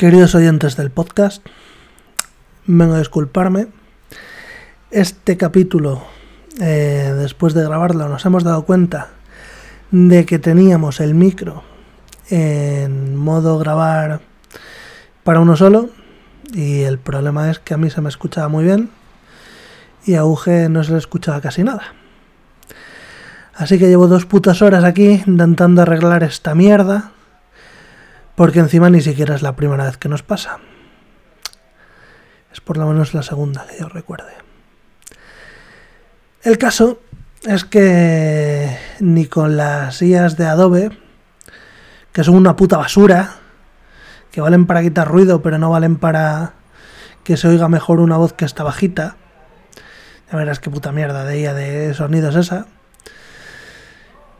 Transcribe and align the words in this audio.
Queridos 0.00 0.34
oyentes 0.34 0.78
del 0.78 0.90
podcast, 0.90 1.44
vengo 2.64 2.94
a 2.94 3.00
disculparme. 3.00 3.66
Este 4.90 5.36
capítulo, 5.36 6.02
eh, 6.58 7.12
después 7.18 7.52
de 7.52 7.62
grabarlo, 7.62 8.08
nos 8.08 8.24
hemos 8.24 8.42
dado 8.42 8.64
cuenta 8.64 9.08
de 9.90 10.24
que 10.24 10.38
teníamos 10.38 11.00
el 11.00 11.14
micro 11.14 11.64
en 12.30 13.14
modo 13.14 13.58
grabar 13.58 14.22
para 15.22 15.40
uno 15.40 15.54
solo 15.54 15.90
y 16.54 16.80
el 16.80 16.98
problema 16.98 17.50
es 17.50 17.58
que 17.58 17.74
a 17.74 17.76
mí 17.76 17.90
se 17.90 18.00
me 18.00 18.08
escuchaba 18.08 18.48
muy 18.48 18.64
bien 18.64 18.88
y 20.06 20.14
a 20.14 20.24
Uge 20.24 20.70
no 20.70 20.82
se 20.82 20.92
le 20.92 20.98
escuchaba 20.98 21.42
casi 21.42 21.62
nada. 21.62 21.92
Así 23.52 23.78
que 23.78 23.88
llevo 23.88 24.06
dos 24.06 24.24
putas 24.24 24.62
horas 24.62 24.82
aquí 24.82 25.22
intentando 25.26 25.82
arreglar 25.82 26.22
esta 26.22 26.54
mierda 26.54 27.12
porque 28.40 28.60
encima 28.60 28.88
ni 28.88 29.02
siquiera 29.02 29.34
es 29.34 29.42
la 29.42 29.54
primera 29.54 29.84
vez 29.84 29.98
que 29.98 30.08
nos 30.08 30.22
pasa. 30.22 30.60
Es 32.50 32.62
por 32.62 32.78
lo 32.78 32.86
menos 32.86 33.12
la 33.12 33.22
segunda 33.22 33.66
que 33.66 33.78
yo 33.78 33.86
recuerde. 33.90 34.32
El 36.42 36.56
caso 36.56 37.00
es 37.42 37.66
que 37.66 38.78
ni 38.98 39.26
con 39.26 39.58
las 39.58 40.00
IAs 40.00 40.38
de 40.38 40.46
Adobe, 40.46 40.90
que 42.12 42.24
son 42.24 42.34
una 42.34 42.56
puta 42.56 42.78
basura, 42.78 43.34
que 44.30 44.40
valen 44.40 44.64
para 44.64 44.80
quitar 44.80 45.06
ruido, 45.06 45.42
pero 45.42 45.58
no 45.58 45.68
valen 45.68 45.96
para 45.96 46.54
que 47.24 47.36
se 47.36 47.46
oiga 47.46 47.68
mejor 47.68 48.00
una 48.00 48.16
voz 48.16 48.32
que 48.32 48.46
está 48.46 48.62
bajita. 48.62 49.16
Ya 50.32 50.38
verás 50.38 50.60
qué 50.60 50.70
puta 50.70 50.92
mierda 50.92 51.26
de 51.26 51.40
IA 51.40 51.52
de 51.52 51.92
sonidos 51.92 52.36
esa. 52.36 52.68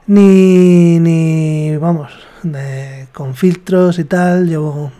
Ni, 0.07 0.99
ni, 1.01 1.77
vamos, 1.77 2.30
con 3.13 3.35
filtros 3.35 3.99
y 3.99 4.05
tal. 4.05 4.47
Llevo 4.47 4.93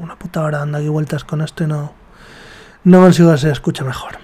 una 0.00 0.16
puta 0.18 0.42
hora 0.42 0.58
dando 0.58 0.78
aquí 0.78 0.88
vueltas 0.88 1.24
con 1.24 1.40
esto 1.40 1.64
y 1.64 1.66
no, 1.66 1.92
no 2.84 3.00
consigo 3.00 3.32
que 3.32 3.38
se 3.38 3.50
escuche 3.50 3.84
mejor. 3.84 4.18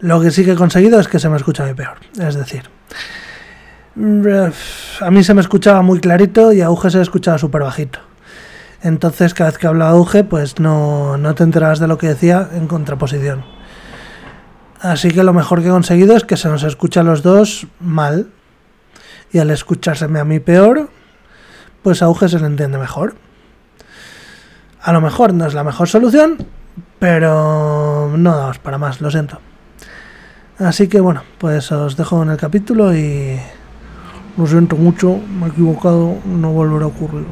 Lo 0.00 0.20
que 0.20 0.30
sí 0.30 0.44
que 0.44 0.52
he 0.52 0.56
conseguido 0.56 1.00
es 1.00 1.08
que 1.08 1.18
se 1.18 1.28
me 1.28 1.36
escucha 1.36 1.64
muy 1.64 1.74
peor. 1.74 1.98
Es 2.20 2.36
decir, 2.36 2.70
a 5.00 5.10
mí 5.10 5.24
se 5.24 5.34
me 5.34 5.40
escuchaba 5.40 5.82
muy 5.82 5.98
clarito 6.00 6.52
y 6.52 6.60
a 6.60 6.70
Uge 6.70 6.90
se 6.90 7.00
escuchaba 7.00 7.38
súper 7.38 7.62
bajito. 7.62 7.98
Entonces, 8.80 9.34
cada 9.34 9.50
vez 9.50 9.58
que 9.58 9.66
hablaba 9.66 9.98
Uge, 9.98 10.22
pues 10.22 10.60
no, 10.60 11.18
no 11.18 11.34
te 11.34 11.42
enterabas 11.42 11.80
de 11.80 11.88
lo 11.88 11.98
que 11.98 12.06
decía 12.06 12.48
en 12.52 12.68
contraposición. 12.68 13.44
Así 14.80 15.10
que 15.10 15.24
lo 15.24 15.32
mejor 15.32 15.62
que 15.62 15.68
he 15.68 15.70
conseguido 15.70 16.16
es 16.16 16.24
que 16.24 16.36
se 16.36 16.48
nos 16.48 16.62
escucha 16.62 17.00
a 17.00 17.02
los 17.04 17.22
dos 17.24 17.66
mal. 17.80 18.28
Y 19.32 19.38
al 19.40 19.50
escuchárseme 19.50 20.20
a 20.20 20.24
mí 20.24 20.38
peor, 20.38 20.90
pues 21.82 22.02
a 22.02 22.08
Uge 22.08 22.28
se 22.28 22.38
le 22.38 22.46
entiende 22.46 22.78
mejor. 22.78 23.14
A 24.80 24.92
lo 24.92 25.00
mejor 25.00 25.34
no 25.34 25.46
es 25.46 25.54
la 25.54 25.64
mejor 25.64 25.88
solución, 25.88 26.38
pero 26.98 28.12
no 28.16 28.36
damos 28.36 28.58
para 28.58 28.78
más, 28.78 29.00
lo 29.00 29.10
siento. 29.10 29.40
Así 30.58 30.88
que 30.88 31.00
bueno, 31.00 31.22
pues 31.38 31.70
os 31.70 31.96
dejo 31.96 32.22
en 32.22 32.30
el 32.30 32.36
capítulo 32.36 32.94
y 32.94 33.38
lo 34.36 34.46
siento 34.46 34.76
mucho, 34.76 35.18
me 35.38 35.46
he 35.46 35.48
equivocado, 35.50 36.16
no 36.24 36.52
volverá 36.52 36.84
a 36.84 36.88
ocurrir. 36.88 37.26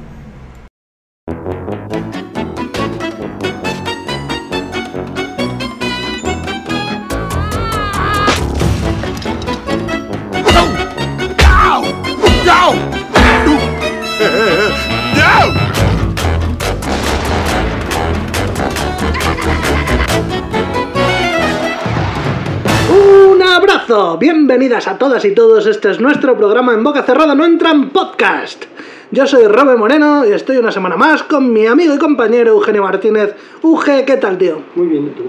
Bienvenidas 24.18 24.88
a 24.88 24.98
todas 24.98 25.24
y 25.24 25.32
todos. 25.32 25.66
Este 25.66 25.90
es 25.90 26.00
nuestro 26.00 26.36
programa 26.36 26.74
en 26.74 26.82
boca 26.84 27.02
cerrada, 27.02 27.34
no 27.34 27.44
entran 27.44 27.90
podcast. 27.90 28.64
Yo 29.10 29.26
soy 29.26 29.46
Robe 29.46 29.76
Moreno 29.76 30.24
y 30.26 30.32
estoy 30.32 30.56
una 30.56 30.72
semana 30.72 30.96
más 30.96 31.22
con 31.22 31.52
mi 31.52 31.66
amigo 31.66 31.94
y 31.94 31.98
compañero 31.98 32.52
Eugenio 32.52 32.82
Martínez. 32.82 33.34
Uge, 33.62 34.04
¿qué 34.04 34.16
tal, 34.16 34.38
tío? 34.38 34.62
Muy 34.74 34.86
bien, 34.88 35.06
¿y 35.06 35.10
tú? 35.10 35.24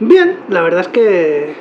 Bien, 0.00 0.38
la 0.48 0.62
verdad 0.62 0.80
es 0.82 0.88
que 0.88 1.54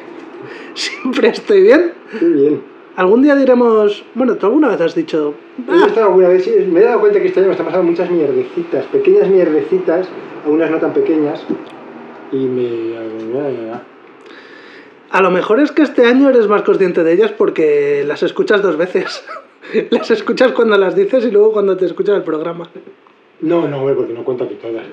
siempre 0.73 1.29
estoy 1.29 1.61
bien. 1.63 1.93
Muy 2.21 2.31
bien. 2.31 2.61
Algún 2.95 3.21
día 3.21 3.35
diremos, 3.35 4.03
bueno, 4.13 4.35
tú 4.35 4.47
alguna 4.47 4.67
vez 4.67 4.81
has 4.81 4.95
dicho, 4.95 5.33
He 5.67 5.71
"Ah, 5.71 5.85
estado 5.87 6.07
alguna 6.07 6.27
vez, 6.29 6.43
sí, 6.43 6.51
me 6.69 6.81
he 6.81 6.83
dado 6.83 6.99
cuenta 6.99 7.19
que 7.19 7.27
este 7.27 7.39
año 7.39 7.47
me 7.47 7.53
están 7.53 7.65
pasando 7.67 7.89
muchas 7.89 8.09
mierdecitas, 8.11 8.85
pequeñas 8.85 9.29
mierdecitas, 9.29 10.07
algunas 10.43 10.69
no 10.71 10.77
tan 10.77 10.93
pequeñas, 10.93 11.41
y 12.31 12.37
me... 12.45 12.99
a 15.11 15.21
lo 15.21 15.31
mejor 15.31 15.59
es 15.59 15.71
que 15.71 15.81
este 15.81 16.05
año 16.05 16.29
eres 16.29 16.47
más 16.47 16.61
consciente 16.63 17.03
de 17.03 17.13
ellas 17.13 17.31
porque 17.31 18.03
las 18.05 18.23
escuchas 18.23 18.61
dos 18.61 18.77
veces. 18.77 19.23
las 19.89 20.11
escuchas 20.11 20.51
cuando 20.51 20.77
las 20.77 20.95
dices 20.95 21.25
y 21.25 21.31
luego 21.31 21.53
cuando 21.53 21.75
te 21.77 21.85
escuchas 21.85 22.15
el 22.15 22.23
programa. 22.23 22.69
No, 23.41 23.67
no, 23.67 23.83
porque 23.95 24.13
no 24.13 24.23
cuento 24.23 24.43
aquí 24.43 24.55
todas. 24.55 24.83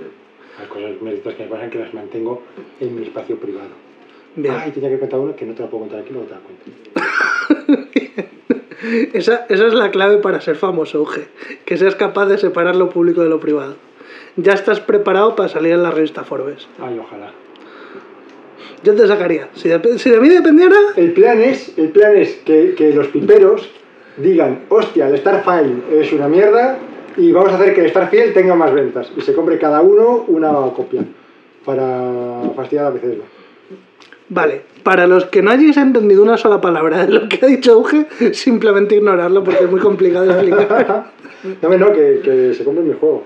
Las 0.59 0.69
cosas 0.69 0.93
mierdecitas 1.00 1.34
que 1.34 1.44
me 1.44 1.50
pasan 1.50 1.71
que 1.71 1.78
las 1.78 1.93
mantengo 1.93 2.43
en 2.81 2.94
mi 2.94 3.03
espacio 3.03 3.37
privado. 3.37 3.71
Bien. 4.37 4.54
Ay, 4.54 4.71
tenía 4.71 4.91
que 4.91 4.99
contar 4.99 5.21
una 5.21 5.34
que 5.34 5.47
no 5.47 5.54
te 5.54 5.62
la 5.62 5.71
puedo 5.71 5.84
contar 5.84 6.00
aquí, 6.00 6.12
luego 6.12 6.28
te 6.28 6.34
la 6.34 6.41
cuento. 6.41 8.27
Esa, 9.15 9.47
esa 9.48 9.66
es 9.66 9.75
la 9.75 9.91
clave 9.91 10.19
para 10.19 10.41
ser 10.41 10.54
famoso, 10.54 11.00
Uge. 11.00 11.27
Que 11.65 11.77
seas 11.77 11.97
capaz 11.97 12.27
de 12.27 12.38
separar 12.38 12.77
lo 12.77 12.91
público 12.91 13.22
de 13.22 13.28
lo 13.28 13.41
privado. 13.41 13.77
Ya 14.37 14.53
estás 14.53 14.81
preparado 14.81 15.34
para 15.34 15.48
salir 15.48 15.72
en 15.72 15.83
la 15.83 15.91
revista 15.91 16.25
Forbes. 16.25 16.69
Ay, 16.78 16.98
ojalá. 16.98 17.33
Yo 18.83 18.95
te 18.95 19.07
sacaría. 19.07 19.49
Si 19.55 19.69
de, 19.69 19.99
si 19.99 20.11
de 20.11 20.21
mí 20.21 20.29
dependiera, 20.29 20.77
El 20.97 21.13
plan 21.13 21.41
es, 21.41 21.77
el 21.77 21.89
plan 21.91 22.17
es 22.17 22.35
que, 22.45 22.75
que 22.77 22.93
los 22.93 23.09
piperos 23.09 23.69
digan, 24.17 24.61
hostia, 24.69 25.09
el 25.09 25.19
Starfile 25.19 25.83
es 26.01 26.13
una 26.13 26.29
mierda 26.29 26.79
y 27.17 27.33
vamos 27.33 27.53
a 27.53 27.57
hacer 27.57 27.75
que 27.75 27.83
el 27.83 27.91
Starfield 27.91 28.35
tenga 28.35 28.55
más 28.55 28.73
ventas 28.73 29.11
y 29.17 29.21
se 29.21 29.35
compre 29.35 29.59
cada 29.59 29.81
uno 29.81 30.25
una 30.29 30.53
copia 30.75 31.05
para 31.65 32.43
fastidiar 32.55 32.87
a 32.87 32.91
Bethesda. 32.91 33.25
vale. 34.29 34.63
Para 34.83 35.09
los 35.09 35.25
que 35.25 35.43
no 35.43 35.51
hayáis 35.51 35.77
entendido 35.79 36.23
una 36.23 36.37
sola 36.37 36.61
palabra 36.61 37.05
de 37.05 37.13
lo 37.13 37.29
que 37.29 37.45
ha 37.45 37.49
dicho 37.49 37.77
Uge, 37.79 38.07
simplemente 38.35 38.95
ignorarlo 38.95 39.43
porque 39.43 39.65
es 39.65 39.71
muy 39.71 39.81
complicado 39.81 40.31
explicar. 40.31 41.13
No, 41.63 41.69
no, 41.79 41.93
que, 41.93 42.21
que 42.25 42.55
se 42.55 42.65
compre 42.65 42.83
mi 42.83 42.95
juego. 42.95 43.23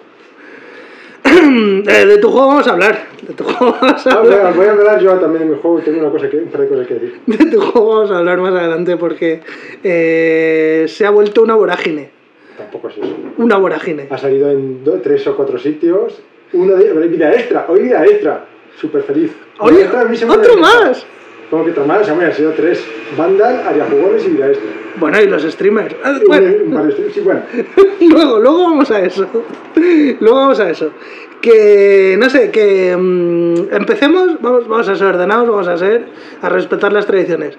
Eh, 1.86 2.06
de 2.06 2.18
tu 2.18 2.28
juego 2.30 2.48
vamos 2.48 2.66
a 2.66 2.72
hablar. 2.72 3.06
De 3.26 3.34
tu 3.34 3.44
juego 3.50 3.76
vamos 3.80 4.06
a 4.06 4.10
hablar. 4.18 4.24
voy 4.24 4.34
a- 4.34 4.50
voy 4.56 4.66
a 4.66 4.70
hablar 4.72 5.00
yo 5.00 5.12
también 5.14 5.44
de 5.48 5.54
mi 5.54 5.60
juego, 5.60 5.78
tengo 5.80 6.00
una 6.00 6.10
cosa 6.10 6.28
que, 6.28 6.36
un 6.38 6.48
par 6.48 6.60
de 6.62 6.68
cosas 6.68 6.86
que 6.86 6.94
decir. 6.94 7.20
De 7.26 7.46
tu 7.50 7.60
juego 7.60 7.94
vamos 7.96 8.10
a 8.10 8.18
hablar 8.18 8.38
más 8.40 8.54
adelante 8.54 8.96
porque 8.96 9.40
eh, 9.82 10.84
se 10.88 11.06
ha 11.06 11.10
vuelto 11.10 11.42
una 11.42 11.54
vorágine. 11.54 12.10
Tampoco 12.58 12.88
es 12.88 12.98
eso. 12.98 13.16
Una 13.38 13.56
vorágine. 13.56 14.06
Ha 14.10 14.18
salido 14.18 14.50
en 14.50 14.82
tres 15.02 15.26
o 15.26 15.36
cuatro 15.36 15.58
sitios. 15.58 16.20
Uno 16.52 16.74
de 16.74 16.84
ellos, 16.90 17.08
vida 17.10 17.32
extra, 17.32 17.66
hoy 17.68 17.82
vida 17.84 18.04
extra. 18.04 18.44
Súper 18.78 19.02
feliz. 19.02 19.30
Extra, 19.62 20.04
me 20.04 20.34
otro 20.34 20.56
más. 20.56 21.06
¿Cómo 21.50 21.64
que 21.64 21.72
más? 21.80 22.02
O 22.02 22.04
sea, 22.04 22.14
han 22.14 22.32
sido 22.32 22.52
tres. 22.52 22.86
Vandal, 23.18 23.66
Aria 23.66 23.84
Jugones 23.90 24.24
y 24.24 24.30
vida 24.30 24.48
extra. 24.48 24.70
Bueno, 24.96 25.20
y 25.20 25.26
los 25.26 25.42
streamers. 25.42 25.96
Ah, 26.04 26.18
bueno, 26.26 26.92
sí, 27.12 27.20
bueno. 27.20 27.42
luego, 28.00 28.38
luego 28.38 28.62
vamos 28.64 28.90
a 28.92 29.00
eso. 29.00 29.26
Luego 30.20 30.36
vamos 30.36 30.60
a 30.60 30.70
eso. 30.70 30.92
Que, 31.40 32.16
no 32.18 32.28
sé, 32.28 32.50
que 32.50 32.94
mm, 32.96 33.72
empecemos, 33.74 34.40
vamos, 34.40 34.68
vamos 34.68 34.88
a 34.88 34.94
ser 34.94 35.06
ordenados, 35.06 35.48
vamos 35.48 35.68
a 35.68 35.76
ser, 35.76 36.04
a 36.42 36.48
respetar 36.48 36.92
las 36.92 37.06
tradiciones. 37.06 37.56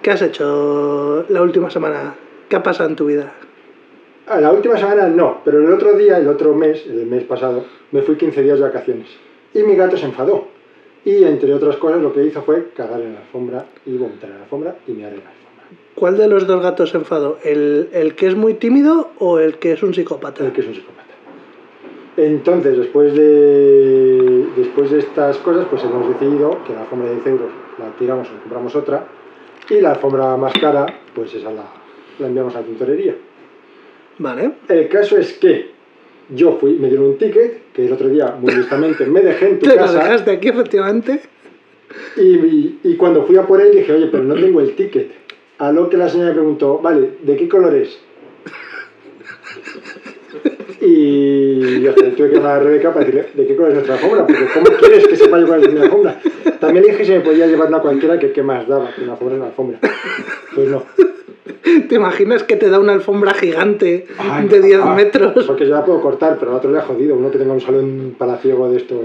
¿Qué 0.00 0.10
has 0.10 0.22
hecho 0.22 1.24
la 1.28 1.42
última 1.42 1.70
semana? 1.70 2.14
¿Qué 2.48 2.56
ha 2.56 2.62
pasado 2.62 2.88
en 2.88 2.96
tu 2.96 3.06
vida? 3.06 3.32
Ah, 4.26 4.40
la 4.40 4.52
última 4.52 4.76
semana 4.78 5.08
no, 5.08 5.40
pero 5.44 5.58
el 5.58 5.72
otro 5.72 5.94
día, 5.94 6.18
el 6.18 6.28
otro 6.28 6.54
mes, 6.54 6.86
el 6.86 7.06
mes 7.06 7.24
pasado, 7.24 7.64
me 7.90 8.02
fui 8.02 8.16
15 8.16 8.42
días 8.42 8.58
de 8.58 8.64
vacaciones. 8.64 9.08
Y 9.52 9.62
mi 9.62 9.74
gato 9.74 9.96
se 9.96 10.06
enfadó. 10.06 10.53
Y 11.04 11.22
entre 11.24 11.52
otras 11.52 11.76
cosas 11.76 12.00
lo 12.00 12.12
que 12.12 12.24
hizo 12.24 12.42
fue 12.42 12.70
cagar 12.74 13.00
en 13.00 13.14
la 13.14 13.20
alfombra 13.20 13.66
y 13.84 13.96
vomitar 13.96 14.30
en 14.30 14.36
la 14.36 14.42
alfombra 14.44 14.76
y 14.86 14.92
mear 14.92 15.12
en 15.12 15.18
la 15.18 15.30
alfombra. 15.30 15.44
¿Cuál 15.94 16.16
de 16.16 16.28
los 16.28 16.46
dos 16.46 16.62
gatos 16.62 16.90
se 16.90 16.96
enfadó? 16.96 17.38
¿El, 17.44 17.90
el 17.92 18.14
que 18.14 18.26
es 18.26 18.34
muy 18.34 18.54
tímido 18.54 19.10
o 19.18 19.38
el 19.38 19.58
que 19.58 19.72
es 19.72 19.82
un 19.82 19.94
psicópata? 19.94 20.44
El 20.44 20.52
que 20.52 20.62
es 20.62 20.66
un 20.66 20.74
psicópata. 20.74 21.04
Entonces, 22.16 22.78
después 22.78 23.14
de, 23.14 24.46
después 24.56 24.90
de 24.90 25.00
estas 25.00 25.36
cosas, 25.38 25.66
pues 25.68 25.82
hemos 25.84 26.08
decidido 26.08 26.58
que 26.64 26.72
la 26.72 26.82
alfombra 26.82 27.08
de 27.08 27.14
10 27.16 27.26
euros 27.26 27.50
la 27.78 27.90
tiramos 27.98 28.28
o 28.28 28.40
compramos 28.40 28.74
otra. 28.76 29.06
Y 29.68 29.80
la 29.80 29.92
alfombra 29.92 30.36
más 30.36 30.52
cara, 30.54 30.86
pues 31.14 31.34
esa 31.34 31.50
la, 31.50 31.64
la 32.18 32.26
enviamos 32.26 32.54
a 32.54 32.60
la 32.60 32.66
tintorería. 32.66 33.14
Vale. 34.18 34.52
El 34.68 34.88
caso 34.88 35.16
es 35.16 35.32
que 35.34 35.73
yo 36.30 36.56
fui, 36.60 36.74
me 36.74 36.88
dieron 36.88 37.06
un 37.06 37.18
ticket, 37.18 37.72
que 37.72 37.86
el 37.86 37.92
otro 37.92 38.08
día 38.08 38.34
muy 38.40 38.54
listamente 38.54 39.04
me 39.06 39.20
dejé 39.20 39.48
en 39.50 39.58
tu 39.58 39.66
Te 39.68 39.74
lo 39.76 39.82
casa. 39.82 39.98
dejaste 40.04 40.30
aquí, 40.30 40.48
efectivamente. 40.48 41.20
Y, 42.16 42.22
y- 42.22 42.78
y 42.84 42.96
cuando 42.96 43.24
fui 43.24 43.36
a 43.36 43.46
por 43.46 43.60
él 43.60 43.70
dije, 43.72 43.92
oye, 43.92 44.08
pero 44.10 44.22
no 44.24 44.34
tengo 44.34 44.60
el 44.60 44.74
ticket. 44.74 45.12
A 45.58 45.70
lo 45.70 45.88
que 45.88 45.96
la 45.96 46.08
señora 46.08 46.30
me 46.30 46.34
preguntó, 46.36 46.78
vale, 46.78 47.10
¿de 47.22 47.36
qué 47.36 47.48
color 47.48 47.74
es? 47.76 47.98
Y 50.80 51.80
yo 51.80 51.94
tuve 51.94 52.28
que 52.30 52.36
llamar 52.36 52.56
a 52.56 52.60
Rebeca 52.60 52.92
para 52.92 53.06
decirle 53.06 53.28
de 53.34 53.46
qué 53.46 53.54
color 53.56 53.70
es 53.70 53.74
nuestra 53.76 53.94
alfombra, 53.94 54.26
porque 54.26 54.44
¿cómo 54.52 54.66
quieres 54.78 55.06
que 55.06 55.16
sepa 55.16 55.38
yo 55.40 55.46
cuál 55.46 55.62
es 55.64 55.72
mi 55.72 55.80
alfombra? 55.80 56.20
También 56.60 56.84
le 56.84 56.92
dije 56.92 57.04
si 57.04 57.12
me 57.12 57.20
podía 57.20 57.46
llevar 57.46 57.68
una 57.68 57.78
cualquiera 57.80 58.18
que 58.18 58.32
qué 58.32 58.42
más 58.42 58.66
daba, 58.68 58.92
que 58.94 59.02
una 59.02 59.12
alfombra 59.12 59.36
es 59.36 59.40
una 59.40 59.48
alfombra. 59.48 59.78
Pues 60.54 60.68
no. 60.68 60.84
¿Te 61.88 61.94
imaginas 61.94 62.42
que 62.42 62.56
te 62.56 62.70
da 62.70 62.78
una 62.78 62.92
alfombra 62.92 63.34
gigante 63.34 64.06
Ay, 64.18 64.48
de 64.48 64.60
10 64.60 64.80
ah, 64.82 64.94
metros? 64.94 65.44
Porque 65.46 65.66
yo 65.66 65.74
la 65.74 65.84
puedo 65.84 66.00
cortar, 66.00 66.38
pero 66.38 66.52
al 66.52 66.58
otro 66.58 66.70
le 66.72 66.78
ha 66.78 66.82
jodido. 66.82 67.16
Uno 67.16 67.30
que 67.30 67.38
tenga 67.38 67.52
un 67.52 67.60
salón 67.60 68.14
palaciego 68.16 68.70
de 68.70 68.78
estos 68.78 69.00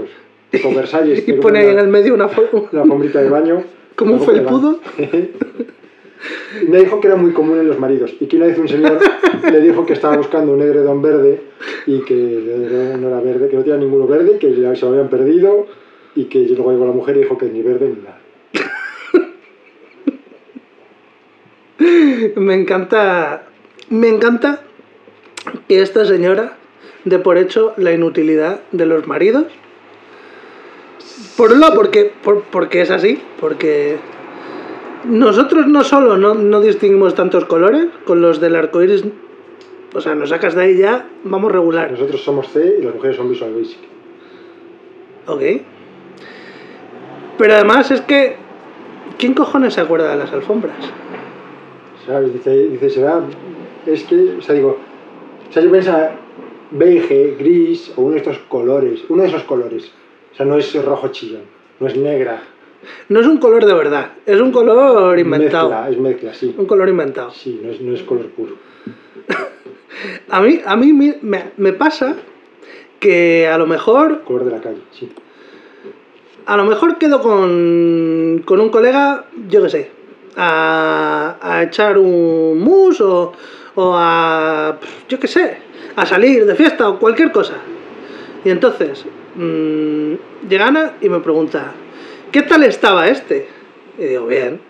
con 0.62 0.74
Versalles. 0.76 1.18
Y 1.18 1.22
que 1.22 1.34
pone 1.34 1.60
ahí 1.60 1.68
en 1.68 1.78
el 1.78 1.88
medio 1.88 2.14
una 2.14 2.24
alfombrita 2.24 3.20
de 3.20 3.28
baño. 3.28 3.62
Como 3.94 4.14
un 4.14 4.20
felpudo. 4.20 4.80
Me 6.68 6.78
dijo 6.78 7.00
que 7.00 7.06
era 7.06 7.16
muy 7.16 7.32
común 7.32 7.58
en 7.58 7.68
los 7.68 7.78
maridos 7.78 8.14
y 8.20 8.26
que 8.26 8.36
una 8.36 8.46
vez 8.46 8.58
un 8.58 8.68
señor 8.68 8.98
le 9.50 9.60
dijo 9.60 9.86
que 9.86 9.94
estaba 9.94 10.16
buscando 10.16 10.52
un 10.52 10.60
edredón 10.60 11.00
verde 11.00 11.40
y 11.86 12.00
que 12.00 12.14
el 12.14 12.48
edredón 12.48 13.00
no 13.00 13.08
era 13.08 13.20
verde, 13.20 13.48
que 13.48 13.56
no 13.56 13.62
tenía 13.62 13.78
ninguno 13.78 14.06
verde, 14.06 14.38
que 14.38 14.54
ya 14.54 14.74
se 14.74 14.84
lo 14.84 14.92
habían 14.92 15.08
perdido 15.08 15.66
y 16.14 16.24
que 16.24 16.40
luego 16.40 16.72
llegó 16.72 16.86
la 16.86 16.92
mujer 16.92 17.16
y 17.16 17.20
dijo 17.20 17.38
que 17.38 17.46
ni 17.46 17.62
verde 17.62 17.88
ni 17.88 18.02
nada. 18.02 18.19
Me 22.36 22.54
encanta. 22.54 23.42
Me 23.88 24.08
encanta 24.08 24.60
que 25.68 25.80
esta 25.82 26.04
señora 26.04 26.56
dé 27.04 27.18
por 27.18 27.38
hecho 27.38 27.72
la 27.76 27.92
inutilidad 27.92 28.60
de 28.72 28.86
los 28.86 29.06
maridos. 29.06 29.46
Por 31.36 31.52
un 31.52 31.60
lado, 31.60 31.74
porque, 31.74 32.12
por- 32.22 32.42
porque 32.44 32.82
es 32.82 32.90
así, 32.90 33.20
porque 33.40 33.96
nosotros 35.04 35.66
no 35.66 35.82
solo 35.82 36.16
no, 36.18 36.34
no 36.34 36.60
distinguimos 36.60 37.14
tantos 37.14 37.46
colores, 37.46 37.86
con 38.04 38.20
los 38.20 38.40
del 38.40 38.54
arco 38.56 38.82
iris, 38.82 39.02
o 39.94 40.00
sea, 40.00 40.14
nos 40.14 40.28
sacas 40.28 40.54
de 40.54 40.62
ahí 40.62 40.76
ya, 40.76 41.08
vamos 41.24 41.50
regular. 41.50 41.90
Nosotros 41.90 42.22
somos 42.22 42.48
C 42.52 42.76
y 42.80 42.84
las 42.84 42.94
mujeres 42.94 43.16
son 43.16 43.28
Visual 43.30 43.54
Basic. 43.54 43.78
Ok. 45.26 45.42
Pero 47.38 47.54
además 47.54 47.90
es 47.90 48.02
que. 48.02 48.36
¿Quién 49.18 49.34
cojones 49.34 49.74
se 49.74 49.80
acuerda 49.82 50.10
de 50.12 50.16
las 50.16 50.32
alfombras? 50.32 50.76
¿Sabes? 52.06 52.32
Dice, 52.32 52.50
dice, 52.68 52.90
será. 52.90 53.20
Es 53.86 54.04
que, 54.04 54.36
o 54.38 54.42
sea, 54.42 54.54
digo. 54.54 54.78
O 55.48 55.52
sea, 55.52 55.62
yo 55.62 55.70
pensaba 55.70 56.12
beige, 56.70 57.34
gris 57.38 57.92
o 57.96 58.02
uno 58.02 58.12
de 58.12 58.18
estos 58.18 58.38
colores. 58.48 59.00
Uno 59.08 59.22
de 59.22 59.28
esos 59.28 59.42
colores. 59.44 59.90
O 60.32 60.36
sea, 60.36 60.46
no 60.46 60.56
es 60.56 60.84
rojo 60.84 61.08
chillón, 61.08 61.42
no 61.80 61.86
es 61.88 61.96
negra. 61.96 62.42
No 63.08 63.20
es 63.20 63.26
un 63.26 63.36
color 63.38 63.66
de 63.66 63.74
verdad, 63.74 64.12
es 64.24 64.40
un 64.40 64.52
color 64.52 65.18
inventado. 65.18 65.68
Mezcla, 65.68 65.90
es 65.90 65.98
mezcla, 65.98 66.32
sí. 66.34 66.54
Un 66.56 66.64
color 66.66 66.88
inventado. 66.88 67.30
Sí, 67.30 67.60
no 67.62 67.70
es, 67.72 67.80
no 67.80 67.92
es 67.94 68.02
color 68.04 68.26
puro. 68.28 68.54
A 70.30 70.40
mí, 70.40 70.60
a 70.64 70.76
mí 70.76 70.92
me, 70.92 71.18
me- 71.20 71.50
me 71.58 71.72
pasa 71.74 72.16
que 73.00 73.46
a 73.48 73.58
lo 73.58 73.66
mejor. 73.66 74.22
Color 74.22 74.44
de 74.44 74.50
la 74.52 74.60
calle, 74.60 74.80
sí. 74.92 75.10
A 76.46 76.56
lo 76.56 76.64
mejor 76.64 76.96
quedo 76.98 77.20
con, 77.20 78.42
con 78.46 78.60
un 78.60 78.70
colega, 78.70 79.26
yo 79.48 79.62
qué 79.62 79.68
sé, 79.68 79.90
a, 80.36 81.36
a 81.40 81.62
echar 81.62 81.98
un 81.98 82.60
mus 82.60 83.00
o, 83.00 83.32
o 83.74 83.94
a. 83.96 84.78
yo 85.08 85.18
qué 85.18 85.26
sé, 85.26 85.58
a 85.96 86.06
salir 86.06 86.46
de 86.46 86.54
fiesta 86.54 86.88
o 86.88 86.98
cualquier 86.98 87.32
cosa. 87.32 87.54
Y 88.44 88.50
entonces, 88.50 89.04
mm, 89.34 90.14
llega 90.48 90.66
Ana 90.68 90.96
y 91.00 91.08
me 91.08 91.20
pregunta, 91.20 91.72
¿qué 92.32 92.42
tal 92.42 92.64
estaba 92.64 93.08
este? 93.08 93.48
Y 93.98 94.04
digo, 94.04 94.26
bien. 94.26 94.60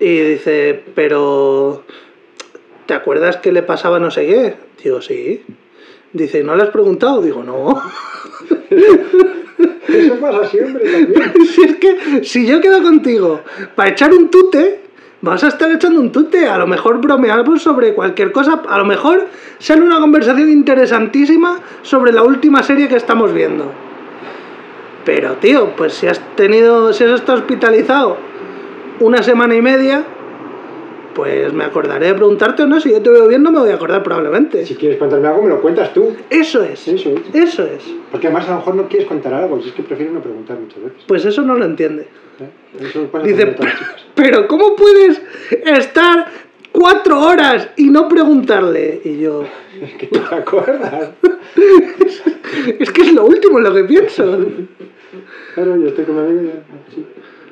Y 0.00 0.20
dice, 0.20 0.82
pero. 0.94 1.84
¿Te 2.86 2.94
acuerdas 2.94 3.36
que 3.36 3.52
le 3.52 3.62
pasaba 3.62 3.98
no 3.98 4.10
sé 4.10 4.26
qué? 4.26 4.56
Digo, 4.82 5.02
sí. 5.02 5.44
Dice, 6.14 6.42
¿no 6.42 6.56
le 6.56 6.62
has 6.62 6.70
preguntado? 6.70 7.20
Digo, 7.20 7.42
no. 7.42 7.82
Eso 9.88 10.14
pasa 10.20 10.44
siempre 10.48 10.90
también. 10.90 11.32
si 11.54 11.62
es 11.62 11.76
que 11.76 12.24
si 12.24 12.46
yo 12.46 12.60
quedo 12.60 12.82
contigo 12.82 13.40
para 13.74 13.90
echar 13.90 14.12
un 14.12 14.30
tute, 14.30 14.80
vas 15.20 15.42
a 15.44 15.48
estar 15.48 15.70
echando 15.72 16.00
un 16.00 16.12
tute. 16.12 16.46
A 16.46 16.58
lo 16.58 16.66
mejor 16.66 17.00
bromeamos 17.00 17.62
sobre 17.62 17.94
cualquier 17.94 18.32
cosa. 18.32 18.62
A 18.68 18.78
lo 18.78 18.84
mejor 18.84 19.26
sale 19.58 19.82
una 19.82 19.98
conversación 19.98 20.50
interesantísima 20.50 21.60
sobre 21.82 22.12
la 22.12 22.22
última 22.22 22.62
serie 22.62 22.88
que 22.88 22.96
estamos 22.96 23.32
viendo. 23.32 23.72
Pero, 25.04 25.34
tío, 25.34 25.74
pues 25.76 25.94
si 25.94 26.06
has 26.06 26.20
tenido, 26.36 26.92
si 26.92 27.04
has 27.04 27.12
estado 27.12 27.38
hospitalizado 27.38 28.18
una 29.00 29.22
semana 29.22 29.54
y 29.54 29.62
media, 29.62 30.04
pues 31.18 31.52
me 31.52 31.64
acordaré 31.64 32.06
de 32.06 32.14
preguntarte 32.14 32.62
o 32.62 32.66
no. 32.68 32.80
Si 32.80 32.92
yo 32.92 33.02
te 33.02 33.10
veo 33.10 33.26
bien, 33.26 33.42
no 33.42 33.50
me 33.50 33.58
voy 33.58 33.70
a 33.70 33.74
acordar 33.74 34.04
probablemente. 34.04 34.64
Si 34.64 34.76
quieres 34.76 34.98
contarme 34.98 35.26
algo, 35.26 35.42
me 35.42 35.48
lo 35.48 35.60
cuentas 35.60 35.92
tú. 35.92 36.14
Eso 36.30 36.62
es. 36.62 36.86
Eso 36.86 37.10
es. 37.10 37.34
Eso 37.34 37.64
es. 37.64 37.82
Porque 38.12 38.28
además 38.28 38.46
a 38.46 38.52
lo 38.52 38.56
mejor 38.58 38.74
no 38.76 38.88
quieres 38.88 39.08
contar 39.08 39.34
algo, 39.34 39.60
si 39.60 39.70
es 39.70 39.74
que 39.74 39.82
prefieres 39.82 40.14
no 40.14 40.22
preguntar 40.22 40.56
muchas 40.60 40.80
veces. 40.80 41.02
Pues 41.08 41.24
eso 41.24 41.42
no 41.42 41.56
lo 41.56 41.64
entiende. 41.64 42.02
¿eh? 42.02 42.84
Eso 42.84 43.08
pasa 43.10 43.26
Dice, 43.26 43.46
todas 43.46 43.74
las 43.80 44.06
pero 44.14 44.46
¿cómo 44.46 44.76
puedes 44.76 45.20
estar 45.64 46.28
cuatro 46.70 47.20
horas 47.20 47.68
y 47.76 47.90
no 47.90 48.06
preguntarle? 48.06 49.00
Y 49.04 49.18
yo, 49.18 49.42
Es 49.82 49.94
que 49.94 50.06
te 50.06 50.20
acuerdas. 50.20 51.10
es 52.78 52.92
que 52.92 53.02
es 53.02 53.12
lo 53.12 53.24
último 53.26 53.58
en 53.58 53.64
lo 53.64 53.74
que 53.74 53.82
pienso. 53.82 54.38
Claro, 55.54 55.76
yo 55.78 55.88
estoy 55.88 56.04
con 56.04 56.14
mi 56.14 56.20
amigo 56.20 56.52
y 56.52 56.94
sí, 56.94 57.06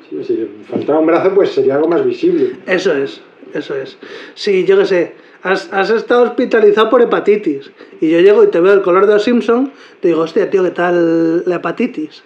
sí, 0.09 0.23
si 0.23 0.33
le 0.37 0.47
faltara 0.69 0.99
un 0.99 1.07
brazo, 1.07 1.35
pues 1.35 1.51
sería 1.51 1.75
algo 1.75 1.89
más 1.89 2.05
visible. 2.05 2.55
Eso 2.65 2.93
es, 2.93 3.21
eso 3.53 3.75
es. 3.75 3.97
Sí, 4.33 4.65
yo 4.65 4.77
qué 4.77 4.85
sé, 4.85 5.13
has, 5.43 5.71
has 5.71 5.89
estado 5.89 6.23
hospitalizado 6.23 6.89
por 6.89 7.01
hepatitis 7.01 7.71
y 8.01 8.09
yo 8.09 8.19
llego 8.19 8.43
y 8.43 8.47
te 8.47 8.59
veo 8.59 8.73
el 8.73 8.81
color 8.81 9.07
de 9.07 9.13
los 9.13 9.23
Simpson, 9.23 9.71
te 10.01 10.09
digo, 10.09 10.21
hostia, 10.21 10.49
tío, 10.49 10.63
¿qué 10.63 10.71
tal 10.71 11.43
la 11.45 11.55
hepatitis? 11.55 12.23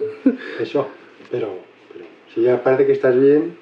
Eso, 0.60 0.88
pero, 1.30 1.58
pero 1.92 2.04
si 2.34 2.42
ya 2.42 2.62
parece 2.62 2.86
que 2.86 2.92
estás 2.92 3.18
bien, 3.18 3.56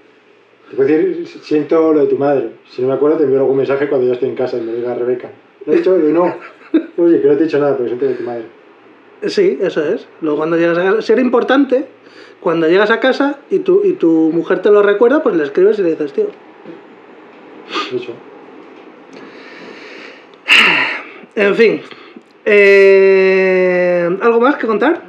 te 0.71 0.77
puedo 0.77 0.89
decir, 0.89 1.27
siento 1.43 1.93
lo 1.93 2.01
de 2.01 2.07
tu 2.07 2.17
madre. 2.17 2.51
Si 2.71 2.83
no 2.83 2.89
me 2.89 2.95
acuerdo, 2.95 3.17
te 3.17 3.25
envío 3.25 3.41
algún 3.41 3.57
mensaje 3.57 3.89
cuando 3.89 4.07
ya 4.07 4.15
estoy 4.15 4.29
en 4.29 4.35
casa 4.35 4.59
y 4.59 4.61
me 4.61 4.75
diga 4.75 4.95
Rebeca. 4.95 5.31
¿Lo 5.65 5.73
he 5.73 5.77
dicho? 5.77 5.99
Y 5.99 6.13
no. 6.13 6.35
Oye, 6.99 7.21
que 7.21 7.29
no 7.29 7.35
te 7.35 7.43
he 7.43 7.45
dicho 7.45 7.59
nada, 7.59 7.77
pero 7.77 7.89
siento 7.89 8.05
lo 8.05 8.11
de 8.11 8.17
tu 8.17 8.25
madre. 8.25 8.45
Sí, 9.27 9.59
eso 9.61 9.83
es. 9.83 10.07
Luego 10.21 10.39
cuando 10.39 10.57
llegas 10.57 10.79
a 10.79 10.83
casa, 10.83 11.03
si 11.03 11.13
era 11.13 11.23
importante, 11.23 11.87
cuando 12.41 12.69
llegas 12.69 12.91
a 12.91 13.01
casa 13.01 13.39
y 13.51 13.61
tu, 13.61 13.85
y 13.85 13.95
tu 13.95 14.31
mujer 14.33 14.61
te 14.61 14.71
lo 14.71 14.83
recuerda, 14.83 15.23
pues 15.23 15.35
le 15.37 15.45
escribes 15.45 15.79
y 15.79 15.83
le 15.83 15.91
dices, 15.91 16.13
tío, 16.13 16.27
Eso. 17.95 18.13
En 21.35 21.55
fin. 21.55 21.81
eh, 22.45 24.09
¿Algo 24.21 24.41
más 24.41 24.57
que 24.57 24.67
contar? 24.67 25.03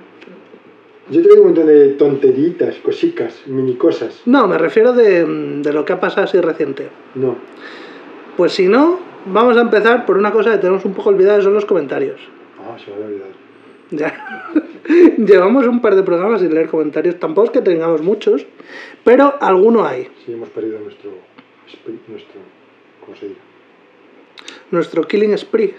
Yo 1.09 1.21
tengo 1.23 1.37
un 1.37 1.43
montón 1.47 1.65
de 1.65 1.89
tonteritas, 1.93 2.75
cositas, 2.77 3.41
mini 3.47 3.75
cosas. 3.75 4.21
No, 4.25 4.47
me 4.47 4.57
refiero 4.59 4.93
de, 4.93 5.25
de 5.25 5.73
lo 5.73 5.83
que 5.83 5.93
ha 5.93 5.99
pasado 5.99 6.25
así 6.25 6.39
reciente. 6.39 6.89
No. 7.15 7.35
Pues 8.37 8.51
si 8.53 8.67
no, 8.67 8.99
vamos 9.25 9.57
a 9.57 9.61
empezar 9.61 10.05
por 10.05 10.17
una 10.17 10.31
cosa 10.31 10.51
que 10.51 10.59
tenemos 10.59 10.85
un 10.85 10.93
poco 10.93 11.09
olvidada, 11.09 11.41
son 11.41 11.55
los 11.55 11.65
comentarios. 11.65 12.19
Ah, 12.59 12.77
se 12.77 12.91
me 12.91 12.97
había 12.97 13.07
olvidado. 13.07 13.31
Ya. 13.91 14.51
Llevamos 15.17 15.65
un 15.65 15.81
par 15.81 15.95
de 15.95 16.03
programas 16.03 16.41
sin 16.41 16.53
leer 16.53 16.67
comentarios. 16.67 17.19
Tampoco 17.19 17.45
es 17.47 17.51
que 17.53 17.61
tengamos 17.61 18.03
muchos, 18.03 18.45
pero 19.03 19.33
alguno 19.41 19.83
hay. 19.85 20.09
Sí, 20.25 20.33
hemos 20.33 20.49
perdido 20.49 20.79
nuestro. 20.79 21.09
Nuestro 24.71 25.03
Killing 25.03 25.37
Spree. 25.37 25.75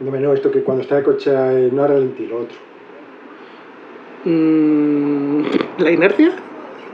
No, 0.00 0.10
no, 0.10 0.32
esto 0.34 0.50
que 0.50 0.62
cuando 0.62 0.82
está 0.82 0.98
el 0.98 1.04
coche 1.04 1.30
no 1.72 1.86
ralentí, 1.86 2.26
lo 2.26 2.40
otro. 2.40 2.56
Mm, 4.24 5.42
¿La 5.78 5.90
inercia? 5.90 6.32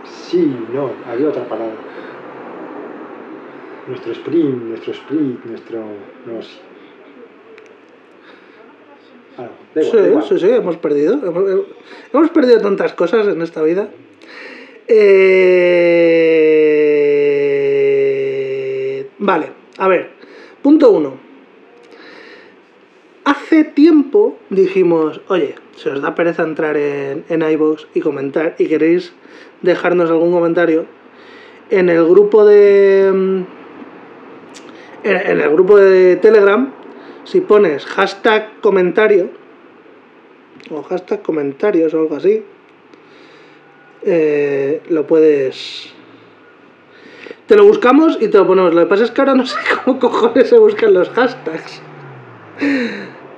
Sí, 0.04 0.54
no, 0.72 0.90
había 1.10 1.28
otra 1.28 1.44
palabra. 1.48 1.74
Nuestro 3.88 4.12
sprint, 4.12 4.62
nuestro 4.62 4.92
split, 4.92 5.44
nuestro. 5.44 5.78
No 6.26 6.42
sé. 6.42 6.60
Ah, 9.38 9.48
no, 9.74 9.82
da 9.82 9.82
igual, 9.82 9.92
Sí, 10.04 10.08
igual. 10.08 10.24
sí, 10.28 10.38
sí, 10.38 10.50
hemos 10.50 10.76
perdido. 10.76 11.14
Hemos, 11.14 11.44
hemos 12.12 12.30
perdido 12.30 12.60
tantas 12.60 12.92
cosas 12.94 13.26
en 13.26 13.42
esta 13.42 13.62
vida. 13.62 13.88
Eh, 14.86 16.61
Vale, 19.24 19.50
a 19.78 19.86
ver. 19.86 20.10
Punto 20.62 20.90
uno. 20.90 21.14
Hace 23.24 23.62
tiempo 23.62 24.36
dijimos, 24.50 25.20
oye, 25.28 25.54
si 25.76 25.88
os 25.88 26.02
da 26.02 26.16
pereza 26.16 26.42
entrar 26.42 26.76
en, 26.76 27.24
en 27.28 27.42
iVoox 27.42 27.86
y 27.94 28.00
comentar 28.00 28.56
y 28.58 28.66
queréis 28.66 29.12
dejarnos 29.62 30.10
algún 30.10 30.32
comentario, 30.32 30.86
en 31.70 31.88
el 31.88 32.04
grupo 32.04 32.44
de. 32.44 33.12
mm, 33.14 33.42
En, 35.04 35.40
el 35.40 35.50
grupo 35.50 35.76
de 35.76 36.16
Telegram, 36.16 36.72
si 37.22 37.40
pones 37.40 37.86
hashtag 37.86 38.60
comentario, 38.60 39.30
o 40.68 40.82
hashtag 40.82 41.22
comentarios 41.22 41.94
o 41.94 42.00
algo 42.00 42.16
así, 42.16 42.42
eh, 44.02 44.80
lo 44.88 45.06
puedes. 45.06 45.94
Te 47.46 47.56
lo 47.56 47.64
buscamos 47.64 48.18
y 48.20 48.28
te 48.28 48.38
lo 48.38 48.46
ponemos. 48.46 48.74
Lo 48.74 48.80
que 48.82 48.86
pasa 48.86 49.04
es 49.04 49.10
que 49.10 49.20
ahora 49.20 49.34
no 49.34 49.46
sé 49.46 49.56
cómo 49.84 49.98
cojones 49.98 50.48
se 50.48 50.58
buscan 50.58 50.94
los 50.94 51.10
hashtags. 51.10 51.82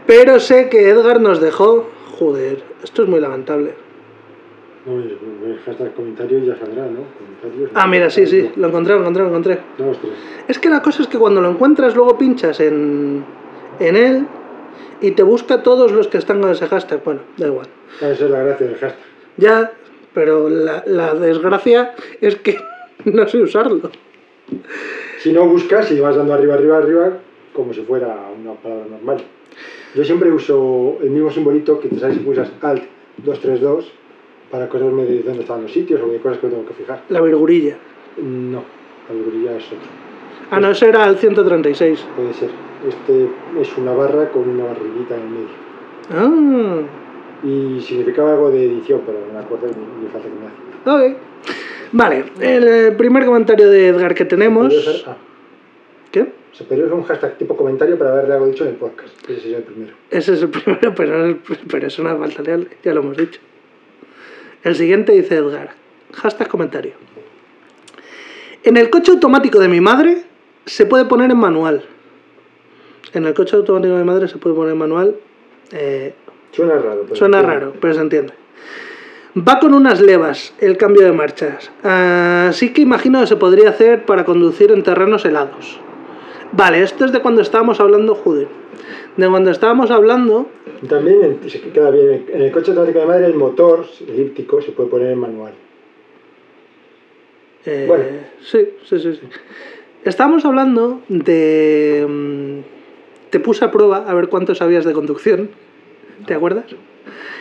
Pero 0.07 0.41
sé 0.41 0.69
que 0.69 0.89
Edgar 0.89 1.21
nos 1.21 1.41
dejó. 1.41 1.89
Joder, 2.19 2.63
esto 2.83 3.03
es 3.03 3.09
muy 3.09 3.21
lamentable. 3.21 3.75
No, 4.87 4.99
el 4.99 5.59
hashtag 5.65 5.95
comentarios 5.95 6.47
ya 6.47 6.57
saldrá, 6.59 6.85
¿no? 6.85 7.01
Comentarios. 7.19 7.71
Ah, 7.75 7.87
mira, 7.87 8.11
sí, 8.11 8.27
sí, 8.27 8.51
lo 8.57 8.69
encontré, 8.69 8.93
lo 8.95 9.01
encontré, 9.01 9.23
lo 9.23 9.31
encontré. 9.31 9.59
Es 10.47 10.59
que 10.59 10.69
la 10.69 10.83
cosa 10.83 11.03
es 11.03 11.09
que 11.09 11.19
cuando 11.19 11.41
lo 11.41 11.51
encuentras, 11.51 11.97
luego 11.97 12.19
pinchas 12.19 12.61
en, 12.61 13.25
en 13.81 13.97
él 13.97 14.27
y 15.01 15.13
te 15.13 15.23
busca 15.23 15.63
todos 15.63 15.91
los 15.91 16.09
que 16.09 16.19
están 16.19 16.43
con 16.43 16.51
ese 16.51 16.67
hashtag. 16.67 17.03
Bueno, 17.03 17.23
da 17.39 17.47
igual. 17.47 17.67
Ah, 18.03 18.09
Esa 18.11 18.27
es 18.27 18.31
la 18.31 18.43
gracia 18.43 18.67
del 18.67 18.77
hashtag. 18.77 19.01
Ya, 19.39 19.73
pero 20.13 20.51
la, 20.51 20.85
la 20.87 21.15
desgracia 21.15 21.95
es 22.21 22.37
que 22.37 22.59
no 23.05 23.29
sé 23.29 23.39
usarlo. 23.43 23.91
Si 25.19 25.33
no 25.33 25.47
buscas 25.47 25.91
y 25.93 26.01
vas 26.01 26.17
dando 26.17 26.35
arriba, 26.35 26.55
arriba, 26.55 26.77
arriba, 26.79 27.13
como 27.53 27.73
si 27.73 27.83
fuera 27.83 28.29
una 28.41 28.53
palabra 28.55 28.87
normal. 28.91 29.19
Yo 29.95 30.05
siempre 30.05 30.31
uso 30.31 30.99
el 31.03 31.11
mismo 31.11 31.31
simbolito 31.31 31.79
que 31.81 31.89
te 31.89 31.99
sabes 31.99 32.17
si 32.17 32.23
pulsas 32.23 32.51
Alt 32.61 32.83
232 33.19 33.93
para 34.51 34.65
acordarme 34.65 35.05
de 35.05 35.23
dónde 35.23 35.41
estaban 35.43 35.63
los 35.63 35.73
sitios 35.73 36.01
o 36.03 36.09
de 36.09 36.19
cosas 36.19 36.39
que 36.39 36.47
me 36.49 36.53
tengo 36.53 36.67
que 36.67 36.75
fijar. 36.75 37.03
La 37.09 37.21
virgurilla. 37.21 37.77
No, 38.23 38.63
la 39.09 39.15
virgulilla 39.15 39.57
es 39.57 39.67
otro. 39.67 39.79
Ah, 40.51 40.61
no, 40.61 40.71
ese 40.71 40.89
era 40.89 41.07
el 41.09 41.17
136. 41.17 42.07
Puede 42.17 42.35
ser. 42.35 42.51
Este 42.87 43.29
es 43.61 43.79
una 43.79 43.93
barra 43.93 44.31
con 44.31 44.49
una 44.49 44.65
barriguita 44.65 45.17
en 45.17 45.23
el 45.23 45.29
medio. 45.29 45.49
Ah, 46.11 46.81
Y 47.43 47.81
significaba 47.81 48.33
algo 48.33 48.51
de 48.51 48.67
edición, 48.67 49.01
pero 49.07 49.19
me 49.33 49.39
acuerdo 49.39 49.69
ni, 49.69 50.05
ni 50.05 50.11
falta 50.11 50.29
que 50.29 50.35
me 50.35 50.99
hace. 51.01 51.13
ok. 51.13 51.17
Vale, 51.97 52.25
el 52.41 52.97
primer 52.97 53.25
comentario 53.25 53.69
de 53.71 53.89
Edgar 53.89 54.15
que 54.15 54.25
tenemos. 54.25 54.73
Ser- 54.85 55.05
ah, 55.07 55.17
¿Qué? 56.11 56.33
se 56.53 56.65
podría 56.65 56.85
usar 56.87 56.97
un 56.99 57.05
hashtag 57.05 57.37
tipo 57.39 57.57
comentario 57.57 57.97
para 57.99 58.13
haberle 58.13 58.35
algo 58.35 58.47
dicho 58.47 58.65
en 58.65 58.71
el 58.71 58.77
podcast. 58.77 59.13
Ese 59.29 59.41
sería 59.41 59.57
el 59.59 59.63
primero. 59.65 59.93
Ese 60.11 60.35
es 60.35 60.43
el 60.43 60.49
primero, 60.49 60.93
pero, 60.97 61.27
es- 61.27 61.37
pero 61.71 61.87
es 61.87 61.99
una 61.99 62.17
falta 62.17 62.43
leal, 62.43 62.69
ya 62.83 62.95
lo 62.95 63.01
hemos 63.01 63.17
dicho. 63.17 63.41
El 64.65 64.75
siguiente 64.75 65.13
dice 65.13 65.37
Edgar. 65.37 65.71
Hashtag 66.15 66.49
comentario. 66.49 66.93
En 68.65 68.77
el 68.77 68.89
coche 68.91 69.13
automático 69.13 69.59
de 69.61 69.69
mi 69.69 69.81
madre 69.81 70.25
se 70.67 70.87
puede 70.87 71.05
poner 71.05 71.31
en 71.31 71.37
manual. 71.39 71.85
En 73.13 73.25
el 73.27 73.35
coche 73.35 73.55
automático 73.57 73.93
de 73.95 74.01
mi 74.01 74.07
madre 74.07 74.27
se 74.29 74.39
puede 74.39 74.57
poner 74.57 74.73
en 74.73 74.79
manual. 74.79 75.17
eh, 75.73 76.15
Suena 76.53 76.75
raro. 76.75 77.03
Pero 77.05 77.17
suena 77.17 77.39
entiendo. 77.41 77.61
raro, 77.67 77.75
pero 77.81 77.95
se 77.95 78.01
entiende. 78.01 78.33
Va 79.37 79.59
con 79.59 79.75
unas 79.75 80.01
levas 80.01 80.55
el 80.61 80.77
cambio 80.77 81.03
de 81.03 81.13
marchas. 81.13 81.71
Así 81.83 82.73
que 82.73 82.83
imagino 82.83 83.21
que 83.21 83.27
se 83.27 83.37
podría 83.37 83.71
hacer 83.71 84.05
para 84.07 84.25
conducir 84.25 84.71
en 84.71 84.83
terrenos 84.85 85.25
helados. 85.25 85.81
Vale, 86.53 86.83
esto 86.83 87.05
es 87.05 87.11
de 87.11 87.21
cuando 87.21 87.43
estábamos 87.43 87.81
hablando, 87.81 88.15
joder. 88.15 88.47
De 89.17 89.29
cuando 89.29 89.51
estábamos 89.51 89.91
hablando 89.91 90.49
También 90.89 91.39
se 91.49 91.61
queda 91.61 91.91
bien. 91.91 92.27
En 92.33 92.43
el 92.43 92.53
coche 92.53 92.71
automático 92.71 93.01
de 93.01 93.07
madre, 93.07 93.27
el 93.27 93.35
motor 93.35 93.87
elíptico 94.07 94.63
se 94.63 94.71
puede 94.71 94.89
poner 94.89 95.11
en 95.11 95.19
manual. 95.19 95.53
Eh, 97.67 97.87
Bueno. 97.89 98.05
Sí, 98.41 98.69
sí, 98.85 98.99
sí, 99.01 99.15
sí. 99.15 99.21
Estábamos 100.05 100.45
hablando 100.45 101.01
de... 101.09 102.07
mm, 102.09 103.31
Te 103.31 103.41
puse 103.41 103.65
a 103.65 103.73
prueba 103.73 104.05
a 104.09 104.15
ver 104.15 104.29
cuánto 104.29 104.55
sabías 104.55 104.85
de 104.85 104.93
conducción. 104.93 105.51
¿Te 106.27 106.35
acuerdas? 106.35 106.67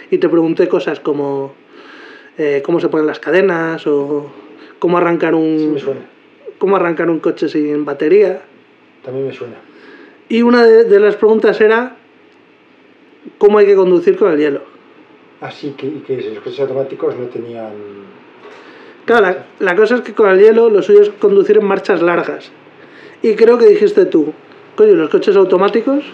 Y 0.10 0.18
te 0.18 0.28
pregunté 0.30 0.68
cosas 0.68 1.00
como 1.00 1.54
eh, 2.38 2.62
cómo 2.66 2.80
se 2.80 2.90
ponen 2.90 3.08
las 3.08 3.20
cadenas 3.20 3.86
o 3.88 4.32
cómo 4.80 4.98
arrancar 4.98 5.36
un 5.36 5.58
Sí 5.60 5.68
me 5.68 5.80
suena. 5.80 6.02
cómo 6.58 6.76
arrancar 6.76 7.10
un 7.10 7.20
coche 7.20 7.48
sin 7.48 7.86
batería. 7.86 8.42
También 9.04 9.28
me 9.28 9.34
suena. 9.34 9.56
Y 10.30 10.42
una 10.42 10.64
de, 10.66 10.86
de 10.86 11.00
las 11.00 11.16
preguntas 11.16 11.60
era 11.62 11.98
cómo 13.38 13.58
hay 13.58 13.66
que 13.66 13.76
conducir 13.76 14.18
con 14.18 14.32
el 14.32 14.38
hielo. 14.40 14.62
Así 15.42 15.72
que, 15.72 15.88
y 15.88 16.04
que 16.08 16.18
los 16.34 16.44
coches 16.44 16.60
automáticos 16.62 17.16
no 17.18 17.26
tenían... 17.26 17.72
Claro, 19.06 19.22
la, 19.26 19.46
la 19.60 19.76
cosa 19.76 19.96
es 19.96 20.02
que 20.02 20.14
con 20.14 20.30
el 20.30 20.40
hielo 20.40 20.70
lo 20.70 20.82
suyo 20.82 21.02
es 21.02 21.10
conducir 21.10 21.58
en 21.58 21.66
marchas 21.66 22.02
largas. 22.02 22.52
Y 23.22 23.36
creo 23.36 23.58
que 23.58 23.66
dijiste 23.66 24.06
tú, 24.06 24.34
coño, 24.76 24.94
los 24.94 25.10
coches 25.10 25.36
automáticos. 25.36 26.06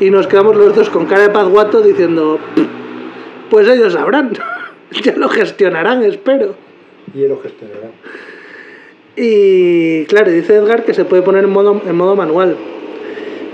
Y 0.00 0.10
nos 0.10 0.26
quedamos 0.28 0.56
los 0.56 0.74
dos 0.74 0.90
con 0.90 1.06
cara 1.06 1.22
de 1.22 1.30
pazguato 1.30 1.80
diciendo, 1.80 2.38
pues 3.50 3.68
ellos 3.68 3.92
sabrán, 3.92 4.32
ya 5.02 5.16
lo 5.16 5.28
gestionarán, 5.28 6.02
espero. 6.02 6.54
Y 7.14 7.26
lo 7.26 7.40
gestionarán. 7.40 7.92
Y 9.16 10.04
claro, 10.06 10.30
dice 10.30 10.54
Edgar 10.54 10.84
que 10.84 10.94
se 10.94 11.04
puede 11.04 11.22
poner 11.22 11.44
en 11.44 11.50
modo, 11.50 11.80
en 11.86 11.96
modo 11.96 12.16
manual. 12.16 12.56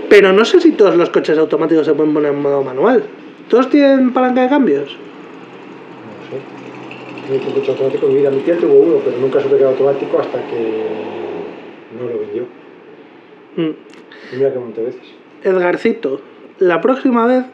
Pero 0.08 0.32
no 0.32 0.44
sé 0.44 0.60
si 0.60 0.72
todos 0.72 0.96
los 0.96 1.10
coches 1.10 1.38
automáticos 1.38 1.86
se 1.86 1.94
pueden 1.94 2.14
poner 2.14 2.32
en 2.32 2.40
modo 2.40 2.62
manual. 2.62 3.04
¿Todos 3.48 3.68
tienen 3.68 4.12
palanca 4.12 4.42
de 4.42 4.48
cambios? 4.48 4.96
No 7.28 7.36
sé. 7.38 7.46
Un 7.46 7.52
coche 7.52 7.70
automático 7.70 8.06
en 8.06 8.12
mi 8.14 8.18
vida. 8.20 8.30
Mi 8.30 8.40
tía 8.40 8.56
tuvo 8.56 8.74
uno, 8.74 9.00
pero 9.04 9.18
nunca 9.18 9.40
supe 9.40 9.56
que 9.56 9.60
era 9.60 9.70
automático 9.70 10.18
hasta 10.18 10.38
que 10.48 10.84
no 11.98 12.08
lo 12.08 12.18
vendió. 12.18 12.42
Mm. 13.56 13.74
Y 14.32 14.36
mira 14.36 14.52
que 14.52 14.80
de 14.80 14.86
veces. 14.86 15.02
Edgarcito, 15.42 16.20
la 16.58 16.80
próxima 16.80 17.26
vez 17.26 17.44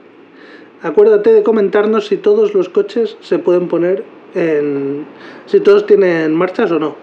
acuérdate 0.82 1.32
de 1.32 1.42
comentarnos 1.42 2.06
si 2.06 2.16
todos 2.16 2.54
los 2.54 2.68
coches 2.68 3.16
se 3.20 3.38
pueden 3.38 3.68
poner 3.68 4.04
en... 4.34 5.04
si 5.46 5.60
todos 5.60 5.86
tienen 5.86 6.34
marchas 6.34 6.70
o 6.72 6.78
no. 6.78 6.94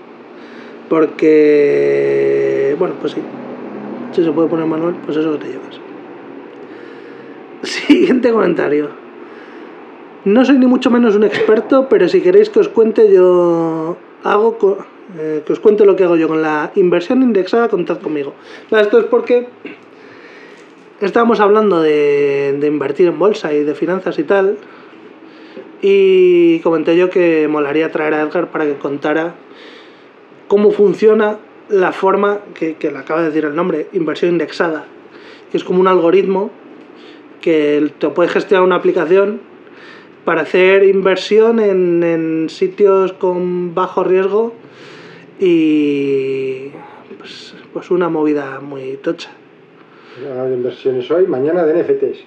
Porque... 0.90 2.76
bueno, 2.80 2.96
pues 3.02 3.14
sí. 3.14 3.22
Si 4.14 4.24
se 4.24 4.32
puede 4.32 4.48
poner 4.48 4.66
manual, 4.68 4.96
pues 5.06 5.18
eso 5.18 5.38
te 5.38 5.48
llevas. 5.48 5.80
Siguiente 7.64 8.32
comentario. 8.32 8.90
No 10.26 10.46
soy 10.46 10.58
ni 10.58 10.68
mucho 10.68 10.90
menos 10.92 11.16
un 11.16 11.24
experto, 11.24 11.88
pero 11.90 12.08
si 12.08 12.22
queréis 12.22 12.50
que 12.50 12.60
os 12.60 12.70
cuente 12.70 13.12
yo 13.12 13.98
hago 14.24 14.58
co- 14.58 14.78
eh, 15.18 15.42
que 15.46 15.52
os 15.54 15.60
cuente 15.60 15.86
lo 15.86 15.96
que 15.96 16.04
hago 16.06 16.16
yo 16.16 16.28
con 16.30 16.42
la 16.42 16.72
inversión 16.76 17.22
indexada, 17.22 17.68
contad 17.68 18.00
conmigo. 18.00 18.34
Esto 18.72 19.00
es 19.00 19.06
porque 19.06 19.48
estábamos 21.06 21.40
hablando 21.40 21.82
de, 21.82 22.58
invertir 22.64 23.08
en 23.08 23.20
bolsa 23.20 23.54
y 23.54 23.64
de 23.64 23.76
finanzas 23.76 24.20
y 24.20 24.24
tal. 24.24 24.58
Y 25.82 26.60
comenté 26.60 26.96
yo 26.96 27.10
que 27.10 27.48
molaría 27.50 27.92
traer 27.92 28.14
a 28.14 28.22
Edgar 28.22 28.52
para 28.52 28.66
que 28.66 28.76
contara 28.76 29.36
cómo 30.48 30.72
funciona 30.72 31.40
la 31.70 31.92
forma 31.92 32.40
que, 32.54 32.78
le 32.80 32.98
acaba 32.98 33.22
de 33.22 33.28
decir 33.28 33.46
el 33.46 33.56
nombre, 33.56 33.88
inversión 33.94 34.32
indexada, 34.32 34.86
que 35.52 35.58
es 35.58 35.64
como 35.64 35.82
un 35.82 35.88
algoritmo 35.88 36.52
que 37.42 37.92
te 38.00 38.08
puede 38.10 38.30
gestionar 38.30 38.64
una 38.64 38.76
aplicación 38.76 39.42
para 40.24 40.42
hacer 40.42 40.86
inversión 40.86 41.60
en, 41.60 42.02
en 42.04 42.50
sitios 42.50 43.12
con 43.12 43.76
bajo 43.76 44.06
riesgo 44.06 44.54
y 45.40 46.70
pues, 47.18 47.56
pues 47.74 47.92
una 47.92 48.08
movida 48.08 48.62
muy 48.62 48.96
tocha. 48.98 49.32
Hablamos 50.16 50.50
de 50.50 50.56
inversiones 50.56 51.12
hoy, 51.12 51.28
mañana 51.28 51.66
de 51.66 51.84
NFTs. 51.84 52.24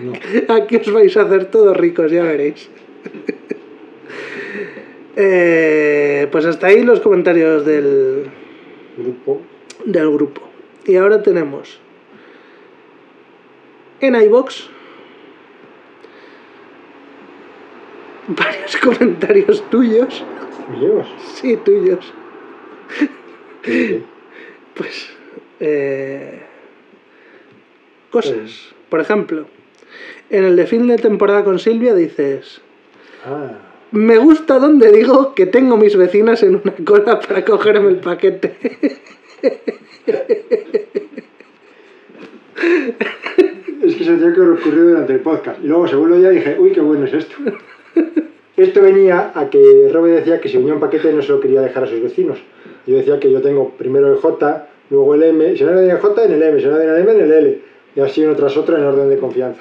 No. 0.00 0.12
Aquí 0.54 0.76
os 0.76 0.92
vais 0.92 1.16
a 1.16 1.22
hacer 1.22 1.50
todos 1.50 1.76
ricos, 1.76 2.10
ya 2.10 2.22
veréis. 2.22 2.68
Eh, 5.16 6.28
pues 6.30 6.46
hasta 6.46 6.68
ahí 6.68 6.82
los 6.82 7.00
comentarios 7.00 7.66
del, 7.66 8.30
Grupo. 8.96 9.42
del 9.84 10.10
grupo. 10.12 10.40
Y 10.86 10.96
ahora 10.96 11.20
tenemos 11.20 11.78
en 14.00 14.14
iBox 14.14 14.70
varios 18.28 18.76
comentarios 18.78 19.68
tuyos. 19.68 20.24
Míos. 20.70 21.06
Sí, 21.34 21.56
tuyos. 21.56 22.14
Sí. 23.64 24.02
Pues. 24.74 25.10
eh, 25.60 26.40
cosas. 28.10 28.74
Por 28.88 29.00
ejemplo, 29.00 29.46
en 30.30 30.44
el 30.44 30.56
de 30.56 30.66
fin 30.66 30.86
de 30.88 30.96
temporada 30.96 31.44
con 31.44 31.58
Silvia 31.58 31.94
dices. 31.94 32.60
Ah, 33.24 33.52
Me 33.92 34.18
gusta 34.18 34.58
donde 34.58 34.90
digo 34.92 35.34
que 35.34 35.46
tengo 35.46 35.76
mis 35.76 35.96
vecinas 35.96 36.42
en 36.42 36.56
una 36.56 36.74
cola 36.84 37.20
para 37.20 37.44
cogerme 37.44 37.90
el 37.90 37.96
paquete. 37.96 38.56
es 43.82 43.96
que 43.96 44.04
se 44.04 44.16
tenía 44.16 44.34
que 44.34 44.40
ocurrido 44.40 44.88
durante 44.90 45.12
el 45.14 45.20
podcast. 45.20 45.62
Y 45.62 45.66
luego, 45.66 45.88
según 45.88 46.10
lo 46.10 46.18
ya 46.18 46.30
dije, 46.30 46.56
uy, 46.58 46.72
qué 46.72 46.80
bueno 46.80 47.06
es 47.06 47.14
esto. 47.14 47.36
Esto 48.56 48.82
venía 48.82 49.32
a 49.34 49.48
que 49.48 49.88
Robe 49.92 50.12
decía 50.12 50.40
que 50.40 50.48
si 50.48 50.58
venía 50.58 50.74
un 50.74 50.80
paquete 50.80 51.12
no 51.12 51.22
se 51.22 51.32
lo 51.32 51.40
quería 51.40 51.62
dejar 51.62 51.84
a 51.84 51.86
sus 51.86 52.02
vecinos. 52.02 52.38
Yo 52.86 52.96
decía 52.96 53.20
que 53.20 53.30
yo 53.30 53.40
tengo 53.40 53.70
primero 53.76 54.08
el 54.12 54.16
J, 54.18 54.68
luego 54.90 55.14
el 55.14 55.22
M, 55.22 55.56
si 55.56 55.64
no 55.64 55.70
era 55.70 55.84
en 55.84 55.90
el 55.90 55.98
J, 55.98 56.24
en 56.24 56.32
el 56.32 56.42
M, 56.42 56.60
si 56.60 56.66
no 56.66 56.76
era 56.76 56.84
en 56.84 56.90
el 56.90 57.00
M, 57.08 57.12
en 57.12 57.20
el 57.20 57.32
L. 57.32 57.60
Y 57.96 58.00
así 58.00 58.24
uno 58.24 58.34
tras 58.36 58.56
otro 58.56 58.76
en 58.76 58.84
orden 58.84 59.08
de 59.08 59.18
confianza. 59.18 59.60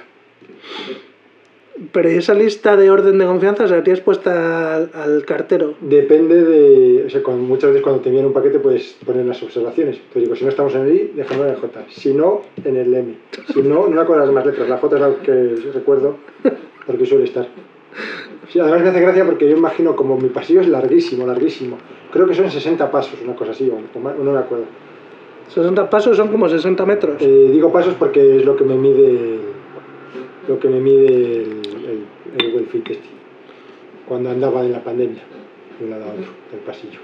Pero 1.94 2.12
¿y 2.12 2.16
esa 2.16 2.34
lista 2.34 2.76
de 2.76 2.90
orden 2.92 3.18
de 3.18 3.26
confianza, 3.26 3.64
o 3.64 3.68
sea, 3.68 3.82
tienes 3.84 4.02
puesta 4.02 4.76
al, 4.76 4.90
al 4.94 5.26
cartero. 5.26 5.76
Depende 5.80 6.44
de. 6.44 7.06
O 7.06 7.10
sea, 7.10 7.24
con- 7.24 7.40
muchas 7.42 7.70
veces 7.70 7.84
cuando 7.84 8.02
te 8.02 8.10
envían 8.10 8.26
un 8.26 8.34
paquete 8.34 8.60
puedes 8.60 8.98
poner 9.06 9.26
las 9.26 9.42
observaciones. 9.42 9.96
Entonces 9.96 10.24
digo, 10.24 10.36
si 10.36 10.44
no 10.44 10.50
estamos 10.50 10.76
en 10.76 10.82
el 10.82 10.94
I, 10.94 11.12
déjame 11.16 11.44
en 11.44 11.50
el 11.52 11.56
J. 11.56 11.86
Si 11.90 12.14
no, 12.14 12.42
en 12.66 12.76
el 12.76 12.94
M. 12.94 13.16
Si 13.54 13.62
no, 13.62 13.88
no 13.88 14.02
acuerdo 14.02 14.20
las 14.24 14.30
demás 14.30 14.46
letras. 14.46 14.68
La 14.68 14.78
J 14.78 14.96
es 14.96 15.02
la 15.02 15.16
que 15.24 15.72
recuerdo 15.74 16.18
porque 16.86 17.06
suele 17.06 17.24
estar. 17.24 17.48
Sí, 18.50 18.60
además 18.60 18.82
me 18.82 18.90
hace 18.90 19.02
gracia 19.02 19.26
porque 19.26 19.50
yo 19.50 19.58
imagino 19.58 19.96
como 19.96 20.18
mi 20.18 20.30
pasillo 20.30 20.62
es 20.62 20.68
larguísimo, 20.68 21.26
larguísimo. 21.28 21.78
Creo 22.12 22.28
que 22.28 22.34
son 22.34 22.50
60 22.50 22.90
pasos, 22.92 23.20
una 23.24 23.36
cosa 23.36 23.52
así, 23.52 23.70
o, 23.70 24.00
más, 24.00 24.16
no 24.18 24.32
me 24.32 24.40
acuerdo. 24.40 24.66
60 25.50 25.90
pasos 25.90 26.18
son 26.18 26.30
como 26.30 26.48
60 26.48 26.86
metros. 26.86 27.22
Eh, 27.22 27.50
digo 27.52 27.72
pasos 27.72 27.96
porque 27.98 28.38
es 28.38 28.46
lo 28.46 28.56
que 28.56 28.64
me 28.64 28.76
mide 28.76 29.40
lo 30.50 30.60
que 30.60 30.68
me 30.68 30.80
mide 30.80 31.08
el, 31.08 31.62
el, 31.86 32.06
el 32.40 32.52
Google 32.52 32.68
Fit 32.72 32.90
este, 32.90 33.08
cuando 34.08 34.32
andaba 34.32 34.66
en 34.66 34.72
la 34.72 34.84
pandemia 34.84 35.22
de 35.78 35.86
un 35.86 35.92
lado 35.92 36.06
a 36.06 36.08
otro 36.08 36.32
del 36.52 36.62
pasillo 36.62 37.00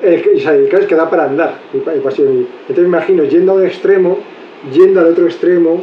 el, 0.00 0.14
el 0.14 0.68
caso 0.68 0.82
es 0.82 0.88
que 0.88 0.94
da 0.94 1.10
para 1.10 1.24
andar 1.24 1.58
el 1.72 2.00
pasillo 2.00 2.30
entonces 2.30 2.78
me 2.78 2.86
imagino 2.86 3.24
yendo 3.24 3.52
a 3.52 3.54
un 3.56 3.66
extremo 3.66 4.18
yendo 4.72 5.00
al 5.00 5.06
otro 5.06 5.26
extremo 5.26 5.82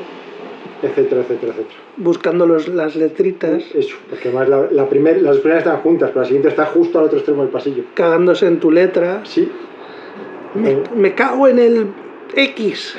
etcétera 0.82 1.22
etcétera 1.22 1.54
etcétera 1.54 1.80
Buscando 1.98 2.46
los, 2.46 2.68
las 2.70 2.96
letritas, 2.96 3.64
eso 3.74 3.98
porque 4.10 4.30
además 4.30 4.50
la, 4.50 4.68
la 4.72 4.90
primer, 4.90 5.22
las 5.22 5.38
primeras 5.38 5.66
están 5.66 5.82
juntas 5.82 6.10
pero 6.10 6.22
la 6.22 6.26
siguiente 6.28 6.50
está 6.50 6.66
justo 6.66 7.00
al 7.00 7.06
otro 7.06 7.18
extremo 7.18 7.42
del 7.42 7.52
pasillo 7.52 7.84
cagándose 7.94 8.48
en 8.48 8.60
tu 8.60 8.72
letra. 8.72 9.22
sí 9.26 9.50
Me, 10.56 10.72
Eh, 10.72 10.84
me 10.96 11.14
cago 11.16 11.48
en 11.48 11.60
el 11.60 11.88
X. 12.36 12.96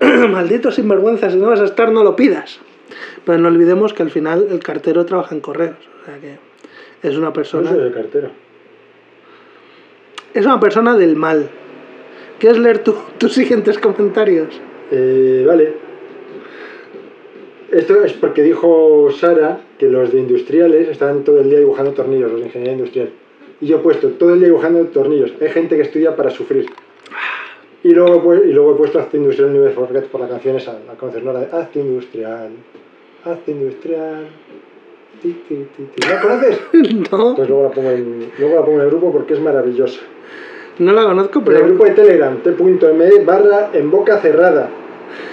Maldito 0.30 0.70
sinvergüenza, 0.70 1.30
si 1.30 1.36
no 1.36 1.48
vas 1.48 1.60
a 1.60 1.64
estar, 1.64 1.90
no 1.90 2.04
lo 2.04 2.16
pidas. 2.16 2.60
Pero 3.24 3.38
no 3.38 3.48
olvidemos 3.48 3.92
que 3.94 4.02
al 4.02 4.10
final 4.10 4.46
el 4.50 4.60
cartero 4.60 5.04
trabaja 5.04 5.34
en 5.34 5.40
correos. 5.40 5.76
O 6.02 6.04
sea 6.04 6.18
que 6.18 6.38
es 7.02 7.16
una 7.16 7.26
no 7.28 7.32
persona. 7.32 7.70
soy 7.70 7.80
el 7.80 7.92
cartero 7.92 8.30
Es 10.34 10.44
una 10.44 10.60
persona 10.60 10.96
del 10.96 11.16
mal. 11.16 11.48
¿Quieres 12.38 12.58
leer 12.58 12.80
tú 12.80 12.94
tus 13.18 13.32
siguientes 13.32 13.78
comentarios? 13.78 14.60
Eh, 14.90 15.44
vale. 15.46 15.72
Esto 17.72 18.04
es 18.04 18.12
porque 18.14 18.42
dijo 18.42 19.08
Sara 19.10 19.60
que 19.78 19.86
los 19.88 20.12
de 20.12 20.20
industriales 20.20 20.88
están 20.88 21.24
todo 21.24 21.40
el 21.40 21.50
día 21.50 21.58
dibujando 21.58 21.92
tornillos, 21.92 22.30
los 22.30 22.40
de 22.40 22.46
ingeniería 22.46 22.74
industrial. 22.76 23.10
Y 23.60 23.66
yo 23.66 23.76
he 23.76 23.80
puesto 23.80 24.10
todo 24.10 24.32
el 24.34 24.38
día 24.38 24.48
dibujando 24.48 24.84
tornillos. 24.86 25.32
Hay 25.40 25.48
gente 25.48 25.76
que 25.76 25.82
estudia 25.82 26.14
para 26.14 26.30
sufrir. 26.30 26.66
Y 27.82 27.90
luego, 27.90 28.14
he 28.16 28.20
pu- 28.40 28.48
y 28.48 28.52
luego 28.52 28.72
he 28.72 28.76
puesto 28.76 28.98
Arte 28.98 29.16
Industrial 29.16 29.52
Never 29.52 29.72
Forget 29.72 30.04
por 30.06 30.20
la 30.20 30.28
canción 30.28 30.56
esa, 30.56 30.78
la 30.86 30.94
conoces, 30.94 31.22
¿no? 31.22 31.32
La 31.32 31.40
de 31.40 31.48
Arte 31.56 31.80
Industrial. 31.80 32.50
Arte 33.24 33.50
Industrial. 33.50 34.26
Ti, 35.22 35.42
ti, 35.48 35.66
ti. 35.76 36.08
¿La 36.08 36.20
conoces? 36.20 36.58
No, 37.12 37.34
Pues 37.34 37.48
luego 37.48 37.64
la 37.64 37.70
pongo 37.70 37.90
en, 37.90 38.30
luego 38.38 38.54
la 38.56 38.64
pongo 38.64 38.78
en 38.78 38.84
el 38.84 38.90
grupo 38.90 39.12
porque 39.12 39.34
es 39.34 39.40
maravillosa. 39.40 40.00
No 40.78 40.92
la 40.92 41.04
conozco, 41.04 41.42
Por 41.42 41.54
el 41.54 41.60
pero 41.60 41.68
grupo 41.68 41.84
de 41.84 41.90
Telegram, 41.92 42.36
t.me 42.42 43.24
barra 43.24 43.70
en 43.72 43.90
boca 43.90 44.18
cerrada. 44.18 44.68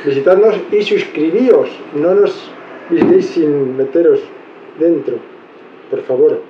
Visitadnos 0.05 0.55
y 0.71 0.81
suscribíos. 0.81 1.69
No 1.95 2.13
nos 2.13 2.51
visitéis 2.89 3.25
sin 3.27 3.75
meteros 3.75 4.21
dentro. 4.79 5.17
Por 5.89 6.01
favor. 6.03 6.41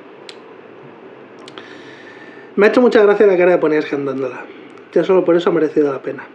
me 2.55 2.65
ha 2.65 2.69
hecho 2.69 2.81
mucha 2.81 3.01
gracia 3.01 3.25
la 3.25 3.37
cara 3.37 3.51
de 3.51 3.57
ponías 3.57 3.85
cantándola. 3.85 4.45
Ya 4.93 5.03
solo 5.03 5.25
por 5.25 5.35
eso 5.35 5.49
ha 5.49 5.53
merecido 5.53 5.91
la 5.91 6.01
pena. 6.01 6.27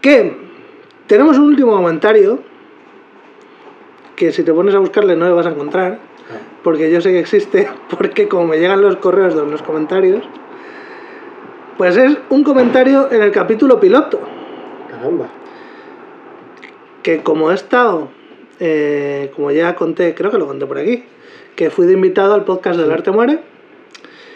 Que 0.00 0.34
tenemos 1.06 1.36
un 1.36 1.44
último 1.44 1.76
comentario 1.76 2.38
que 4.16 4.32
si 4.32 4.42
te 4.42 4.52
pones 4.52 4.74
a 4.74 4.78
buscarle 4.78 5.14
no 5.14 5.26
le 5.26 5.32
vas 5.32 5.46
a 5.46 5.50
encontrar. 5.50 5.98
porque 6.64 6.90
yo 6.90 7.00
sé 7.00 7.12
que 7.12 7.20
existe, 7.20 7.68
porque 7.90 8.26
como 8.28 8.46
me 8.46 8.58
llegan 8.58 8.80
los 8.80 8.96
correos 8.96 9.34
de 9.36 9.46
los 9.46 9.62
comentarios, 9.62 10.24
pues 11.76 11.96
es 11.96 12.16
un 12.30 12.42
comentario 12.42 13.10
en 13.10 13.22
el 13.22 13.32
capítulo 13.32 13.78
piloto, 13.78 14.20
Caramba. 14.90 15.28
que 17.02 17.22
como 17.22 17.50
he 17.50 17.54
estado, 17.54 18.08
eh, 18.60 19.30
como 19.34 19.50
ya 19.50 19.74
conté, 19.74 20.14
creo 20.14 20.30
que 20.30 20.38
lo 20.38 20.46
conté 20.46 20.66
por 20.66 20.78
aquí, 20.78 21.04
que 21.54 21.70
fui 21.70 21.86
de 21.86 21.92
invitado 21.92 22.34
al 22.34 22.44
podcast 22.44 22.78
del 22.78 22.90
Arte 22.90 23.10
Muere, 23.10 23.40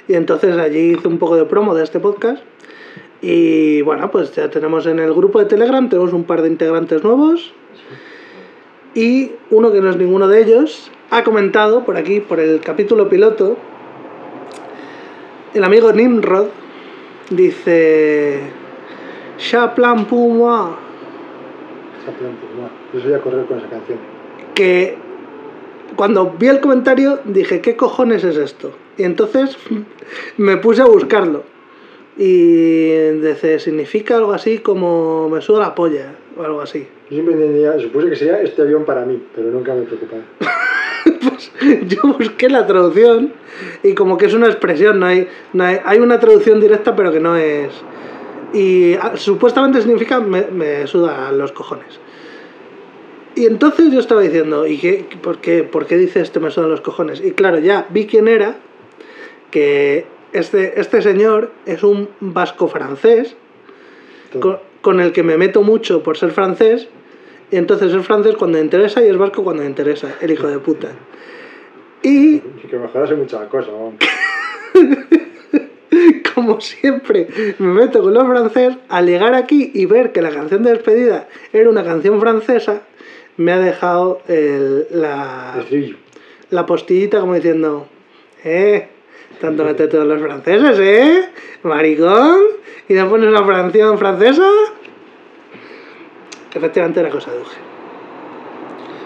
y 0.06 0.14
entonces 0.14 0.56
allí 0.58 0.92
hice 0.92 1.08
un 1.08 1.18
poco 1.18 1.36
de 1.36 1.44
promo 1.46 1.74
de 1.74 1.84
este 1.84 1.98
podcast, 1.98 2.42
y 3.22 3.82
bueno, 3.82 4.10
pues 4.10 4.34
ya 4.34 4.50
tenemos 4.50 4.86
en 4.86 4.98
el 4.98 5.12
grupo 5.14 5.38
de 5.38 5.46
Telegram, 5.46 5.88
tenemos 5.88 6.12
un 6.12 6.24
par 6.24 6.42
de 6.42 6.48
integrantes 6.48 7.02
nuevos, 7.02 7.54
y 8.94 9.32
uno 9.50 9.72
que 9.72 9.80
no 9.80 9.88
es 9.88 9.96
ninguno 9.96 10.28
de 10.28 10.42
ellos 10.42 10.90
ha 11.10 11.24
comentado 11.24 11.84
por 11.84 11.96
aquí, 11.96 12.20
por 12.20 12.38
el 12.38 12.60
capítulo 12.60 13.08
piloto, 13.08 13.56
el 15.54 15.64
amigo 15.64 15.92
Nimrod 15.92 16.48
dice: 17.30 18.40
Chaplan 19.38 20.04
Puma, 20.06 20.76
planta, 22.18 22.46
no. 22.56 22.98
Yo 22.98 23.04
soy 23.04 23.14
a 23.14 23.20
correr 23.20 23.46
con 23.46 23.58
esa 23.58 23.68
canción. 23.68 23.98
que 24.54 24.96
cuando 25.96 26.34
vi 26.38 26.48
el 26.48 26.60
comentario 26.60 27.20
dije: 27.24 27.60
¿Qué 27.60 27.76
cojones 27.76 28.24
es 28.24 28.36
esto? 28.36 28.72
Y 28.96 29.04
entonces 29.04 29.56
me 30.36 30.56
puse 30.56 30.82
a 30.82 30.86
buscarlo. 30.86 31.44
Y 32.16 32.90
dice: 33.20 33.58
significa 33.58 34.16
algo 34.16 34.32
así 34.32 34.58
como 34.58 35.28
me 35.28 35.40
suda 35.40 35.60
la 35.60 35.74
polla, 35.74 36.14
o 36.36 36.42
algo 36.42 36.60
así. 36.60 36.86
Yo 37.08 37.16
siempre 37.16 37.34
entendía, 37.34 37.78
supuse 37.78 38.10
que 38.10 38.16
sería 38.16 38.40
este 38.42 38.62
avión 38.62 38.84
para 38.84 39.04
mí, 39.04 39.22
pero 39.34 39.50
nunca 39.50 39.74
me 39.74 39.82
he 39.82 39.84
preocupado. 39.84 40.22
Pues 41.20 41.52
yo 41.86 42.14
busqué 42.18 42.48
la 42.48 42.66
traducción 42.66 43.32
y 43.82 43.94
como 43.94 44.16
que 44.16 44.26
es 44.26 44.34
una 44.34 44.46
expresión, 44.46 45.00
no 45.00 45.06
hay, 45.06 45.28
no 45.52 45.64
hay, 45.64 45.78
hay 45.84 45.98
una 45.98 46.18
traducción 46.18 46.60
directa 46.60 46.96
pero 46.96 47.12
que 47.12 47.20
no 47.20 47.36
es... 47.36 47.70
Y 48.52 48.94
ah, 48.94 49.12
supuestamente 49.14 49.80
significa 49.80 50.20
me, 50.20 50.46
me 50.46 50.86
suda 50.86 51.30
los 51.32 51.52
cojones. 51.52 52.00
Y 53.34 53.46
entonces 53.46 53.92
yo 53.92 54.00
estaba 54.00 54.22
diciendo, 54.22 54.66
¿y 54.66 54.78
qué, 54.78 55.06
por, 55.22 55.38
qué, 55.38 55.62
por 55.62 55.86
qué 55.86 55.96
dice 55.96 56.20
este 56.20 56.40
me 56.40 56.50
suda 56.50 56.66
los 56.66 56.80
cojones? 56.80 57.20
Y 57.20 57.32
claro, 57.32 57.58
ya 57.58 57.86
vi 57.90 58.06
quién 58.06 58.26
era, 58.26 58.56
que 59.50 60.06
este, 60.32 60.80
este 60.80 61.02
señor 61.02 61.52
es 61.66 61.82
un 61.82 62.08
vasco 62.20 62.68
francés 62.68 63.36
con 64.80 65.00
el 65.00 65.12
que 65.12 65.22
me 65.22 65.36
meto 65.36 65.62
mucho 65.62 66.02
por 66.02 66.16
ser 66.16 66.32
francés. 66.32 66.88
Y 67.50 67.56
entonces 67.56 67.92
es 67.92 68.06
francés 68.06 68.36
cuando 68.36 68.58
me 68.58 68.64
interesa 68.64 69.02
y 69.04 69.08
es 69.08 69.16
vasco 69.18 69.42
cuando 69.42 69.62
me 69.62 69.68
interesa, 69.68 70.14
el 70.20 70.30
hijo 70.30 70.46
de 70.46 70.58
puta. 70.58 70.88
Y 72.02 72.38
que 72.38 72.76
mejorase 72.78 73.14
muchas 73.14 73.46
cosas, 73.48 73.72
como 76.34 76.60
siempre 76.60 77.28
me 77.58 77.72
meto 77.72 78.02
con 78.02 78.14
los 78.14 78.24
francés, 78.26 78.76
al 78.88 79.06
llegar 79.06 79.34
aquí 79.34 79.70
y 79.74 79.86
ver 79.86 80.12
que 80.12 80.22
la 80.22 80.30
canción 80.30 80.62
de 80.62 80.70
despedida 80.72 81.28
era 81.52 81.68
una 81.68 81.84
canción 81.84 82.20
francesa, 82.20 82.82
me 83.36 83.52
ha 83.52 83.58
dejado 83.58 84.20
el- 84.28 84.86
la, 84.90 85.54
la 86.50 86.66
postillita 86.66 87.20
como 87.20 87.34
diciendo, 87.34 87.86
eh, 88.44 88.88
tanto 89.40 89.64
meterte 89.64 89.96
con 89.98 90.08
los 90.08 90.20
franceses, 90.20 90.78
eh, 90.78 91.24
maricón, 91.62 92.38
y 92.88 92.94
te 92.94 93.04
pones 93.04 93.28
una 93.28 93.46
canción 93.46 93.98
francesa. 93.98 94.48
Efectivamente 96.54 97.00
era 97.00 97.10
cosa 97.10 97.30
de 97.32 97.40
Uge. 97.40 97.56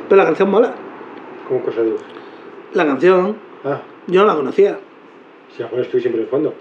Pero 0.08 0.16
la 0.16 0.24
canción 0.26 0.50
mola. 0.50 0.74
Como 1.48 1.60
cosa 1.62 1.82
digo. 1.82 1.96
La 2.72 2.86
canción, 2.86 3.36
Ah, 3.64 3.80
yo 4.06 4.20
no 4.22 4.26
la 4.26 4.34
conocía. 4.34 4.78
si 5.56 5.62
la 5.62 5.70
pones 5.70 5.88
tú 5.90 5.98
siempre 6.00 6.22
de 6.22 6.26
fondo. 6.28 6.54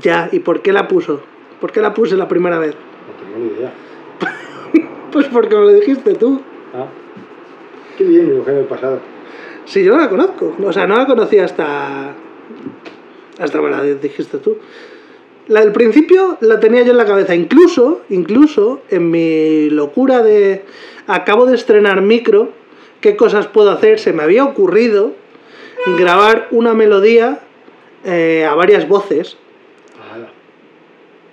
Ya, 0.00 0.28
¿y 0.32 0.40
por 0.40 0.60
qué 0.62 0.72
la 0.72 0.88
puso? 0.88 1.20
¿Por 1.60 1.72
qué 1.72 1.80
la 1.80 1.94
puse 1.94 2.16
la 2.16 2.28
primera 2.28 2.58
vez? 2.58 2.74
No 2.74 3.24
tengo 3.24 3.38
ni 3.52 3.58
idea. 3.58 3.72
Pues 5.12 5.28
porque 5.28 5.54
me 5.54 5.60
lo 5.62 5.68
dijiste 5.72 6.14
tú. 6.14 6.40
Ah. 6.74 6.86
Qué 7.96 8.02
bien, 8.04 8.28
mi 8.28 8.36
mujer 8.38 8.54
del 8.56 8.64
pasado. 8.64 8.98
Sí, 9.64 9.84
yo 9.84 9.92
no 9.94 9.98
la 10.00 10.08
conozco. 10.08 10.52
O 10.64 10.72
sea, 10.72 10.86
no 10.88 10.96
la 10.96 11.06
conocía 11.06 11.44
hasta. 11.44 12.12
Hasta 13.38 13.62
me 13.62 13.70
la 13.70 13.82
dijiste 13.82 14.38
tú. 14.38 14.58
La 15.46 15.60
del 15.60 15.72
principio 15.72 16.38
la 16.40 16.58
tenía 16.58 16.82
yo 16.82 16.92
en 16.92 16.96
la 16.96 17.04
cabeza. 17.04 17.34
Incluso, 17.34 18.02
incluso, 18.08 18.80
en 18.90 19.10
mi 19.10 19.68
locura 19.70 20.22
de. 20.22 20.64
Acabo 21.06 21.46
de 21.46 21.54
estrenar 21.54 22.00
micro. 22.00 22.50
¿Qué 23.00 23.16
cosas 23.16 23.46
puedo 23.46 23.70
hacer? 23.70 23.98
Se 23.98 24.14
me 24.14 24.22
había 24.22 24.44
ocurrido 24.44 25.12
grabar 25.98 26.48
una 26.50 26.72
melodía 26.72 27.40
eh, 28.04 28.46
a 28.48 28.54
varias 28.54 28.88
voces. 28.88 29.36
Ala. 30.12 30.28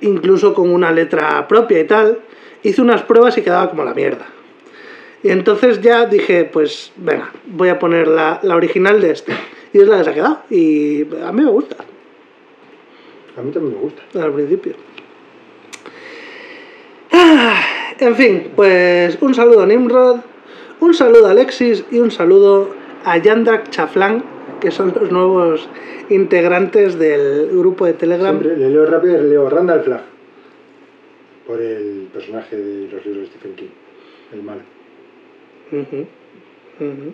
incluso 0.01 0.53
con 0.53 0.69
una 0.69 0.91
letra 0.91 1.47
propia 1.47 1.79
y 1.79 1.83
tal, 1.85 2.19
hice 2.63 2.81
unas 2.81 3.03
pruebas 3.03 3.37
y 3.37 3.41
quedaba 3.41 3.69
como 3.69 3.83
la 3.83 3.93
mierda. 3.93 4.25
Y 5.23 5.29
entonces 5.29 5.81
ya 5.81 6.05
dije, 6.05 6.45
pues 6.45 6.91
venga, 6.97 7.31
voy 7.45 7.69
a 7.69 7.77
poner 7.77 8.07
la, 8.07 8.39
la 8.43 8.55
original 8.55 8.99
de 8.99 9.11
este. 9.11 9.33
Y 9.71 9.79
es 9.79 9.87
la 9.87 9.99
que 9.99 10.03
se 10.03 10.09
ha 10.09 10.13
quedado. 10.13 10.41
Y 10.49 11.01
a 11.23 11.31
mí 11.31 11.43
me 11.43 11.51
gusta, 11.51 11.77
A 13.37 13.41
mí 13.41 13.51
también 13.51 13.75
me 13.75 13.79
gusta. 13.81 14.01
al 14.21 14.33
principio. 14.33 14.73
Ah, 17.11 17.61
En 17.99 18.15
fin, 18.15 18.51
pues 18.55 19.17
un 19.21 19.33
saludo 19.35 19.61
a 19.61 19.65
Nimrod, 19.67 20.17
Un 20.79 20.93
saludo 20.95 21.27
a 21.27 21.31
Alexis 21.31 21.85
y 21.91 21.99
un 21.99 22.09
saludo 22.09 22.73
a 23.05 23.17
Yandrak 23.17 23.69
Chaflan, 23.69 24.23
que 24.59 24.71
son 24.71 24.93
los 24.99 25.11
nuevos 25.11 25.69
integrantes 26.09 26.97
del 26.97 27.49
grupo 27.51 27.85
de 27.85 27.93
Telegram. 27.93 28.39
Siempre 28.39 28.57
le 28.57 28.69
leo 28.71 28.85
rápido 28.87 29.19
y 29.19 29.21
le 29.21 29.29
leo 29.29 29.47
Randall 29.49 29.83
Flagg. 29.83 30.01
Por 31.45 31.61
el 31.61 32.09
personaje 32.11 32.55
de 32.57 32.87
los 32.91 33.05
libros 33.05 33.23
de 33.23 33.27
Stephen 33.27 33.55
King. 33.55 33.69
El 34.33 34.41
mal. 34.41 34.61
Ujú, 35.71 36.07
ujú. 36.79 37.13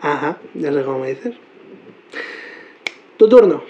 Ajá, 0.00 0.38
ya 0.54 0.72
sé 0.72 0.82
cómo 0.84 1.00
me 1.00 1.08
dices. 1.10 1.34
Tu 3.16 3.28
turno. 3.28 3.62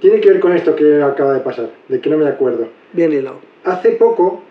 Tiene 0.00 0.20
que 0.20 0.28
ver 0.28 0.40
con 0.40 0.52
esto 0.52 0.76
que 0.76 1.02
acaba 1.02 1.34
de 1.34 1.40
pasar, 1.40 1.70
de 1.88 2.00
que 2.00 2.10
no 2.10 2.18
me 2.18 2.26
acuerdo. 2.26 2.68
Bien 2.92 3.12
hilado. 3.12 3.38
Hace 3.64 3.92
poco 3.92 4.42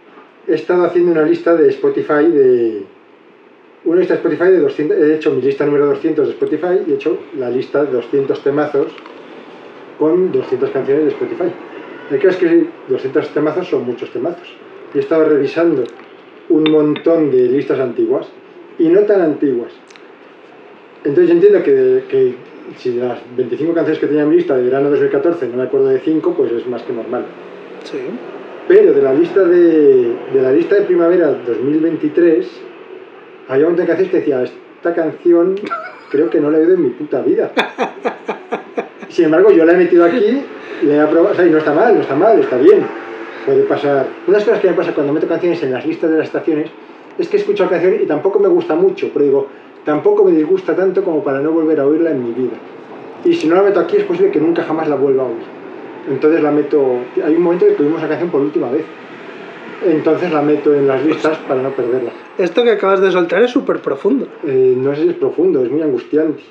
he 0.47 0.55
estado 0.55 0.83
haciendo 0.83 1.12
una 1.12 1.23
lista 1.23 1.55
de 1.55 1.69
Spotify 1.69 2.25
de... 2.25 2.83
Una 3.86 3.99
lista 3.99 4.15
de 4.15 4.19
Spotify 4.19 4.51
de 4.51 4.60
200... 4.60 4.97
He 4.97 5.15
hecho 5.15 5.31
mi 5.31 5.41
lista 5.41 5.65
número 5.65 5.88
200 5.88 6.27
de 6.27 6.33
Spotify 6.33 6.81
y 6.86 6.91
he 6.91 6.95
hecho 6.95 7.17
la 7.38 7.49
lista 7.49 7.83
de 7.83 7.91
200 7.91 8.43
temazos 8.43 8.88
con 9.97 10.31
200 10.31 10.69
canciones 10.71 11.05
de 11.05 11.10
Spotify. 11.12 11.51
El 12.12 12.19
caso 12.19 12.29
es 12.29 12.38
que 12.38 12.67
200 12.89 13.29
temazos 13.29 13.67
son 13.67 13.86
muchos 13.86 14.12
temazos. 14.12 14.47
Y 14.93 14.97
he 14.97 15.01
estado 15.01 15.25
revisando 15.25 15.83
un 16.49 16.63
montón 16.71 17.31
de 17.31 17.43
listas 17.43 17.79
antiguas 17.79 18.27
y 18.79 18.88
no 18.89 19.01
tan 19.01 19.21
antiguas. 19.21 19.73
Entonces 21.03 21.27
yo 21.27 21.33
entiendo 21.33 21.63
que, 21.63 22.03
que 22.10 22.36
si 22.77 22.91
de 22.91 23.08
las 23.08 23.19
25 23.36 23.73
canciones 23.73 23.99
que 23.99 24.08
tenía 24.08 24.23
en 24.23 24.30
mi 24.30 24.36
lista 24.36 24.56
de 24.56 24.63
verano 24.63 24.89
2014 24.89 25.47
no 25.47 25.58
me 25.58 25.63
acuerdo 25.63 25.88
de 25.88 25.99
5, 25.99 26.34
pues 26.36 26.51
es 26.51 26.67
más 26.67 26.84
que 26.84 26.93
normal. 26.93 27.25
Sí. 27.84 27.99
Pero 28.67 28.93
de 28.93 29.01
la 29.01 29.13
lista 29.13 29.43
de, 29.43 30.13
de 30.34 30.41
la 30.41 30.51
lista 30.51 30.75
de 30.75 30.82
primavera 30.82 31.27
2023, 31.27 32.47
había 33.47 33.65
un 33.65 33.71
montón 33.71 33.86
de 33.86 33.88
canciones 33.88 34.12
que 34.12 34.17
decía, 34.17 34.43
esta 34.43 34.93
canción 34.93 35.56
creo 36.12 36.30
que 36.30 36.39
no 36.39 36.51
la 36.51 36.58
he 36.58 36.62
oído 36.62 36.73
en 36.73 36.84
mi 36.84 36.89
puta 36.89 37.21
vida. 37.21 37.51
Sin 39.10 39.25
embargo, 39.25 39.51
yo 39.51 39.65
la 39.65 39.73
he 39.73 39.77
metido 39.77 40.06
aquí, 40.06 40.43
le 40.84 40.95
he 40.95 40.99
aprobado, 40.99 41.34
o 41.34 41.36
sea, 41.36 41.45
y 41.45 41.49
no 41.49 41.58
está 41.58 41.73
mal, 41.73 41.95
no 41.95 42.01
está 42.01 42.15
mal, 42.15 42.39
está 42.39 42.58
bien. 42.58 42.86
Puede 43.45 43.63
pasar. 43.63 44.08
Unas 44.27 44.43
cosas 44.43 44.60
que 44.60 44.67
me 44.69 44.73
pasa 44.73 44.93
cuando 44.93 45.13
meto 45.13 45.27
canciones 45.27 45.63
en 45.63 45.71
las 45.71 45.86
listas 45.86 46.12
de 46.12 46.17
las 46.17 46.27
estaciones 46.27 46.69
es 47.17 47.30
que 47.30 47.38
escucho 47.38 47.63
la 47.63 47.69
canción 47.69 47.95
y 48.01 48.06
tampoco 48.06 48.39
me 48.39 48.47
gusta 48.47 48.75
mucho, 48.75 49.10
pero 49.13 49.25
digo, 49.25 49.47
tampoco 49.88 50.26
me 50.26 50.32
disgusta 50.32 50.76
tanto 50.76 51.02
como 51.02 51.23
para 51.23 51.39
no 51.39 51.54
volver 51.54 51.80
a 51.80 51.86
oírla 51.86 52.12
en 52.12 52.21
mi 52.21 52.34
vida. 52.34 52.58
Y 53.23 53.34
si 53.34 53.47
no 53.47 53.56
la 53.56 53.63
meto 53.63 53.80
aquí 53.80 53.95
es 53.95 54.04
posible 54.04 54.32
que 54.32 54.39
nunca 54.41 54.62
jamás 54.63 54.89
la 54.89 54.95
vuelva 54.97 55.23
a 55.23 55.28
oír. 55.28 55.45
Entonces 56.10 56.43
la 56.43 56.52
meto. 56.52 57.00
Hay 57.23 57.36
un 57.36 57.41
momento 57.41 57.63
en 57.65 57.71
que 57.71 57.78
tuvimos 57.78 58.02
la 58.02 58.10
canción 58.10 58.30
por 58.30 58.41
última 58.41 58.69
vez. 58.69 58.84
Entonces 59.86 60.30
la 60.34 60.41
meto 60.41 60.76
en 60.76 60.88
las 60.89 61.06
listas 61.06 61.38
para 61.47 61.62
no 61.62 61.69
perderla. 61.69 62.12
Esto 62.38 62.63
que 62.65 62.71
acabas 62.71 63.00
de 63.00 63.12
soltar 63.12 63.41
es 63.43 63.52
súper 63.52 63.80
profundo. 63.82 64.28
Eh, 64.45 64.76
no 64.78 64.93
sé 64.93 65.04
si 65.04 65.10
es 65.10 65.15
profundo, 65.15 65.63
es 65.63 65.71
muy 65.71 65.82
angustiante. 65.82 66.43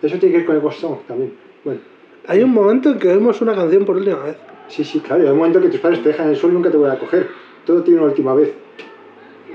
Eso 0.00 0.16
tiene 0.18 0.32
que 0.32 0.36
ver 0.38 0.46
con 0.46 0.54
el 0.54 0.60
Ghost 0.62 0.78
Song 0.80 0.98
también. 1.08 1.32
Bueno, 1.64 1.80
Hay 2.28 2.40
un 2.44 2.52
momento 2.52 2.90
en 2.90 2.98
que 3.00 3.08
oímos 3.08 3.40
una 3.42 3.54
canción 3.56 3.84
por 3.84 3.96
última 3.96 4.22
vez. 4.22 4.36
sí, 4.68 4.84
sí, 4.84 5.00
claro. 5.00 5.24
Hay 5.24 5.30
un 5.30 5.38
momento 5.38 5.60
que 5.60 5.70
tus 5.70 5.80
padres 5.80 6.04
te 6.04 6.10
dejan 6.10 6.26
en 6.26 6.32
el 6.34 6.36
suelo 6.36 6.52
y 6.54 6.56
nunca 6.58 6.70
te 6.70 6.76
vuelven 6.76 6.96
a 6.96 7.00
coger. 7.00 7.26
Todo 7.66 7.82
tiene 7.82 7.98
una 7.98 8.10
última 8.10 8.32
vez. 8.32 8.52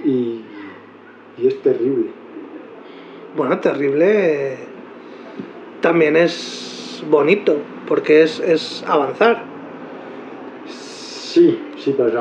Y, 0.04 0.42
y 1.38 1.48
es 1.48 1.62
terrible. 1.62 2.19
Bueno, 3.36 3.60
terrible. 3.60 4.58
También 5.82 6.16
es 6.16 7.04
bonito, 7.10 7.58
porque 7.88 8.24
es, 8.24 8.40
es 8.40 8.84
avanzar. 8.88 9.44
Sí, 10.66 11.60
sí, 11.78 11.94
pues, 11.96 12.12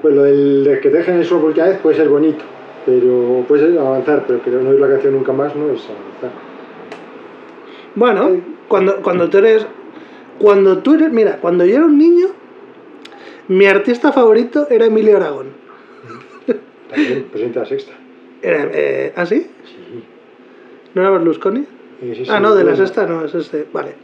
pues 0.00 0.14
lo 0.14 0.22
del 0.22 0.64
de 0.64 0.80
que 0.80 0.88
te 0.88 0.98
dejen 0.98 1.22
suelo 1.24 1.44
por 1.44 1.54
vez 1.54 1.78
puede 1.78 1.96
ser 1.96 2.08
bonito. 2.08 2.44
Pero 2.86 3.44
puede 3.46 3.68
ser 3.68 3.78
avanzar, 3.78 4.24
pero 4.26 4.42
que 4.42 4.50
no 4.50 4.70
oír 4.70 4.80
la 4.80 4.88
canción 4.88 5.14
nunca 5.14 5.32
más 5.32 5.54
no 5.54 5.70
es 5.70 5.82
avanzar. 5.84 6.30
Bueno, 7.94 8.40
cuando, 8.68 9.02
cuando 9.02 9.30
tú 9.30 9.38
eres. 9.38 9.66
Cuando 10.38 10.78
tú 10.78 10.94
eres. 10.94 11.12
Mira, 11.12 11.38
cuando 11.40 11.64
yo 11.64 11.76
era 11.76 11.84
un 11.84 11.98
niño, 11.98 12.28
mi 13.48 13.66
artista 13.66 14.12
favorito 14.12 14.66
era 14.70 14.86
Emilio 14.86 15.16
Aragón. 15.16 15.48
También, 16.90 17.24
presidente 17.24 17.58
de 17.58 17.64
la 17.64 17.68
sexta. 17.68 17.92
Era, 18.42 18.70
eh, 18.72 19.12
¿Ah, 19.16 19.26
sí? 19.26 19.46
Sí. 19.64 20.04
¿No 20.94 21.02
era 21.02 21.10
Berlusconi? 21.10 21.64
Sí, 22.00 22.24
ah, 22.28 22.40
no, 22.40 22.54
de 22.54 22.64
la 22.64 22.76
sexta 22.76 23.06
no, 23.06 23.24
es 23.24 23.34
este. 23.34 23.66
Vale. 23.72 23.94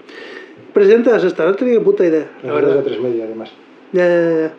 Presidente 0.73 1.11
de 1.11 1.17
la 1.17 1.21
sexta, 1.23 1.45
no 1.45 1.55
tenía 1.55 1.75
ni 1.75 1.81
puta 1.85 2.05
idea, 2.05 2.27
la 2.43 2.49
La 2.49 2.55
verdad 2.55 2.71
es 2.71 2.77
verdad. 2.77 2.85
de 2.85 2.91
tres 2.91 3.01
media, 3.03 3.25
además. 3.25 3.51
Ya, 3.93 4.07
ya, 4.07 4.39
ya. 4.41 4.53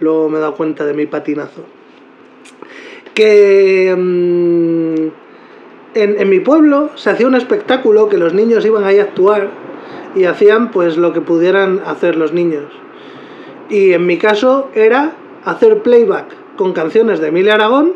Luego 0.00 0.28
me 0.28 0.38
he 0.38 0.40
dado 0.40 0.54
cuenta 0.54 0.84
de 0.84 0.94
mi 0.94 1.06
patinazo. 1.06 1.62
Que 3.14 3.94
mm, 3.96 5.08
en, 5.98 6.20
en 6.20 6.28
mi 6.28 6.40
pueblo 6.40 6.90
se 6.94 7.10
hacía 7.10 7.26
un 7.26 7.34
espectáculo 7.34 8.08
que 8.08 8.18
los 8.18 8.34
niños 8.34 8.64
iban 8.64 8.84
ahí 8.84 8.98
a 8.98 9.02
actuar 9.04 9.48
y 10.14 10.24
hacían 10.24 10.70
pues 10.70 10.96
lo 10.96 11.12
que 11.12 11.20
pudieran 11.20 11.80
hacer 11.84 12.16
los 12.16 12.32
niños. 12.32 12.64
Y 13.68 13.92
en 13.92 14.06
mi 14.06 14.18
caso 14.18 14.70
era 14.74 15.12
hacer 15.44 15.82
playback 15.82 16.26
con 16.56 16.72
canciones 16.72 17.20
de 17.20 17.28
Emilia 17.28 17.54
Aragón, 17.54 17.94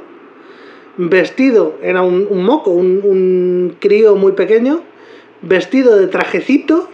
vestido, 0.97 1.77
era 1.83 2.03
un, 2.03 2.27
un 2.29 2.45
moco, 2.45 2.71
un, 2.71 3.01
un 3.05 3.77
crío 3.79 4.17
muy 4.17 4.33
pequeño, 4.33 4.83
vestido 5.43 5.97
de 5.97 6.07
trajecito, 6.09 6.89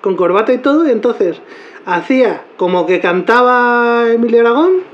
con 0.00 0.16
corbata 0.16 0.52
y 0.52 0.58
todo, 0.58 0.86
y 0.86 0.90
entonces 0.90 1.40
hacía 1.84 2.44
como 2.56 2.86
que 2.86 3.00
cantaba 3.00 4.10
Emilia 4.12 4.40
Aragón 4.40 4.90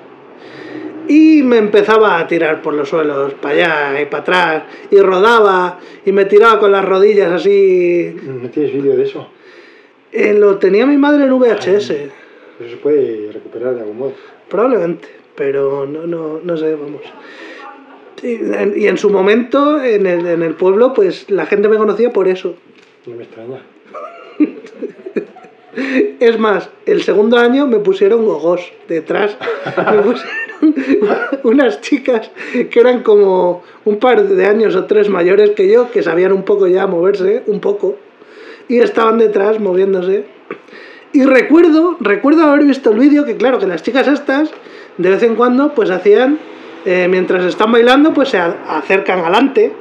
y 1.08 1.42
me 1.42 1.58
empezaba 1.58 2.18
a 2.18 2.26
tirar 2.26 2.62
por 2.62 2.74
los 2.74 2.88
suelos, 2.88 3.34
para 3.34 3.54
allá 3.54 4.00
y 4.02 4.06
para 4.06 4.22
atrás, 4.22 4.62
y 4.90 4.98
rodaba 4.98 5.78
y 6.04 6.12
me 6.12 6.24
tiraba 6.24 6.58
con 6.58 6.72
las 6.72 6.84
rodillas 6.84 7.30
así. 7.32 8.16
¿No 8.22 8.48
tienes 8.50 8.72
vídeo 8.72 8.96
de 8.96 9.04
eso? 9.04 9.28
Eh, 10.12 10.34
lo 10.34 10.56
tenía 10.58 10.86
mi 10.86 10.96
madre 10.96 11.24
en 11.24 11.38
VHS, 11.38 11.90
Eso 11.90 12.70
se 12.70 12.76
puede 12.76 13.30
recuperar 13.32 13.74
de 13.74 13.80
algún 13.80 13.98
modo. 13.98 14.12
probablemente, 14.48 15.08
pero 15.34 15.86
no, 15.86 16.06
no, 16.06 16.40
no 16.42 16.56
sé, 16.56 16.74
vamos. 16.74 17.02
Y 18.22 18.86
en, 18.86 18.98
su 18.98 19.10
momento, 19.10 19.82
en 19.82 20.06
el, 20.06 20.26
en 20.26 20.42
el 20.42 20.54
pueblo, 20.54 20.94
pues 20.94 21.30
la 21.30 21.46
gente 21.46 21.68
me 21.68 21.76
conocía 21.76 22.12
por 22.12 22.28
eso. 22.28 22.56
No 23.06 23.14
me 23.14 23.24
extraña. 23.24 23.62
Es 26.20 26.38
más, 26.38 26.70
el 26.86 27.02
segundo 27.02 27.36
año 27.36 27.66
me 27.66 27.78
pusieron 27.78 28.24
gogos 28.24 28.72
detrás. 28.88 29.36
Me 29.76 30.02
pusieron 30.02 30.46
unas 31.42 31.82
chicas 31.82 32.30
que 32.70 32.80
eran 32.80 33.02
como 33.02 33.62
un 33.84 33.98
par 33.98 34.26
de 34.26 34.46
años 34.46 34.74
o 34.74 34.86
tres 34.86 35.10
mayores 35.10 35.50
que 35.50 35.70
yo, 35.70 35.90
que 35.90 36.02
sabían 36.02 36.32
un 36.32 36.44
poco 36.44 36.66
ya 36.66 36.86
moverse, 36.86 37.42
un 37.46 37.60
poco, 37.60 37.96
y 38.68 38.78
estaban 38.78 39.18
detrás 39.18 39.60
moviéndose. 39.60 40.24
Y 41.12 41.24
recuerdo, 41.24 41.96
recuerdo 42.00 42.44
haber 42.44 42.64
visto 42.64 42.90
el 42.90 42.98
vídeo 42.98 43.24
que 43.24 43.36
claro, 43.36 43.58
que 43.58 43.66
las 43.66 43.82
chicas 43.82 44.08
estas, 44.08 44.50
de 44.96 45.10
vez 45.10 45.22
en 45.22 45.34
cuando, 45.34 45.74
pues 45.74 45.90
hacían, 45.90 46.38
eh, 46.86 47.08
mientras 47.08 47.44
están 47.44 47.72
bailando, 47.72 48.14
pues 48.14 48.28
se 48.28 48.38
acercan 48.38 49.18
adelante 49.18 49.72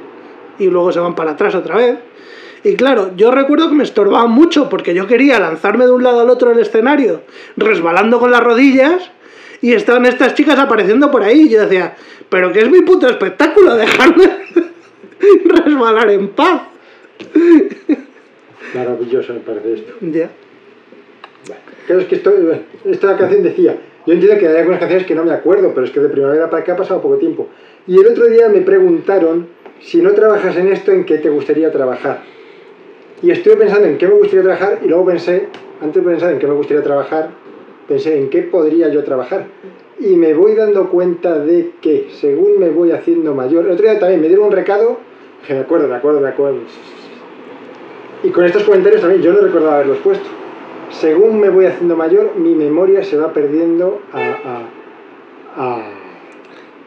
y 0.58 0.66
luego 0.66 0.90
se 0.90 0.98
van 0.98 1.14
para 1.14 1.30
atrás 1.30 1.54
otra 1.54 1.76
vez. 1.76 1.96
Y 2.64 2.74
claro, 2.74 3.12
yo 3.16 3.30
recuerdo 3.30 3.68
que 3.68 3.76
me 3.76 3.84
estorbaba 3.84 4.26
mucho 4.26 4.68
porque 4.68 4.92
yo 4.92 5.06
quería 5.06 5.38
lanzarme 5.38 5.86
de 5.86 5.92
un 5.92 6.02
lado 6.02 6.20
al 6.20 6.30
otro 6.30 6.48
del 6.48 6.58
escenario, 6.58 7.22
resbalando 7.56 8.18
con 8.18 8.32
las 8.32 8.42
rodillas, 8.42 9.08
y 9.62 9.72
estaban 9.72 10.04
estas 10.04 10.34
chicas 10.34 10.58
apareciendo 10.58 11.08
por 11.12 11.22
ahí. 11.22 11.42
Y 11.42 11.48
yo 11.50 11.60
decía, 11.60 11.94
pero 12.28 12.52
que 12.52 12.58
es 12.62 12.70
mi 12.70 12.80
puto 12.80 13.08
espectáculo, 13.08 13.76
dejarme 13.76 14.24
resbalar 15.44 16.10
en 16.10 16.28
paz. 16.30 16.62
Maravilloso 18.74 19.32
me 19.32 19.40
parece 19.40 19.74
esto. 19.74 19.92
Ya. 20.00 20.28
Bueno, 21.86 22.02
es 22.02 22.08
que 22.08 22.16
esto, 22.16 22.32
esta 22.84 23.16
canción 23.16 23.44
decía, 23.44 23.76
yo 24.06 24.12
entiendo 24.12 24.38
que 24.38 24.46
hay 24.46 24.56
algunas 24.56 24.78
canciones 24.78 25.06
que 25.06 25.16
no 25.16 25.24
me 25.24 25.32
acuerdo, 25.32 25.72
pero 25.74 25.84
es 25.84 25.92
que 25.92 25.98
de 25.98 26.08
primavera 26.08 26.48
para 26.48 26.62
acá 26.62 26.74
ha 26.74 26.76
pasado 26.76 27.02
poco 27.02 27.16
tiempo. 27.16 27.48
Y 27.88 27.98
el 27.98 28.06
otro 28.06 28.26
día 28.26 28.48
me 28.48 28.60
preguntaron, 28.60 29.48
si 29.80 30.00
no 30.00 30.12
trabajas 30.12 30.56
en 30.56 30.68
esto, 30.68 30.92
¿en 30.92 31.04
qué 31.04 31.18
te 31.18 31.28
gustaría 31.28 31.72
trabajar? 31.72 32.22
Y 33.20 33.32
estuve 33.32 33.56
pensando 33.56 33.88
en 33.88 33.98
qué 33.98 34.06
me 34.06 34.14
gustaría 34.14 34.42
trabajar 34.42 34.78
y 34.84 34.88
luego 34.88 35.06
pensé, 35.06 35.48
antes 35.82 36.04
de 36.04 36.08
pensar 36.08 36.32
en 36.32 36.38
qué 36.38 36.46
me 36.46 36.54
gustaría 36.54 36.84
trabajar, 36.84 37.30
pensé 37.88 38.16
en 38.16 38.30
qué 38.30 38.42
podría 38.42 38.88
yo 38.90 39.02
trabajar. 39.02 39.46
Y 39.98 40.14
me 40.14 40.34
voy 40.34 40.54
dando 40.54 40.88
cuenta 40.88 41.38
de 41.40 41.72
que 41.80 42.08
según 42.20 42.60
me 42.60 42.70
voy 42.70 42.92
haciendo 42.92 43.34
mayor, 43.34 43.64
el 43.64 43.72
otro 43.72 43.90
día 43.90 43.98
también 43.98 44.20
me 44.20 44.28
dieron 44.28 44.46
un 44.46 44.52
recado, 44.52 44.98
que 45.44 45.54
me 45.54 45.60
acuerdo, 45.60 45.88
me 45.88 45.96
acuerdo, 45.96 46.20
me 46.20 46.28
acuerdo. 46.28 46.60
Y 48.22 48.28
con 48.28 48.44
estos 48.44 48.62
comentarios 48.62 49.00
también 49.00 49.22
yo 49.22 49.32
no 49.32 49.40
recordaba 49.40 49.76
haberlos 49.76 49.98
puesto. 49.98 50.45
Según 50.90 51.40
me 51.40 51.50
voy 51.50 51.66
haciendo 51.66 51.96
mayor, 51.96 52.36
mi 52.36 52.54
memoria 52.54 53.02
se 53.02 53.16
va 53.16 53.32
perdiendo 53.32 54.00
a, 54.12 54.18
a, 54.18 54.62
a, 55.56 55.90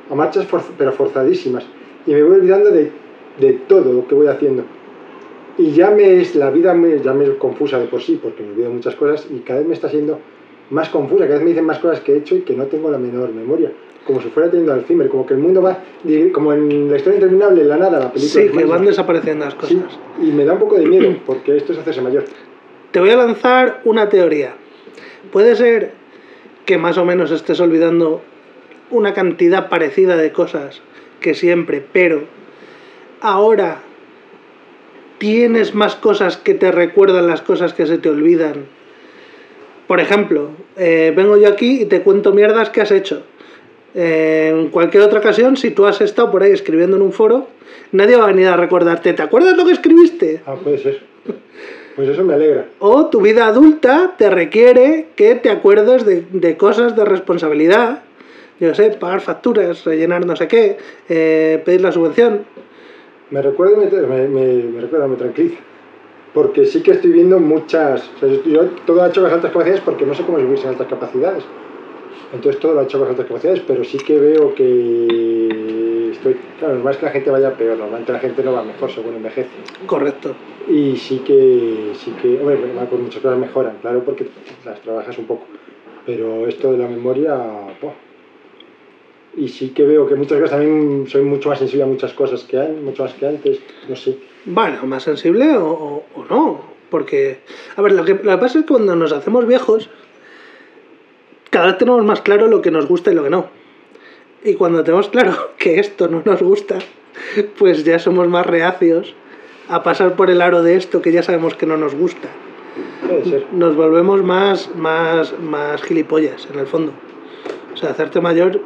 a 0.10 0.16
marchas 0.16 0.48
pero 0.78 0.92
forzadísimas. 0.94 1.66
Y 2.06 2.12
me 2.12 2.24
voy 2.24 2.38
olvidando 2.38 2.72
de, 2.72 2.92
de 3.40 3.54
todo 3.54 3.94
lo 3.94 4.08
que 4.08 4.16
voy 4.16 4.28
haciendo. 4.28 4.64
Y 5.58 5.72
ya 5.72 5.92
me 5.92 6.22
es, 6.22 6.36
la 6.36 6.50
vida 6.50 6.74
me, 6.74 7.00
ya 7.00 7.14
me 7.14 7.26
es 7.26 7.32
confusa 7.32 7.80
de 7.80 7.88
por 7.88 8.02
sí, 8.02 8.20
porque 8.22 8.44
me 8.44 8.52
olvido 8.52 8.72
muchas 8.72 8.96
cosas 8.96 9.28
y 9.30 9.40
cada 9.40 9.60
vez 9.60 9.68
me 9.68 9.74
está 9.74 9.90
siendo 9.90 10.20
más 10.70 10.90
confusa, 10.90 11.26
cada 11.26 11.36
vez 11.36 11.44
me 11.44 11.50
dicen 11.50 11.66
más 11.66 11.80
cosas 11.80 12.00
que 12.00 12.14
he 12.14 12.18
hecho 12.18 12.36
y 12.36 12.42
que 12.42 12.56
no 12.56 12.66
tengo 12.66 12.90
la 12.90 12.98
menor 12.98 13.34
memoria. 13.34 13.72
Como 14.08 14.22
si 14.22 14.30
fuera 14.30 14.50
teniendo 14.50 14.74
Alzheimer, 14.74 15.10
como 15.10 15.26
que 15.26 15.34
el 15.34 15.40
mundo 15.42 15.62
va, 15.62 15.80
como 16.32 16.54
en 16.54 16.90
la 16.90 16.98
historia 16.98 17.18
interminable, 17.18 17.62
en 17.62 17.70
la 17.70 17.78
nada, 17.78 18.00
la 18.00 18.12
película. 18.12 18.44
Sí, 18.44 18.50
que 18.50 18.66
van 18.66 18.86
desapareciendo 18.86 19.46
las 19.46 19.56
cosas. 19.56 19.70
Sí, 19.70 20.28
y 20.28 20.32
me 20.32 20.46
da 20.46 20.54
un 20.54 20.60
poco 20.60 20.78
de 20.78 20.86
miedo, 20.86 21.14
porque 21.26 21.58
esto 21.58 21.74
es 21.74 21.80
hacerse 21.80 22.02
mayor. 22.02 22.24
Te 22.92 23.00
voy 23.00 23.12
a 23.12 23.18
lanzar 23.18 23.82
una 23.84 24.10
teoría. 24.10 24.54
Puede 25.32 25.56
ser 25.56 25.92
que 26.66 26.78
más 26.78 26.98
o 26.98 27.06
menos 27.06 27.32
estés 27.32 27.60
olvidando 27.60 28.22
una 28.90 29.14
cantidad 29.14 29.70
parecida 29.70 30.18
de 30.18 30.32
cosas 30.32 30.82
que 31.20 31.36
siempre, 31.36 31.86
pero 31.92 32.24
ahora 33.22 33.82
tienes 35.20 35.76
más 35.76 35.96
cosas 35.96 36.38
que 36.38 36.56
te 36.56 36.72
recuerdan 36.72 37.28
las 37.28 37.42
cosas 37.42 37.74
que 37.74 37.86
se 37.86 38.00
te 38.00 38.10
olvidan. 38.10 38.66
Por 39.88 40.00
ejemplo, 40.00 40.52
eh, 40.78 41.14
vengo 41.16 41.38
yo 41.38 41.48
aquí 41.48 41.82
y 41.82 41.86
te 41.86 42.02
cuento 42.02 42.32
mierdas 42.32 42.70
que 42.70 42.82
has 42.82 42.92
hecho. 42.92 43.24
Eh, 43.94 44.52
en 44.52 44.70
cualquier 44.70 45.04
otra 45.04 45.20
ocasión, 45.20 45.58
si 45.58 45.72
tú 45.72 45.86
has 45.86 46.02
estado 46.02 46.32
por 46.32 46.44
ahí 46.44 46.52
escribiendo 46.52 46.96
en 46.96 47.04
un 47.04 47.12
foro, 47.12 47.48
nadie 47.92 48.16
va 48.16 48.26
a 48.26 48.28
venir 48.28 48.48
a 48.48 48.56
recordarte. 48.56 49.14
¿Te 49.14 49.22
acuerdas 49.22 49.58
lo 49.58 49.66
que 49.66 49.74
escribiste? 49.74 50.42
Ah, 50.46 50.56
puede 50.56 50.78
ser. 50.80 51.02
Pues 52.00 52.08
eso 52.12 52.24
me 52.24 52.34
alegra. 52.34 52.66
O 52.80 53.08
tu 53.08 53.20
vida 53.20 53.46
adulta 53.46 54.16
te 54.18 54.30
requiere 54.30 55.08
que 55.18 55.36
te 55.36 55.50
acuerdes 55.50 56.06
de, 56.06 56.22
de 56.32 56.56
cosas 56.56 56.96
de 56.96 57.04
responsabilidad. 57.04 58.04
Yo 58.62 58.74
sé, 58.74 58.92
pagar 58.92 59.20
facturas, 59.20 59.84
rellenar 59.84 60.26
no 60.26 60.34
sé 60.38 60.48
qué, 60.48 60.78
eh, 61.10 61.62
pedir 61.66 61.82
la 61.82 61.92
subvención. 61.92 62.46
Me 63.32 63.42
recuerda 63.42 63.74
y 63.84 63.94
me, 63.94 64.02
me, 64.08 64.28
me- 64.30 64.64
me 64.64 64.80
recuerda, 64.80 65.08
me 65.10 65.18
tranquiliza. 65.18 65.58
Porque 66.34 66.66
sí 66.66 66.82
que 66.82 66.92
estoy 66.92 67.12
viendo 67.12 67.38
muchas. 67.38 68.10
O 68.16 68.20
sea, 68.20 68.30
yo 68.46 68.62
todo 68.86 69.06
he 69.06 69.10
hecho 69.10 69.22
con 69.22 69.32
altas 69.34 69.52
capacidades 69.52 69.82
porque 69.82 70.06
no 70.06 70.14
sé 70.14 70.24
cómo 70.24 70.40
subirse 70.40 70.64
en 70.64 70.70
altas 70.70 70.88
capacidades. 70.88 71.44
Entonces 72.34 72.60
todo 72.62 72.74
lo 72.74 72.82
he 72.82 72.84
hecho 72.84 73.00
con 73.00 73.08
altas 73.10 73.26
capacidades, 73.26 73.62
pero 73.66 73.84
sí 73.84 73.98
que 73.98 74.20
veo 74.20 74.54
que 74.56 76.12
estoy. 76.12 76.36
Claro, 76.60 76.76
normal 76.76 76.94
es 76.94 77.00
que 77.00 77.06
la 77.06 77.12
gente 77.12 77.32
vaya 77.32 77.54
peor, 77.56 77.78
normalmente 77.78 78.12
la 78.12 78.20
gente 78.20 78.44
no 78.44 78.54
va 78.54 78.64
mejor 78.64 78.92
según 78.92 79.16
envejece. 79.16 79.50
Correcto. 79.86 80.36
Y 80.68 80.96
sí 80.98 81.20
que. 81.20 81.92
Sí 81.96 82.12
que 82.22 82.40
hombre, 82.40 82.58
pues 82.90 83.02
muchas 83.02 83.22
cosas 83.22 83.40
mejoran, 83.40 83.78
claro, 83.82 84.04
porque 84.04 84.28
las 84.66 84.80
trabajas 84.82 85.18
un 85.18 85.26
poco. 85.26 85.46
Pero 86.06 86.48
esto 86.48 86.72
de 86.72 86.78
la 86.78 86.88
memoria. 86.88 87.36
¡buah! 87.82 87.94
Y 89.38 89.48
sí 89.48 89.70
que 89.70 89.84
veo 89.86 90.08
que 90.08 90.16
muchas 90.16 90.40
cosas 90.40 90.52
también 90.60 91.06
soy 91.08 91.22
mucho 91.24 91.50
más 91.50 91.60
sensible 91.60 91.84
a 91.84 91.88
muchas 91.88 92.14
cosas 92.14 92.44
que 92.44 92.58
hay, 92.58 92.72
mucho 92.74 93.04
más 93.04 93.14
que 93.14 93.28
antes, 93.28 93.60
no 93.88 93.96
sé. 93.96 94.18
Bueno, 94.46 94.84
más 94.86 95.04
sensible 95.04 95.56
o, 95.56 95.68
o- 95.70 96.04
o 96.16 96.26
no. 96.26 96.62
Porque, 96.90 97.38
a 97.76 97.82
ver, 97.84 97.92
lo 97.94 98.04
que, 98.04 98.16
lo 98.16 98.32
que 98.32 98.38
pasa 98.38 98.60
es 98.60 98.66
que 98.66 98.72
cuando 98.74 98.96
nos 98.96 99.12
hacemos 99.14 99.46
viejos, 99.48 99.90
cada 101.50 101.68
vez 101.68 101.78
tenemos 101.78 102.04
más 102.06 102.22
claro 102.22 102.48
lo 102.48 102.62
que 102.62 102.72
nos 102.72 102.88
gusta 102.88 103.12
y 103.12 103.16
lo 103.16 103.24
que 103.24 103.30
no. 103.30 103.48
Y 104.44 104.56
cuando 104.56 104.84
tenemos 104.84 105.10
claro 105.10 105.52
que 105.58 105.80
esto 105.80 106.08
no 106.08 106.22
nos 106.26 106.42
gusta, 106.42 106.80
pues 107.58 107.84
ya 107.84 108.00
somos 108.00 108.28
más 108.28 108.46
reacios 108.46 109.16
a 109.68 109.84
pasar 109.84 110.16
por 110.16 110.30
el 110.30 110.42
aro 110.42 110.64
de 110.64 110.76
esto 110.76 111.02
que 111.02 111.12
ya 111.12 111.24
sabemos 111.24 111.56
que 111.56 111.66
no 111.66 111.78
nos 111.78 111.96
gusta. 111.96 112.28
Puede 113.08 113.26
ser. 113.26 113.46
Nos 113.52 113.76
volvemos 113.76 114.24
más, 114.24 114.74
más, 114.76 115.38
más 115.40 115.82
gilipollas, 115.84 116.48
en 116.52 116.60
el 116.60 116.68
fondo. 116.68 116.94
O 117.74 117.78
sea, 117.78 117.92
hacerte 117.92 118.20
mayor, 118.22 118.62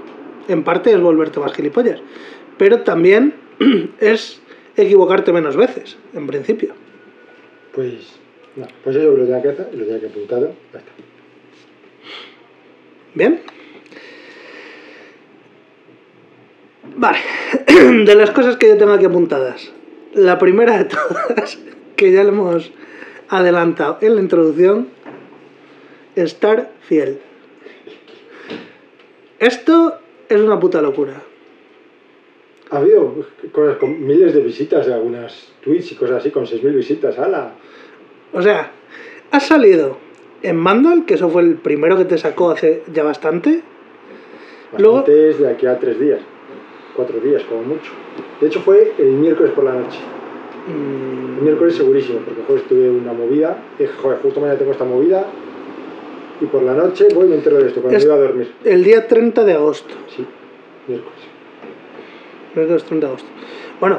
en 0.48 0.64
parte 0.64 0.92
es 0.92 1.02
volverte 1.02 1.40
más 1.40 1.54
gilipollas. 1.54 2.02
Pero 2.58 2.82
también 2.82 3.34
es 4.00 4.42
equivocarte 4.78 5.34
menos 5.34 5.56
veces, 5.56 5.98
en 6.14 6.28
principio. 6.28 6.74
Pues, 7.74 8.20
no, 8.56 8.68
pues 8.84 8.96
yo 8.96 9.12
lo 9.12 9.26
tenía 9.26 9.42
que 9.42 9.50
hacer, 9.50 9.70
lo 9.74 9.84
tenía 9.86 10.00
que 10.00 10.08
apuntado, 10.08 10.54
ya 10.72 10.80
está. 10.80 11.13
¿Bien? 13.16 13.42
Vale, 16.96 17.20
de 18.06 18.16
las 18.16 18.32
cosas 18.32 18.58
que 18.58 18.68
yo 18.68 18.78
tengo 18.78 18.94
aquí 18.94 19.06
apuntadas. 19.06 19.72
La 20.14 20.38
primera 20.38 20.78
de 20.78 20.86
todas, 20.86 21.60
que 21.96 22.12
ya 22.12 22.24
le 22.24 22.30
hemos 22.30 22.72
adelantado 23.30 23.98
en 24.02 24.16
la 24.16 24.22
introducción, 24.22 24.90
estar 26.16 26.72
fiel. 26.82 27.20
Esto 29.40 30.00
es 30.30 30.40
una 30.40 30.60
puta 30.60 30.82
locura. 30.82 31.22
Ha 32.70 32.78
habido 32.78 33.28
cosas 33.52 33.78
con 33.78 34.06
miles 34.06 34.34
de 34.34 34.42
visitas 34.42 34.88
de 34.88 34.94
algunas 34.94 35.54
tweets 35.64 35.92
y 35.92 35.96
cosas 35.96 36.18
así, 36.18 36.32
con 36.32 36.46
6.000 36.46 36.76
visitas, 36.76 37.20
¡hala! 37.20 37.54
O 38.32 38.42
sea, 38.42 38.72
has 39.32 39.46
salido 39.46 39.98
en 40.44 40.56
Mandal, 40.58 41.06
que 41.06 41.16
eso 41.16 41.30
fue 41.30 41.42
el 41.42 41.56
primero 41.56 41.98
que 41.98 42.06
te 42.06 42.18
sacó 42.18 42.52
hace 42.52 42.84
ya 42.94 43.04
bastante. 43.04 43.62
Luego- 44.78 44.98
Bastantes 44.98 45.40
de 45.40 45.50
aquí 45.50 45.66
a 45.66 45.80
tres 45.80 46.00
días, 46.00 46.20
cuatro 46.96 47.20
días 47.20 47.44
como 47.44 47.64
mucho. 47.64 47.92
De 48.42 48.48
hecho 48.48 48.60
fue 48.62 48.94
el 48.98 49.12
miércoles 49.14 49.52
por 49.54 49.64
la 49.64 49.74
noche. 49.74 50.00
Mm, 50.68 51.38
El 51.38 51.42
miércoles 51.44 51.76
segurísimo, 51.76 52.20
porque 52.20 52.42
jueves 52.48 52.64
tuve 52.68 52.90
una 52.90 53.12
movida, 53.14 53.58
dije, 53.78 53.92
joder, 54.02 54.20
justo 54.20 54.40
mañana 54.40 54.58
tengo 54.58 54.72
esta 54.72 54.86
movida, 54.86 55.26
y 56.42 56.46
por 56.46 56.64
la 56.64 56.74
noche 56.74 57.08
voy 57.14 57.26
y 57.26 57.30
me 57.30 57.36
entero 57.36 57.58
de 57.58 57.68
esto, 57.68 57.82
cuando 57.82 57.98
Es- 57.98 58.06
me 58.06 58.14
iba 58.14 58.16
a 58.16 58.28
dormir. 58.28 58.52
el 58.64 58.84
día 58.84 59.08
30 59.08 59.44
de 59.44 59.54
agosto. 59.54 59.94
Sí, 60.16 60.26
miércoles. 60.88 61.20
Miércoles 62.56 62.84
30 62.86 63.08
de 63.08 63.12
agosto. 63.14 63.30
Bueno, 63.80 63.98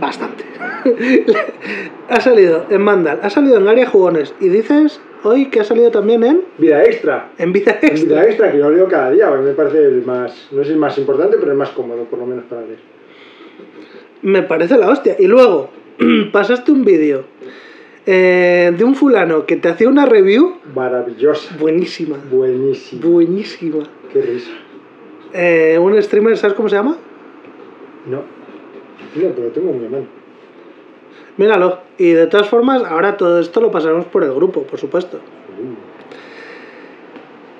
bastante. 0.00 0.44
ha 2.08 2.20
salido 2.20 2.66
en 2.70 2.80
Mandal, 2.82 3.20
ha 3.22 3.30
salido 3.30 3.58
en 3.58 3.68
Área 3.68 3.86
Jugones. 3.86 4.34
Y 4.40 4.48
dices 4.48 5.00
hoy 5.24 5.46
que 5.46 5.60
ha 5.60 5.64
salido 5.64 5.90
también 5.90 6.22
en, 6.24 6.42
Vida 6.58 6.82
extra. 6.84 7.30
en 7.38 7.52
Vida 7.52 7.78
En 7.82 7.88
Extra. 7.90 8.08
vida 8.08 8.24
extra, 8.24 8.52
que 8.52 8.58
yo 8.58 8.70
lo 8.70 8.76
leo 8.76 8.88
cada 8.88 9.10
día, 9.10 9.28
porque 9.28 9.44
me 9.44 9.52
parece 9.52 9.78
el 9.84 10.02
más, 10.04 10.48
no 10.52 10.62
es 10.62 10.68
el 10.68 10.76
más 10.76 10.96
importante, 10.98 11.36
pero 11.38 11.52
el 11.52 11.58
más 11.58 11.70
cómodo, 11.70 12.04
por 12.04 12.18
lo 12.18 12.26
menos 12.26 12.44
para 12.44 12.62
leer. 12.62 12.78
Me 14.22 14.42
parece 14.42 14.76
la 14.76 14.88
hostia. 14.90 15.16
Y 15.18 15.26
luego, 15.26 15.70
pasaste 16.32 16.72
un 16.72 16.84
vídeo 16.84 17.24
eh, 18.06 18.72
de 18.76 18.84
un 18.84 18.94
fulano 18.94 19.46
que 19.46 19.56
te 19.56 19.68
hacía 19.68 19.88
una 19.88 20.06
review 20.06 20.56
Maravillosa, 20.74 21.56
buenísima. 21.58 22.16
buenísima, 22.30 23.06
Buenísima. 23.06 23.84
qué 24.12 24.20
risa. 24.22 24.50
Eh, 25.32 25.78
un 25.80 26.00
streamer, 26.02 26.36
¿sabes 26.36 26.54
cómo 26.56 26.68
se 26.68 26.76
llama? 26.76 26.96
No, 28.06 28.16
no, 28.16 28.22
pero 29.34 29.42
lo 29.46 29.52
tengo 29.52 29.72
muy 29.72 29.86
a 29.86 29.90
mano. 29.90 30.06
Míralo. 31.36 31.89
Y 32.00 32.12
de 32.12 32.26
todas 32.28 32.48
formas, 32.48 32.82
ahora 32.82 33.18
todo 33.18 33.40
esto 33.40 33.60
lo 33.60 33.70
pasaremos 33.70 34.06
por 34.06 34.24
el 34.24 34.32
grupo, 34.32 34.62
por 34.62 34.80
supuesto. 34.80 35.20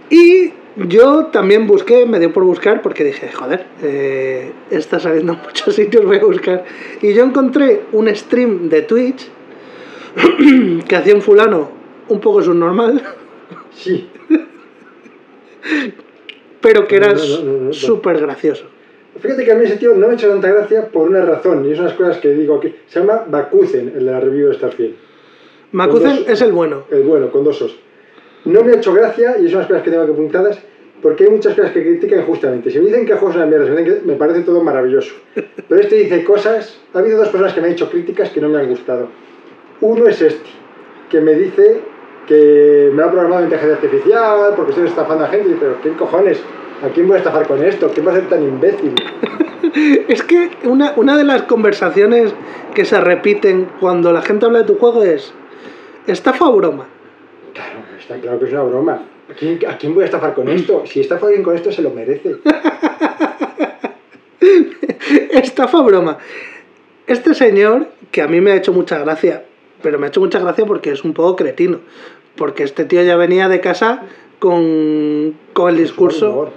Y 0.08 0.54
yo 0.76 1.26
también 1.26 1.66
busqué, 1.66 2.06
me 2.06 2.18
dio 2.18 2.32
por 2.32 2.44
buscar, 2.44 2.80
porque 2.80 3.04
dije, 3.04 3.30
joder, 3.32 3.66
eh, 3.82 4.50
está 4.70 4.98
saliendo 4.98 5.34
en 5.34 5.40
muchos 5.44 5.74
sitios, 5.74 6.06
voy 6.06 6.16
a 6.16 6.24
buscar. 6.24 6.64
Y 7.02 7.12
yo 7.12 7.22
encontré 7.22 7.82
un 7.92 8.08
stream 8.16 8.70
de 8.70 8.80
Twitch 8.80 9.28
que 10.88 10.96
hacía 10.96 11.14
un 11.14 11.20
fulano 11.20 11.70
un 12.08 12.18
poco 12.18 12.42
subnormal, 12.42 13.02
Sí, 13.72 14.08
pero 16.62 16.88
que 16.88 16.96
era 16.96 17.12
No, 17.12 17.18
no, 17.18 17.42
no, 17.42 17.52
no, 17.52 17.64
no. 17.64 17.72
súper 17.74 18.18
gracioso. 18.22 18.64
Fíjate 19.18 19.44
que 19.44 19.52
a 19.52 19.54
mí 19.56 19.64
ese 19.64 19.76
tío 19.76 19.94
no 19.94 20.06
me 20.06 20.12
ha 20.12 20.14
hecho 20.14 20.28
tanta 20.28 20.48
gracia 20.48 20.86
por 20.88 21.08
una 21.08 21.20
razón, 21.24 21.64
y 21.66 21.72
es 21.72 21.78
unas 21.80 21.94
cosas 21.94 22.18
que 22.18 22.28
digo 22.30 22.56
aquí. 22.56 22.74
Se 22.86 23.00
llama 23.00 23.24
Bakuzen, 23.28 23.88
el 23.96 24.04
de 24.06 24.12
la 24.12 24.20
review 24.20 24.48
de 24.48 24.54
Starfield. 24.54 24.94
Makuzen 25.72 26.16
dos- 26.20 26.28
es 26.28 26.42
el 26.42 26.52
bueno. 26.52 26.84
El 26.90 27.02
bueno, 27.02 27.30
con 27.30 27.44
dos 27.44 27.60
os. 27.62 27.76
No 28.44 28.62
me 28.62 28.72
ha 28.72 28.76
hecho 28.76 28.92
gracia, 28.94 29.36
y 29.38 29.46
es 29.46 29.54
unas 29.54 29.66
cosas 29.66 29.82
que 29.82 29.90
tengo 29.90 30.02
aquí 30.04 30.12
apuntadas, 30.12 30.58
porque 31.02 31.24
hay 31.24 31.30
muchas 31.30 31.54
cosas 31.54 31.72
que 31.72 31.82
critican 31.82 32.20
injustamente. 32.20 32.70
Si 32.70 32.78
me 32.78 32.86
dicen 32.86 33.06
que 33.06 33.12
el 33.12 33.18
juego 33.18 33.30
es 33.30 33.36
una 33.36 33.46
mierda, 33.46 33.70
me, 33.70 33.84
que 33.84 33.92
parece 34.18 34.40
todo 34.40 34.62
maravilloso. 34.62 35.14
Pero 35.68 35.80
este 35.80 35.96
dice 35.96 36.24
cosas. 36.24 36.78
Ha 36.92 36.98
habido 36.98 37.18
dos 37.18 37.28
personas 37.28 37.52
que 37.54 37.60
me 37.60 37.68
han 37.68 37.72
hecho 37.72 37.88
críticas 37.90 38.30
que 38.30 38.40
no 38.40 38.48
me 38.48 38.58
han 38.58 38.68
gustado. 38.68 39.08
Uno 39.80 40.06
es 40.08 40.20
este, 40.20 40.48
que 41.08 41.20
me 41.20 41.34
dice 41.34 41.80
que 42.26 42.90
me 42.94 43.02
ha 43.02 43.10
programado 43.10 43.44
inteligencia 43.44 43.76
artificial 43.76 44.52
porque 44.56 44.72
estoy 44.72 44.88
estafando 44.88 45.24
a 45.24 45.28
gente. 45.28 45.50
Y, 45.50 45.54
Pero 45.58 45.80
¿qué 45.82 45.90
cojones? 45.92 46.38
¿A 46.82 46.88
quién 46.88 47.06
voy 47.06 47.16
a 47.16 47.18
estafar 47.18 47.46
con 47.46 47.62
esto? 47.62 47.90
¿Quién 47.92 48.06
va 48.06 48.12
a 48.12 48.14
ser 48.14 48.28
tan 48.28 48.42
imbécil? 48.42 48.94
Es 50.08 50.22
que 50.22 50.50
una, 50.64 50.94
una 50.96 51.16
de 51.16 51.22
las 51.22 51.42
conversaciones 51.42 52.34
que 52.74 52.84
se 52.84 53.00
repiten 53.00 53.68
cuando 53.78 54.12
la 54.12 54.22
gente 54.22 54.46
habla 54.46 54.60
de 54.60 54.64
tu 54.64 54.76
juego 54.76 55.04
es, 55.04 55.32
¿estafa 56.06 56.48
o 56.48 56.56
broma? 56.56 56.86
Claro, 57.54 57.80
está 57.98 58.16
claro 58.16 58.38
que 58.38 58.46
es 58.46 58.52
una 58.52 58.62
broma. 58.62 59.02
¿A 59.30 59.34
quién, 59.34 59.60
a 59.68 59.76
quién 59.76 59.94
voy 59.94 60.02
a 60.02 60.06
estafar 60.06 60.34
con 60.34 60.48
esto? 60.48 60.84
Si 60.86 61.00
estafa 61.00 61.26
alguien 61.26 61.44
con 61.44 61.54
esto, 61.54 61.70
se 61.70 61.82
lo 61.82 61.90
merece. 61.90 62.36
Estafa 65.30 65.78
o 65.78 65.84
broma. 65.84 66.18
Este 67.06 67.34
señor, 67.34 67.88
que 68.10 68.22
a 68.22 68.26
mí 68.26 68.40
me 68.40 68.52
ha 68.52 68.56
hecho 68.56 68.72
mucha 68.72 68.98
gracia, 68.98 69.44
pero 69.82 69.98
me 69.98 70.06
ha 70.06 70.08
hecho 70.08 70.20
mucha 70.20 70.40
gracia 70.40 70.66
porque 70.66 70.90
es 70.90 71.04
un 71.04 71.12
poco 71.12 71.36
cretino. 71.36 71.80
Porque 72.34 72.64
este 72.64 72.86
tío 72.86 73.02
ya 73.02 73.16
venía 73.16 73.48
de 73.48 73.60
casa 73.60 74.02
con, 74.38 75.36
con 75.52 75.70
el 75.70 75.76
discurso. 75.76 76.50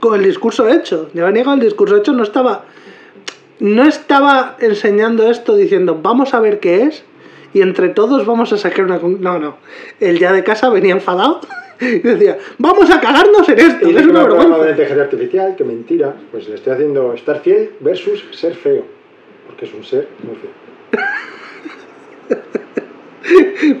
Con 0.00 0.14
el 0.18 0.24
discurso 0.24 0.68
hecho. 0.68 1.08
Venía 1.12 1.44
con 1.44 1.54
el 1.54 1.60
discurso 1.60 1.96
hecho, 1.96 2.12
no 2.12 2.22
estaba. 2.22 2.64
No 3.58 3.84
estaba 3.86 4.56
enseñando 4.60 5.30
esto 5.30 5.54
diciendo, 5.54 5.98
vamos 6.02 6.32
a 6.32 6.40
ver 6.40 6.60
qué 6.60 6.82
es, 6.84 7.04
y 7.52 7.60
entre 7.60 7.90
todos 7.90 8.24
vamos 8.24 8.52
a 8.52 8.56
sacar 8.56 8.86
una. 8.86 8.98
con-". 8.98 9.20
No, 9.20 9.38
no. 9.38 9.58
Él 10.00 10.18
ya 10.18 10.32
de 10.32 10.42
casa 10.42 10.70
venía 10.70 10.92
enfadado 10.94 11.40
Y 11.80 11.98
decía, 12.00 12.36
vamos 12.58 12.90
a 12.90 13.00
cagarnos 13.00 13.48
en 13.48 13.58
esto, 13.58 13.88
Y 13.88 13.94
que 13.94 14.00
es 14.00 14.06
una 14.06 14.20
un 14.20 14.26
programa 14.26 14.58
de 14.58 14.64
vergüenza. 14.64 14.70
inteligencia 14.70 15.02
artificial, 15.04 15.56
que 15.56 15.64
mentira, 15.64 16.14
pues 16.30 16.48
le 16.48 16.54
estoy 16.56 16.72
haciendo 16.74 17.14
estar 17.14 17.40
fiel 17.40 17.70
versus 17.80 18.22
ser 18.32 18.54
feo. 18.54 18.84
Porque 19.46 19.64
es 19.64 19.72
un 19.74 19.84
ser 19.84 20.08
muy 20.22 20.36
feo. 20.36 20.50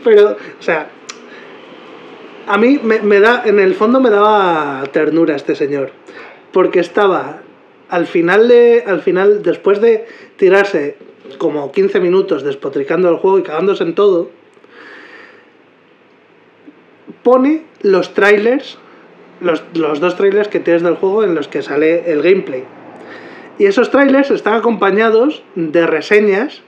Pero, 0.04 0.30
o 0.32 0.62
sea, 0.62 0.88
a 2.50 2.58
mí 2.58 2.80
me, 2.82 3.20
da, 3.20 3.44
en 3.46 3.60
el 3.60 3.74
fondo 3.74 4.00
me 4.00 4.10
daba 4.10 4.82
ternura 4.90 5.36
este 5.36 5.54
señor. 5.54 5.92
Porque 6.52 6.80
estaba 6.80 7.42
al 7.88 8.08
final 8.08 8.48
de, 8.48 8.82
al 8.84 9.02
final, 9.02 9.44
después 9.44 9.80
de 9.80 10.04
tirarse 10.36 10.96
como 11.38 11.70
15 11.70 12.00
minutos 12.00 12.42
despotricando 12.42 13.08
el 13.08 13.18
juego 13.18 13.38
y 13.38 13.44
cagándose 13.44 13.84
en 13.84 13.94
todo, 13.94 14.30
pone 17.22 17.62
los 17.82 18.14
trailers, 18.14 18.78
los, 19.40 19.62
los 19.74 20.00
dos 20.00 20.16
trailers 20.16 20.48
que 20.48 20.58
tienes 20.58 20.82
del 20.82 20.96
juego 20.96 21.22
en 21.22 21.36
los 21.36 21.46
que 21.46 21.62
sale 21.62 22.10
el 22.10 22.20
gameplay. 22.20 22.64
Y 23.60 23.66
esos 23.66 23.92
trailers 23.92 24.32
están 24.32 24.54
acompañados 24.54 25.44
de 25.54 25.86
reseñas, 25.86 26.62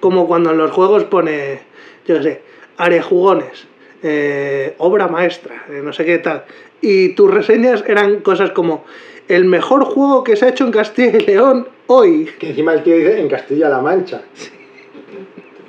como 0.00 0.26
cuando 0.26 0.50
en 0.50 0.58
los 0.58 0.72
juegos 0.72 1.04
pone, 1.04 1.60
yo 2.08 2.16
qué 2.16 2.22
sé, 2.24 2.42
arejugones, 2.76 3.68
eh, 4.02 4.74
obra 4.78 5.08
maestra, 5.08 5.64
eh, 5.70 5.80
no 5.82 5.92
sé 5.92 6.04
qué 6.04 6.18
tal. 6.18 6.44
Y 6.80 7.10
tus 7.10 7.30
reseñas 7.32 7.84
eran 7.86 8.20
cosas 8.20 8.50
como, 8.50 8.84
el 9.28 9.44
mejor 9.44 9.84
juego 9.84 10.24
que 10.24 10.36
se 10.36 10.46
ha 10.46 10.48
hecho 10.48 10.64
en 10.64 10.72
Castilla 10.72 11.16
y 11.18 11.20
León 11.26 11.68
hoy. 11.86 12.28
Que 12.38 12.50
encima 12.50 12.74
el 12.74 12.82
tío 12.82 12.96
dice 12.96 13.20
en 13.20 13.28
Castilla-La 13.28 13.80
Mancha. 13.80 14.22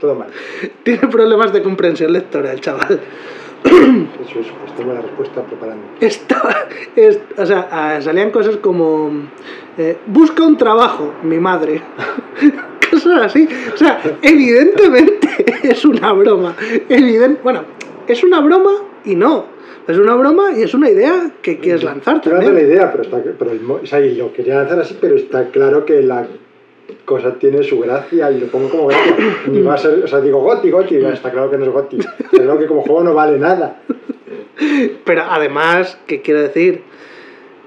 Todo 0.01 0.15
mal. 0.15 0.27
Tiene 0.83 1.07
problemas 1.07 1.53
de 1.53 1.61
comprensión 1.61 2.11
lectora 2.11 2.51
el 2.51 2.59
chaval. 2.59 2.99
Eso 3.63 4.39
es, 4.39 4.47
pues 4.47 4.75
tengo 4.75 4.93
la 4.93 5.01
respuesta 5.01 5.41
preparando. 5.43 5.83
Estaba, 6.01 6.53
es- 6.95 7.19
o 7.37 7.45
sea, 7.45 7.67
ah, 7.71 8.01
salían 8.01 8.31
cosas 8.31 8.57
como 8.57 9.11
eh, 9.77 9.97
busca 10.07 10.43
un 10.43 10.57
trabajo, 10.57 11.13
mi 11.23 11.37
madre. 11.39 11.81
cosas 12.91 13.21
así. 13.21 13.47
O 13.73 13.77
sea, 13.77 14.01
evidentemente 14.21 15.29
es 15.63 15.85
una 15.85 16.11
broma. 16.11 16.55
Evident, 16.89 17.41
bueno, 17.41 17.63
es 18.07 18.23
una 18.23 18.39
broma 18.41 18.71
y 19.05 19.15
no. 19.15 19.45
Es 19.87 19.97
una 19.97 20.15
broma 20.15 20.51
y 20.57 20.63
es 20.63 20.73
una 20.73 20.89
idea 20.89 21.31
que 21.41 21.59
quieres 21.59 21.83
lanzar 21.83 22.17
hacer 22.17 22.33
la 22.33 22.39
también. 22.39 22.67
idea, 22.67 22.91
pero, 22.91 23.03
está, 23.03 23.21
pero 23.37 23.51
el 23.51 23.69
o 23.69 23.85
sea, 23.85 23.99
y 23.99 24.15
lo 24.15 24.31
quería 24.31 24.55
lanzar 24.55 24.79
así, 24.79 24.97
pero 24.99 25.15
está 25.15 25.49
claro 25.49 25.85
que 25.85 26.01
la 26.01 26.25
cosa 27.05 27.33
tiene 27.35 27.63
su 27.63 27.79
gracia 27.79 28.31
y 28.31 28.39
lo 28.39 28.47
pongo 28.47 28.69
como 28.69 28.87
gracia. 28.87 29.15
Ni 29.47 29.61
va 29.61 29.73
a 29.73 29.77
ser, 29.77 30.03
o 30.03 30.07
sea, 30.07 30.21
digo 30.21 30.39
Goti, 30.39 30.69
Goti, 30.69 30.95
está 30.95 31.31
claro 31.31 31.51
que 31.51 31.57
no 31.57 31.65
es 31.65 31.71
Goti. 31.71 31.97
Claro 32.31 32.57
que 32.57 32.67
como 32.67 32.81
juego 32.81 33.03
no 33.03 33.13
vale 33.13 33.37
nada. 33.37 33.81
Pero 35.03 35.23
además, 35.29 35.99
¿qué 36.07 36.21
quiero 36.21 36.41
decir? 36.41 36.83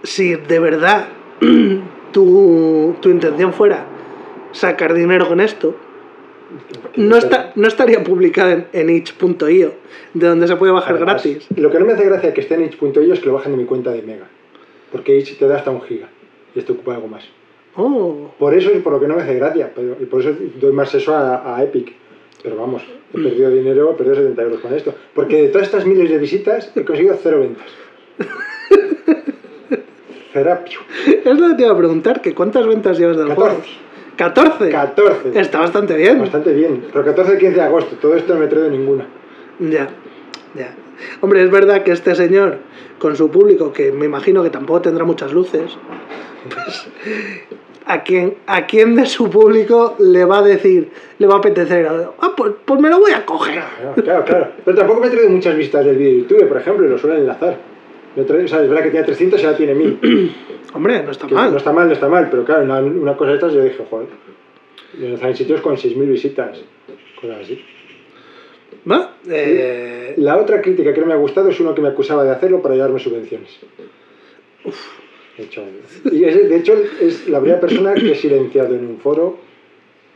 Si 0.02 0.34
de 0.36 0.58
verdad 0.58 1.08
tu, 2.12 2.96
tu 3.00 3.08
intención 3.10 3.52
fuera 3.52 3.84
sacar 4.52 4.94
dinero 4.94 5.28
con 5.28 5.40
esto, 5.40 5.74
no, 6.96 7.16
está, 7.16 7.52
no 7.54 7.68
estaría 7.68 8.02
publicada 8.02 8.52
en, 8.52 8.66
en 8.72 8.90
itch.io, 8.90 9.72
de 10.14 10.26
donde 10.26 10.46
se 10.46 10.56
puede 10.56 10.72
bajar 10.72 10.96
Además, 10.96 11.22
gratis. 11.24 11.46
Lo 11.56 11.70
que 11.70 11.78
no 11.78 11.86
me 11.86 11.92
hace 11.92 12.04
gracia 12.04 12.32
que 12.32 12.40
esté 12.40 12.54
en 12.54 12.64
itch.io 12.64 13.12
es 13.12 13.20
que 13.20 13.26
lo 13.26 13.34
bajen 13.34 13.52
de 13.52 13.58
mi 13.58 13.64
cuenta 13.64 13.90
de 13.92 14.02
Mega. 14.02 14.28
Porque 14.92 15.16
itch 15.16 15.38
te 15.38 15.46
da 15.46 15.56
hasta 15.56 15.70
un 15.70 15.82
giga. 15.82 16.08
Y 16.54 16.58
esto 16.58 16.72
ocupa 16.74 16.94
algo 16.94 17.08
más. 17.08 17.24
Oh, 17.74 18.30
Por 18.38 18.54
eso 18.54 18.70
es 18.70 18.82
por 18.82 18.92
lo 18.92 19.00
que 19.00 19.06
no 19.06 19.16
me 19.16 19.22
hace 19.22 19.34
gracia. 19.34 19.70
Pero, 19.74 19.96
y 20.00 20.06
por 20.06 20.20
eso 20.22 20.34
doy 20.60 20.72
más 20.72 20.94
eso 20.94 21.14
a, 21.14 21.56
a 21.56 21.62
Epic. 21.62 21.92
Pero 22.42 22.56
vamos, 22.56 22.82
he 23.12 23.18
perdido 23.20 23.50
dinero, 23.50 23.90
he 23.90 23.94
perdido 23.94 24.16
70 24.16 24.42
euros 24.42 24.60
con 24.60 24.72
esto. 24.72 24.94
Porque 25.14 25.42
de 25.42 25.48
todas 25.48 25.66
estas 25.66 25.84
miles 25.84 26.08
de 26.08 26.18
visitas 26.18 26.70
he 26.74 26.84
conseguido 26.84 27.18
cero 27.22 27.40
ventas. 27.40 27.66
Cerapio. 30.32 30.80
es 31.06 31.38
lo 31.38 31.48
que 31.48 31.54
te 31.54 31.62
iba 31.62 31.72
a 31.72 31.78
preguntar, 31.78 32.20
que 32.20 32.34
¿cuántas 32.34 32.66
ventas 32.66 32.98
llevas 32.98 33.16
del 33.16 33.28
14. 33.28 33.54
juego? 33.54 33.85
14. 34.16 34.70
14. 34.70 35.38
Está 35.38 35.60
bastante 35.60 35.96
bien. 35.96 36.18
Bastante 36.18 36.52
bien. 36.52 36.86
Pero 36.92 37.04
14 37.04 37.34
y 37.34 37.38
15 37.38 37.54
de 37.54 37.62
agosto. 37.62 37.96
Todo 37.96 38.14
esto 38.14 38.34
no 38.34 38.40
me 38.40 38.46
he 38.46 38.48
traído 38.48 38.70
ninguna. 38.70 39.06
Ya, 39.60 39.88
ya. 40.54 40.74
Hombre, 41.20 41.42
es 41.42 41.50
verdad 41.50 41.82
que 41.82 41.92
este 41.92 42.14
señor, 42.14 42.58
con 42.98 43.16
su 43.16 43.30
público, 43.30 43.72
que 43.72 43.92
me 43.92 44.06
imagino 44.06 44.42
que 44.42 44.50
tampoco 44.50 44.82
tendrá 44.82 45.04
muchas 45.04 45.32
luces, 45.32 45.76
pues, 46.52 46.88
¿a 47.84 48.02
quién, 48.02 48.36
¿a 48.46 48.66
quién 48.66 48.94
de 48.94 49.06
su 49.06 49.28
público 49.28 49.96
le 49.98 50.24
va 50.24 50.38
a 50.38 50.42
decir, 50.42 50.90
le 51.18 51.26
va 51.26 51.34
a 51.34 51.38
apetecer? 51.38 51.86
Ah, 51.86 52.32
pues, 52.36 52.54
pues 52.64 52.80
me 52.80 52.88
lo 52.88 53.00
voy 53.00 53.12
a 53.12 53.26
coger. 53.26 53.62
Claro, 53.80 53.94
claro, 54.02 54.24
claro. 54.24 54.48
Pero 54.64 54.76
tampoco 54.76 55.00
me 55.00 55.06
he 55.08 55.10
traído 55.10 55.30
muchas 55.30 55.56
vistas 55.56 55.84
del 55.84 55.96
vídeo 55.96 56.12
de 56.12 56.20
YouTube, 56.20 56.48
por 56.48 56.56
ejemplo, 56.56 56.86
y 56.86 56.88
lo 56.88 56.98
suelen 56.98 57.20
enlazar. 57.20 57.75
O 58.16 58.48
sea, 58.48 58.62
es 58.62 58.68
verdad 58.68 58.82
que 58.82 58.90
tiene 58.90 59.04
300 59.04 59.40
y 59.40 59.44
ahora 59.44 59.56
tiene 59.56 59.74
1000. 59.74 60.34
Hombre, 60.74 61.02
no 61.02 61.10
está 61.10 61.26
Que 61.26 61.34
mal. 61.34 61.50
No 61.50 61.58
está 61.58 61.72
mal, 61.72 61.86
no 61.86 61.92
está 61.92 62.08
mal, 62.08 62.28
pero 62.30 62.44
claro, 62.44 62.64
una, 62.64 62.78
una 62.80 63.16
cosa 63.16 63.30
de 63.30 63.36
estas 63.36 63.52
yo 63.52 63.62
dije, 63.62 63.84
joder. 63.88 64.08
En 64.98 65.36
sitios 65.36 65.60
con 65.60 65.76
6.000 65.76 66.08
visitas. 66.08 66.58
Cosas 67.20 67.40
así. 67.42 67.62
¿Va? 68.90 69.16
Eh, 69.28 70.14
La 70.16 70.36
otra 70.38 70.62
crítica 70.62 70.94
que 70.94 71.00
no 71.00 71.06
me 71.06 71.12
ha 71.12 71.16
gustado 71.16 71.50
es 71.50 71.60
uno 71.60 71.74
que 71.74 71.82
me 71.82 71.88
acusaba 71.88 72.24
de 72.24 72.30
hacerlo 72.30 72.62
para 72.62 72.74
llevarme 72.74 72.98
subvenciones. 72.98 73.58
De 75.36 75.44
hecho, 75.44 75.62
y 76.10 76.20
de 76.20 76.56
hecho 76.56 76.74
es 77.00 77.28
la 77.28 77.40
primera 77.40 77.60
persona 77.60 77.92
que 77.94 78.12
he 78.12 78.14
silenciado 78.14 78.74
en 78.74 78.86
un 78.86 78.98
foro. 78.98 79.38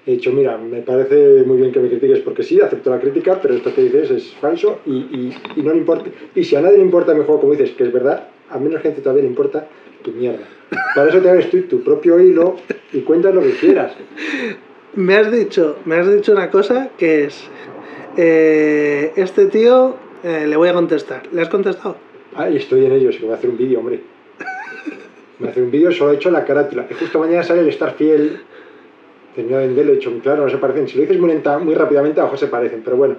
He 0.07 0.13
dicho, 0.13 0.33
mira, 0.33 0.57
me 0.57 0.81
parece 0.81 1.43
muy 1.45 1.59
bien 1.59 1.73
que 1.73 1.79
me 1.81 1.89
critiques 1.89 2.21
porque 2.21 2.43
sí, 2.43 2.61
acepto 2.61 2.89
la 2.91 2.99
crítica, 3.01 3.39
pero 3.41 3.55
esto 3.55 3.75
que 3.75 3.83
dices 3.83 4.11
es 4.11 4.35
falso 4.41 4.81
y, 4.87 4.93
y- 4.93 5.37
y 5.57 5.63
no 5.63 5.73
le 5.73 5.79
importa. 5.79 6.11
Y 6.35 6.43
si 6.45 6.57
a 6.57 6.61
nadie 6.63 6.79
le 6.79 6.85
importa 6.85 7.13
mi 7.15 7.25
juego, 7.25 7.41
como 7.41 7.53
dices, 7.53 7.73
que 7.73 7.85
es 7.85 7.93
verdad, 7.93 8.29
a 8.49 8.59
menos 8.59 8.81
gente 8.83 9.03
todavía 9.03 9.23
le 9.25 9.29
importa 9.29 9.69
tu 10.03 10.13
mierda. 10.13 10.45
Para 10.95 11.11
eso 11.11 11.21
te 11.21 11.29
hagas 11.29 11.51
tú 11.51 11.61
tu 11.63 11.83
propio 11.85 12.19
hilo 12.19 12.57
y 12.93 13.01
cuentas 13.01 13.35
lo 13.35 13.43
que 13.43 13.51
quieras. 13.53 13.93
me, 14.95 15.17
has 15.17 15.31
dicho, 15.31 15.77
me 15.85 15.97
has 15.97 16.11
dicho 16.13 16.33
una 16.33 16.51
cosa 16.51 16.89
que 16.97 17.25
es, 17.25 17.45
eh, 18.17 19.13
este 19.17 19.47
tío 19.47 19.97
eh, 20.25 20.47
le 20.49 20.57
voy 20.57 20.69
a 20.69 20.73
contestar. 20.73 21.23
¿Le 21.33 21.43
has 21.43 21.49
contestado? 21.51 21.97
Ah, 22.35 22.49
y 22.49 22.57
estoy 22.57 22.87
en 22.87 22.93
ello, 22.93 23.11
que 23.11 23.19
voy 23.21 23.33
a 23.33 23.35
hacer 23.35 23.51
un 23.51 23.59
vídeo, 23.59 23.81
hombre. 23.81 24.01
A 25.45 25.49
hacer 25.49 25.63
un 25.63 25.71
vídeo, 25.71 25.93
solo 25.93 26.13
he 26.13 26.17
hecho 26.17 26.31
la 26.31 26.45
carátula. 26.45 26.87
Y 26.91 26.95
justo 26.95 27.19
mañana 27.19 27.43
sale 27.43 27.61
el 27.63 27.69
estar 27.69 27.95
fiel. 27.95 28.41
Termino 29.35 29.59
de 29.59 29.67
venderlo, 29.69 29.93
he 29.93 29.97
dicho, 29.97 30.13
claro, 30.23 30.45
no 30.45 30.51
se 30.51 30.59
parecen. 30.59 30.89
Si 30.89 30.97
lo 30.97 31.03
dices 31.03 31.19
muy, 31.19 31.29
lenta, 31.29 31.59
muy 31.59 31.75
rápidamente, 31.75 32.21
a 32.21 32.25
mejor 32.25 32.39
se 32.39 32.49
parecen, 32.49 32.83
pero 32.85 32.97
bueno. 32.97 33.17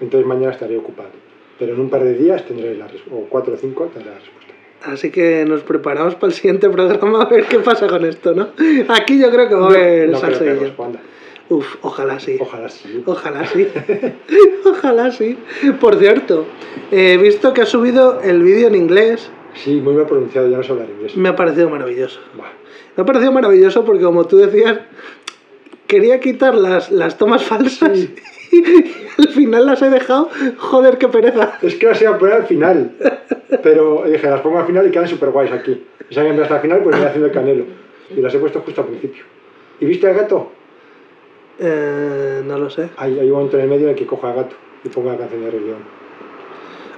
Entonces 0.00 0.26
mañana 0.26 0.52
estaré 0.52 0.76
ocupado. 0.76 1.10
Pero 1.58 1.74
en 1.74 1.80
un 1.80 1.88
par 1.90 2.02
de 2.02 2.14
días 2.14 2.44
tendré 2.44 2.74
la 2.74 2.88
respuesta, 2.88 3.14
o 3.14 3.28
cuatro 3.28 3.54
o 3.54 3.56
cinco 3.56 3.84
tendré 3.92 4.10
la 4.10 4.18
respuesta. 4.18 4.52
Así 4.84 5.10
que 5.10 5.44
nos 5.44 5.62
preparamos 5.62 6.16
para 6.16 6.28
el 6.28 6.32
siguiente 6.32 6.68
programa 6.68 7.22
a 7.22 7.28
ver 7.28 7.44
qué 7.46 7.60
pasa 7.60 7.86
con 7.86 8.04
esto, 8.04 8.34
¿no? 8.34 8.48
Aquí 8.88 9.20
yo 9.20 9.30
creo 9.30 9.48
que 9.48 9.54
va 9.54 9.66
a 9.66 9.70
haber 9.70 10.08
no 10.10 10.20
responda. 10.20 11.00
Uf, 11.48 11.76
ojalá 11.82 12.18
sí. 12.18 12.38
Ojalá 12.40 12.68
sí. 12.68 13.02
Ojalá 13.04 13.46
sí. 13.46 13.68
ojalá 14.64 15.12
sí. 15.12 15.38
Por 15.80 15.96
cierto, 15.96 16.46
he 16.90 17.16
visto 17.18 17.52
que 17.52 17.60
ha 17.60 17.66
subido 17.66 18.20
el 18.22 18.42
vídeo 18.42 18.68
en 18.68 18.74
inglés. 18.74 19.30
Sí, 19.54 19.80
muy 19.80 19.94
bien 19.94 20.06
pronunciado, 20.06 20.48
ya 20.48 20.56
no 20.56 20.62
sé 20.62 20.72
hablar 20.72 20.88
inglés. 20.88 21.16
Me 21.16 21.28
ha 21.28 21.36
parecido 21.36 21.68
maravilloso. 21.68 22.20
Me 22.96 23.02
ha 23.02 23.04
parecido 23.04 23.32
maravilloso 23.32 23.84
porque, 23.84 24.02
como 24.02 24.26
tú 24.26 24.38
decías, 24.38 24.80
quería 25.92 26.20
quitar 26.20 26.54
las, 26.54 26.90
las 26.90 27.18
tomas 27.18 27.44
falsas 27.44 27.98
Sí. 27.98 28.14
y 28.52 29.22
al 29.22 29.28
final 29.28 29.66
las 29.66 29.82
he 29.82 29.90
dejado. 29.90 30.30
Joder, 30.56 30.96
qué 30.96 31.08
pereza. 31.08 31.58
Es 31.60 31.74
que 31.74 31.86
las 31.86 32.00
iba 32.00 32.12
a 32.12 32.18
poner 32.18 32.34
al 32.34 32.46
final. 32.46 32.92
Pero 33.62 34.04
dije, 34.06 34.26
las 34.30 34.40
pongo 34.40 34.58
al 34.58 34.66
final 34.66 34.86
y 34.86 34.90
quedan 34.90 35.06
súper 35.06 35.30
guays 35.30 35.52
aquí. 35.52 35.84
Y 36.08 36.14
ve 36.14 36.42
hasta 36.42 36.56
el 36.56 36.62
final, 36.62 36.82
pues 36.82 36.96
voy 36.96 37.04
haciendo 37.06 37.26
el 37.26 37.32
canelo. 37.32 37.64
Y 38.10 38.20
las 38.22 38.34
he 38.34 38.38
puesto 38.38 38.60
justo 38.60 38.80
al 38.80 38.86
principio. 38.86 39.22
¿Y 39.80 39.84
viste 39.84 40.06
al 40.06 40.14
gato? 40.14 40.50
Eh, 41.58 42.42
no 42.46 42.58
lo 42.58 42.70
sé. 42.70 42.88
Hay, 42.96 43.18
hay 43.18 43.26
un 43.26 43.36
momento 43.36 43.58
en 43.58 43.64
el 43.64 43.68
medio 43.68 43.84
en 43.84 43.90
el 43.90 43.96
que 43.96 44.06
cojo 44.06 44.26
al 44.26 44.34
gato 44.34 44.56
y 44.84 44.88
pongo 44.88 45.10
la 45.10 45.18
canción 45.18 45.44
de 45.44 45.50
Rey 45.50 45.60
León. 45.60 45.82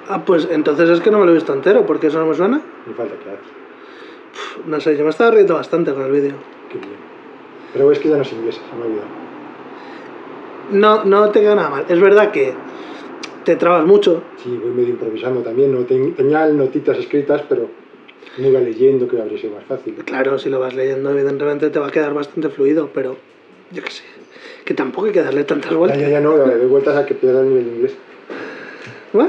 Ah, 0.08 0.24
pues 0.24 0.48
entonces 0.50 0.88
es 0.88 1.00
que 1.00 1.10
no 1.10 1.18
me 1.18 1.24
lo 1.24 1.32
he 1.32 1.34
visto 1.34 1.52
entero, 1.52 1.84
porque 1.84 2.08
eso 2.08 2.20
no 2.20 2.26
me 2.26 2.34
suena. 2.34 2.60
Me 2.86 2.94
falta 2.94 3.14
que 3.16 3.30
hace. 3.30 4.68
No 4.68 4.80
sé, 4.80 4.96
yo 4.96 5.02
me 5.02 5.10
estaba 5.10 5.32
riendo 5.32 5.54
bastante 5.54 5.92
con 5.92 6.04
el 6.04 6.12
vídeo. 6.12 6.34
Qué 6.70 6.78
bien. 6.78 7.03
Pero 7.74 7.92
es 7.92 7.98
que 7.98 8.08
ya 8.08 8.16
no 8.16 8.22
es 8.22 8.32
inglés, 8.32 8.54
se 8.54 8.76
me 8.76 8.82
ha 8.82 8.86
olvidado. 8.86 9.08
No, 10.70 11.04
no 11.04 11.30
te 11.30 11.40
queda 11.40 11.54
nada 11.56 11.68
mal. 11.68 11.84
Es 11.88 12.00
verdad 12.00 12.30
que 12.30 12.54
te 13.44 13.56
trabas 13.56 13.84
mucho. 13.84 14.22
Sí, 14.42 14.56
voy 14.62 14.70
medio 14.70 14.90
improvisando 14.90 15.40
también. 15.42 15.72
No 15.72 15.80
Ten- 15.84 16.14
tenía 16.14 16.46
notitas 16.46 16.96
escritas, 16.98 17.42
pero 17.48 17.68
no 18.38 18.48
iba 18.48 18.60
leyendo, 18.60 19.06
que 19.06 19.20
habría 19.20 19.38
sido 19.38 19.54
más 19.56 19.64
fácil. 19.64 19.94
Claro, 20.06 20.38
si 20.38 20.48
lo 20.48 20.58
vas 20.60 20.74
leyendo, 20.74 21.10
evidentemente 21.10 21.68
te 21.68 21.78
va 21.78 21.88
a 21.88 21.90
quedar 21.90 22.14
bastante 22.14 22.48
fluido, 22.48 22.88
pero 22.94 23.16
yo 23.70 23.82
qué 23.82 23.90
sé. 23.90 24.04
Que 24.64 24.72
tampoco 24.72 25.06
hay 25.08 25.12
que 25.12 25.22
darle 25.22 25.44
tantas 25.44 25.72
Ya, 25.72 25.76
vueltas. 25.76 26.00
ya, 26.00 26.08
ya 26.08 26.20
no, 26.20 26.36
le 26.46 26.56
doy 26.56 26.66
vueltas 26.66 26.96
a 26.96 27.04
que 27.04 27.14
pierda 27.14 27.40
el 27.42 27.50
nivel 27.50 27.64
de 27.66 27.70
inglés. 27.76 27.94
¿Va? 29.18 29.28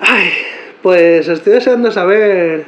Ay, 0.00 0.30
pues 0.82 1.26
estoy 1.28 1.54
deseando 1.54 1.90
saber 1.90 2.64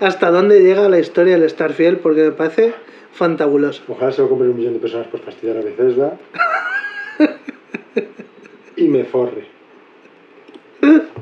hasta 0.00 0.30
dónde 0.30 0.60
llega 0.62 0.88
la 0.88 0.98
historia 0.98 1.38
del 1.38 1.48
Starfield, 1.48 1.98
porque 1.98 2.22
me 2.24 2.32
parece 2.32 2.74
fantabuloso. 3.16 3.82
Ojalá 3.88 4.12
se 4.12 4.22
lo 4.22 4.28
compre 4.28 4.48
un 4.48 4.56
millón 4.56 4.74
de 4.74 4.80
personas 4.80 5.06
por 5.08 5.20
fastidiar 5.20 5.56
a 5.56 5.62
Bethesda. 5.62 6.18
y 8.76 8.88
me 8.88 9.04
forre. 9.04 9.46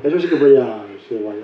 Eso 0.03 0.19
sí 0.19 0.27
que 0.27 0.35
voy 0.35 0.57
a... 0.57 0.85
Sí, 1.07 1.15
guay. 1.15 1.43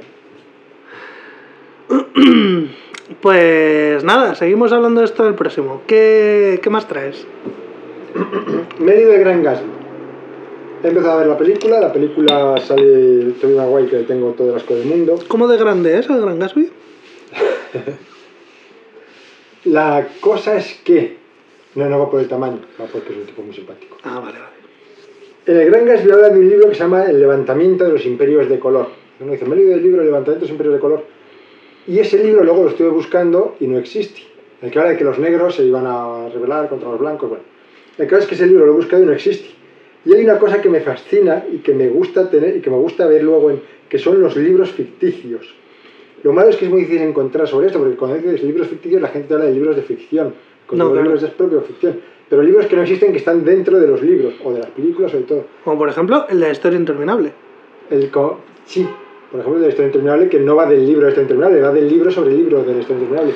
Pues 3.22 4.04
nada, 4.04 4.36
seguimos 4.36 4.72
hablando 4.72 5.02
de 5.02 5.06
esto 5.06 5.24
del 5.24 5.36
próximo. 5.36 5.82
¿Qué, 5.86 6.60
qué 6.64 6.70
más 6.70 6.88
traes? 6.88 7.26
Me 8.80 8.94
he 8.94 8.96
leído 8.96 9.14
el 9.14 9.20
Gran 9.20 9.44
Gatsby. 9.44 9.70
He 10.84 10.88
empezado 10.88 11.14
a 11.14 11.18
ver 11.18 11.28
la 11.28 11.38
película, 11.38 11.80
la 11.80 11.94
película 11.94 12.56
sale 12.66 13.34
Tobey 13.40 13.56
Maguire, 13.56 13.90
que 13.90 13.98
tengo 14.04 14.32
todo 14.32 14.50
el 14.50 14.56
asco 14.56 14.74
del 14.74 14.86
mundo. 14.86 15.20
¿Cómo 15.28 15.48
de 15.48 15.58
grande 15.58 16.00
es 16.00 16.10
el 16.10 16.22
Gran 16.22 16.40
Gatsby? 16.40 16.72
La 19.66 20.08
cosa 20.20 20.58
es 20.58 20.82
que... 20.84 21.18
No, 21.76 21.88
no 21.88 22.00
va 22.00 22.10
por 22.10 22.20
el 22.20 22.28
tamaño, 22.28 22.60
va 22.80 22.86
porque 22.86 23.14
es 23.14 23.20
un 23.20 23.26
tipo 23.26 23.42
muy 23.44 23.54
simpático. 23.54 23.98
Ah, 24.04 24.20
vale, 24.20 24.40
vale. 24.40 24.62
El 25.46 25.66
Gran 25.70 25.86
Gatsby 25.86 26.12
habla 26.12 26.30
de 26.30 26.40
un 26.40 26.50
libro 26.50 26.70
que 26.70 26.76
se 26.76 26.82
llama 26.82 27.06
El 27.06 27.20
levantamiento 27.20 27.86
de 27.86 27.94
los 27.94 28.06
imperios 28.06 28.50
de 28.50 28.60
color. 28.60 28.90
Uno 29.20 29.32
dice, 29.32 29.46
me 29.46 29.56
he 29.56 29.60
leído 29.60 29.76
el 29.76 29.84
libro 29.84 30.02
El 30.02 30.08
levantamiento 30.08 30.46
de 30.46 30.48
los 30.48 30.52
imperios 30.52 30.76
de 30.76 30.80
color. 30.80 31.06
Y 31.88 32.00
ese 32.00 32.24
libro 32.24 32.44
luego 32.44 32.64
lo 32.64 32.70
estuve 32.70 32.90
buscando 32.90 33.56
y 33.60 33.68
no 33.68 33.78
existe. 33.78 34.22
El 34.62 34.72
que 34.72 34.80
habla 34.80 34.92
de 34.92 34.98
que 34.98 35.04
los 35.04 35.18
negros 35.20 35.56
se 35.56 35.64
iban 35.64 35.86
a 35.88 36.30
rebelar 36.30 36.68
contra 36.68 36.90
los 36.90 37.00
blancos. 37.00 37.30
Bueno, 37.30 37.44
el 37.98 38.08
caso 38.08 38.24
es 38.24 38.28
que 38.28 38.36
ese 38.36 38.48
libro 38.48 38.66
lo 38.66 38.74
he 38.74 38.76
buscado 38.76 39.04
y 39.04 39.06
no 39.06 39.14
existe. 39.14 39.50
Y 40.06 40.16
hay 40.16 40.24
una 40.24 40.40
cosa 40.40 40.62
que 40.62 40.70
me 40.70 40.82
fascina 40.82 41.46
y 41.52 41.58
que 41.60 41.74
me 41.74 41.88
gusta 41.88 42.30
tener 42.30 42.58
y 42.58 42.62
que 42.62 42.70
me 42.70 42.78
gusta 42.78 43.06
ver 43.06 43.24
luego 43.24 43.52
en 43.52 43.62
que 43.88 44.00
son 44.00 44.20
los 44.22 44.36
libros 44.36 44.72
ficticios. 44.72 45.54
Lo 46.24 46.34
malo 46.34 46.50
es 46.50 46.56
que 46.58 46.66
es 46.66 46.72
muy 46.72 46.82
difícil 46.82 47.02
encontrar 47.04 47.48
sobre 47.48 47.68
esto, 47.68 47.80
porque 47.80 47.96
cuando 47.96 48.18
dices 48.18 48.44
libros 48.44 48.68
ficticios 48.68 49.02
la 49.02 49.08
gente 49.10 49.34
habla 49.34 49.46
de 49.46 49.54
libros 49.54 49.76
de 49.76 49.82
ficción. 49.82 50.34
No, 50.72 50.90
claro. 50.92 51.04
libros 51.04 51.24
es 51.24 51.32
propio 51.32 51.62
ficción. 51.62 52.00
Pero 52.30 52.42
libros 52.44 52.66
que 52.68 52.76
no 52.78 52.84
existen 52.84 53.12
que 53.12 53.18
están 53.18 53.44
dentro 53.44 53.78
de 53.80 53.88
los 53.88 54.02
libros, 54.02 54.36
o 54.44 54.54
de 54.54 54.60
las 54.60 54.70
películas, 54.70 55.14
o 55.14 55.18
de 55.18 55.24
todo. 55.24 55.46
Como 55.66 55.78
por 55.78 55.90
ejemplo 55.90 56.26
el 56.30 56.40
de 56.40 56.46
la 56.46 56.52
historia 56.54 56.80
interminable. 56.80 57.34
El 57.90 58.10
co- 58.10 58.40
sí, 58.66 58.88
por 59.30 59.40
ejemplo, 59.42 59.60
de 59.60 59.68
la 59.68 59.72
historia 59.72 59.88
interminable, 59.88 60.30
que 60.30 60.40
no 60.40 60.56
va 60.56 60.66
del 60.66 60.86
libro 60.86 61.02
de 61.02 61.06
la 61.08 61.10
historia 61.10 61.24
interminable, 61.24 61.62
va 61.62 61.74
del 61.74 61.90
libro 61.90 62.12
sobre 62.12 62.32
el 62.32 62.38
libro 62.38 62.64
de 62.64 62.74
la 62.74 62.80
historia 62.80 63.02
interminable. 63.04 63.34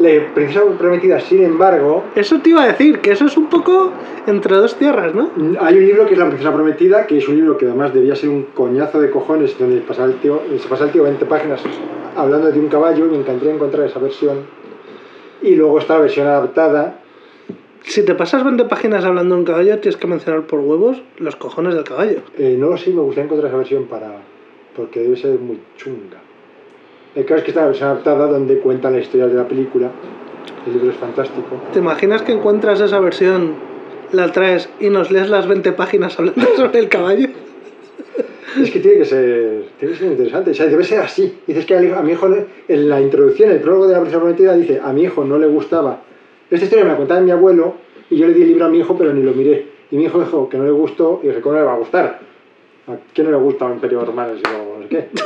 La 0.00 0.34
princesa 0.34 0.62
prometida, 0.78 1.20
sin 1.20 1.42
embargo, 1.44 2.04
Eso 2.14 2.40
te 2.40 2.50
iba 2.50 2.62
a 2.62 2.68
decir, 2.68 3.00
que 3.00 3.12
eso 3.12 3.26
es 3.26 3.36
un 3.36 3.48
poco 3.48 3.92
entre 4.26 4.56
dos 4.56 4.76
tierras, 4.76 5.14
¿no? 5.14 5.30
hay 5.60 5.76
un 5.76 5.86
libro 5.86 6.06
que 6.06 6.14
es 6.14 6.18
La 6.18 6.26
princesa 6.26 6.52
prometida, 6.52 7.06
que 7.06 7.18
es 7.18 7.28
un 7.28 7.36
libro 7.36 7.58
que 7.58 7.66
además 7.66 7.92
debía 7.92 8.16
ser 8.16 8.30
un 8.30 8.44
coñazo 8.54 8.98
de 8.98 9.10
cojones, 9.10 9.58
donde 9.58 9.80
pasa 9.82 10.04
el 10.06 10.14
tío, 10.14 10.40
se 10.58 10.66
pasa 10.68 10.84
el 10.84 10.90
tío 10.90 11.02
20 11.02 11.24
páginas 11.26 11.60
hablando 12.16 12.50
de 12.50 12.58
un 12.58 12.68
caballo, 12.68 13.06
y 13.06 13.10
me 13.10 13.18
encantaría 13.18 13.54
encontrar 13.54 13.86
esa 13.86 13.98
versión. 13.98 14.38
Y 15.42 15.54
luego 15.54 15.78
está 15.78 15.94
la 15.94 16.00
versión 16.00 16.26
adaptada, 16.26 17.00
Si 17.82 18.02
te 18.04 18.14
pasas 18.14 18.44
20 18.44 18.64
páginas 18.66 19.04
hablando 19.04 19.34
de 19.34 19.40
un 19.40 19.46
caballo, 19.46 19.78
tienes 19.80 19.96
que 19.98 20.06
mencionar 20.06 20.46
por 20.46 20.60
huevos 20.60 21.02
los 21.18 21.36
cojones 21.36 21.74
del 21.74 21.84
caballo. 21.84 22.20
Eh, 22.38 22.56
no 22.58 22.68
lo 22.70 22.76
sé, 22.76 22.90
me 22.90 23.00
gustaría 23.00 23.24
encontrar 23.24 23.48
esa 23.48 23.58
versión 23.58 23.84
para. 23.84 24.12
porque 24.76 25.00
debe 25.00 25.16
ser 25.16 25.38
muy 25.38 25.58
chunga. 25.76 26.19
El 27.14 27.24
caso 27.24 27.38
es 27.38 27.44
que 27.44 27.50
está 27.50 27.62
la 27.62 27.66
versión 27.68 27.88
adaptada 27.88 28.26
donde 28.28 28.58
cuenta 28.58 28.90
la 28.90 29.00
historia 29.00 29.26
de 29.26 29.34
la 29.34 29.48
película. 29.48 29.90
El 30.66 30.74
libro 30.74 30.90
es 30.90 30.96
fantástico. 30.96 31.60
¿Te 31.72 31.80
imaginas 31.80 32.22
que 32.22 32.32
encuentras 32.32 32.80
esa 32.80 33.00
versión, 33.00 33.54
la 34.12 34.30
traes 34.30 34.68
y 34.78 34.90
nos 34.90 35.10
lees 35.10 35.28
las 35.28 35.48
20 35.48 35.72
páginas 35.72 36.18
hablando 36.18 36.46
sobre 36.56 36.78
el 36.78 36.88
caballo? 36.88 37.28
Es 38.60 38.70
que 38.70 38.80
tiene 38.80 38.98
que 38.98 39.04
ser, 39.04 39.64
tiene 39.78 39.94
que 39.94 39.98
ser 39.98 40.12
interesante. 40.12 40.50
O 40.50 40.54
sea, 40.54 40.66
debe 40.66 40.84
ser 40.84 41.00
así. 41.00 41.38
Dices 41.46 41.66
que 41.66 41.76
a 41.76 42.02
mi 42.02 42.12
hijo, 42.12 42.28
en 42.68 42.88
la 42.88 43.00
introducción, 43.00 43.50
el 43.50 43.60
prólogo 43.60 43.86
de 43.86 43.94
la 43.94 44.00
princesa 44.00 44.20
prometida, 44.20 44.54
dice: 44.54 44.80
A 44.82 44.92
mi 44.92 45.02
hijo 45.02 45.24
no 45.24 45.38
le 45.38 45.46
gustaba. 45.46 46.02
Esta 46.50 46.64
historia 46.64 46.84
me 46.84 46.90
la 46.92 46.96
contaba 46.96 47.20
mi 47.20 47.30
abuelo 47.30 47.74
y 48.08 48.16
yo 48.16 48.26
le 48.26 48.34
di 48.34 48.42
el 48.42 48.48
libro 48.48 48.66
a 48.66 48.68
mi 48.68 48.78
hijo, 48.78 48.96
pero 48.98 49.12
ni 49.12 49.22
lo 49.22 49.32
miré. 49.32 49.66
Y 49.92 49.96
mi 49.96 50.04
hijo 50.04 50.18
dijo 50.18 50.48
que 50.48 50.58
no 50.58 50.64
le 50.64 50.72
gustó 50.72 51.20
y 51.22 51.28
dije: 51.28 51.40
¿Cómo 51.40 51.54
no 51.54 51.60
le 51.60 51.66
va 51.66 51.74
a 51.74 51.78
gustar? 51.78 52.29
¿A 52.92 52.96
quién 53.14 53.30
no 53.30 53.38
le 53.38 53.42
gusta 53.44 53.64
un 53.66 53.72
Imperio 53.74 54.04
Romano? 54.04 54.32
Yo, 54.34 54.78
no 54.80 54.88
qué. 54.88 55.08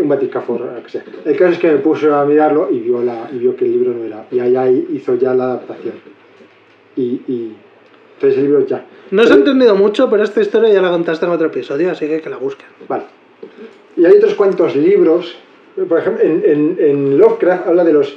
Un 0.00 0.08
Vaticafor, 0.08 0.60
lo 0.60 0.82
que 0.82 0.88
sea. 0.88 1.04
El 1.24 1.36
caso 1.36 1.52
es 1.52 1.58
que 1.58 1.70
me 1.70 1.78
puso 1.78 2.14
a 2.14 2.24
mirarlo 2.24 2.68
y 2.70 2.80
vio, 2.80 3.02
la, 3.02 3.28
y 3.30 3.38
vio 3.38 3.54
que 3.54 3.66
el 3.66 3.72
libro 3.72 3.92
no 3.92 4.02
era. 4.04 4.24
Y 4.30 4.40
allá 4.40 4.68
hizo 4.68 5.14
ya 5.16 5.34
la 5.34 5.44
adaptación. 5.44 5.94
Y, 6.96 7.02
y 7.28 7.56
entonces 8.14 8.38
el 8.38 8.44
libro 8.46 8.66
ya. 8.66 8.86
No 9.10 9.24
se 9.26 9.34
ha 9.34 9.36
entendido 9.36 9.76
mucho, 9.76 10.08
pero 10.08 10.22
esta 10.22 10.40
historia 10.40 10.70
ya 10.72 10.80
la 10.80 10.90
contaste 10.90 11.26
en 11.26 11.32
otro 11.32 11.48
episodio, 11.48 11.90
así 11.90 12.06
que 12.06 12.20
que 12.22 12.30
la 12.30 12.38
busquen. 12.38 12.66
Vale. 12.88 13.04
Y 13.96 14.04
hay 14.06 14.12
otros 14.16 14.34
cuantos 14.34 14.74
libros. 14.74 15.36
Por 15.88 15.98
ejemplo, 15.98 16.22
en, 16.24 16.42
en- 16.44 16.76
en 16.80 17.18
Lovecraft 17.18 17.66
habla 17.68 17.84
de 17.84 17.92
los 17.92 18.16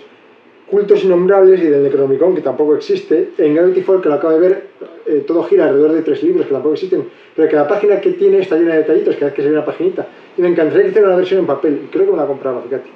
cultos 0.69 1.03
innombrables 1.03 1.61
y 1.61 1.65
del 1.65 1.83
Necronomicon, 1.83 2.35
que 2.35 2.41
tampoco 2.41 2.75
existe. 2.75 3.29
En 3.37 3.53
Gravity 3.53 3.81
Fall, 3.81 4.01
que 4.01 4.09
lo 4.09 4.15
acabo 4.15 4.33
de 4.33 4.39
ver, 4.39 4.67
eh, 5.05 5.23
todo 5.25 5.43
gira 5.43 5.65
alrededor 5.65 5.91
de 5.93 6.01
tres 6.01 6.23
libros 6.23 6.45
que 6.45 6.53
tampoco 6.53 6.73
existen. 6.73 7.05
Pero 7.35 7.49
cada 7.49 7.67
página 7.67 8.01
que 8.01 8.11
tiene 8.11 8.39
está 8.39 8.55
llena 8.57 8.73
de 8.73 8.79
detallitos, 8.79 9.15
cada 9.15 9.27
vez 9.27 9.35
que 9.35 9.41
se 9.41 9.49
ve 9.49 9.55
una 9.55 9.65
paginita. 9.65 10.07
Y 10.37 10.41
me 10.41 10.49
encantaría 10.49 10.83
que 10.83 10.89
hiciera 10.89 11.07
una 11.07 11.17
versión 11.17 11.41
en 11.41 11.45
papel. 11.45 11.81
Y 11.85 11.87
creo 11.87 12.05
que 12.05 12.11
me 12.11 12.17
la 12.17 12.25
compraba, 12.25 12.61
fíjate. 12.61 12.89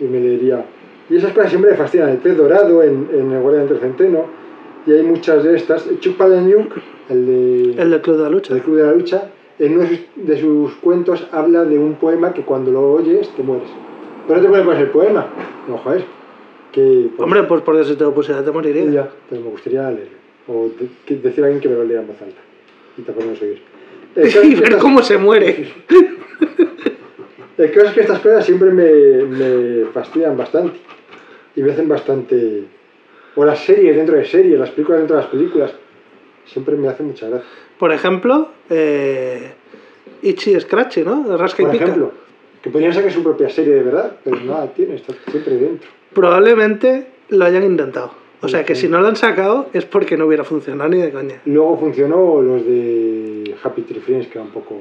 Y 0.00 0.04
me 0.04 0.20
leería. 0.20 0.64
Y 1.08 1.16
esas 1.16 1.32
cosas 1.32 1.50
siempre 1.50 1.70
me 1.72 1.76
fascinan. 1.76 2.10
El 2.10 2.18
pez 2.18 2.36
dorado 2.36 2.82
en, 2.82 3.08
en 3.12 3.32
El 3.32 3.40
Guardián 3.40 3.68
del 3.68 3.78
Centeno. 3.78 4.26
Y 4.86 4.92
hay 4.92 5.02
muchas 5.02 5.44
de 5.44 5.56
estas. 5.56 5.88
Chuck 6.00 6.16
Palahniuk, 6.16 6.72
el 7.08 7.26
de 7.26 7.82
El 7.82 7.90
del 7.90 8.00
Club 8.00 8.16
de 8.16 8.22
la 8.22 8.30
Lucha. 8.30 8.54
el 8.54 8.62
Club 8.62 8.76
de 8.76 8.82
la 8.84 8.92
Lucha, 8.92 9.30
en 9.58 9.72
uno 9.72 9.82
de 9.82 9.88
sus, 9.88 10.00
de 10.16 10.40
sus 10.40 10.74
cuentos 10.76 11.26
habla 11.32 11.64
de 11.64 11.78
un 11.78 11.94
poema 11.94 12.32
que 12.32 12.42
cuando 12.42 12.70
lo 12.70 12.92
oyes 12.92 13.28
te 13.36 13.42
mueres. 13.42 13.68
Pero 14.26 14.38
no 14.38 14.42
te 14.42 14.48
puede 14.50 14.64
poner 14.64 14.82
el 14.82 14.90
poema. 14.90 15.26
No, 15.68 15.78
joder. 15.78 16.19
Que, 16.72 17.08
pues, 17.16 17.20
Hombre, 17.24 17.42
pues 17.44 17.62
porque 17.62 17.84
si 17.84 17.96
te 17.96 18.04
lo 18.04 18.14
pusiera 18.14 18.44
te 18.44 18.50
moriría. 18.50 18.84
ya, 18.90 19.08
pero 19.28 19.42
me 19.42 19.48
gustaría 19.50 19.90
leerlo. 19.90 20.18
O 20.48 20.68
de- 20.68 20.88
que- 21.04 21.16
decir 21.16 21.42
a 21.44 21.46
alguien 21.48 21.60
que 21.60 21.68
me 21.68 21.74
lo 21.74 21.84
lea 21.84 22.00
en 22.00 22.06
voz 22.06 22.16
alta. 22.22 22.40
Y. 22.96 23.02
El 24.16 24.24
caso, 24.26 24.42
Y 24.42 24.54
ver 24.54 24.64
estas, 24.64 24.82
cómo 24.82 25.02
se 25.02 25.16
muere. 25.18 25.68
el 27.58 27.70
caso 27.72 27.86
es 27.88 27.92
que 27.92 28.00
estas 28.00 28.18
cosas 28.20 28.44
siempre 28.44 28.70
me, 28.70 28.90
me 29.24 29.84
fastidian 29.92 30.36
bastante. 30.36 30.78
Y 31.56 31.62
me 31.62 31.72
hacen 31.72 31.88
bastante... 31.88 32.64
O 33.36 33.44
las 33.44 33.64
series 33.64 33.94
dentro 33.96 34.16
de 34.16 34.24
series, 34.24 34.58
las 34.58 34.70
películas 34.70 35.00
dentro 35.00 35.16
de 35.16 35.22
las 35.22 35.30
películas. 35.30 35.72
Siempre 36.46 36.74
me 36.76 36.88
hacen 36.88 37.06
mucha 37.06 37.28
gracia. 37.28 37.46
Por 37.78 37.92
ejemplo, 37.92 38.48
eh, 38.68 39.52
Itchy 40.22 40.58
Scratchy, 40.60 41.02
¿no? 41.04 41.36
Rasca 41.36 41.62
y 41.62 41.66
Por 41.66 41.72
pica. 41.72 41.84
ejemplo, 41.84 42.12
que 42.60 42.70
podrían 42.70 42.92
sacar 42.92 43.12
su 43.12 43.22
propia 43.22 43.48
serie 43.48 43.74
de 43.74 43.82
verdad, 43.82 44.16
pero 44.24 44.36
no 44.40 44.54
la 44.54 44.66
tiene, 44.72 44.96
está 44.96 45.14
siempre 45.30 45.54
dentro. 45.56 45.88
Probablemente 46.14 47.06
lo 47.28 47.44
hayan 47.44 47.64
intentado. 47.64 48.12
O 48.42 48.48
sea 48.48 48.64
que 48.64 48.74
si 48.74 48.88
no 48.88 49.00
lo 49.00 49.08
han 49.08 49.16
sacado 49.16 49.66
es 49.74 49.84
porque 49.84 50.16
no 50.16 50.26
hubiera 50.26 50.44
funcionado 50.44 50.88
ni 50.88 50.96
de 50.98 51.12
coña. 51.12 51.40
Luego 51.44 51.78
funcionó 51.78 52.40
los 52.40 52.64
de 52.64 53.54
Happy 53.62 53.82
Tree 53.82 54.00
Friends, 54.00 54.28
que 54.28 54.38
era 54.38 54.44
un 54.44 54.50
poco. 54.50 54.76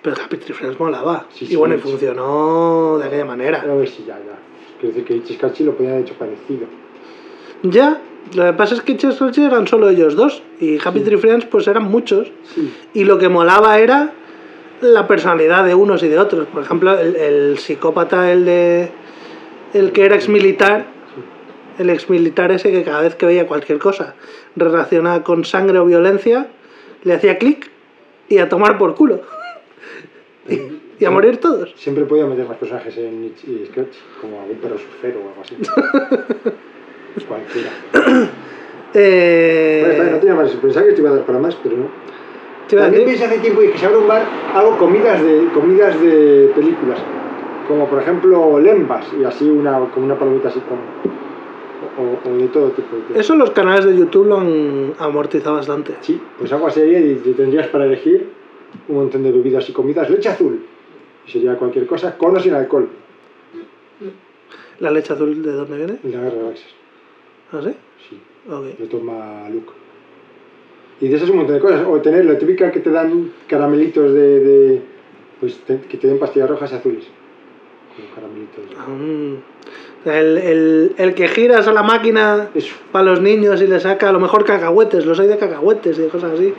Pero 0.00 0.16
Happy 0.22 0.36
Tree 0.36 0.54
Friends 0.54 0.78
molaba. 0.78 1.26
Sí, 1.32 1.48
y 1.50 1.56
bueno, 1.56 1.74
y 1.74 1.78
funcionó 1.78 2.98
de 2.98 3.06
aquella 3.06 3.24
manera. 3.24 3.62
A 3.62 3.74
ver 3.74 3.88
si 3.88 4.04
ya, 4.04 4.16
ya. 4.18 4.38
Quiero 4.78 4.94
decir 4.94 5.04
que 5.04 5.16
Ichiskachi 5.16 5.64
lo 5.64 5.74
podían 5.74 5.94
haber 5.94 6.04
hecho 6.04 6.14
parecido. 6.14 6.66
Ya, 7.62 8.00
lo 8.34 8.44
que 8.44 8.52
pasa 8.52 8.74
es 8.74 8.82
que 8.82 8.98
Scratchy 8.98 9.44
eran 9.44 9.66
solo 9.66 9.88
ellos 9.88 10.14
dos. 10.14 10.42
Y 10.60 10.78
Happy 10.84 11.00
Sí. 11.00 11.04
Tree 11.04 11.16
Friends 11.18 11.46
pues 11.46 11.66
eran 11.66 11.84
muchos. 11.90 12.30
Y 12.94 13.04
lo 13.04 13.18
que 13.18 13.28
molaba 13.28 13.78
era 13.80 14.12
la 14.80 15.08
personalidad 15.08 15.64
de 15.64 15.74
unos 15.74 16.02
y 16.02 16.08
de 16.08 16.18
otros. 16.18 16.46
Por 16.46 16.62
ejemplo, 16.62 16.98
el, 16.98 17.16
el 17.16 17.58
psicópata, 17.58 18.30
el 18.30 18.44
de. 18.44 18.90
El 19.76 19.92
que 19.92 20.04
era 20.04 20.16
ex 20.16 20.28
militar. 20.28 20.86
El 21.78 21.90
ex 21.90 22.08
militar 22.08 22.50
ese 22.52 22.72
que 22.72 22.82
cada 22.82 23.02
vez 23.02 23.14
que 23.14 23.26
veía 23.26 23.46
cualquier 23.46 23.78
cosa 23.78 24.14
relacionada 24.56 25.22
con 25.22 25.44
sangre 25.44 25.78
o 25.78 25.84
violencia, 25.84 26.48
le 27.04 27.12
hacía 27.12 27.36
clic 27.38 27.70
y 28.28 28.38
a 28.38 28.48
tomar 28.48 28.78
por 28.78 28.94
culo. 28.94 29.20
y, 30.48 30.60
y 30.98 31.04
a 31.04 31.10
morir 31.10 31.38
todos. 31.38 31.74
siempre 31.76 32.04
podía 32.04 32.24
meter 32.26 32.48
más 32.48 32.56
personajes 32.56 32.96
en 32.96 33.24
Ichiskachi, 33.24 33.98
como 34.20 34.40
algún 34.40 34.56
perro 34.56 34.78
surfero 34.78 35.20
o 35.20 35.28
algo 35.28 35.42
así. 35.42 35.56
Cualquiera. 37.28 37.70
Eh, 38.94 39.82
está 39.90 40.02
bien, 40.02 40.12
no 40.12 40.18
tenía 40.18 40.34
más. 40.34 40.50
Pensaba 40.52 40.86
que 40.86 40.92
te 40.92 41.00
iba 41.00 41.10
a 41.10 41.14
dar 41.14 41.26
para 41.26 41.38
más, 41.38 41.54
pero 41.62 41.76
no. 41.76 41.88
También 42.68 43.04
pensé 43.04 43.24
hace 43.24 43.38
tiempo 43.38 43.62
y 43.62 43.68
que 43.68 43.78
se 43.78 43.86
abre 43.86 43.98
un 43.98 44.08
bar, 44.08 44.24
hago 44.54 44.76
comidas 44.78 45.22
de, 45.22 45.48
comidas 45.54 46.00
de 46.00 46.50
películas. 46.54 46.98
Como 47.68 47.88
por 47.88 48.00
ejemplo 48.00 48.58
lembas 48.60 49.06
y 49.20 49.24
así 49.24 49.48
una, 49.48 49.78
como 49.92 50.06
una 50.06 50.18
palomita 50.18 50.48
así 50.48 50.60
con. 50.60 50.78
O, 51.98 52.28
o 52.30 52.36
de 52.36 52.48
todo 52.48 52.70
tipo. 52.70 52.96
de- 53.12 53.18
Eso 53.20 53.34
los 53.36 53.50
canales 53.50 53.84
de 53.86 53.96
YouTube 53.96 54.26
lo 54.28 54.38
han 54.38 54.92
amortizado 54.98 55.56
bastante. 55.56 55.94
Sí, 56.00 56.20
pues 56.38 56.52
algo 56.52 56.66
así 56.66 56.80
y 56.82 57.14
te 57.16 57.32
tendrías 57.32 57.66
para 57.68 57.86
elegir 57.86 58.28
un 58.88 58.96
montón 58.96 59.22
de 59.22 59.32
bebidas 59.32 59.68
y 59.68 59.72
comidas. 59.72 60.08
Leche 60.10 60.28
azul. 60.28 60.60
Sería 61.26 61.56
cualquier 61.56 61.86
cosa, 61.86 62.16
con 62.16 62.36
o 62.36 62.40
sin 62.40 62.54
alcohol. 62.54 62.88
¿La 64.80 64.90
leche 64.90 65.12
azul 65.12 65.42
de 65.42 65.52
dónde 65.52 65.76
viene? 65.76 65.96
En 66.04 66.12
la 66.12 66.18
guerra 66.20 66.34
de 66.36 66.42
galaxias. 66.42 66.70
¿Ah, 67.52 67.60
sí? 67.64 67.70
Sí, 68.10 68.20
Ok. 68.50 68.78
lo 68.78 68.86
toma 68.86 69.48
Luke. 69.50 69.72
Y 71.00 71.08
de 71.08 71.16
esas 71.16 71.30
un 71.30 71.36
montón 71.38 71.54
de 71.56 71.60
cosas. 71.60 71.84
O 71.88 72.00
tener 72.00 72.24
la 72.26 72.38
típica 72.38 72.70
que 72.70 72.80
te 72.80 72.90
dan 72.90 73.32
caramelitos 73.48 74.12
de. 74.12 74.40
de- 74.40 74.82
pues 75.40 75.58
te- 75.66 75.80
que 75.80 75.96
te 75.98 76.06
den 76.08 76.18
pastillas 76.18 76.48
rojas 76.48 76.72
y 76.72 76.74
azules. 76.76 77.06
Caramelitos. 78.14 78.64
Mm. 78.88 80.08
El, 80.08 80.38
el, 80.38 80.94
el 80.98 81.14
que 81.14 81.28
giras 81.28 81.66
a 81.66 81.72
la 81.72 81.82
máquina 81.82 82.48
Eso. 82.54 82.74
para 82.92 83.04
los 83.06 83.20
niños 83.20 83.60
y 83.62 83.66
le 83.66 83.80
saca 83.80 84.08
a 84.08 84.12
lo 84.12 84.20
mejor 84.20 84.44
cacahuetes, 84.44 85.04
los 85.06 85.18
hay 85.18 85.26
de 85.28 85.36
cacahuetes 85.38 85.98
y 85.98 86.02
de 86.02 86.08
cosas 86.08 86.32
así. 86.32 86.52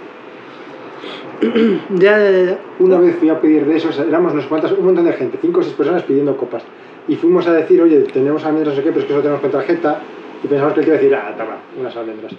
Ya, 1.96 2.18
ya, 2.20 2.32
ya. 2.32 2.60
Una 2.80 2.98
vez 3.00 3.16
fui 3.18 3.30
a 3.30 3.40
pedir 3.40 3.66
de 3.66 3.78
esos, 3.78 3.98
éramos 4.00 4.34
unas 4.34 4.46
cuantas, 4.48 4.72
un 4.72 4.86
montón 4.86 5.06
de 5.06 5.14
gente, 5.14 5.38
cinco 5.40 5.60
o 5.60 5.64
seis 5.64 5.76
personas 5.76 6.02
pidiendo 6.04 6.36
copas. 6.36 6.64
Y 7.08 7.16
fuimos 7.16 7.48
a 7.48 7.54
decir, 7.54 7.80
oye, 7.82 8.00
tenemos 8.12 8.44
almendras, 8.44 8.76
no 8.76 8.82
sé 8.82 8.84
qué, 8.84 8.90
pero 8.92 9.02
es 9.02 9.06
que 9.06 9.12
solo 9.12 9.22
tenemos 9.22 9.42
con 9.42 9.52
tarjeta. 9.52 10.02
Y 10.44 10.48
pensamos 10.48 10.74
que 10.74 10.80
él 10.82 10.88
iba 10.88 10.96
a 10.96 11.00
decir, 11.00 11.16
ah, 11.16 11.36
toma, 11.38 11.58
unas 11.80 11.96
almendras. 11.96 12.34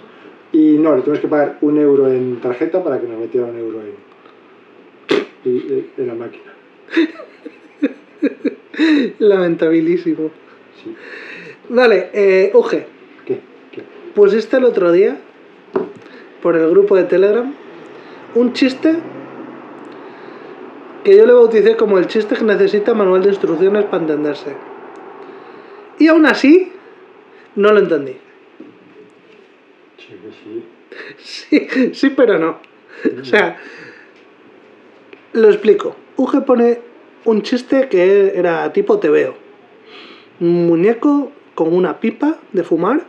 Y 0.51 0.77
no, 0.77 0.95
le 0.95 1.01
tuvimos 1.01 1.19
que 1.21 1.27
pagar 1.27 1.57
un 1.61 1.77
euro 1.77 2.07
en 2.09 2.39
tarjeta 2.41 2.83
para 2.83 2.99
que 2.99 3.07
nos 3.07 3.19
metiera 3.19 3.47
un 3.47 3.57
euro 3.57 3.79
en, 3.81 5.49
y- 5.49 5.89
en 5.97 6.07
la 6.07 6.13
máquina. 6.15 6.53
Lamentabilísimo. 9.19 10.31
Sí. 10.83 10.95
Vale, 11.69 12.09
eh, 12.13 12.51
Uge, 12.53 12.87
¿Qué? 13.25 13.39
¿Qué? 13.71 13.83
pusiste 14.15 14.57
el 14.57 14.65
otro 14.65 14.91
día 14.91 15.17
por 16.41 16.55
el 16.55 16.69
grupo 16.69 16.95
de 16.95 17.03
Telegram 17.03 17.53
un 18.35 18.53
chiste 18.53 18.95
que 21.03 21.15
yo 21.15 21.25
le 21.25 21.33
bauticé 21.33 21.75
como 21.75 21.97
el 21.97 22.07
chiste 22.07 22.35
que 22.35 22.43
necesita 22.43 22.93
manual 22.93 23.23
de 23.23 23.29
instrucciones 23.29 23.85
para 23.85 24.03
entenderse. 24.03 24.55
Y 25.97 26.07
aún 26.07 26.25
así, 26.25 26.71
no 27.55 27.71
lo 27.71 27.79
entendí. 27.79 28.17
Sí, 29.97 30.13
sí. 30.43 30.65
Sí, 31.17 31.67
sí, 31.93 32.09
pero 32.09 32.39
no. 32.39 32.59
O 33.21 33.23
sea, 33.23 33.57
lo 35.33 35.49
explico. 35.49 35.95
Uge 36.17 36.41
pone 36.41 36.79
un 37.25 37.41
chiste 37.41 37.87
que 37.89 38.33
era 38.35 38.71
tipo 38.73 38.99
te 38.99 39.09
veo. 39.09 39.35
Un 40.39 40.67
muñeco 40.67 41.31
con 41.55 41.73
una 41.73 41.99
pipa 41.99 42.35
de 42.53 42.63
fumar. 42.63 43.01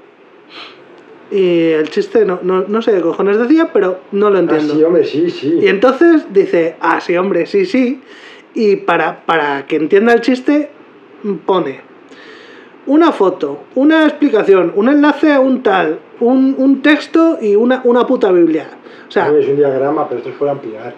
Y 1.30 1.68
el 1.70 1.88
chiste 1.90 2.24
no, 2.24 2.40
no, 2.42 2.64
no 2.66 2.82
sé 2.82 2.92
qué 2.92 3.00
cojones 3.00 3.38
decía, 3.38 3.70
pero 3.72 4.00
no 4.11 4.30
lo 4.30 4.38
Ah, 4.38 4.40
entiendo. 4.40 4.74
sí, 4.74 4.82
hombre, 4.82 5.04
sí, 5.04 5.30
sí. 5.30 5.58
Y 5.62 5.68
entonces 5.68 6.24
dice, 6.32 6.74
ah, 6.80 7.00
sí, 7.00 7.16
hombre, 7.16 7.46
sí, 7.46 7.66
sí. 7.66 8.00
Y 8.54 8.76
para, 8.76 9.24
para 9.26 9.64
que 9.66 9.76
entienda 9.76 10.12
el 10.12 10.22
chiste, 10.22 10.70
pone 11.46 11.82
una 12.86 13.12
foto, 13.12 13.62
una 13.76 14.04
explicación, 14.06 14.72
un 14.74 14.88
enlace 14.88 15.32
a 15.32 15.38
un 15.38 15.62
tal, 15.62 16.00
un, 16.18 16.56
un 16.58 16.82
texto 16.82 17.38
y 17.40 17.54
una, 17.54 17.80
una 17.84 18.04
puta 18.08 18.32
Biblia. 18.32 18.68
O 19.06 19.11
sea, 19.12 19.28
Es 19.28 19.46
un 19.46 19.56
diagrama, 19.56 20.08
pero 20.08 20.18
esto 20.18 20.30
es 20.30 20.36
por 20.36 20.48
ampliar. 20.48 20.94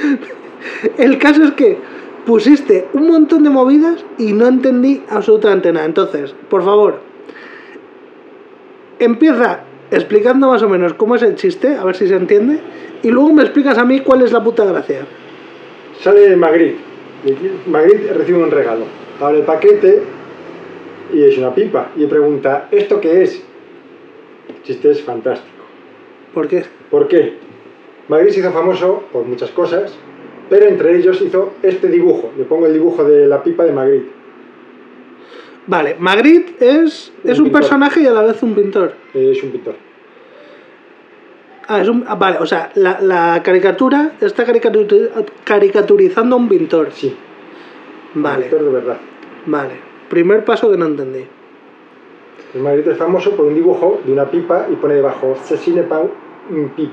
el 0.98 1.18
caso 1.18 1.44
es 1.44 1.50
que 1.52 1.76
pusiste 2.26 2.88
un 2.92 3.08
montón 3.08 3.42
de 3.44 3.50
movidas 3.50 4.04
y 4.18 4.32
no 4.32 4.46
entendí 4.46 5.02
absolutamente 5.08 5.72
nada. 5.72 5.86
Entonces, 5.86 6.34
por 6.48 6.62
favor, 6.62 7.00
empieza 8.98 9.60
explicando 9.90 10.48
más 10.48 10.62
o 10.62 10.68
menos 10.68 10.94
cómo 10.94 11.16
es 11.16 11.22
el 11.22 11.34
chiste, 11.34 11.74
a 11.76 11.84
ver 11.84 11.96
si 11.96 12.06
se 12.06 12.14
entiende, 12.14 12.60
y 13.02 13.10
luego 13.10 13.32
me 13.32 13.42
explicas 13.42 13.78
a 13.78 13.84
mí 13.84 14.00
cuál 14.00 14.22
es 14.22 14.32
la 14.32 14.42
puta 14.42 14.64
gracia. 14.64 15.06
Sale 16.00 16.36
Magritte. 16.36 16.78
y 17.24 17.68
Magritte 17.68 18.12
recibe 18.14 18.42
un 18.42 18.50
regalo. 18.50 18.84
Abre 19.20 19.38
el 19.38 19.44
paquete 19.44 20.02
y 21.12 21.22
es 21.22 21.36
una 21.38 21.54
pipa. 21.54 21.90
Y 21.96 22.06
pregunta, 22.06 22.68
¿esto 22.70 23.00
qué 23.00 23.22
es? 23.22 23.42
El 24.48 24.62
chiste 24.62 24.90
es 24.90 25.02
fantástico. 25.02 25.64
¿Por 26.32 26.48
qué? 26.48 26.64
¿Por 26.90 27.08
qué? 27.08 27.34
Magritte 28.08 28.34
se 28.34 28.40
hizo 28.40 28.52
famoso 28.52 29.04
por 29.12 29.24
muchas 29.24 29.50
cosas, 29.50 29.94
pero 30.50 30.66
entre 30.66 30.96
ellos 30.98 31.20
hizo 31.22 31.54
este 31.62 31.88
dibujo. 31.88 32.32
Le 32.36 32.44
pongo 32.44 32.66
el 32.66 32.74
dibujo 32.74 33.04
de 33.04 33.26
la 33.26 33.42
pipa 33.42 33.64
de 33.64 33.72
Magritte. 33.72 34.10
Vale, 35.66 35.96
Magritte 35.98 36.56
es, 36.60 37.12
Un 37.24 37.30
es 37.30 37.38
un 37.38 37.50
personaje 37.52 38.02
y 38.02 38.06
a 38.06 38.10
la 38.12 38.22
vez 38.22 38.42
un 38.42 38.54
pintor. 38.54 38.92
Es 39.14 39.42
un 39.42 39.50
pintor. 39.50 39.76
Ah, 41.68 41.80
es 41.80 41.88
un, 41.88 42.04
ah, 42.08 42.16
vale, 42.16 42.38
o 42.40 42.46
sea, 42.46 42.70
la, 42.74 43.00
la 43.00 43.40
caricatura 43.44 44.12
está 44.20 44.44
caricatu- 44.44 45.08
caricaturizando 45.44 46.34
a 46.34 46.38
un 46.40 46.48
pintor. 46.48 46.88
Sí, 46.90 47.14
un 48.16 48.22
Vale, 48.22 48.42
pintor 48.46 48.64
de 48.64 48.70
verdad. 48.72 48.96
vale. 49.46 49.74
Primer 50.08 50.44
paso 50.44 50.68
que 50.68 50.76
no 50.76 50.86
entendí. 50.86 51.24
El 52.54 52.62
Magritte 52.62 52.90
es 52.90 52.96
famoso 52.98 53.36
por 53.36 53.46
un 53.46 53.54
dibujo 53.54 54.00
de 54.04 54.12
una 54.12 54.28
pipa 54.28 54.66
y 54.72 54.74
pone 54.74 54.94
debajo 54.94 55.36
Cecine 55.44 55.84
Pau 55.84 56.10
un 56.50 56.70
pip. 56.70 56.90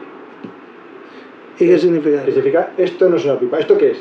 ¿Y 1.60 1.66
qué 1.68 1.80
significa 1.80 2.18
eso? 2.18 2.26
significa, 2.32 2.72
esto 2.78 3.10
no 3.10 3.16
es 3.18 3.26
una 3.26 3.40
pipa. 3.40 3.60
¿Esto 3.60 3.78
qué 3.78 3.92
es? 3.92 3.98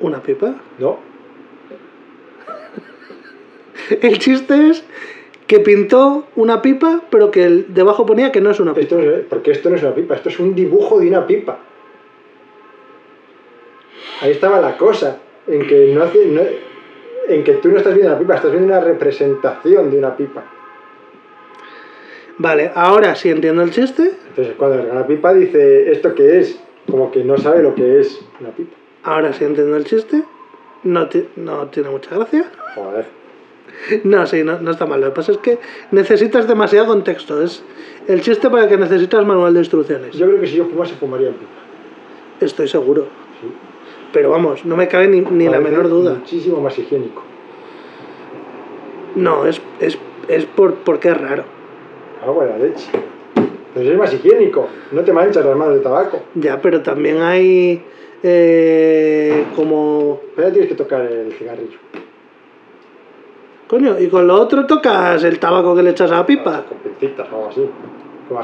¿Una 0.00 0.22
pipa? 0.22 0.54
No, 0.78 0.98
El 4.00 4.18
chiste 4.18 4.68
es 4.70 4.84
que 5.46 5.60
pintó 5.60 6.26
una 6.36 6.60
pipa, 6.60 7.02
pero 7.10 7.30
que 7.30 7.44
el 7.44 7.72
debajo 7.74 8.04
ponía 8.04 8.30
que 8.32 8.40
no 8.40 8.50
es 8.50 8.60
una 8.60 8.72
pipa. 8.74 8.82
Esto 8.82 8.96
no 8.98 9.10
es- 9.10 9.24
porque 9.28 9.50
esto 9.52 9.70
no 9.70 9.76
es 9.76 9.82
una 9.82 9.94
pipa, 9.94 10.14
esto 10.14 10.28
es 10.28 10.38
un 10.38 10.54
dibujo 10.54 11.00
de 11.00 11.08
una 11.08 11.26
pipa. 11.26 11.58
Ahí 14.20 14.32
estaba 14.32 14.60
la 14.60 14.76
cosa, 14.76 15.18
en 15.46 15.66
que, 15.66 15.92
no 15.94 16.02
hace- 16.02 16.26
no- 16.26 16.42
en 17.28 17.44
que 17.44 17.52
tú 17.54 17.68
no 17.70 17.78
estás 17.78 17.94
viendo 17.94 18.12
la 18.12 18.18
pipa, 18.18 18.34
estás 18.36 18.50
viendo 18.50 18.68
una 18.72 18.80
representación 18.80 19.90
de 19.90 19.98
una 19.98 20.16
pipa. 20.16 20.44
Vale, 22.38 22.70
ahora 22.74 23.14
sí 23.14 23.28
entiendo 23.30 23.62
el 23.62 23.70
chiste. 23.70 24.12
Entonces 24.30 24.54
cuando 24.56 24.82
le 24.82 24.94
la 24.94 25.06
pipa 25.06 25.34
dice, 25.34 25.90
¿esto 25.92 26.14
qué 26.14 26.38
es? 26.40 26.60
Como 26.90 27.10
que 27.10 27.24
no 27.24 27.36
sabe 27.36 27.62
lo 27.62 27.74
que 27.74 28.00
es 28.00 28.20
una 28.40 28.50
pipa. 28.50 28.76
Ahora 29.02 29.32
sí 29.32 29.44
entiendo 29.44 29.76
el 29.76 29.84
chiste. 29.84 30.22
No, 30.84 31.08
ti- 31.08 31.26
no 31.36 31.66
tiene 31.66 31.88
mucha 31.90 32.14
gracia. 32.14 32.50
Joder. 32.74 33.06
No, 34.02 34.26
sí, 34.26 34.42
no, 34.42 34.58
no 34.60 34.70
está 34.72 34.86
mal. 34.86 35.00
Lo 35.00 35.08
que 35.08 35.12
pasa 35.16 35.32
es 35.32 35.38
que 35.38 35.58
necesitas 35.92 36.48
demasiado 36.48 36.86
contexto. 36.86 37.40
Es 37.42 37.62
el 38.08 38.22
chiste 38.22 38.48
para 38.50 38.64
el 38.64 38.68
que 38.68 38.76
necesitas 38.76 39.24
manual 39.24 39.52
de 39.54 39.60
instrucciones. 39.60 40.16
Yo 40.16 40.26
creo 40.26 40.40
que 40.40 40.46
si 40.48 40.56
yo 40.56 40.64
fumase, 40.64 40.94
fumaría 40.94 41.28
en 41.28 41.34
pipa. 41.34 41.50
Estoy 42.40 42.66
seguro. 42.66 43.02
Sí. 43.40 43.48
Pero 44.12 44.30
vamos, 44.30 44.64
no 44.64 44.76
me 44.76 44.88
cabe 44.88 45.06
ni, 45.06 45.20
ni 45.20 45.48
la 45.48 45.60
menor 45.60 45.88
duda. 45.88 46.14
Muchísimo 46.14 46.60
más 46.60 46.76
higiénico. 46.78 47.22
No, 49.14 49.46
es, 49.46 49.60
es, 49.80 49.98
es 50.28 50.44
por, 50.46 50.74
porque 50.76 51.08
es 51.10 51.20
raro. 51.20 51.44
Agua 52.24 52.44
de 52.44 52.50
la 52.50 52.58
leche. 52.58 52.90
Pero 53.74 53.90
es 53.90 53.98
más 53.98 54.12
higiénico, 54.12 54.66
no 54.92 55.02
te 55.02 55.12
manchas 55.12 55.44
las 55.44 55.56
manos 55.56 55.74
de 55.74 55.80
tabaco. 55.80 56.22
Ya, 56.34 56.60
pero 56.60 56.82
también 56.82 57.20
hay 57.20 57.82
eh, 58.22 59.44
como... 59.54 60.20
Pero 60.34 60.48
ya 60.48 60.52
tienes 60.52 60.70
que 60.70 60.76
tocar 60.76 61.02
el 61.02 61.32
cigarrillo. 61.32 61.78
Coño, 63.68 64.00
y 64.00 64.08
con 64.08 64.26
lo 64.26 64.34
otro 64.34 64.66
tocas 64.66 65.22
el 65.24 65.38
tabaco 65.38 65.76
que 65.76 65.82
le 65.82 65.90
echas 65.90 66.10
a 66.10 66.16
la 66.16 66.26
pipa. 66.26 66.64
Con 66.64 66.78
pincitas 66.78 67.28
o 67.30 67.36
algo 67.36 67.48
así. 67.50 67.68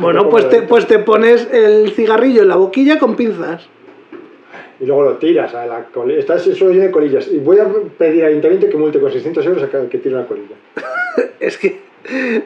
Bueno, 0.01 0.29
pues 0.29 0.49
te, 0.49 0.63
pues 0.63 0.87
te 0.87 0.99
pones 0.99 1.49
el 1.51 1.91
cigarrillo 1.93 2.43
en 2.43 2.49
la 2.49 2.57
boquilla 2.57 2.99
con 2.99 3.17
pinzas. 3.17 3.67
Y 4.81 4.87
luego 4.87 5.03
lo 5.03 5.13
tiras 5.17 5.55
a 5.55 5.67
la 5.67 5.85
colilla. 5.87 6.19
Estás 6.19 6.43
solo 6.43 6.73
lleno 6.73 6.85
de 6.85 6.91
colillas. 6.91 7.29
Y 7.29 7.39
voy 7.39 7.59
a 7.59 7.67
pedir 7.99 8.25
al 8.25 8.31
ayuntamiento 8.31 8.69
que 8.69 8.77
multe 8.77 9.01
con 9.01 9.11
600 9.11 9.47
euros 9.47 9.63
a 9.63 9.69
cada 9.69 9.89
que 9.89 9.99
tire 9.99 10.15
una 10.15 10.27
colilla. 10.27 10.57
Es 11.41 11.59
que, 11.59 11.81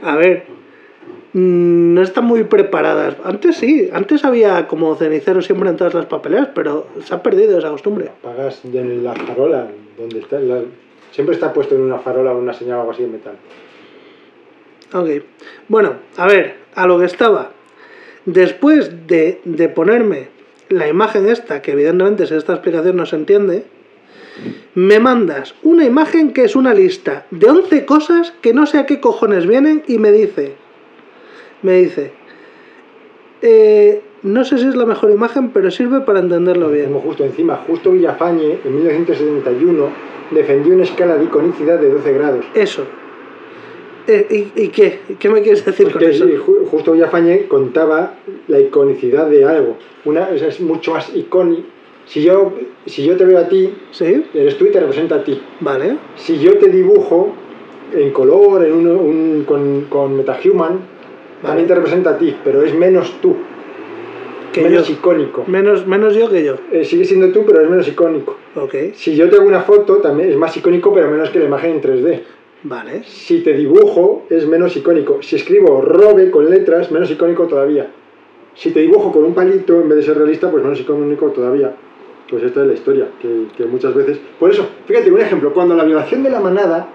a 0.03 0.16
ver, 0.16 0.45
no 1.39 2.03
están 2.03 2.24
muy 2.24 2.45
preparadas. 2.45 3.16
Antes 3.24 3.57
sí, 3.57 3.89
antes 3.93 4.24
había 4.24 4.66
como 4.66 4.95
cenicero 4.97 5.41
siempre 5.43 5.68
en 5.70 5.76
todas 5.76 5.95
las 5.95 6.07
papeleras, 6.07 6.49
pero 6.55 6.86
se 7.05 7.14
ha 7.14 7.22
perdido 7.22 7.59
esa 7.59 7.70
costumbre. 7.70 8.11
Pagas 8.22 8.64
en 8.64 9.05
la 9.05 9.14
farola, 9.14 9.68
donde 9.99 10.18
está. 10.20 10.39
la- 10.41 10.62
Siempre 11.11 11.34
está 11.34 11.53
puesto 11.55 11.74
en 11.74 11.80
una 11.80 11.99
farola 11.99 12.32
o 12.32 12.39
una 12.39 12.53
señal 12.53 12.76
o 12.76 12.80
algo 12.80 12.93
así 12.93 13.03
de 13.03 13.09
metal. 13.09 13.34
Ok. 14.93 15.09
Bueno, 15.68 15.95
a 16.16 16.26
ver, 16.26 16.57
a 16.74 16.86
lo 16.86 16.99
que 16.99 17.07
estaba. 17.07 17.51
Después 18.26 19.07
de, 19.07 19.41
de 19.45 19.68
ponerme 19.68 20.28
la 20.68 20.86
imagen 20.86 21.26
esta, 21.28 21.62
que 21.62 21.72
evidentemente 21.72 22.26
si 22.26 22.34
esta 22.34 22.53
explicación 22.53 22.97
no 22.97 23.07
se 23.07 23.16
entiende, 23.16 23.64
me 24.74 25.01
mandas 25.01 25.55
una 25.62 25.84
imagen 25.86 26.32
que 26.32 26.45
es 26.45 26.55
una 26.55 26.74
lista 26.74 27.26
de 27.30 27.49
11 27.49 27.84
cosas 27.86 28.32
que 28.43 28.53
no 28.53 28.66
sé 28.66 28.78
a 28.78 28.86
qué 28.86 29.01
cojones 29.01 29.47
vienen 29.47 29.82
y 29.89 29.99
me 29.99 30.12
dice, 30.12 30.53
me 31.62 31.74
dice, 31.80 32.12
eh, 33.42 34.00
no 34.22 34.44
sé 34.44 34.59
si 34.59 34.66
es 34.66 34.74
la 34.74 34.86
mejor 34.86 35.11
imagen, 35.11 35.50
pero 35.50 35.70
sirve 35.70 36.00
para 36.00 36.20
entenderlo 36.20 36.70
bien. 36.70 36.86
Como 36.86 37.00
justo 37.00 37.24
encima, 37.24 37.56
justo 37.66 37.92
Villafañe, 37.92 38.59
en 38.64 38.74
1971, 38.76 39.88
defendió 40.32 40.74
una 40.74 40.84
escala 40.84 41.16
de 41.16 41.24
iconicidad 41.24 41.78
de 41.78 41.88
12 41.90 42.12
grados. 42.12 42.44
Eso. 42.54 42.84
Eh, 44.06 44.50
¿y, 44.56 44.62
y 44.62 44.68
qué? 44.68 45.00
¿Qué 45.18 45.28
me 45.28 45.42
quieres 45.42 45.64
decir 45.64 45.84
con 45.86 45.92
Porque 45.92 46.11
eso? 46.11 46.26
justo 46.70 46.92
Villafañe 46.92 47.46
contaba 47.46 48.14
la 48.48 48.59
iconicidad 48.59 49.26
de 49.28 49.44
algo. 49.44 49.76
Una, 50.04 50.30
es 50.30 50.61
mucho 50.61 50.92
más 50.92 51.14
icónico. 51.14 51.62
Si 52.06 52.22
yo, 52.22 52.54
si 52.86 53.04
yo 53.04 53.18
te 53.18 53.26
veo 53.26 53.38
a 53.38 53.48
ti, 53.50 53.70
¿Sí? 53.90 54.24
eres 54.32 54.56
tú 54.56 54.64
y 54.64 54.70
te 54.70 54.80
representa 54.80 55.16
a 55.16 55.24
ti. 55.24 55.42
Vale. 55.61 55.98
Si 56.16 56.38
yo 56.38 56.56
te 56.56 56.68
dibujo 56.70 57.34
en 57.94 58.11
color, 58.12 58.64
en 58.64 58.72
uno- 58.72 58.94
un- 58.98 59.44
con, 59.46 59.82
con 59.90 60.16
MetaHuman, 60.16 60.78
también 61.43 61.66
te 61.66 61.74
representa 61.74 62.11
a 62.11 62.18
ti, 62.18 62.36
pero 62.45 62.62
es 62.62 62.74
menos 62.74 63.20
tú, 63.20 63.36
Que 64.53 64.62
menos 64.62 64.89
yo. 64.89 64.95
icónico. 64.95 65.45
Menos, 65.47 65.86
menos 65.86 66.14
yo 66.14 66.28
que 66.28 66.45
yo. 66.45 66.57
Eh, 66.72 66.84
sigue 66.84 67.05
siendo 67.05 67.30
tú, 67.32 67.45
pero 67.47 67.61
es 67.61 67.70
menos 67.70 67.86
icónico. 67.86 68.36
Ok. 68.57 68.74
Si 68.95 69.14
yo 69.14 69.28
te 69.28 69.36
hago 69.36 69.47
una 69.47 69.61
foto, 69.61 69.97
también 69.99 70.30
es 70.30 70.36
más 70.36 70.57
icónico, 70.57 70.93
pero 70.93 71.11
menos 71.11 71.30
que 71.30 71.39
la 71.39 71.45
imagen 71.45 71.72
en 71.72 71.82
3D. 71.82 72.22
Vale. 72.64 73.05
Si 73.05 73.41
te 73.43 73.53
dibujo, 73.53 74.24
es 74.30 74.47
menos 74.47 74.76
icónico. 74.76 75.22
Si 75.22 75.36
escribo 75.36 75.80
robe 75.80 76.30
con 76.30 76.51
letras, 76.51 76.91
menos 76.91 77.11
icónico 77.11 77.47
todavía. 77.47 77.89
Si 78.55 78.72
te 78.72 78.80
dibujo 78.80 79.12
con 79.12 79.24
un 79.24 79.34
palito 79.34 79.80
en 79.80 79.89
vez 79.89 79.99
de 79.99 80.03
ser 80.03 80.18
realista, 80.18 80.51
pues 80.51 80.64
no 80.64 80.74
soy 80.74 80.84
comunico 80.84 81.26
todavía. 81.26 81.72
Pues 82.28 82.43
esta 82.43 82.62
es 82.62 82.66
la 82.66 82.74
historia, 82.74 83.07
que, 83.22 83.45
que 83.57 83.64
muchas 83.64 83.95
veces... 83.95 84.18
Por 84.41 84.51
eso, 84.51 84.66
fíjate, 84.86 85.12
un 85.12 85.20
ejemplo, 85.20 85.53
cuando 85.55 85.76
la 85.76 85.84
violación 85.84 86.24
de 86.24 86.30
la 86.30 86.41
manada 86.41 86.89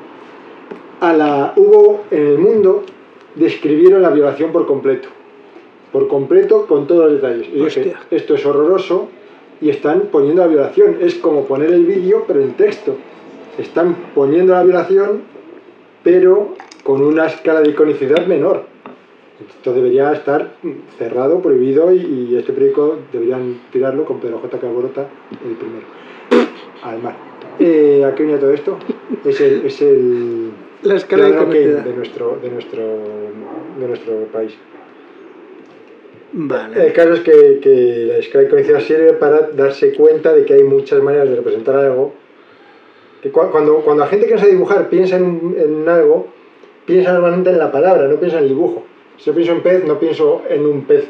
a 0.99 1.13
la 1.13 1.53
hubo 1.55 2.03
en 2.11 2.27
el 2.27 2.37
mundo, 2.37 2.83
describieron 3.35 4.01
la 4.01 4.09
violación 4.09 4.51
por 4.51 4.65
completo. 4.65 5.09
Por 5.91 6.07
completo, 6.07 6.65
con 6.67 6.87
todos 6.87 7.11
los 7.11 7.21
detalles. 7.21 7.47
Y 7.49 7.63
dije, 7.63 7.65
Hostia. 7.81 7.99
esto 8.11 8.35
es 8.35 8.45
horroroso 8.45 9.09
y 9.61 9.69
están 9.69 10.03
poniendo 10.11 10.41
la 10.41 10.47
violación. 10.47 10.97
Es 11.01 11.15
como 11.15 11.45
poner 11.45 11.71
el 11.71 11.85
vídeo, 11.85 12.23
pero 12.27 12.41
en 12.41 12.53
texto. 12.53 12.95
Están 13.57 13.95
poniendo 14.15 14.53
la 14.53 14.63
violación, 14.63 15.21
pero 16.03 16.55
con 16.83 17.03
una 17.03 17.27
escala 17.27 17.61
de 17.61 17.69
iconicidad 17.69 18.25
menor. 18.25 18.65
Esto 19.47 19.73
debería 19.73 20.11
estar 20.13 20.53
cerrado, 20.97 21.41
prohibido 21.41 21.93
y, 21.93 22.29
y 22.31 22.37
este 22.37 22.53
periódico 22.53 22.97
deberían 23.11 23.61
tirarlo 23.71 24.05
con 24.05 24.19
Pedro 24.19 24.39
J. 24.39 24.57
Caborota 24.59 25.07
el 25.45 25.55
primero. 25.55 25.85
Al 26.81 27.01
mar. 27.01 27.15
Eh, 27.59 28.03
¿A 28.05 28.15
qué 28.15 28.23
venía 28.23 28.39
todo 28.39 28.51
esto? 28.51 28.77
Es 29.23 29.39
el, 29.41 29.65
es 29.65 29.81
el 29.81 30.51
La 30.83 30.95
escala 30.95 31.25
de 31.25 31.29
iconicidad. 31.31 31.83
de 31.83 31.93
nuestro, 31.93 32.39
de, 32.41 32.49
nuestro, 32.49 32.81
de 33.79 33.87
nuestro 33.87 34.13
país. 34.31 34.53
Vale. 36.33 36.87
El 36.87 36.93
caso 36.93 37.13
es 37.13 37.19
que, 37.21 37.59
que 37.61 38.05
la 38.07 38.17
escala 38.17 38.45
de 38.49 38.81
sirve 38.81 39.13
para 39.13 39.49
darse 39.51 39.93
cuenta 39.93 40.33
de 40.33 40.45
que 40.45 40.55
hay 40.55 40.63
muchas 40.63 41.01
maneras 41.01 41.29
de 41.29 41.35
representar 41.35 41.75
algo. 41.75 42.13
Que 43.21 43.31
cua- 43.31 43.51
cuando, 43.51 43.77
cuando 43.77 44.03
la 44.03 44.09
gente 44.09 44.25
que 44.25 44.33
no 44.33 44.39
sabe 44.39 44.51
dibujar 44.51 44.89
piensa 44.89 45.15
en, 45.17 45.55
en 45.57 45.87
algo, 45.87 46.27
piensa 46.85 47.13
normalmente 47.13 47.51
en 47.51 47.59
la 47.59 47.71
palabra, 47.71 48.07
no 48.07 48.15
piensa 48.17 48.37
en 48.37 48.43
el 48.43 48.49
dibujo. 48.49 48.83
Si 49.17 49.25
yo 49.25 49.33
pienso 49.33 49.53
en 49.53 49.61
pez, 49.61 49.85
no 49.85 49.99
pienso 49.99 50.41
en 50.49 50.65
un 50.65 50.83
pez 50.85 51.07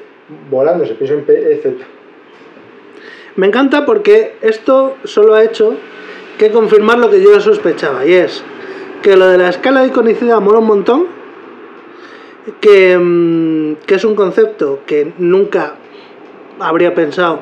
volando, 0.51 0.86
se 0.86 0.93
pienso 0.93 1.15
en 1.15 1.24
pez, 1.26 1.65
etc. 1.65 1.82
Me 3.38 3.47
encanta 3.47 3.86
porque 3.86 4.34
esto 4.41 4.97
solo 5.05 5.34
ha 5.34 5.43
hecho 5.43 5.76
que 6.38 6.51
confirmar 6.51 6.99
lo 6.99 7.09
que 7.09 7.21
yo 7.24 7.39
sospechaba, 7.39 8.05
y 8.05 8.13
es 8.13 8.43
que 9.03 9.17
lo 9.17 9.27
de 9.27 9.37
la 9.37 9.49
escala 9.49 9.81
de 9.81 9.87
iconicidad 9.87 10.39
mola 10.39 10.59
un 10.59 10.65
montón, 10.65 11.05
que, 12.59 12.97
mm, 12.97 13.85
que 13.85 13.95
es 13.95 14.05
un 14.05 14.15
concepto 14.15 14.79
que 14.87 15.13
nunca 15.17 15.75
habría 16.59 16.95
pensado 16.95 17.41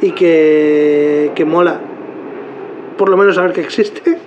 y 0.00 0.12
que, 0.12 1.32
que 1.34 1.44
mola, 1.44 1.80
por 2.96 3.08
lo 3.08 3.16
menos 3.16 3.34
saber 3.34 3.52
que 3.52 3.60
existe, 3.60 4.18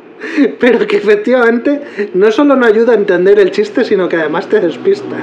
pero 0.60 0.86
que 0.86 0.96
efectivamente 0.96 1.80
no 2.14 2.30
solo 2.32 2.56
no 2.56 2.66
ayuda 2.66 2.92
a 2.92 2.96
entender 2.96 3.38
el 3.38 3.52
chiste, 3.52 3.84
sino 3.84 4.08
que 4.08 4.16
además 4.16 4.48
te 4.48 4.60
despista. 4.60 5.16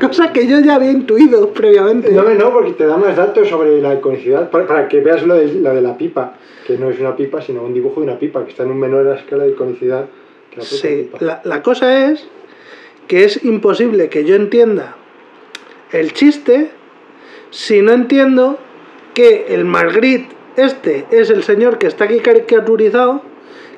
Cosa 0.00 0.32
que 0.32 0.46
yo 0.46 0.58
ya 0.60 0.76
había 0.76 0.90
intuido 0.90 1.52
previamente. 1.52 2.10
No, 2.12 2.22
no, 2.34 2.52
porque 2.52 2.72
te 2.72 2.86
da 2.86 2.96
más 2.96 3.16
datos 3.16 3.48
sobre 3.48 3.80
la 3.82 3.94
iconicidad, 3.94 4.50
para, 4.50 4.66
para 4.66 4.88
que 4.88 5.00
veas 5.00 5.22
lo 5.26 5.34
de, 5.34 5.52
la 5.54 5.74
de 5.74 5.82
la 5.82 5.96
pipa, 5.98 6.34
que 6.66 6.78
no 6.78 6.90
es 6.90 6.98
una 6.98 7.14
pipa, 7.14 7.42
sino 7.42 7.62
un 7.62 7.74
dibujo 7.74 8.00
de 8.00 8.06
una 8.06 8.18
pipa, 8.18 8.42
que 8.44 8.50
está 8.50 8.62
en 8.62 8.70
un 8.70 8.78
menor 8.80 9.06
escala 9.16 9.44
de 9.44 9.50
iconicidad 9.50 10.06
que 10.50 10.56
la 10.58 10.62
Sí, 10.64 11.08
pipa. 11.12 11.18
la, 11.20 11.40
la 11.44 11.62
cosa 11.62 12.10
es 12.10 12.26
que 13.06 13.24
es 13.24 13.44
imposible 13.44 14.08
que 14.08 14.24
yo 14.24 14.34
entienda 14.34 14.96
el 15.92 16.12
chiste 16.12 16.70
si 17.50 17.82
no 17.82 17.92
entiendo 17.92 18.58
que 19.14 19.46
el 19.50 19.64
Margrit 19.64 20.26
este 20.56 21.04
es 21.10 21.30
el 21.30 21.42
señor 21.42 21.78
que 21.78 21.86
está 21.86 22.04
aquí 22.04 22.20
caricaturizado, 22.20 23.22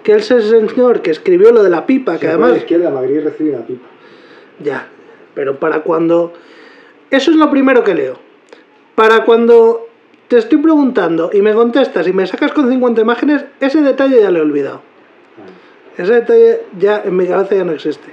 que 0.03 0.13
es 0.15 0.31
el 0.31 0.43
señor 0.43 1.01
que 1.03 1.11
escribió 1.11 1.51
lo 1.53 1.63
de 1.63 1.71
la 1.71 1.87
pipa, 1.87 2.19
que 2.19 2.27
la 2.27 2.33
además... 2.33 2.51
la 2.53 2.59
izquierda, 2.59 2.91
Madrid 2.91 3.21
recibe 3.25 3.51
una 3.51 3.65
pipa. 3.67 3.87
Ya, 4.63 4.89
pero 5.35 5.59
para 5.59 5.81
cuando... 5.81 6.33
Eso 7.11 7.31
es 7.31 7.37
lo 7.37 7.51
primero 7.51 7.85
que 7.85 7.95
leo. 7.95 8.19
Para 8.95 9.25
cuando 9.25 9.87
te 10.29 10.39
estoy 10.39 10.59
preguntando 10.59 11.31
y 11.33 11.43
me 11.43 11.53
contestas 11.53 12.09
y 12.09 12.13
me 12.13 12.27
sacas 12.27 12.53
con 12.53 12.69
50 12.69 13.01
imágenes, 13.03 13.45
ese 13.61 13.83
detalle 13.83 14.21
ya 14.21 14.31
lo 14.31 14.39
he 14.39 14.43
olvidado. 14.43 14.81
Ese 15.97 16.15
detalle 16.15 16.63
ya 16.79 17.03
en 17.05 17.17
mi 17.17 17.27
cabeza 17.27 17.55
ya 17.55 17.65
no 17.65 17.73
existe. 17.73 18.09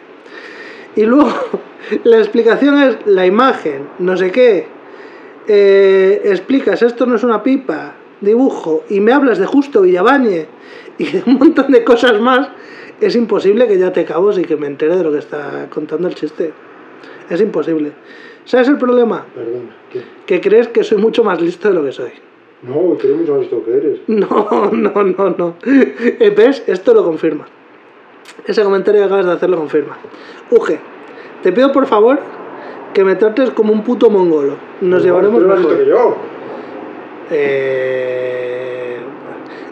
Y 0.96 1.06
luego 1.06 1.32
la 2.04 2.18
explicación 2.18 2.82
es 2.82 2.98
la 3.06 3.26
imagen, 3.26 3.88
no 4.00 4.18
sé 4.18 4.32
qué. 4.32 4.68
Eh, 5.48 6.22
explicas, 6.26 6.82
esto 6.82 7.06
no 7.06 7.16
es 7.16 7.24
una 7.24 7.42
pipa, 7.42 7.94
dibujo, 8.22 8.84
y 8.90 9.00
me 9.00 9.14
hablas 9.14 9.38
de 9.38 9.46
Justo 9.46 9.82
Villabañe 9.82 10.48
y 10.98 11.06
de 11.06 11.24
un 11.26 11.36
montón 11.36 11.72
de 11.72 11.84
cosas 11.84 12.20
más. 12.20 12.50
Es 13.00 13.16
imposible 13.16 13.66
que 13.68 13.78
ya 13.78 13.94
te 13.94 14.04
cabos 14.04 14.38
y 14.38 14.44
que 14.44 14.58
me 14.58 14.68
entere 14.68 14.98
de 14.98 15.04
lo 15.04 15.12
que 15.14 15.20
está 15.20 15.68
contando 15.70 16.10
el 16.10 16.16
chiste. 16.16 16.52
Es 17.30 17.40
imposible. 17.42 17.92
¿Sabes 18.46 18.68
el 18.70 18.78
problema? 18.78 19.26
Perdona, 19.36 19.76
¿qué? 19.92 20.02
Que 20.26 20.42
crees 20.42 20.68
que 20.70 20.84
soy 20.84 20.98
mucho 20.98 21.24
más 21.24 21.40
listo 21.42 21.68
de 21.70 21.76
lo 21.76 21.84
que 21.84 21.92
soy. 21.92 22.12
No, 22.64 22.96
eres 23.00 23.16
mucho 23.16 23.32
más 23.34 23.42
listo 23.42 23.64
que 23.64 23.78
eres. 23.78 24.00
No, 24.08 24.70
no, 24.72 25.04
no, 25.04 25.30
no. 25.38 25.56
Eh, 25.66 26.34
¿Ves? 26.36 26.64
Esto 26.68 26.94
lo 26.94 27.04
confirma. 27.04 27.46
Ese 28.46 28.64
comentario 28.64 29.02
que 29.02 29.06
acabas 29.06 29.26
de 29.26 29.32
hacer 29.34 29.50
lo 29.50 29.58
confirma. 29.58 29.98
Uge, 30.52 30.80
te 31.44 31.52
pido 31.52 31.72
por 31.72 31.86
favor 31.86 32.20
que 32.94 33.04
me 33.04 33.16
trates 33.16 33.52
como 33.52 33.72
un 33.74 33.84
puto 33.84 34.10
mongolo. 34.10 34.56
Nos 34.82 35.00
No, 35.00 35.06
llevaremos 35.06 35.44
más 35.46 35.60
mejor. 35.60 35.78
que 35.78 35.86
yo. 35.86 36.16
Eh, 37.32 38.98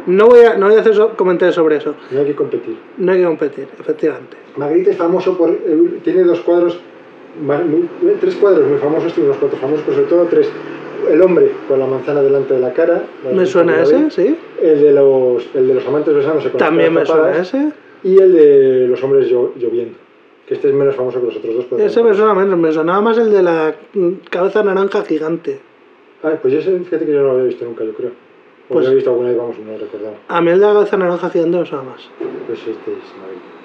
no, 0.08 0.28
voy 0.28 0.42
a, 0.42 0.56
no 0.58 0.68
voy 0.68 0.76
a 0.78 0.82
hacer 0.82 0.94
so- 0.96 1.16
comentarios 1.16 1.56
sobre 1.56 1.78
eso. 1.78 1.96
No 2.12 2.20
hay 2.20 2.26
que 2.28 2.36
competir. 2.36 2.78
No 2.98 3.12
hay 3.12 3.20
que 3.20 3.26
competir, 3.26 3.68
efectivamente. 3.80 4.38
Magritte 4.58 4.92
es 4.92 4.98
famoso 4.98 5.38
por. 5.38 5.50
eh, 5.50 6.00
tiene 6.04 6.24
dos 6.24 6.40
cuadros, 6.42 6.80
tres 8.20 8.36
cuadros 8.36 8.68
muy 8.68 8.78
famosos, 8.80 9.14
tiene 9.14 9.30
unos 9.30 9.40
cuatro 9.40 9.58
famosos, 9.60 9.84
pero 9.86 9.98
sobre 9.98 10.10
todo 10.10 10.26
tres. 10.26 10.50
El 11.10 11.22
hombre 11.22 11.52
con 11.68 11.80
la 11.80 11.86
manzana 11.86 12.22
delante 12.22 12.56
de 12.56 12.60
la 12.60 12.74
cara. 12.74 13.04
la 13.24 13.32
¿Me 13.32 13.46
suena 13.46 13.82
ese? 13.82 14.10
Sí. 14.10 14.36
El 14.62 14.82
de 14.82 14.92
los, 14.94 15.48
el 15.54 15.68
de 15.68 15.74
los 15.76 15.86
amantes 15.88 16.14
besándose 16.14 16.50
con 16.50 16.60
las 16.60 16.68
También 16.70 16.94
me 16.94 17.06
suena 17.06 17.38
ese. 17.38 17.72
Y 18.04 18.20
el 18.20 18.34
de 18.34 18.88
los 18.88 19.02
hombres 19.04 19.30
llo- 19.32 19.54
lloviendo. 19.56 19.98
Que 20.48 20.56
este 20.56 20.70
es 20.70 20.74
menos 20.74 20.96
famoso 20.96 21.20
que 21.20 21.28
los 21.28 21.36
otros 21.38 21.56
dos. 21.56 21.66
pero 21.70 21.84
Ese 21.86 22.02
me 22.04 22.14
suena 22.14 22.34
menos. 22.34 22.58
Me 22.58 22.72
sonaba 22.72 23.00
más 23.02 23.18
el 23.20 23.32
de 23.32 23.44
la 23.44 23.76
cabeza 24.30 24.64
naranja 24.64 25.04
gigante. 25.04 25.60
Ah, 26.24 26.34
pues 26.42 26.54
ese, 26.56 26.78
fíjate 26.80 27.06
que 27.06 27.12
yo 27.12 27.20
no 27.20 27.26
lo 27.26 27.32
había 27.34 27.44
visto 27.46 27.64
nunca, 27.66 27.84
yo 27.84 27.94
creo. 27.94 28.10
O 28.70 28.74
Pues- 28.74 28.86
lo 28.88 28.92
he 28.92 28.96
visto 28.96 29.12
alguna 29.12 29.30
vez, 29.30 29.38
vamos, 29.38 29.56
no 29.60 29.72
lo 29.74 29.78
recordaba. 29.78 30.16
A 30.28 30.42
mí 30.42 30.52
el 30.52 30.60
de 30.60 30.66
la 30.68 30.74
cabeza 30.74 30.98
naranja 30.98 31.30
gigante 31.30 31.58
me 31.60 31.66
suena 31.66 31.84
más. 31.84 32.10
Pues 32.48 32.60
este 32.60 32.72
es 32.92 33.14
Magritte. 33.22 33.58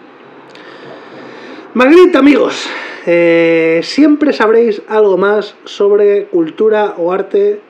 Magritte, 1.75 2.19
amigos, 2.19 2.69
eh, 3.07 3.81
siempre 3.83 4.33
sabréis 4.33 4.83
algo 4.89 5.17
más 5.17 5.57
sobre 5.65 6.27
cultura 6.27 6.95
o 6.99 7.13
arte 7.13 7.61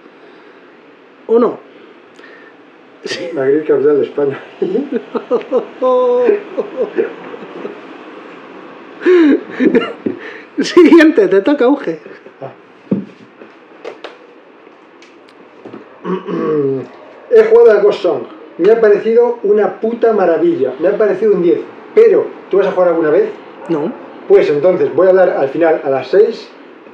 o 1.26 1.38
no. 1.38 1.58
Sí. 3.04 3.28
Magritte, 3.32 3.66
capital 3.66 3.98
de 3.98 4.06
España. 4.06 4.40
Siguiente, 10.60 11.28
te 11.28 11.40
toca 11.40 11.64
auge. 11.64 12.00
He 17.30 17.44
jugado 17.44 17.70
al 17.70 17.82
Ghost 17.82 18.02
Song. 18.02 18.24
Me 18.58 18.70
ha 18.70 18.80
parecido 18.80 19.38
una 19.42 19.80
puta 19.80 20.12
maravilla. 20.12 20.74
Me 20.78 20.88
ha 20.88 20.98
parecido 20.98 21.32
un 21.32 21.42
10. 21.42 21.60
Pero, 21.94 22.26
¿tú 22.50 22.58
vas 22.58 22.66
a 22.66 22.72
jugar 22.72 22.88
alguna 22.88 23.10
vez? 23.10 23.30
No. 23.68 23.92
Pues 24.28 24.48
entonces 24.50 24.94
voy 24.94 25.06
a 25.06 25.10
hablar 25.10 25.30
al 25.30 25.48
final 25.48 25.80
a 25.84 25.90
las 25.90 26.08
6 26.08 26.48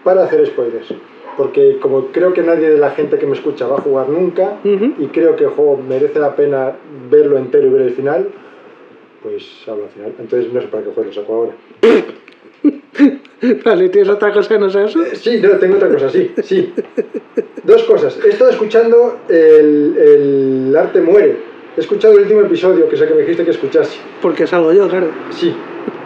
para 0.05 0.25
hacer 0.25 0.47
spoilers. 0.47 0.95
Porque 1.37 1.79
como 1.81 2.07
creo 2.07 2.33
que 2.33 2.43
nadie 2.43 2.71
de 2.71 2.79
la 2.79 2.91
gente 2.91 3.19
que 3.19 3.27
me 3.27 3.35
escucha 3.35 3.67
va 3.67 3.77
a 3.77 3.81
jugar 3.81 4.09
nunca 4.09 4.59
y 4.65 5.07
creo 5.07 5.37
que 5.37 5.45
el 5.45 5.51
juego 5.51 5.77
merece 5.77 6.19
la 6.19 6.35
pena 6.35 6.73
verlo 7.09 7.39
entero 7.39 7.69
y 7.69 7.71
ver 7.71 7.83
el 7.83 7.93
final, 7.93 8.29
pues 9.23 9.45
hablo 9.69 9.85
al 9.85 9.91
final. 9.91 10.15
Entonces 10.19 10.53
no 10.53 10.61
sé 10.61 10.67
para 10.67 10.83
qué 10.83 10.91
juego 10.91 11.09
lo 11.09 11.15
saco 11.15 11.35
ahora. 11.35 11.53
Vale, 13.65 13.89
¿tienes 13.89 14.09
otra 14.11 14.33
cosa 14.33 14.49
que 14.49 14.59
no 14.59 14.69
sea 14.69 14.87
eso? 14.87 14.99
Sí, 15.15 15.41
no, 15.41 15.51
tengo 15.51 15.77
otra 15.77 15.89
cosa, 15.89 16.11
sí, 16.11 16.33
sí. 16.43 16.75
Dos 17.63 17.85
cosas. 17.85 18.19
He 18.25 18.31
estado 18.31 18.51
escuchando 18.51 19.19
el, 19.29 19.97
el 19.97 20.77
Arte 20.77 21.01
Muere. 21.01 21.37
He 21.79 21.81
escuchado 21.81 22.15
el 22.15 22.23
último 22.23 22.41
episodio, 22.41 22.89
que 22.89 22.97
sé 22.97 23.07
que 23.07 23.15
me 23.15 23.21
dijiste 23.21 23.45
que 23.45 23.53
escuchase. 23.53 24.01
Porque 24.21 24.49
salgo 24.49 24.73
yo, 24.73 24.89
claro. 24.89 25.13
Sí. 25.31 25.55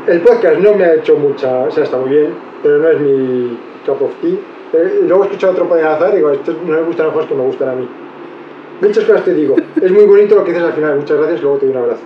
El 0.06 0.20
podcast 0.20 0.58
no 0.58 0.74
me 0.74 0.84
ha 0.84 0.96
hecho 0.96 1.16
mucha... 1.16 1.60
O 1.60 1.70
sea, 1.70 1.84
está 1.84 1.96
muy 1.96 2.10
bien, 2.10 2.34
pero 2.62 2.76
no 2.76 2.90
es 2.90 3.00
mi 3.00 3.58
cup 3.86 4.02
of 4.02 4.10
tea. 4.20 4.34
Eh, 4.74 5.00
luego 5.08 5.22
he 5.22 5.26
escuchado 5.28 5.54
otro 5.54 5.70
para 5.70 5.94
azar 5.94 6.12
y 6.12 6.16
digo, 6.16 6.30
estos 6.30 6.56
no 6.66 6.74
me 6.74 6.82
gustan 6.82 7.06
los 7.06 7.14
juegos 7.14 7.30
que 7.30 7.34
me 7.36 7.44
gustan 7.44 7.68
a 7.70 7.74
mí. 7.74 7.88
Muchas 8.82 9.02
cosas 9.02 9.24
te 9.24 9.32
digo. 9.32 9.56
Es 9.82 9.90
muy 9.90 10.04
bonito 10.04 10.34
lo 10.34 10.44
que 10.44 10.52
dices 10.52 10.66
al 10.66 10.74
final. 10.74 10.96
Muchas 10.96 11.16
gracias, 11.16 11.40
luego 11.40 11.56
te 11.56 11.64
doy 11.64 11.74
un 11.74 11.82
abrazo. 11.82 12.02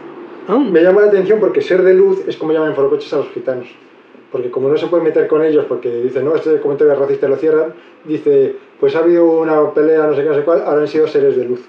Ah, 0.47 0.59
Me 0.59 0.81
llama 0.85 1.01
la 1.01 1.09
atención 1.09 1.41
porque 1.41 1.61
ser 1.61 1.83
de 1.83 1.95
luz 1.95 2.23
es 2.29 2.37
como 2.37 2.53
llaman 2.53 2.69
en 2.69 2.77
forocoches 2.77 3.13
a 3.15 3.17
los 3.17 3.31
gitanos. 3.31 3.67
Porque 4.31 4.49
como 4.49 4.69
no 4.69 4.77
se 4.77 4.87
puede 4.87 5.03
meter 5.03 5.27
con 5.27 5.45
ellos 5.45 5.65
porque 5.69 5.91
dicen, 6.03 6.25
no, 6.25 6.37
este 6.37 6.61
comentario 6.61 6.93
es 6.93 7.01
racista 7.01 7.27
lo 7.27 7.35
cierran, 7.35 7.75
dice, 8.05 8.55
pues 8.79 8.95
ha 8.95 9.01
habido 9.01 9.25
una 9.25 9.73
pelea, 9.75 10.07
no 10.07 10.15
sé 10.15 10.23
qué, 10.23 10.29
no 10.29 10.37
sé 10.37 10.43
cuál, 10.43 10.63
ahora 10.65 10.83
han 10.83 10.89
sido 10.89 11.09
seres 11.09 11.37
de 11.37 11.47
luz. 11.47 11.69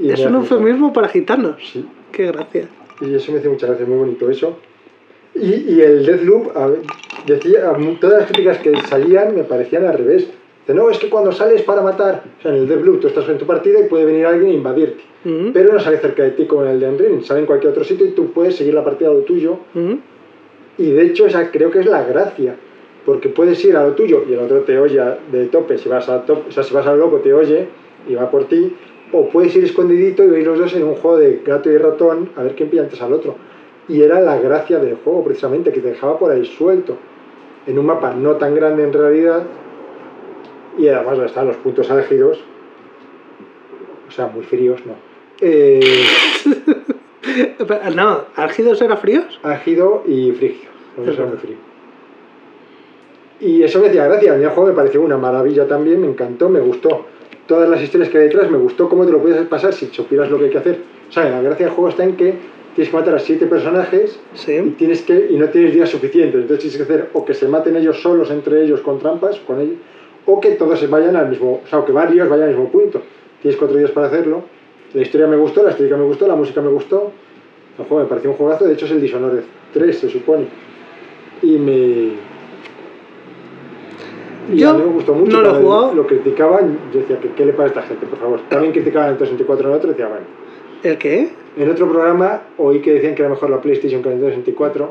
Y 0.00 0.10
es 0.10 0.20
un 0.20 0.34
eufemismo 0.36 0.92
para 0.92 1.08
gitanos. 1.08 1.56
Sí, 1.72 1.84
Qué 2.12 2.26
gracia. 2.26 2.68
y 3.00 3.14
eso 3.14 3.32
me 3.32 3.38
hace 3.38 3.48
muchas 3.48 3.68
gracias, 3.70 3.88
muy 3.88 3.98
bonito 3.98 4.30
eso. 4.30 4.56
Y, 5.34 5.74
y 5.74 5.80
el 5.82 6.06
Deathloop, 6.06 6.56
a 6.56 6.70
decía, 7.26 7.72
todas 8.00 8.20
las 8.20 8.30
críticas 8.30 8.58
que 8.58 8.74
salían 8.88 9.34
me 9.34 9.44
parecían 9.44 9.84
al 9.84 9.98
revés. 9.98 10.28
Dice, 10.60 10.74
no, 10.74 10.90
es 10.90 10.98
que 10.98 11.08
cuando 11.10 11.30
sales 11.32 11.62
para 11.62 11.82
matar, 11.82 12.24
o 12.38 12.42
sea, 12.42 12.52
en 12.52 12.58
el 12.58 12.68
de 12.68 12.76
Blue 12.76 12.98
tú 12.98 13.08
estás 13.08 13.28
en 13.28 13.38
tu 13.38 13.46
partida 13.46 13.80
y 13.80 13.84
puede 13.88 14.04
venir 14.06 14.26
alguien 14.26 14.50
e 14.50 14.54
invadirte. 14.54 15.02
Ujú. 15.24 15.50
Pero 15.52 15.72
no 15.74 15.80
sale 15.80 15.98
cerca 15.98 16.22
de 16.22 16.30
ti 16.30 16.46
como 16.46 16.62
en 16.64 16.70
el 16.70 16.80
de 16.80 16.86
Enrin, 16.88 17.22
sale 17.24 17.40
en 17.40 17.46
cualquier 17.46 17.72
otro 17.72 17.84
sitio 17.84 18.06
y 18.06 18.10
tú 18.10 18.32
puedes 18.32 18.56
seguir 18.56 18.74
la 18.74 18.82
partida 18.84 19.10
a 19.10 19.12
lo 19.12 19.20
tuyo. 19.20 19.58
Ujú. 19.74 19.98
Y 20.78 20.90
de 20.90 21.02
hecho 21.06 21.26
esa 21.26 21.50
creo 21.50 21.70
que 21.70 21.80
es 21.80 21.86
la 21.86 22.02
gracia, 22.04 22.56
porque 23.04 23.28
puedes 23.28 23.62
ir 23.64 23.76
a 23.76 23.86
lo 23.86 23.92
tuyo 23.94 24.24
y 24.28 24.32
el 24.32 24.40
otro 24.40 24.60
te 24.60 24.78
oye 24.78 25.00
de 25.30 25.46
tope, 25.46 25.78
si 25.78 25.88
vas 25.88 26.08
a 26.08 26.24
tope, 26.24 26.48
o 26.48 26.52
sea, 26.52 26.62
si 26.62 26.74
vas 26.74 26.86
al 26.86 26.98
loco 26.98 27.18
te 27.18 27.32
oye 27.32 27.68
y 28.08 28.14
va 28.14 28.30
por 28.30 28.46
ti, 28.46 28.74
o 29.18 29.28
puedes 29.28 29.54
ir 29.56 29.64
escondidito 29.64 30.24
y 30.24 30.38
ir 30.40 30.46
los 30.46 30.58
dos 30.58 30.74
en 30.74 30.84
un 30.84 30.94
juego 30.96 31.16
de 31.18 31.42
gato 31.44 31.70
y 31.70 31.76
ratón 31.78 32.30
a 32.36 32.42
ver 32.42 32.54
quién 32.54 32.68
pilla 32.70 32.82
antes 32.82 33.00
al 33.02 33.12
otro. 33.12 33.36
Y 33.88 34.02
era 34.02 34.20
la 34.20 34.38
gracia 34.38 34.78
del 34.78 34.96
juego 34.96 35.24
precisamente, 35.24 35.72
que 35.72 35.80
te 35.80 35.88
dejaba 35.90 36.18
por 36.18 36.30
ahí 36.32 36.44
suelto, 36.44 36.96
en 37.66 37.78
un 37.78 37.86
mapa 37.86 38.12
no 38.14 38.36
tan 38.36 38.54
grande 38.54 38.82
en 38.84 38.92
realidad, 38.92 39.42
y 40.78 40.88
además 40.88 41.18
están 41.20 41.46
los 41.46 41.56
puntos 41.56 41.90
álgidos, 41.90 42.38
o 44.08 44.10
sea, 44.10 44.26
muy 44.28 44.44
fríos, 44.44 44.80
¿no? 44.86 44.92
Eh, 45.40 45.80
No, 47.94 48.24
¿álgidos 48.36 48.80
era 48.82 48.96
fríos? 48.96 49.40
ágido 49.42 50.04
y 50.06 50.30
frigio. 50.32 50.68
No 50.96 51.02
Es 51.04 51.08
era 51.10 51.18
muy 51.26 51.30
verdad. 51.32 51.42
frío. 51.42 51.56
Y 53.40 53.62
eso 53.62 53.80
me 53.80 53.88
hacía 53.88 54.06
gracia. 54.06 54.32
A 54.32 54.36
mí 54.36 54.44
el 54.44 54.50
juego 54.50 54.68
me 54.70 54.74
pareció 54.76 55.02
una 55.02 55.16
maravilla 55.18 55.66
también, 55.66 56.00
me 56.00 56.06
encantó, 56.06 56.48
me 56.48 56.60
gustó. 56.60 57.06
Todas 57.46 57.68
las 57.68 57.80
historias 57.82 58.10
que 58.10 58.18
hay 58.18 58.24
detrás, 58.24 58.50
me 58.50 58.58
gustó 58.58 58.88
cómo 58.88 59.06
te 59.06 59.12
lo 59.12 59.20
puedes 59.20 59.46
pasar 59.46 59.72
si 59.72 59.86
supieras 59.86 60.30
lo 60.30 60.38
que 60.38 60.46
hay 60.46 60.50
que 60.50 60.58
hacer. 60.58 60.78
O 61.08 61.12
sea, 61.12 61.30
la 61.30 61.40
gracia 61.40 61.66
del 61.66 61.74
juego 61.74 61.90
está 61.90 62.04
en 62.04 62.16
que 62.16 62.34
tienes 62.74 62.90
que 62.90 62.96
matar 62.96 63.14
a 63.14 63.18
siete 63.18 63.46
personajes 63.46 64.18
y, 64.46 64.70
tienes 64.70 65.02
que, 65.02 65.28
y 65.30 65.36
no 65.36 65.48
tienes 65.48 65.72
días 65.72 65.88
suficientes. 65.88 66.42
Entonces 66.42 66.58
tienes 66.58 66.76
que 66.76 66.82
hacer 66.82 67.10
o 67.14 67.24
que 67.24 67.34
se 67.34 67.48
maten 67.48 67.76
ellos 67.76 68.02
solos 68.02 68.30
entre 68.30 68.64
ellos 68.64 68.80
con 68.80 68.98
trampas, 68.98 69.38
con 69.40 69.60
ellos, 69.60 69.76
o 70.26 70.40
que 70.40 70.52
todos 70.52 70.78
se 70.78 70.88
vayan 70.88 71.16
al 71.16 71.28
mismo, 71.28 71.62
o 71.64 71.66
sea, 71.68 71.78
o 71.78 71.84
que 71.84 71.92
varios 71.92 72.28
vayan 72.28 72.48
al 72.48 72.54
mismo 72.54 72.70
punto. 72.70 73.00
Tienes 73.40 73.58
cuatro 73.58 73.78
días 73.78 73.90
para 73.92 74.08
hacerlo. 74.08 74.42
La 74.92 75.02
historia 75.02 75.26
me 75.26 75.36
gustó, 75.36 75.62
la 75.62 75.70
estética 75.70 75.96
me 75.96 76.04
gustó, 76.04 76.26
la 76.26 76.34
música 76.34 76.60
me 76.60 76.68
gustó. 76.68 77.12
El 77.78 77.84
juego 77.84 78.02
me 78.02 78.08
pareció 78.08 78.30
un 78.30 78.36
juegazo, 78.36 78.64
de 78.64 78.74
hecho 78.74 78.86
es 78.86 78.92
el 78.92 79.00
Dishonored 79.00 79.44
3, 79.72 79.98
se 79.98 80.08
supone. 80.08 80.46
Y 81.42 81.58
me. 81.58 82.12
Y 84.52 84.58
Yo 84.58 84.70
a 84.70 84.74
mí 84.74 84.82
me 84.82 84.92
gustó 84.92 85.14
mucho. 85.14 85.36
no 85.36 85.42
lo 85.42 85.56
he 85.56 85.62
jugado. 85.62 85.94
Lo 85.94 86.06
criticaban, 86.06 86.78
yo 86.92 87.00
decía, 87.00 87.18
¿qué, 87.20 87.30
¿qué 87.30 87.44
le 87.44 87.52
pasa 87.52 87.64
a 87.64 87.68
esta 87.68 87.82
gente, 87.82 88.06
por 88.06 88.18
favor? 88.18 88.40
También 88.48 88.72
criticaban 88.72 89.10
el 89.10 89.18
64 89.18 89.68
en 89.68 89.74
otro, 89.74 89.90
decía, 89.90 90.08
bueno. 90.08 90.24
¿El 90.82 90.98
qué? 90.98 91.30
En 91.56 91.70
otro 91.70 91.90
programa 91.90 92.42
oí 92.58 92.80
que 92.80 92.92
decían 92.92 93.14
que 93.14 93.22
era 93.22 93.30
mejor 93.30 93.50
la 93.50 93.60
PlayStation 93.60 94.02
que 94.02 94.08
la 94.10 94.14
Nintendo 94.14 94.36
64. 94.36 94.90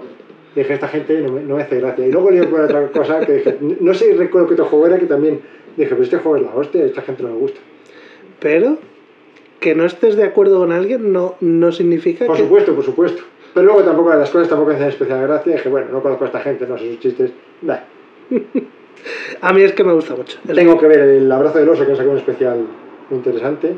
Dije, 0.56 0.74
esta 0.74 0.88
gente 0.88 1.22
no 1.22 1.34
me, 1.34 1.41
no 1.41 1.56
me 1.58 1.64
hace 1.64 1.80
gracia. 1.80 2.08
Y 2.08 2.12
luego 2.12 2.32
leí 2.32 2.45
por 2.47 2.62
otra 2.62 2.88
cosa 2.89 3.20
que 3.26 3.34
dije, 3.34 3.58
no 3.80 3.93
sé, 3.93 4.14
recuerdo 4.14 4.47
que 4.47 4.53
otro 4.53 4.66
juego 4.66 4.88
era 4.88 4.97
que 4.97 5.06
también 5.06 5.41
dije, 5.76 5.89
pero 5.89 6.03
este 6.03 6.18
juego 6.18 6.38
es 6.38 6.43
la 6.43 6.56
hostia, 6.56 6.82
a 6.82 6.86
esta 6.86 7.01
gente 7.01 7.24
no 7.24 7.30
le 7.30 7.36
gusta. 7.36 7.60
Pero 8.39 8.78
que 9.60 9.76
no 9.76 9.86
estés 9.86 10.16
de 10.16 10.24
acuerdo 10.24 10.60
con 10.60 10.72
alguien 10.72 11.12
no, 11.12 11.36
no 11.41 11.72
significa 11.72 12.26
Por 12.26 12.36
que... 12.36 12.43
supuesto, 12.43 12.74
por 12.74 12.84
supuesto. 12.84 13.24
Pero 13.53 13.68
luego 13.68 13.84
tampoco 13.84 14.14
las 14.14 14.30
cosas 14.30 14.49
tampoco 14.49 14.72
hacen 14.72 14.88
especial 14.88 15.22
gracia. 15.22 15.53
Dije, 15.56 15.70
bueno, 15.70 15.88
no 15.91 16.01
conozco 16.01 16.26
a 16.26 16.28
esta 16.28 16.39
gente, 16.41 16.68
no 16.68 16.78
sé 16.78 16.89
sus 16.89 16.99
chistes. 16.99 17.32
Nah. 17.62 17.78
A 19.41 19.53
mí 19.53 19.62
es 19.62 19.74
que 19.74 19.84
me 19.84 19.93
gusta 19.93 20.16
mucho. 20.16 20.38
El, 20.47 20.56
Tengo 20.56 20.78
que 20.80 20.88
ver 20.88 20.99
el 20.99 21.32
abrazo 21.32 21.60
del 21.60 21.70
oso, 21.70 21.86
que 21.86 21.91
han 21.91 21.97
sacado 21.97 22.14
un 22.14 22.18
especial 22.20 22.58
muy 23.10 23.18
interesante. 23.18 23.76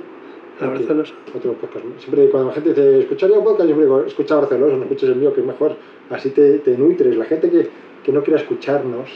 el 0.59 0.65
abrazo 0.67 0.87
del 0.87 0.99
oso. 1.01 1.13
Otro 1.35 1.53
podcast. 1.53 1.85
Siempre 1.99 2.29
cuando 2.29 2.49
la 2.49 2.53
gente 2.55 2.69
dice, 2.69 2.99
escucharía 2.99 3.37
un 3.37 3.43
podcast, 3.43 3.61
yo 3.61 3.75
siempre 3.75 3.85
digo, 3.85 4.01
escucha 4.01 4.35
abrazo 4.35 4.53
del 4.53 4.63
oso, 4.63 4.77
no 4.77 4.83
escuches 4.83 5.09
el 5.09 5.15
mío, 5.15 5.33
que 5.33 5.41
es 5.41 5.47
mejor. 5.47 5.75
Así 6.09 6.29
te, 6.29 6.59
te 6.59 6.77
nutres. 6.77 7.15
La 7.17 7.25
gente 7.25 7.49
que, 7.49 7.67
que 8.03 8.11
no 8.11 8.23
quiera 8.23 8.39
escucharnos, 8.39 9.09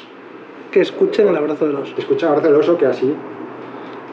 Que 0.71 0.81
escuchen 0.81 1.27
el 1.27 1.35
abrazo 1.35 1.67
del 1.67 1.75
oso. 1.75 1.93
escucha 1.97 2.27
abrazo 2.29 2.47
del 2.47 2.55
oso, 2.55 2.77
que 2.77 2.85
así. 2.85 3.13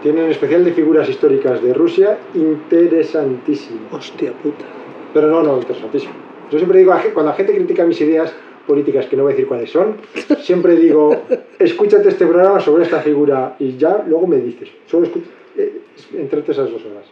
Tiene 0.03 0.23
un 0.25 0.31
especial 0.31 0.65
de 0.65 0.73
figuras 0.73 1.09
históricas 1.09 1.61
de 1.61 1.75
Rusia 1.75 2.19
interesantísimo. 2.35 3.81
Hostia 3.91 4.33
puta. 4.33 4.65
Pero 5.13 5.29
no, 5.29 5.43
no, 5.43 5.57
interesantísimo. 5.59 6.13
Yo 6.51 6.59
siempre 6.59 6.79
digo, 6.79 6.93
cuando 7.13 7.31
la 7.31 7.37
gente 7.37 7.55
critica 7.55 7.85
mis 7.85 8.01
ideas 8.01 8.33
políticas, 8.69 9.07
que 9.07 9.16
no 9.16 9.25
voy 9.25 9.33
a 9.33 9.35
decir 9.35 9.49
cuáles 9.49 9.71
son, 9.71 9.97
siempre 10.43 10.77
digo, 10.77 11.25
escúchate 11.59 12.11
este 12.11 12.27
programa 12.27 12.61
sobre 12.61 12.85
esta 12.85 13.01
figura 13.01 13.57
y 13.59 13.77
ya 13.77 14.05
luego 14.07 14.29
me 14.29 14.37
dices. 14.37 14.69
Solo 14.87 15.07
escucha, 15.07 15.27
eh, 15.57 15.81
entrete 16.16 16.53
esas 16.53 16.71
dos 16.71 16.83
horas. 16.85 17.07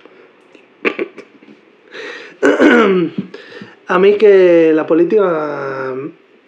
A 3.88 3.98
mí 3.98 4.14
que 4.16 4.72
la 4.74 4.86
política... 4.86 5.94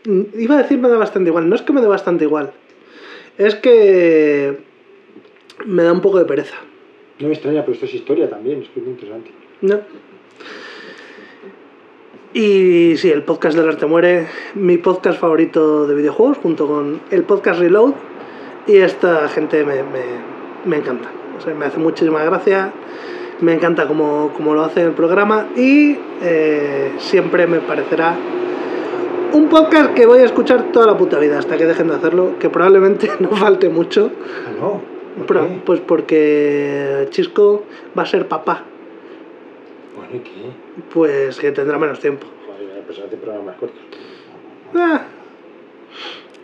mm, 0.04 0.22
Iba 0.38 0.56
a 0.56 0.62
decir 0.62 0.78
me 0.78 0.88
da 0.88 0.96
bastante 0.96 1.30
igual. 1.30 1.48
No 1.48 1.54
es 1.54 1.62
que 1.62 1.72
me 1.72 1.80
dé 1.80 1.86
bastante 1.86 2.24
igual. 2.24 2.52
Es 3.36 3.54
que 3.54 4.58
me 5.66 5.82
da 5.84 5.92
un 5.92 6.00
poco 6.00 6.18
de 6.18 6.24
pereza. 6.24 6.56
No 7.20 7.28
me 7.28 7.34
extraña, 7.34 7.62
pero 7.62 7.74
esto 7.74 7.86
es 7.86 7.94
historia 7.94 8.28
también, 8.28 8.62
es 8.62 8.68
muy 8.76 8.90
interesante. 8.90 9.30
No. 9.60 9.80
Y 12.34 12.96
sí, 12.98 13.10
el 13.10 13.22
podcast 13.22 13.56
del 13.56 13.68
arte 13.68 13.86
muere, 13.86 14.26
mi 14.54 14.76
podcast 14.76 15.18
favorito 15.18 15.86
de 15.86 15.94
videojuegos, 15.94 16.38
junto 16.38 16.66
con 16.66 17.00
el 17.10 17.22
podcast 17.24 17.58
Reload. 17.60 17.94
Y 18.66 18.76
esta 18.76 19.28
gente 19.28 19.64
me, 19.64 19.82
me- 19.82 20.38
me 20.66 20.76
encanta. 20.76 21.08
O 21.38 21.40
sea, 21.40 21.54
me 21.54 21.64
hace 21.66 21.78
muchísima 21.78 22.22
gracia. 22.24 22.72
Me 23.40 23.54
encanta 23.54 23.86
cómo, 23.88 24.32
cómo 24.36 24.54
lo 24.54 24.62
hace 24.62 24.82
el 24.82 24.92
programa. 24.92 25.46
Y 25.56 25.96
eh, 26.22 26.92
siempre 26.98 27.46
me 27.46 27.60
parecerá 27.60 28.14
un 29.32 29.48
podcast 29.48 29.94
que 29.94 30.04
voy 30.06 30.18
a 30.20 30.24
escuchar 30.24 30.70
toda 30.72 30.86
la 30.86 30.96
puta 30.98 31.18
vida 31.18 31.38
hasta 31.38 31.56
que 31.56 31.64
dejen 31.64 31.88
de 31.88 31.94
hacerlo. 31.94 32.32
Que 32.38 32.50
probablemente 32.50 33.10
no 33.20 33.30
falte 33.30 33.70
mucho. 33.70 34.10
No. 34.60 34.82
pues 35.64 35.80
porque 35.80 37.06
Chisco 37.10 37.64
va 37.98 38.02
a 38.02 38.06
ser 38.06 38.28
papá. 38.28 38.64
Bueno, 39.96 40.16
¿y 40.16 40.18
qué? 40.18 40.67
Pues 40.92 41.38
que 41.38 41.52
tendrá 41.52 41.78
menos 41.78 42.00
tiempo. 42.00 42.26
Joder, 42.46 42.82
pues 42.86 42.98
hace 42.98 43.16
programas 43.16 43.56
cortos. 43.56 43.80
Ah, 44.74 45.02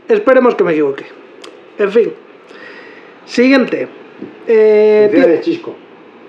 esperemos 0.09 0.55
que 0.55 0.65
me 0.65 0.73
equivoque. 0.73 1.05
En 1.79 1.91
fin. 1.91 2.13
Siguiente. 3.27 3.89
Eh, 4.47 5.09
Felicidades, 5.11 5.41
Chisco, 5.45 5.75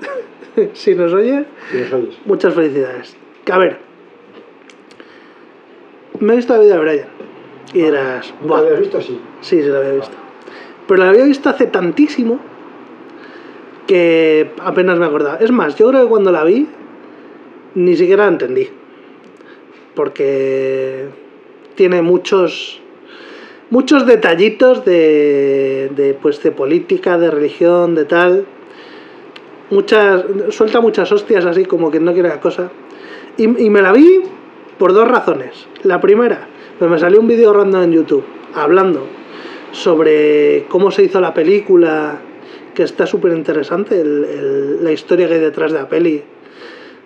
si 0.73 0.95
nos 0.95 1.13
oye, 1.13 1.45
si 1.71 1.77
nos 1.77 1.93
oyes. 1.93 2.15
muchas 2.25 2.53
felicidades. 2.53 3.15
A 3.51 3.57
ver. 3.57 3.77
Me 6.19 6.33
he 6.33 6.35
visto 6.37 6.53
la 6.53 6.59
vida 6.59 6.75
de 6.75 6.79
Brian. 6.79 7.07
Y 7.73 7.81
¿Nunca 7.81 8.21
"Buah". 8.41 8.61
lo 8.61 8.67
habías 8.67 8.79
visto? 8.79 9.01
Sí. 9.01 9.19
Sí, 9.41 9.61
sí 9.61 9.67
la 9.67 9.79
había 9.79 9.91
visto. 9.91 10.15
Pero 10.87 11.03
la 11.03 11.09
había 11.09 11.25
visto 11.25 11.49
hace 11.49 11.67
tantísimo 11.67 12.39
que 13.87 14.51
apenas 14.61 14.97
me 14.97 15.05
acordaba. 15.05 15.37
Es 15.37 15.51
más, 15.51 15.75
yo 15.75 15.89
creo 15.89 16.03
que 16.03 16.09
cuando 16.09 16.31
la 16.31 16.43
vi 16.43 16.67
ni 17.75 17.95
siquiera 17.95 18.27
entendí. 18.27 18.69
Porque 19.93 21.05
tiene 21.75 22.01
muchos 22.01 22.81
muchos 23.69 24.05
detallitos 24.05 24.85
de, 24.85 25.91
de 25.95 26.13
pues 26.13 26.41
de 26.43 26.51
política, 26.51 27.17
de 27.17 27.31
religión, 27.31 27.95
de 27.95 28.05
tal. 28.05 28.45
Muchas 29.71 30.23
suelta 30.49 30.79
muchas 30.79 31.11
hostias 31.11 31.45
así 31.45 31.65
como 31.65 31.91
que 31.91 31.99
no 31.99 32.13
quiere 32.13 32.29
la 32.29 32.39
cosa. 32.39 32.71
Y, 33.37 33.43
y 33.43 33.69
me 33.69 33.81
la 33.81 33.91
vi 33.91 34.21
por 34.77 34.93
dos 34.93 35.07
razones. 35.07 35.67
La 35.83 36.01
primera, 36.01 36.47
pues 36.77 36.89
me 36.89 36.99
salió 36.99 37.19
un 37.19 37.27
vídeo 37.27 37.53
random 37.53 37.83
en 37.83 37.91
YouTube 37.93 38.23
hablando 38.53 39.05
sobre 39.71 40.65
cómo 40.69 40.89
se 40.89 41.03
hizo 41.03 41.19
la 41.19 41.33
película, 41.33 42.21
que 42.73 42.83
está 42.83 43.05
súper 43.05 43.33
interesante, 43.33 44.03
la 44.03 44.91
historia 44.91 45.27
que 45.27 45.35
hay 45.35 45.39
detrás 45.39 45.71
de 45.71 45.79
la 45.79 45.89
peli. 45.89 46.23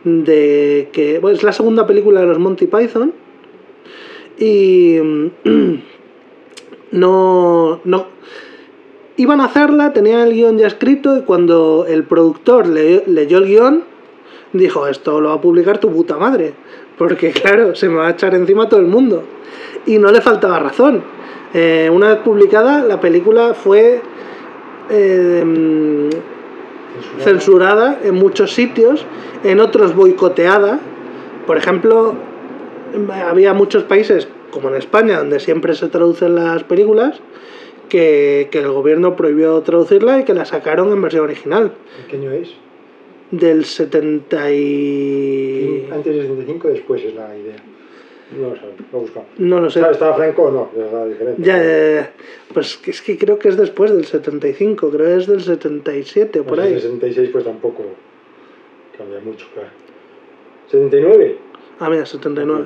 De 0.04 0.90
que 0.94 1.20
bueno, 1.20 1.36
es 1.38 1.44
la 1.44 1.52
segunda 1.52 1.86
película 1.86 2.22
de 2.22 2.28
los 2.28 2.40
Monty 2.40 2.68
Python. 2.68 3.14
Y 4.38 4.98
no, 6.92 7.80
no, 7.84 8.06
iban 9.18 9.42
a 9.42 9.46
hacerla, 9.46 9.92
tenían 9.94 10.22
el 10.22 10.34
guion 10.34 10.58
ya 10.58 10.68
escrito 10.68 11.18
y 11.18 11.22
cuando 11.24 11.86
el 11.88 12.04
productor 12.04 12.68
le- 12.68 13.04
leyó 13.06 13.40
el 13.40 13.46
guion, 13.46 13.84
dijo, 14.54 14.88
esto 14.88 15.20
lo 15.22 15.30
va 15.30 15.36
a 15.36 15.42
publicar 15.42 15.78
tu 15.80 15.92
puta 15.92 16.18
madre, 16.18 16.54
porque 16.98 17.32
claro, 17.42 17.76
se 17.76 17.90
me 17.90 17.96
va 17.96 18.08
a 18.08 18.12
echar 18.12 18.34
encima 18.34 18.70
todo 18.70 18.80
el 18.80 18.88
mundo. 18.88 19.24
Y 19.86 19.98
no 19.98 20.12
le 20.12 20.22
faltaba 20.22 20.60
razón. 20.60 21.04
Eh, 21.54 21.90
una 21.92 22.10
vez 22.10 22.20
publicada, 22.20 22.84
la 22.84 23.00
película 23.02 23.54
fue 23.54 24.02
eh, 24.90 26.10
censurada 27.20 28.00
en 28.04 28.16
muchos 28.16 28.54
sitios, 28.54 29.06
en 29.44 29.60
otros 29.60 29.96
boicoteada. 29.96 30.80
Por 31.48 31.58
ejemplo, 31.58 32.16
había 33.26 33.54
muchos 33.54 33.84
países, 33.84 34.28
como 34.52 34.70
en 34.70 34.76
España, 34.76 35.20
donde 35.20 35.40
siempre 35.40 35.76
se 35.76 35.88
traducen 35.88 36.36
las 36.36 36.64
películas, 36.64 37.22
que, 37.88 38.50
que 38.52 38.60
el 38.60 38.72
gobierno 38.72 39.16
prohibió 39.16 39.60
traducirla 39.62 40.20
y 40.20 40.24
que 40.24 40.34
la 40.34 40.46
sacaron 40.46 40.92
en 40.92 41.02
versión 41.02 41.24
original. 41.24 41.74
¿En 42.04 42.08
qué 42.08 42.16
año 42.18 42.32
es? 42.32 42.50
Del 43.32 43.66
70 43.66 44.52
y... 44.52 45.90
Antes 45.92 46.16
del 46.16 46.24
75, 46.28 46.68
después 46.68 47.04
es 47.04 47.16
la 47.16 47.36
idea. 47.36 47.56
No 48.38 48.50
lo 48.50 48.56
sé, 48.56 48.62
lo 48.92 48.98
he 48.98 49.02
buscado. 49.02 49.26
No 49.40 49.60
lo 49.60 49.70
sé. 49.70 49.80
¿Estaba- 49.80 49.94
¿Estaba 49.94 50.16
Franco 50.16 50.44
o 50.44 50.52
no? 50.52 50.70
Era 50.76 51.06
diferente. 51.06 51.42
Ya, 51.42 51.58
ya, 51.58 51.64
ya, 51.64 51.94
ya. 52.02 52.14
Pues 52.54 52.80
es 52.86 53.02
que 53.02 53.18
creo 53.18 53.40
que 53.40 53.50
es 53.50 53.58
después 53.58 53.92
del 53.92 54.06
75, 54.06 54.90
creo 54.92 55.06
que 55.08 55.16
es 55.18 55.28
del 55.28 55.42
77 55.42 56.40
o 56.42 56.44
por 56.44 56.60
el 56.60 56.66
ahí. 56.68 56.74
66 56.76 57.30
pues 57.32 57.44
tampoco 57.44 57.84
cambia 58.98 59.20
mucho, 59.20 59.48
claro. 59.54 59.70
¿79? 60.72 61.36
Ah, 61.80 61.90
mira, 61.90 62.06
79. 62.06 62.66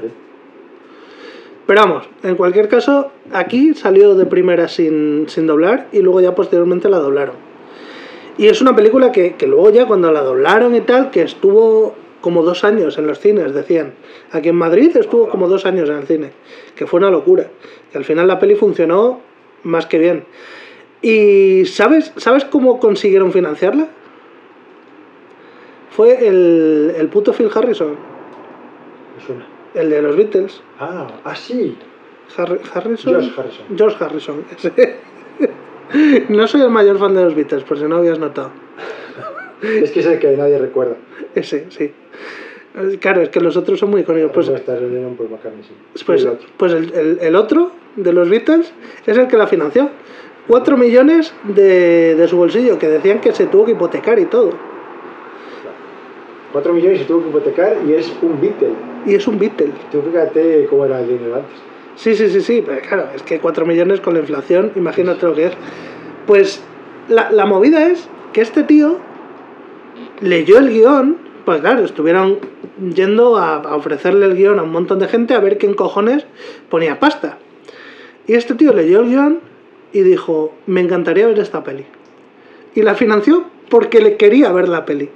Pero 1.65 1.79
vamos, 1.81 2.09
en 2.23 2.35
cualquier 2.35 2.67
caso, 2.67 3.11
aquí 3.31 3.73
salió 3.73 4.15
de 4.15 4.25
primera 4.25 4.67
sin, 4.67 5.29
sin 5.29 5.47
doblar 5.47 5.87
y 5.93 5.99
luego 6.01 6.19
ya 6.19 6.35
posteriormente 6.35 6.89
la 6.89 6.97
doblaron. 6.97 7.35
Y 8.37 8.47
es 8.47 8.61
una 8.61 8.75
película 8.75 9.11
que, 9.13 9.35
que 9.35 9.47
luego 9.47 9.69
ya 9.69 9.85
cuando 9.87 10.11
la 10.11 10.21
doblaron 10.23 10.75
y 10.75 10.81
tal, 10.81 11.09
que 11.09 11.21
estuvo 11.21 11.95
como 12.23 12.41
dos 12.41 12.63
años 12.63 12.97
en 12.97 13.05
los 13.05 13.19
cines, 13.19 13.53
decían. 13.53 13.93
Aquí 14.31 14.47
en 14.49 14.55
Madrid 14.55 14.95
estuvo 14.95 15.27
como 15.27 15.47
dos 15.49 15.65
años 15.65 15.89
en 15.89 15.97
el 15.97 16.07
cine, 16.07 16.31
que 16.75 16.87
fue 16.87 16.99
una 17.01 17.11
locura. 17.11 17.47
Que 17.91 17.97
al 17.97 18.05
final 18.05 18.27
la 18.27 18.39
peli 18.39 18.55
funcionó 18.55 19.19
más 19.63 19.85
que 19.85 19.99
bien. 19.99 20.23
¿Y 21.01 21.65
sabes, 21.65 22.13
sabes 22.15 22.45
cómo 22.45 22.79
consiguieron 22.79 23.33
financiarla? 23.33 23.87
Fue 25.91 26.27
el, 26.27 26.93
el 26.97 27.07
puto 27.09 27.33
Phil 27.33 27.49
Harrison, 27.53 27.91
Me 29.17 29.25
suena. 29.25 29.45
el 29.75 29.89
de 29.89 30.01
los 30.01 30.15
Beatles. 30.15 30.61
Ah, 30.79 31.07
ah, 31.25 31.35
sí. 31.35 31.77
Harri- 32.37 32.61
Harrison. 32.73 33.13
George 33.13 33.31
Harrison. 33.37 33.65
George 33.77 34.03
Harrison. 34.03 34.45
No 36.29 36.47
soy 36.47 36.61
el 36.61 36.69
mayor 36.71 36.97
fan 36.97 37.13
de 37.13 37.23
los 37.23 37.35
Beatles, 37.35 37.63
por 37.65 37.77
si 37.77 37.83
no 37.83 37.97
habías 37.97 38.17
notado. 38.17 38.49
Es 39.61 39.91
que 39.91 39.99
es 39.99 40.05
el 40.07 40.17
que 40.17 40.35
nadie 40.35 40.57
recuerda. 40.57 40.95
Ese, 41.35 41.67
sí. 41.69 41.93
Eh, 42.75 42.97
Claro, 42.99 43.21
es 43.21 43.29
que 43.29 43.39
los 43.39 43.55
otros 43.57 43.79
son 43.79 43.91
muy 43.91 44.01
icónicos. 44.01 44.31
Pues, 44.33 44.49
por 44.49 45.29
McCartney, 45.29 45.63
sí. 45.63 45.73
pues, 46.05 46.21
Y 46.21 46.25
el 46.25 46.29
otro. 46.31 46.47
pues 46.57 46.73
el, 46.73 46.93
el- 46.93 47.17
el 47.21 47.35
otro 47.35 47.71
de 47.95 48.11
los 48.13 48.29
Beatles 48.29 48.73
es 49.05 49.17
el 49.17 49.27
que 49.27 49.37
la 49.37 49.47
financió. 49.47 49.89
Cuatro 50.47 50.75
millones 50.75 51.33
de, 51.43 52.15
de 52.15 52.27
su 52.27 52.35
bolsillo, 52.37 52.77
que 52.79 52.87
decían 52.89 53.21
que 53.21 53.31
se 53.31 53.45
tuvo 53.45 53.65
que 53.65 53.71
hipotecar 53.71 54.19
y 54.19 54.25
todo. 54.25 54.51
4 56.51 56.71
millones 56.73 56.99
se 56.99 57.05
tuvo 57.05 57.23
que 57.23 57.29
hipotecar 57.29 57.77
y 57.87 57.93
es 57.93 58.13
un 58.21 58.39
Beatle. 58.39 58.73
Y 59.05 59.15
es 59.15 59.27
un 59.27 59.39
Beatle. 59.39 59.71
Tú 59.91 60.01
fíjate 60.01 60.67
cómo 60.69 60.85
era 60.85 60.99
el 61.01 61.07
dinero 61.07 61.35
antes. 61.37 61.51
Sí, 61.95 62.15
sí, 62.15 62.27
sí, 62.29 62.41
sí, 62.41 62.63
pero 62.65 62.79
claro, 62.81 63.07
es 63.15 63.23
que 63.23 63.39
4 63.39 63.65
millones 63.65 64.01
con 64.01 64.13
la 64.13 64.19
inflación, 64.19 64.71
imagínate 64.75 65.25
lo 65.25 65.33
que 65.33 65.45
es. 65.47 65.53
Pues 66.27 66.63
la, 67.09 67.31
la 67.31 67.45
movida 67.45 67.87
es 67.87 68.07
que 68.33 68.41
este 68.41 68.63
tío 68.63 68.97
leyó 70.21 70.57
el 70.59 70.69
guion, 70.69 71.17
pues 71.45 71.61
claro, 71.61 71.83
estuvieron 71.83 72.39
yendo 72.95 73.37
a, 73.37 73.75
ofrecerle 73.75 74.25
el 74.25 74.35
guion 74.35 74.59
a 74.59 74.63
un 74.63 74.71
montón 74.71 74.99
de 74.99 75.07
gente 75.07 75.33
a 75.33 75.39
ver 75.39 75.57
quién 75.57 75.73
cojones 75.73 76.25
ponía 76.69 76.99
pasta. 76.99 77.37
Y 78.27 78.33
este 78.33 78.55
tío 78.55 78.73
leyó 78.73 79.01
el 79.01 79.09
guion 79.09 79.39
y 79.91 80.01
dijo, 80.01 80.53
me 80.65 80.81
encantaría 80.81 81.27
ver 81.27 81.39
esta 81.39 81.63
peli. 81.63 81.85
Y 82.75 82.81
la 82.81 82.95
financió 82.95 83.45
porque 83.69 84.01
le 84.01 84.17
quería 84.17 84.51
ver 84.51 84.69
la 84.69 84.85
peli. 84.85 85.09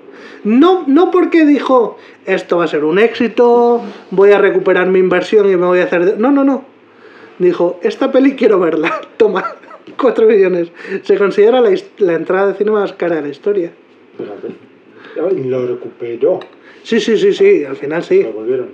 No, 0.43 0.83
no 0.87 1.11
porque 1.11 1.45
dijo, 1.45 1.97
esto 2.25 2.57
va 2.57 2.65
a 2.65 2.67
ser 2.67 2.83
un 2.83 2.99
éxito, 2.99 3.81
voy 4.11 4.31
a 4.31 4.39
recuperar 4.39 4.87
mi 4.87 4.99
inversión 4.99 5.49
y 5.49 5.55
me 5.55 5.65
voy 5.65 5.79
a 5.79 5.85
hacer... 5.85 6.05
de-". 6.05 6.17
No, 6.17 6.31
no, 6.31 6.43
no. 6.43 6.65
Dijo, 7.39 7.79
esta 7.83 8.11
peli 8.11 8.35
quiero 8.35 8.59
verla. 8.59 9.01
Toma, 9.17 9.55
4 9.97 10.27
millones. 10.27 10.71
Se 11.03 11.17
considera 11.17 11.61
la 11.61 12.13
entrada 12.13 12.47
de 12.47 12.53
cine 12.55 12.71
más 12.71 12.93
cara 12.93 13.15
de 13.15 13.21
la 13.23 13.29
historia. 13.29 13.71
Fíjate. 14.17 14.76
Y 15.35 15.43
lo 15.43 15.67
recuperó. 15.67 16.39
Sí, 16.83 16.99
sí, 16.99 17.17
sí, 17.17 17.33
sí, 17.33 17.65
al 17.65 17.75
final 17.75 18.03
sí. 18.03 18.23
Lo 18.23 18.33
volvieron. 18.33 18.69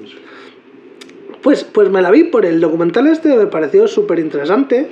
Pues, 1.41 1.63
pues 1.63 1.89
me 1.89 2.01
la 2.01 2.09
vi 2.09 2.26
por 2.26 2.45
el 2.45 2.61
documental 2.61 3.07
este, 3.07 3.36
me 3.36 3.47
pareció 3.47 3.88
súper 3.88 4.19
interesante, 4.19 4.88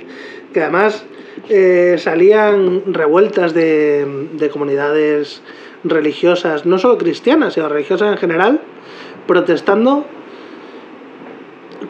que 0.52 0.60
además 0.60 1.04
eh, 1.48 1.96
salían 1.98 2.92
revueltas 2.92 3.54
de, 3.54 4.28
de 4.34 4.50
comunidades 4.50 5.40
religiosas, 5.84 6.66
no 6.66 6.78
solo 6.78 6.98
cristianas, 6.98 7.54
sino 7.54 7.68
religiosas 7.68 8.12
en 8.12 8.18
general, 8.18 8.60
protestando, 9.26 10.04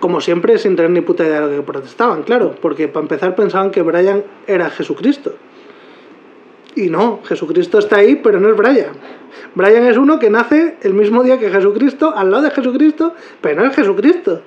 como 0.01 0.21
siempre, 0.21 0.59
sin 0.59 0.77
tener 0.77 0.91
ni 0.91 1.01
puta 1.01 1.25
idea 1.25 1.41
de 1.41 1.57
lo 1.57 1.57
que 1.57 1.67
protestaban, 1.67 2.23
claro, 2.23 2.55
porque 2.61 2.89
para 2.89 3.05
empezar 3.05 3.35
pensaban 3.35 3.71
que 3.71 3.83
Brian 3.83 4.25
era 4.47 4.71
Jesucristo. 4.71 5.35
Y 6.75 6.89
no, 6.89 7.21
Jesucristo 7.25 7.79
está 7.79 7.97
ahí, 7.97 8.17
pero 8.17 8.41
no 8.41 8.49
es 8.49 8.57
Brian. 8.57 8.93
Brian 9.55 9.87
es 9.87 9.97
uno 9.97 10.19
que 10.19 10.31
nace 10.31 10.77
el 10.83 10.95
mismo 10.95 11.23
día 11.23 11.39
que 11.39 11.51
Jesucristo, 11.51 12.15
al 12.17 12.31
lado 12.31 12.45
de 12.45 12.51
Jesucristo, 12.51 13.15
pero 13.41 13.61
no 13.61 13.69
es 13.69 13.77
Jesucristo. 13.77 14.43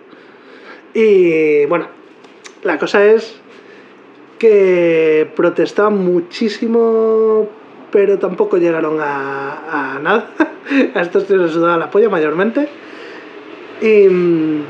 Y 0.94 1.66
bueno, 1.66 1.88
la 2.64 2.80
cosa 2.80 3.06
es 3.06 3.40
que 4.40 5.30
protestaban 5.36 5.98
muchísimo, 5.98 7.48
pero 7.92 8.18
tampoco 8.18 8.58
llegaron 8.58 8.98
a, 9.00 10.00
nada. 10.02 10.32
A 10.96 11.02
estos 11.02 11.28
tíos 11.28 11.42
les 11.42 11.52
sudaba 11.52 11.78
la 11.78 11.92
polla 11.92 12.10
mayormente. 12.10 12.68
Y. 13.82 14.10
mm, 14.10 14.64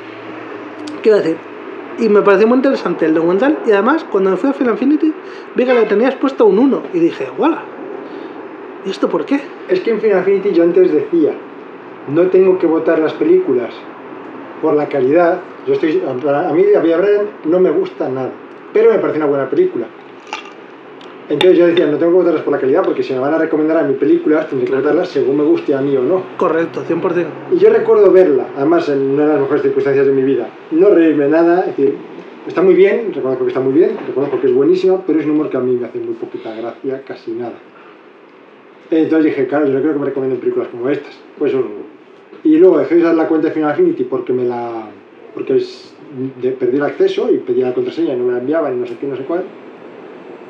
¿Qué 1.01 1.09
iba 1.09 1.17
a 1.19 1.21
decir? 1.21 1.54
Y 1.97 2.09
me 2.09 2.21
pareció 2.21 2.47
muy 2.47 2.57
interesante 2.57 3.05
el 3.05 3.13
documental. 3.13 3.59
Y 3.65 3.71
además, 3.71 4.05
cuando 4.11 4.31
me 4.31 4.37
fui 4.37 4.49
a 4.49 4.53
Film 4.53 4.71
Infinity, 4.71 5.13
vi 5.55 5.65
que 5.65 5.73
le 5.73 5.83
tenías 5.83 6.15
puesto 6.15 6.45
un 6.45 6.59
1. 6.59 6.83
Y 6.93 6.99
dije, 6.99 7.29
¡wala! 7.37 7.63
¿Y 8.85 8.89
esto 8.89 9.09
por 9.09 9.25
qué? 9.25 9.41
Es 9.67 9.79
que 9.79 9.91
en 9.91 10.01
Final 10.01 10.19
Affinity 10.19 10.51
yo 10.51 10.63
antes 10.63 10.91
decía, 10.91 11.33
no 12.07 12.27
tengo 12.27 12.59
que 12.59 12.67
votar 12.67 12.99
las 12.99 13.13
películas 13.13 13.73
por 14.61 14.75
la 14.75 14.87
calidad. 14.87 15.39
Yo 15.65 15.73
estoy, 15.73 16.03
a 16.05 16.53
mí 16.53 16.63
Vía 16.63 16.97
Brian 16.97 17.27
no 17.45 17.59
me 17.59 17.71
gusta 17.71 18.09
nada, 18.09 18.31
pero 18.73 18.91
me 18.91 18.99
parece 18.99 19.17
una 19.17 19.27
buena 19.27 19.49
película. 19.49 19.87
Entonces 21.27 21.57
yo 21.57 21.65
decía, 21.67 21.87
no 21.87 21.97
tengo 21.97 22.11
que 22.11 22.17
votarlas 22.19 22.43
por 22.43 22.53
la 22.53 22.59
calidad 22.59 22.83
porque 22.83 23.01
si 23.01 23.13
me 23.13 23.19
van 23.19 23.33
a 23.33 23.39
recomendar 23.39 23.77
a 23.77 23.83
mi 23.83 23.95
película, 23.95 24.47
tendré 24.47 24.67
que 24.67 24.75
votarlas 24.75 25.09
según 25.09 25.37
me 25.37 25.43
guste 25.43 25.73
a 25.73 25.81
mí 25.81 25.95
o 25.97 26.03
no. 26.03 26.21
Correcto, 26.37 26.83
100%. 26.87 27.25
Y 27.53 27.57
yo 27.57 27.69
recuerdo 27.71 28.11
verla, 28.11 28.45
además 28.55 28.87
en 28.89 29.01
una 29.01 29.23
de 29.23 29.29
las 29.33 29.41
mejores 29.41 29.63
circunstancias 29.63 30.05
de 30.05 30.11
mi 30.11 30.21
vida, 30.21 30.47
no 30.71 30.89
reírme 30.89 31.27
nada, 31.27 31.61
es 31.61 31.75
decir, 31.77 31.95
está 32.47 32.61
muy 32.61 32.75
bien, 32.75 33.11
reconozco 33.11 33.43
que 33.43 33.47
está 33.49 33.59
muy 33.59 33.73
bien, 33.73 33.97
reconozco 34.05 34.39
que 34.39 34.47
es 34.47 34.53
buenísima, 34.53 35.01
pero 35.07 35.19
es 35.19 35.25
un 35.25 35.31
humor 35.31 35.49
que 35.49 35.57
a 35.57 35.61
mí 35.61 35.75
me 35.75 35.87
hace 35.87 35.97
muy 35.99 36.13
poquita 36.13 36.53
gracia, 36.55 37.01
casi 37.07 37.31
nada. 37.31 37.53
Entonces 38.91 39.25
dije, 39.25 39.47
claro, 39.47 39.65
yo 39.65 39.73
no 39.73 39.79
creo 39.81 39.93
que 39.93 39.99
me 39.99 40.05
recomienden 40.05 40.39
películas 40.39 40.67
como 40.67 40.89
estas. 40.89 41.19
Pues 41.39 41.51
eso. 41.51 41.63
Y 42.43 42.57
luego 42.57 42.77
dejé 42.77 42.95
de 42.95 43.01
usar 43.01 43.15
la 43.15 43.27
cuenta 43.27 43.47
de 43.47 43.53
Final 43.55 43.71
Affinity 43.71 44.03
porque 44.03 44.31
me 44.31 44.43
la. 44.45 44.89
porque 45.33 45.55
es- 45.57 45.91
de- 46.39 46.51
perdí 46.51 46.77
el 46.77 46.83
acceso 46.83 47.31
y 47.31 47.39
pedía 47.39 47.65
la 47.69 47.73
contraseña 47.73 48.13
y 48.13 48.17
no 48.17 48.25
me 48.25 48.33
la 48.33 48.37
enviaban 48.39 48.75
y 48.77 48.79
no 48.79 48.85
sé 48.85 48.95
qué, 49.01 49.07
no 49.07 49.17
sé 49.17 49.23
cuál. 49.23 49.43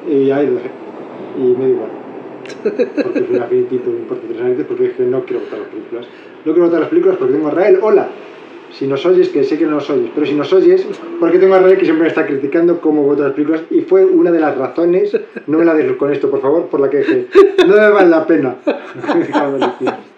Y 0.08 0.32
ahí 0.32 0.48
lo 0.48 0.54
dejé. 0.56 0.70
Y 1.38 1.42
me 1.42 1.66
da 1.66 1.70
igual. 1.70 1.90
Porque 3.04 3.40
Affinity 3.40 3.78
pues, 3.78 3.96
me 3.96 4.02
importa 4.02 4.24
tres 4.28 4.42
narices 4.42 4.66
porque 4.66 4.84
dije, 4.84 5.04
no 5.04 5.26
quiero 5.26 5.44
votar 5.44 5.60
las 5.60 5.68
películas. 5.70 6.08
No 6.46 6.52
quiero 6.54 6.66
votar 6.68 6.80
las 6.82 6.90
películas 6.90 7.18
porque 7.18 7.34
tengo 7.34 7.48
a 7.48 7.52
Rael. 7.52 7.80
Hola. 7.82 8.10
Si 8.72 8.88
nos 8.88 9.06
oyes, 9.06 9.30
que 9.30 9.44
sé 9.46 9.58
que 9.58 9.66
no 9.66 9.72
nos 9.72 9.90
oyes, 9.90 10.12
pero 10.14 10.28
si 10.28 10.34
nos 10.34 10.52
oyes, 10.52 10.86
porque 11.20 11.40
tengo 11.40 11.56
a 11.56 11.60
Rael 11.60 11.78
que 11.78 11.86
siempre 11.86 12.04
me 12.04 12.10
está 12.10 12.26
criticando 12.26 12.82
cómo 12.82 13.04
voto 13.04 13.24
las 13.24 13.32
películas 13.32 13.62
y 13.70 13.82
fue 13.82 14.04
una 14.04 14.32
de 14.32 14.40
las 14.42 14.58
razones, 14.58 15.18
no 15.48 15.60
me 15.60 15.66
la 15.66 15.74
des 15.74 15.94
con 15.94 16.12
esto, 16.12 16.30
por 16.30 16.42
favor, 16.42 16.66
por 16.66 16.82
la 16.82 16.90
que 16.90 16.98
dije, 16.98 17.28
no 17.66 17.74
me 17.74 17.90
vale 17.90 18.10
la 18.10 18.28
pena. 18.28 18.56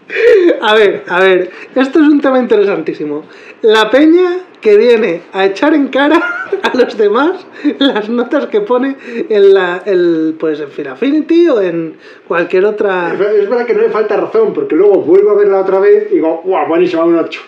A 0.62 0.74
ver, 0.74 1.04
a 1.08 1.20
ver, 1.20 1.52
esto 1.76 2.00
es 2.00 2.08
un 2.08 2.22
tema 2.22 2.40
interesantísimo. 2.40 3.26
La 3.62 3.90
peña 3.90 4.40
que 4.62 4.78
viene 4.78 5.24
a 5.34 5.46
echar 5.46 5.74
en 5.74 5.90
cara 5.90 6.22
a 6.64 6.78
los 6.78 6.98
demás 6.98 7.46
las 7.80 8.10
notas 8.10 8.48
que 8.48 8.62
pone 8.62 8.96
en 9.30 9.54
la, 9.54 9.84
el, 9.86 10.36
pues 10.40 10.60
en 10.60 10.70
Final 10.70 10.94
Affinity 10.94 11.50
o 11.50 11.62
en 11.62 11.98
cualquier 12.28 12.66
otra. 12.66 13.14
Es 13.14 13.50
verdad 13.50 13.66
que 13.66 13.74
no 13.74 13.82
me 13.82 13.90
falta 13.90 14.18
razón, 14.18 14.54
porque 14.54 14.76
luego 14.76 15.02
vuelvo 15.02 15.32
a 15.32 15.36
verla 15.36 15.60
otra 15.60 15.80
vez 15.80 16.08
y 16.12 16.16
digo, 16.16 16.42
¡guau! 16.44 16.68
Buenísima, 16.68 17.04
un 17.04 17.18
8. 17.18 17.42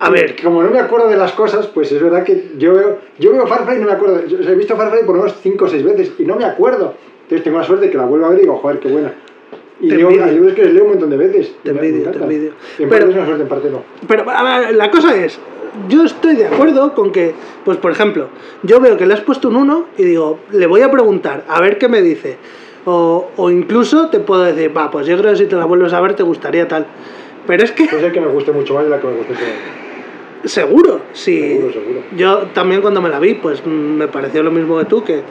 A 0.00 0.10
ver, 0.10 0.36
como 0.42 0.62
no 0.62 0.70
me 0.70 0.80
acuerdo 0.80 1.08
de 1.08 1.16
las 1.16 1.32
cosas, 1.32 1.66
pues 1.68 1.90
es 1.90 2.02
verdad 2.02 2.24
que 2.24 2.52
yo 2.58 2.74
veo, 2.74 2.98
yo 3.18 3.32
veo 3.32 3.46
Far 3.46 3.64
Cry 3.64 3.76
y 3.76 3.80
no 3.80 3.86
me 3.86 3.92
acuerdo. 3.92 4.26
Yo 4.26 4.38
he 4.38 4.54
visto 4.54 4.76
Far 4.76 4.90
Cry 4.90 5.04
por 5.04 5.16
lo 5.16 5.22
menos 5.22 5.38
5 5.42 5.64
o 5.64 5.68
6 5.68 5.84
veces 5.84 6.12
y 6.18 6.24
no 6.24 6.36
me 6.36 6.44
acuerdo. 6.44 6.94
Entonces 7.22 7.42
tengo 7.42 7.58
la 7.58 7.64
suerte 7.64 7.86
de 7.86 7.92
que 7.92 7.98
la 7.98 8.04
vuelvo 8.04 8.26
a 8.26 8.30
ver 8.30 8.38
y 8.38 8.42
digo, 8.42 8.56
joder, 8.58 8.80
qué 8.80 8.88
buena. 8.88 9.14
Y 9.84 9.88
Te 9.88 9.96
leo, 9.96 10.10
envidio. 10.10 10.54
que 10.54 10.64
les 10.64 10.72
leo 10.74 10.84
un 10.84 10.90
montón 10.90 11.10
de 11.10 11.16
veces. 11.16 11.52
Te 11.62 11.70
envidio, 11.70 12.10
te 12.10 12.18
envidio. 12.18 12.50
En 12.78 12.88
Pero- 12.88 12.90
parte 12.90 13.08
es 13.10 13.14
una 13.16 13.24
suerte, 13.26 13.42
en 13.42 13.48
parte 13.48 13.70
no. 13.70 13.82
Pero 14.08 14.30
a 14.30 14.60
ver, 14.60 14.74
la 14.76 14.90
cosa 14.90 15.14
es, 15.16 15.38
yo 15.88 16.04
estoy 16.04 16.36
de 16.36 16.46
acuerdo 16.46 16.94
con 16.94 17.12
que, 17.12 17.34
pues 17.64 17.76
por 17.78 17.90
ejemplo, 17.92 18.28
yo 18.62 18.80
veo 18.80 18.96
que 18.96 19.06
le 19.06 19.14
has 19.14 19.20
puesto 19.20 19.48
un 19.48 19.56
1 19.56 19.86
y 19.98 20.04
digo, 20.04 20.38
le 20.52 20.66
voy 20.66 20.80
a 20.82 20.90
preguntar, 20.90 21.44
a 21.48 21.60
ver 21.60 21.78
qué 21.78 21.88
me 21.88 22.00
dice. 22.02 22.36
O, 22.86 23.30
o 23.36 23.50
incluso 23.50 24.08
te 24.10 24.20
puedo 24.20 24.42
decir, 24.44 24.76
va, 24.76 24.90
pues 24.90 25.06
yo 25.06 25.16
creo 25.18 25.32
que 25.32 25.38
si 25.38 25.46
te 25.46 25.56
la 25.56 25.64
vuelves 25.64 25.92
a 25.92 26.00
ver 26.00 26.14
te 26.14 26.22
gustaría 26.22 26.68
tal. 26.68 26.86
Pero 27.46 27.62
es 27.64 27.72
que, 27.72 27.84
Puede 27.84 28.00
ser 28.02 28.12
que 28.12 28.20
me 28.20 28.28
guste 28.28 28.52
mucho 28.52 28.74
más 28.74 28.84
de 28.84 28.90
la 28.90 29.00
que 29.00 29.06
me 29.06 29.14
guste 29.16 29.32
momento. 29.34 30.48
seguro, 30.48 31.00
sí. 31.12 31.40
Seguro, 31.40 31.72
seguro. 31.72 32.00
Yo 32.16 32.38
también 32.54 32.80
cuando 32.82 33.00
me 33.02 33.08
la 33.08 33.18
vi, 33.18 33.34
pues 33.34 33.62
mm, 33.64 33.68
me 33.70 34.08
pareció 34.08 34.42
lo 34.42 34.50
mismo 34.50 34.78
que 34.78 34.84
tú, 34.84 35.02
que 35.04 35.22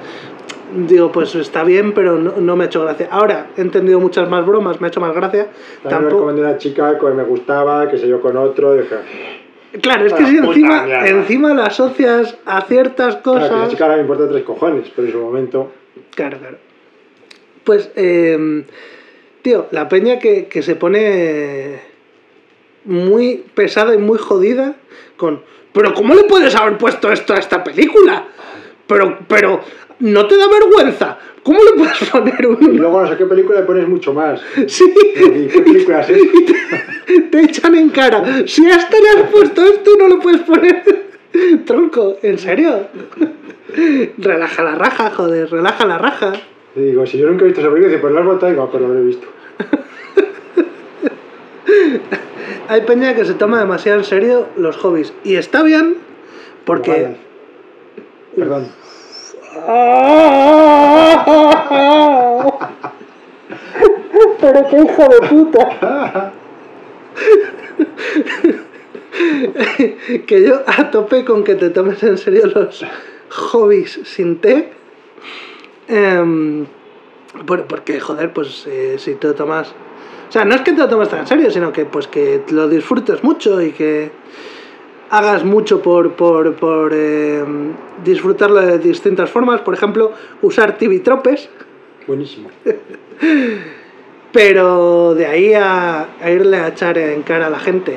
digo, 0.75 1.11
pues 1.11 1.33
está 1.35 1.63
bien, 1.63 1.93
pero 1.93 2.17
no, 2.17 2.33
no 2.39 2.55
me 2.55 2.63
ha 2.65 2.67
hecho 2.67 2.81
gracia. 2.83 3.07
Ahora 3.11 3.47
he 3.57 3.61
entendido 3.61 3.99
muchas 3.99 4.29
más 4.29 4.45
bromas, 4.45 4.79
me 4.81 4.87
ha 4.87 4.89
hecho 4.89 4.99
más 5.01 5.13
gracia. 5.13 5.45
También 5.83 5.89
Tampoco... 5.89 6.09
recomendé 6.15 6.41
una 6.41 6.57
chica 6.57 6.97
que 6.99 7.05
me 7.07 7.23
gustaba, 7.23 7.89
que 7.89 7.97
se 7.97 8.07
yo 8.07 8.21
con 8.21 8.37
otro, 8.37 8.73
dije, 8.75 8.95
Claro, 9.81 10.05
es 10.05 10.13
que 10.13 10.23
Ah, 10.23 10.27
si 10.27 10.37
encima, 10.37 10.83
mierda. 10.83 11.07
encima 11.07 11.53
la 11.55 11.65
asocias 11.65 12.37
a 12.45 12.61
ciertas 12.61 13.15
Claro, 13.17 13.39
que 13.39 13.43
la 13.45 13.49
cosas. 13.49 13.69
chica 13.71 13.83
ahora 13.85 13.95
me 13.97 14.01
importa 14.03 14.29
tres 14.29 14.43
cojones, 14.43 14.91
pero 14.95 15.07
en 15.07 15.13
su 15.13 15.19
momento. 15.19 15.71
Claro, 16.15 16.37
claro. 16.37 16.57
Pues, 17.63 17.91
eh, 17.95 18.65
tío, 19.41 19.67
la 19.71 19.89
peña 19.89 20.19
que, 20.19 20.45
que 20.47 20.61
se 20.61 20.75
pone 20.75 21.79
muy 22.85 23.43
pesada 23.55 23.95
y 23.95 23.97
muy 23.97 24.17
jodida 24.19 24.75
con. 25.17 25.41
Pero 25.73 25.93
¿cómo 25.95 26.13
le 26.13 26.23
puedes 26.25 26.53
haber 26.55 26.77
puesto 26.77 27.11
esto 27.11 27.33
a 27.33 27.37
esta 27.39 27.63
película? 27.63 28.25
Pero, 28.85 29.17
pero, 29.27 29.61
¿no 29.99 30.27
te 30.27 30.37
da 30.37 30.45
vergüenza? 30.47 31.17
¿Cómo 31.43 31.59
le 31.63 31.71
puedes 31.73 32.09
poner 32.11 32.35
Y 32.41 32.45
un... 32.45 32.77
luego 32.77 33.01
no 33.01 33.07
sé 33.09 33.17
qué 33.17 33.25
película 33.25 33.59
le 33.59 33.65
pones 33.65 33.87
mucho 33.87 34.13
más. 34.13 34.41
Sí, 34.67 34.93
¿Y 35.15 35.47
qué 35.47 35.61
película 35.61 36.01
es 36.01 36.07
te 37.31 37.39
echan 37.41 37.75
en 37.75 37.89
cara. 37.89 38.23
Si 38.47 38.65
a 38.69 38.75
este 38.75 38.97
le 39.01 39.09
has 39.21 39.29
puesto 39.29 39.63
esto, 39.63 39.91
no 39.99 40.07
lo 40.07 40.19
puedes 40.19 40.41
poner. 40.41 40.83
Tronco, 41.65 42.17
¿en 42.21 42.37
serio? 42.37 42.87
Relaja 44.17 44.63
la 44.63 44.75
raja, 44.75 45.09
joder, 45.11 45.49
relaja 45.49 45.85
la 45.85 45.97
raja. 45.97 46.33
Y 46.75 46.79
digo, 46.81 47.05
si 47.05 47.17
yo 47.17 47.27
nunca 47.27 47.43
he 47.43 47.47
visto 47.47 47.61
esa 47.61 47.71
película, 47.71 47.99
pues 48.01 48.13
la 48.13 48.19
has 48.21 48.25
votado, 48.25 48.51
digo, 48.51 48.63
"Ah, 48.63 48.71
pues 48.71 48.81
lo 48.81 48.87
habré 48.89 49.01
visto. 49.01 49.27
Hay 52.69 52.81
peña 52.81 53.13
que 53.15 53.25
se 53.25 53.33
toma 53.33 53.59
demasiado 53.59 53.99
en 53.99 54.05
serio 54.05 54.47
los 54.57 54.77
hobbies. 54.77 55.13
Y 55.23 55.35
está 55.35 55.63
bien, 55.63 55.97
porque. 56.65 57.15
Perdón. 58.35 58.67
Pero 64.41 64.67
qué 64.69 64.77
hijo 64.77 65.07
de 65.07 65.27
puta. 65.29 66.33
que 70.27 70.43
yo 70.43 70.61
a 70.65 70.91
tope 70.91 71.23
con 71.23 71.43
que 71.43 71.55
te 71.55 71.69
tomes 71.69 72.01
en 72.03 72.17
serio 72.17 72.47
los 72.47 72.83
hobbies 73.29 73.99
sin 74.03 74.39
té. 74.39 74.71
Por- 77.45 77.65
porque, 77.65 77.99
joder, 77.99 78.33
pues 78.33 78.65
eh, 78.67 78.95
si 78.97 79.15
te 79.15 79.27
lo 79.27 79.35
tomas. 79.35 79.69
O 80.29 80.31
sea, 80.31 80.45
no 80.45 80.55
es 80.55 80.61
que 80.61 80.71
te 80.71 80.79
lo 80.79 80.89
tomes 80.89 81.09
tan 81.09 81.19
en 81.19 81.27
serio, 81.27 81.51
sino 81.51 81.71
que 81.71 81.85
pues 81.85 82.07
que 82.07 82.41
lo 82.49 82.67
disfrutes 82.67 83.23
mucho 83.23 83.61
y 83.61 83.71
que 83.71 84.11
hagas 85.09 85.43
mucho 85.43 85.81
por, 85.81 86.13
por, 86.13 86.55
por 86.55 86.93
em, 86.93 87.73
disfrutarlo 88.03 88.61
de 88.61 88.79
distintas 88.79 89.29
formas. 89.29 89.61
Por 89.61 89.73
ejemplo, 89.73 90.11
usar 90.41 90.77
tibitropes. 90.77 91.49
Buenísimo. 92.07 92.49
Pero 94.31 95.13
de 95.13 95.27
ahí 95.27 95.53
a, 95.53 96.07
a 96.19 96.31
irle 96.31 96.57
a 96.57 96.69
echar 96.69 96.97
en 96.97 97.21
cara 97.21 97.47
a 97.47 97.49
la 97.49 97.59
gente, 97.59 97.95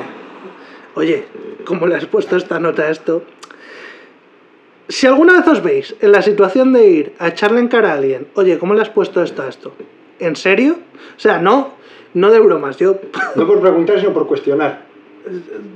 oye, 0.95 1.25
¿cómo 1.65 1.87
le 1.87 1.97
has 1.97 2.07
puesto 2.07 2.37
esta 2.37 2.61
nota 2.61 2.83
a 2.83 2.91
esto? 2.91 3.23
Si 4.89 5.07
alguna 5.07 5.33
vez 5.33 5.49
os 5.49 5.63
veis 5.63 5.97
en 6.01 6.13
la 6.13 6.23
situación 6.23 6.73
de 6.73 6.87
ir 6.87 7.13
a 7.19 7.29
echarle 7.29 7.59
en 7.59 7.69
cara 7.69 7.93
a 7.93 7.95
alguien, 7.95 8.29
oye, 8.35 8.59
¿cómo 8.59 8.75
le 8.75 8.83
has 8.83 8.91
puesto 8.91 9.23
esto 9.23 9.43
a 9.43 9.49
esto? 9.49 9.73
¿En 10.21 10.37
serio? 10.37 10.77
O 11.17 11.21
sea, 11.21 11.39
no, 11.39 11.75
no 12.15 12.31
de 12.31 12.39
bromas, 12.39 12.77
yo 12.77 13.01
No 13.35 13.47
por 13.47 13.61
preguntar, 13.61 13.99
sino 13.99 14.13
por 14.13 14.27
cuestionar. 14.27 14.86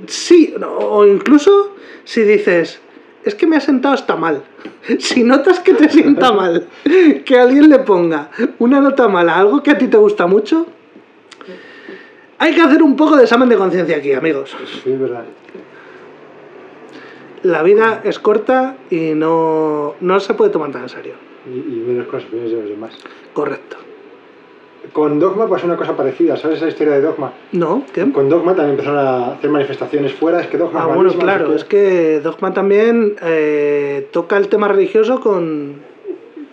Sí, 0.07 0.53
o 0.59 1.05
incluso 1.05 1.75
si 2.03 2.21
dices, 2.23 2.81
es 3.23 3.35
que 3.35 3.47
me 3.47 3.57
ha 3.57 3.61
sentado 3.61 3.93
hasta 3.93 4.15
mal. 4.15 4.43
Si 4.99 5.23
notas 5.23 5.59
que 5.59 5.73
te 5.73 5.89
sienta 5.89 6.31
mal, 6.41 6.67
que 7.25 7.37
alguien 7.37 7.69
le 7.69 7.79
ponga 7.79 8.31
una 8.59 8.81
nota 8.81 9.07
mala 9.07 9.35
a 9.35 9.39
algo 9.39 9.61
que 9.61 9.71
a 9.71 9.77
ti 9.77 9.87
te 9.87 9.97
gusta 9.97 10.25
mucho, 10.27 10.65
hay 12.39 12.55
que 12.55 12.61
hacer 12.61 12.81
un 12.81 12.95
poco 12.95 13.15
de 13.17 13.23
examen 13.23 13.47
de 13.49 13.57
conciencia 13.57 13.97
aquí, 13.97 14.13
amigos. 14.13 14.55
Sí, 14.83 14.91
verdad. 14.91 15.25
La 17.43 17.61
vida 17.61 18.01
es 18.03 18.19
corta 18.19 18.77
y 18.89 19.13
no, 19.13 19.95
no 19.99 20.19
se 20.19 20.33
puede 20.33 20.51
tomar 20.51 20.71
tan 20.71 20.83
en 20.83 20.89
serio. 20.89 21.13
Y, 21.45 21.57
y 21.57 21.83
menos 21.87 22.07
opiniones 22.07 22.51
de 22.51 22.61
los 22.61 22.69
demás. 22.69 22.97
Correcto. 23.33 23.77
Con 24.93 25.19
Dogma 25.19 25.47
pasó 25.47 25.67
una 25.67 25.77
cosa 25.77 25.95
parecida, 25.95 26.35
¿sabes 26.35 26.57
esa 26.57 26.67
historia 26.67 26.93
de 26.93 27.01
Dogma? 27.01 27.31
¿No? 27.53 27.83
¿Qué? 27.93 28.11
Con 28.11 28.27
Dogma 28.27 28.53
también 28.55 28.71
empezaron 28.71 28.99
a 28.99 29.33
hacer 29.33 29.49
manifestaciones 29.49 30.13
fuera, 30.13 30.41
es 30.41 30.47
que 30.47 30.57
Dogma 30.57 30.83
Ah, 30.83 30.87
bueno, 30.87 31.13
claro, 31.13 31.47
no 31.49 31.55
es 31.55 31.63
que 31.63 32.19
Dogma 32.19 32.53
también 32.53 33.15
eh, 33.23 34.07
toca 34.11 34.37
el 34.37 34.49
tema 34.49 34.67
religioso 34.67 35.21
con 35.21 35.75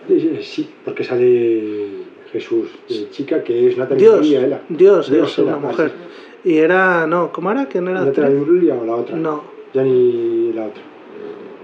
Eh, 0.07 0.39
Sí, 0.41 0.69
porque 0.85 1.03
sale 1.03 1.89
Jesús 2.31 2.69
de 2.87 3.09
chica, 3.09 3.43
que 3.43 3.67
es 3.67 3.77
Natalie 3.77 4.03
Dios. 4.03 4.15
Imbruglia, 4.25 4.47
era. 4.47 4.61
Dios, 4.69 5.11
Dios 5.11 5.31
es 5.33 5.39
era, 5.39 5.57
una 5.57 5.67
mujer. 5.67 5.89
sí. 5.89 6.49
Y 6.51 6.57
era, 6.59 7.05
no, 7.07 7.33
¿cómo 7.33 7.51
era? 7.51 7.65
¿Quién 7.65 7.87
era? 7.89 8.05
¿Natalie 8.05 8.37
Imbruglia 8.37 8.75
o 8.75 8.85
la 8.85 8.95
otra? 8.95 9.17
No. 9.17 9.43
Ya 9.73 9.83
ni 9.83 10.53
la 10.53 10.67
otra. 10.67 10.81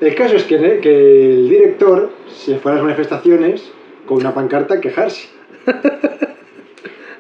El 0.02 0.14
caso 0.14 0.36
es 0.36 0.44
que, 0.44 0.58
que 0.82 1.34
el 1.36 1.48
director 1.50 2.10
se 2.28 2.58
fue 2.58 2.74
a 2.74 2.76
las 2.76 2.84
manifestaciones 2.84 3.72
con 4.06 4.18
una 4.18 4.34
pancarta 4.34 4.74
a 4.76 4.82
quejarse. 4.82 5.30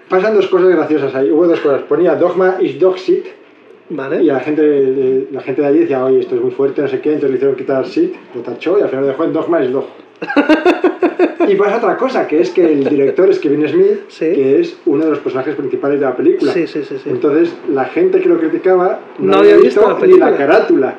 Pasan 0.10 0.36
dos 0.36 0.48
cosas 0.48 0.70
graciosas 0.70 1.16
ahí. 1.16 1.32
Hubo 1.32 1.48
dos 1.48 1.60
cosas. 1.60 1.82
Ponía 1.84 2.16
Dogma 2.16 2.58
is 2.62 2.80
dog 2.80 2.98
shit 2.98 3.26
¿Vale? 3.90 4.24
y 4.24 4.26
la 4.28 4.40
gente, 4.40 5.28
la 5.32 5.42
gente 5.42 5.62
de 5.62 5.68
allí 5.68 5.80
decía, 5.80 6.04
oye, 6.04 6.20
esto 6.20 6.36
es 6.36 6.42
muy 6.42 6.52
fuerte, 6.52 6.82
no 6.82 6.88
sé 6.88 7.00
qué. 7.02 7.10
Entonces 7.10 7.30
le 7.32 7.36
hicieron 7.38 7.56
quitar 7.56 7.86
shit, 7.86 8.14
lo 8.34 8.42
tachó 8.42 8.80
y 8.80 8.82
al 8.82 8.90
final 8.90 9.06
dejó 9.08 9.24
en 9.24 9.34
Dogma 9.34 9.64
is 9.64 9.72
dog. 9.72 9.86
y 11.48 11.56
pasa 11.56 11.78
otra 11.78 11.98
cosa, 11.98 12.28
que 12.28 12.42
es 12.42 12.50
que 12.52 12.72
el 12.72 12.84
director 12.84 13.30
es 13.30 13.40
Kevin 13.40 13.68
Smith, 13.68 14.00
Sí. 14.08 14.26
que 14.34 14.60
es 14.60 14.78
uno 14.86 15.04
de 15.06 15.12
los 15.12 15.20
personajes 15.20 15.56
principales 15.56 16.00
de 16.00 16.06
la 16.06 16.16
película. 16.16 16.52
Sí, 16.52 16.66
sí. 16.68 16.82
Entonces, 17.06 17.54
la 17.72 17.86
gente 17.86 18.20
que 18.20 18.30
lo 18.30 18.40
criticaba 18.40 19.00
No 19.20 19.38
había 19.38 19.58
visto 19.58 19.82
la 19.88 20.06
ni 20.08 20.18
la 20.18 20.36
carátula, 20.36 20.96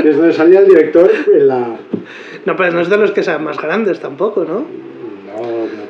que 0.00 0.10
es 0.10 0.16
donde 0.16 0.32
salía 0.32 0.60
el 0.60 0.68
director 0.68 1.10
en 1.32 1.48
la... 1.48 1.76
No, 2.46 2.56
pero 2.56 2.72
no 2.72 2.80
es 2.80 2.88
de 2.88 2.96
los 2.96 3.10
que 3.12 3.22
sean 3.22 3.42
más 3.42 3.60
grandes 3.60 3.98
tampoco, 4.00 4.44
¿no? 4.44 4.64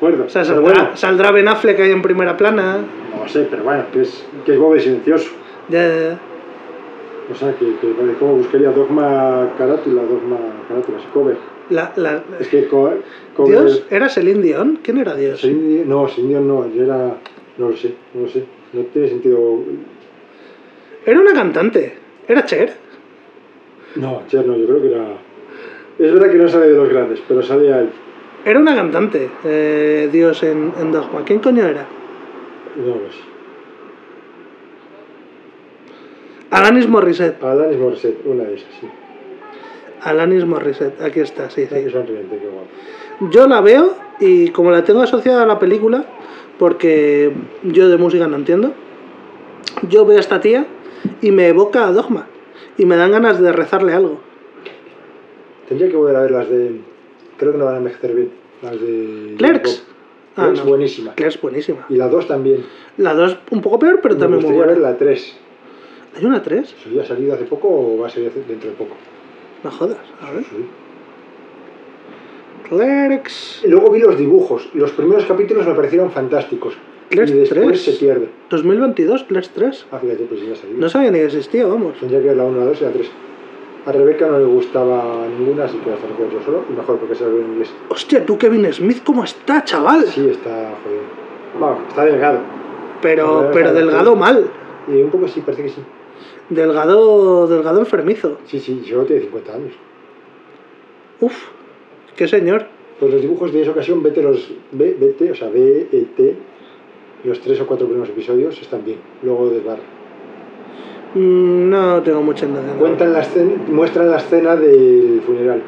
Acuerdo. 0.00 0.24
O 0.24 0.28
sea, 0.30 0.44
saldrá, 0.44 0.62
bueno, 0.62 0.90
saldrá 0.96 1.30
Ben 1.30 1.46
Affleck 1.48 1.78
ahí 1.80 1.90
en 1.90 2.00
primera 2.00 2.34
plana. 2.36 2.78
no 3.14 3.28
sé, 3.28 3.46
pero 3.50 3.64
bueno, 3.64 3.84
que 3.92 4.00
es, 4.00 4.24
que 4.46 4.52
es 4.54 4.58
bobo 4.58 4.74
y 4.76 4.80
silencioso. 4.80 5.30
Ya, 5.68 5.86
ya, 5.86 5.94
ya. 6.10 6.18
O 7.30 7.34
sea, 7.34 7.52
que, 7.54 7.66
que 7.76 7.92
vale, 7.92 8.14
¿cómo 8.18 8.36
buscaría 8.36 8.70
Dogma 8.70 9.50
carátula, 9.58 10.02
Dogma 10.02 10.38
carátula, 10.68 10.98
sí, 11.00 11.06
cover? 11.12 11.36
La, 11.68 11.92
la- 11.96 12.24
Es 12.40 12.48
que 12.48 12.66
co- 12.66 12.94
cover... 13.36 13.60
¿Dios? 13.60 13.84
¿Era 13.90 14.08
Celine 14.08 14.42
Dion? 14.42 14.80
¿Quién 14.82 14.98
era 14.98 15.14
Dios? 15.14 15.40
Celine 15.40 15.84
no, 15.84 16.08
Celine 16.08 16.30
Dion 16.30 16.48
no, 16.48 16.66
yo 16.74 16.82
era... 16.84 17.16
No 17.58 17.68
lo 17.70 17.76
sé, 17.76 17.94
no 18.14 18.22
lo 18.22 18.28
sé. 18.28 18.44
No 18.72 18.80
tiene 18.92 19.08
sentido... 19.08 19.62
Era 21.06 21.20
una 21.20 21.32
cantante. 21.34 21.94
¿Era 22.26 22.44
Cher? 22.46 22.72
No, 23.96 24.22
Cher 24.28 24.46
no, 24.46 24.56
yo 24.56 24.66
creo 24.66 24.80
que 24.82 24.88
era... 24.88 25.04
Es 25.98 26.12
verdad 26.14 26.30
que 26.32 26.38
no 26.38 26.48
sale 26.48 26.68
de 26.68 26.76
los 26.76 26.88
grandes, 26.88 27.20
pero 27.28 27.42
salía 27.42 27.80
él. 27.80 27.90
Era 28.44 28.58
una 28.58 28.74
cantante, 28.74 29.30
eh, 29.44 30.08
Dios 30.10 30.42
en, 30.42 30.72
en 30.80 30.92
Dogma. 30.92 31.24
¿Quién 31.24 31.40
coño 31.40 31.64
era? 31.66 31.86
No 32.76 32.86
lo 32.86 33.12
sé. 33.12 33.20
Alanis 36.50 36.88
Morissette. 36.88 37.42
Alanis 37.42 37.78
Morissette, 37.78 38.26
una 38.26 38.44
de 38.44 38.54
esas, 38.54 38.68
sí. 38.80 38.88
Alanis 40.02 40.44
Morissette, 40.46 41.00
aquí 41.02 41.20
está, 41.20 41.50
sí, 41.50 41.62
Sí. 41.62 41.68
qué 41.68 41.90
guapo. 41.90 43.30
Yo 43.30 43.46
la 43.46 43.60
veo 43.60 43.94
y 44.18 44.48
como 44.48 44.70
la 44.70 44.82
tengo 44.82 45.02
asociada 45.02 45.42
a 45.42 45.46
la 45.46 45.58
película, 45.58 46.04
porque 46.58 47.32
yo 47.62 47.88
de 47.88 47.98
música 47.98 48.26
no 48.26 48.36
entiendo, 48.36 48.72
yo 49.88 50.06
veo 50.06 50.16
a 50.16 50.20
esta 50.20 50.40
tía 50.40 50.66
y 51.20 51.30
me 51.30 51.48
evoca 51.48 51.86
a 51.86 51.92
Dogma. 51.92 52.26
Y 52.78 52.86
me 52.86 52.96
dan 52.96 53.12
ganas 53.12 53.40
de 53.40 53.52
rezarle 53.52 53.92
algo. 53.92 54.20
Tendría 55.68 55.90
que 55.90 55.96
volver 55.96 56.16
a 56.16 56.22
ver 56.22 56.30
las 56.30 56.48
de. 56.48 56.80
Creo 57.40 57.52
que 57.52 57.58
no 57.58 57.64
van 57.64 57.74
a 57.74 57.78
envejecer 57.78 58.14
bien. 58.14 58.30
Las 58.62 58.78
de. 58.78 59.34
Clerks. 59.38 59.82
Ah, 60.36 60.42
Clerks, 60.44 60.58
no. 60.60 60.66
buenísima. 60.66 61.14
Es 61.16 61.40
buenísima. 61.40 61.86
Y 61.88 61.94
la 61.96 62.08
2 62.08 62.28
también. 62.28 62.66
La 62.98 63.14
2 63.14 63.38
un 63.50 63.62
poco 63.62 63.78
peor, 63.78 64.00
pero 64.02 64.14
Me 64.14 64.20
también 64.20 64.42
muy 64.44 64.52
buena. 64.52 64.72
ver 64.72 64.80
la 64.82 64.98
3. 64.98 65.36
¿Hay 66.18 66.24
una 66.26 66.42
3? 66.42 66.74
¿Eso 66.78 66.90
ya 66.90 67.00
ha 67.02 67.06
salido 67.06 67.32
hace 67.32 67.44
poco 67.44 67.68
o 67.68 67.98
va 67.98 68.08
a 68.08 68.10
salir 68.10 68.30
dentro 68.46 68.68
de 68.68 68.76
poco? 68.76 68.94
No 69.64 69.70
jodas, 69.70 69.96
a 70.20 70.30
ver. 70.32 70.44
Sí. 70.44 70.66
Clerks. 72.68 73.62
Luego 73.66 73.90
vi 73.90 74.00
los 74.00 74.18
dibujos. 74.18 74.68
Los 74.74 74.92
primeros 74.92 75.24
capítulos 75.24 75.66
me 75.66 75.74
parecieron 75.74 76.10
fantásticos. 76.10 76.74
Clerks 77.08 77.30
y 77.32 77.34
después 77.38 77.66
3. 77.66 77.80
se 77.82 77.92
pierde. 77.92 78.28
2022, 78.50 79.24
Clerks 79.24 79.50
3. 79.50 79.86
Ah, 79.90 79.98
fíjate, 79.98 80.24
pues 80.24 80.42
ya 80.46 80.52
ha 80.52 80.56
salido. 80.56 80.78
No 80.78 80.88
sabía 80.88 81.10
ni 81.10 81.18
que 81.18 81.24
existía, 81.24 81.66
vamos. 81.66 81.98
Tendría 81.98 82.20
que 82.20 82.28
ver 82.28 82.36
la 82.36 82.44
1, 82.44 82.58
la 82.58 82.66
2 82.66 82.80
y 82.80 82.84
la 82.84 82.90
3. 82.90 83.10
A 83.86 83.92
Rebeca 83.92 84.26
no 84.26 84.38
le 84.38 84.44
gustaba 84.44 85.26
ninguna, 85.38 85.64
así 85.64 85.78
que 85.78 85.90
lo 85.90 85.96
juego 85.96 86.30
yo 86.32 86.42
solo. 86.44 86.64
Y 86.68 86.72
mejor 86.74 86.98
porque 86.98 87.14
se 87.14 87.24
lo 87.24 87.30
veo 87.32 87.40
en 87.40 87.52
inglés. 87.52 87.72
Hostia, 87.88 88.24
tú 88.26 88.36
Kevin 88.36 88.70
Smith, 88.72 89.02
¿cómo 89.04 89.24
está, 89.24 89.64
chaval? 89.64 90.04
Sí, 90.04 90.28
está 90.28 90.50
jodido. 90.84 91.02
Vamos, 91.58 91.88
está 91.88 92.04
delgado. 92.04 92.38
Pero, 93.00 93.50
pero 93.52 93.70
sí. 93.70 93.74
delgado 93.76 94.14
mal. 94.16 94.44
Y 94.86 95.00
un 95.02 95.10
poco 95.10 95.26
sí, 95.28 95.40
parece 95.40 95.62
que 95.64 95.68
sí. 95.70 95.80
Delgado, 96.50 97.46
delgado 97.46 97.80
enfermizo. 97.80 98.38
Sí, 98.44 98.60
sí, 98.60 98.82
solo 98.88 99.04
tiene 99.04 99.22
50 99.22 99.54
años. 99.54 99.72
Uf, 101.20 101.48
qué 102.16 102.28
señor. 102.28 102.66
Pues 102.98 103.12
los 103.12 103.22
dibujos 103.22 103.52
de 103.52 103.62
esa 103.62 103.70
ocasión, 103.70 104.02
vete 104.02 104.22
los. 104.22 104.50
ve- 104.72 104.96
Vete, 105.00 105.30
o 105.30 105.34
sea, 105.34 105.48
BET, 105.48 106.36
los 107.24 107.40
tres 107.40 107.60
o 107.60 107.66
cuatro 107.66 107.86
primeros 107.86 108.10
episodios 108.10 108.60
están 108.60 108.84
bien. 108.84 108.98
Luego 109.22 109.48
desbarra. 109.48 109.80
Mm, 111.14 111.70
No 111.70 112.02
tengo 112.02 112.22
mucha 112.22 112.46
intención. 112.46 112.78
Cuentan 112.78 113.12
la 113.12 113.20
escena, 113.20 113.52
muestran 113.68 114.10
la 114.10 114.16
escena 114.18 114.56
del 114.56 115.22
funeral. 115.26 115.62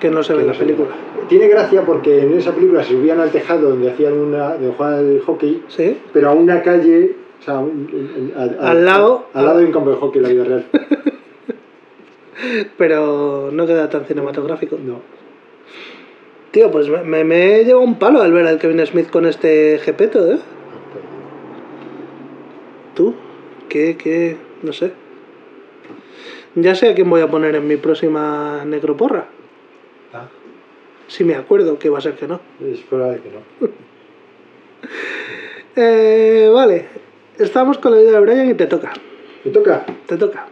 Que 0.00 0.10
no 0.10 0.22
se 0.22 0.34
ve 0.34 0.40
en 0.40 0.46
no 0.48 0.52
la 0.52 0.58
película. 0.58 0.88
Tiene 1.28 1.48
gracia 1.48 1.82
porque 1.82 2.22
en 2.22 2.34
esa 2.34 2.52
película 2.52 2.82
se 2.82 2.90
subían 2.92 3.20
al 3.20 3.30
tejado 3.30 3.70
donde 3.70 3.90
hacían 3.90 4.14
una, 4.14 4.54
donde 4.54 4.72
jugaban 4.72 4.98
al 4.98 5.20
hockey, 5.20 5.62
¿Sí? 5.68 5.96
pero 6.12 6.30
a 6.30 6.32
una 6.32 6.60
calle, 6.62 7.14
o 7.40 7.42
sea, 7.44 7.58
un- 7.60 8.32
al, 8.60 8.84
lado- 8.84 9.26
al 9.32 9.44
lado 9.46 9.58
de 9.58 9.66
un 9.66 9.72
campo 9.72 9.90
de 9.90 9.96
hockey 9.96 10.18
en 10.18 10.22
la 10.22 10.28
vida 10.28 10.44
real. 10.44 10.66
Pero 12.76 13.50
no 13.52 13.66
queda 13.66 13.88
tan 13.88 14.04
cinematográfico. 14.04 14.76
No. 14.84 14.96
Tío, 16.50 16.70
pues 16.72 16.88
me, 16.88 17.22
me, 17.24 17.60
he 17.60 17.64
llevado 17.64 17.84
un 17.84 17.98
palo 18.00 18.20
al 18.20 18.32
ver 18.32 18.46
al 18.48 18.58
Kevin 18.58 18.84
Smith 18.84 19.10
con 19.10 19.26
este 19.26 19.78
jepeto, 19.78 20.28
¿eh? 20.32 20.38
¿Tú? 22.96 23.14
¿Qué, 23.72 23.96
qué? 23.96 24.36
No 24.62 24.70
sé. 24.74 24.92
Ya 26.56 26.74
sé 26.74 26.90
a 26.90 26.94
quién 26.94 27.08
voy 27.08 27.22
a 27.22 27.30
poner 27.30 27.54
en 27.54 27.66
mi 27.66 27.78
próxima 27.78 28.62
necroporra. 28.66 29.28
Ah, 30.12 30.28
Si 31.06 31.24
me 31.24 31.34
acuerdo, 31.36 31.78
que 31.78 31.88
va 31.88 31.96
a 31.96 32.02
ser 32.02 32.12
que 32.16 32.28
no. 32.28 32.38
es 32.70 32.80
probable 32.80 33.20
que 33.22 33.30
no. 33.30 33.68
Eh, 35.74 36.50
vale. 36.52 36.84
Estamos 37.38 37.78
con 37.78 37.92
la 37.92 37.98
vida 37.98 38.10
de 38.12 38.20
Brian 38.20 38.50
y 38.50 38.54
te 38.54 38.66
toca. 38.66 38.92
Me 39.42 39.50
toca 39.50 39.86
Te 40.06 40.18
toca. 40.18 40.46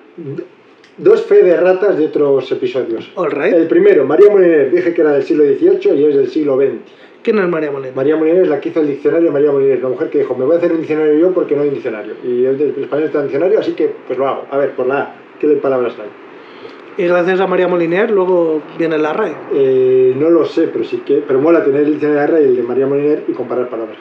dos 0.96 1.26
fe 1.26 1.42
de 1.42 1.58
ratas 1.58 1.98
de 1.98 2.06
otros 2.06 2.50
episodios. 2.52 3.10
All 3.16 3.30
right. 3.30 3.52
El 3.52 3.66
primero, 3.68 4.06
María 4.06 4.30
Moliner, 4.30 4.70
dije 4.70 4.94
que 4.94 5.02
era 5.02 5.12
del 5.12 5.22
siglo 5.24 5.44
XVIII 5.44 5.94
y 6.00 6.04
es 6.06 6.16
del 6.16 6.28
siglo 6.30 6.56
XX. 6.56 6.90
¿Quién 7.22 7.38
es 7.38 7.48
María 7.48 7.70
Molina? 7.70 7.92
María 7.94 8.16
Moliner 8.16 8.42
es 8.42 8.48
la 8.48 8.60
que 8.60 8.70
hizo 8.70 8.80
el 8.80 8.86
diccionario 8.86 9.30
María 9.30 9.52
Moliner, 9.52 9.82
la 9.82 9.90
mujer 9.90 10.08
que 10.08 10.18
dijo, 10.18 10.34
me 10.34 10.44
voy 10.46 10.54
a 10.54 10.58
hacer 10.58 10.72
un 10.72 10.78
diccionario 10.78 11.14
yo 11.14 11.32
porque 11.32 11.54
no 11.54 11.62
hay 11.62 11.68
un 11.68 11.74
diccionario. 11.74 12.14
Y 12.24 12.46
el, 12.46 12.60
el 12.60 12.82
español 12.82 13.06
está 13.06 13.18
en 13.18 13.24
diccionario, 13.24 13.60
así 13.60 13.72
que 13.72 13.94
pues 14.06 14.18
lo 14.18 14.26
hago. 14.26 14.46
A 14.50 14.56
ver, 14.56 14.74
por 14.74 14.86
la 14.86 15.00
A, 15.00 15.14
¿qué 15.38 15.48
palabras 15.56 15.94
hay? 15.98 17.04
Y 17.04 17.06
gracias 17.06 17.40
a 17.40 17.46
María 17.46 17.68
Moliner 17.68 18.10
luego 18.10 18.62
viene 18.78 18.98
la 18.98 19.12
RAE. 19.12 19.34
Eh, 19.52 20.14
no 20.16 20.30
lo 20.30 20.44
sé, 20.44 20.68
pero 20.68 20.84
sí 20.84 20.98
que. 20.98 21.22
Pero 21.26 21.40
mola 21.40 21.62
tener 21.62 21.82
el 21.82 21.92
diccionario 21.92 22.34
de 22.34 22.38
R 22.38 22.42
y 22.42 22.48
el 22.48 22.56
de 22.56 22.62
María 22.62 22.86
Moliner 22.86 23.24
y 23.28 23.32
comparar 23.32 23.68
palabras. 23.68 23.98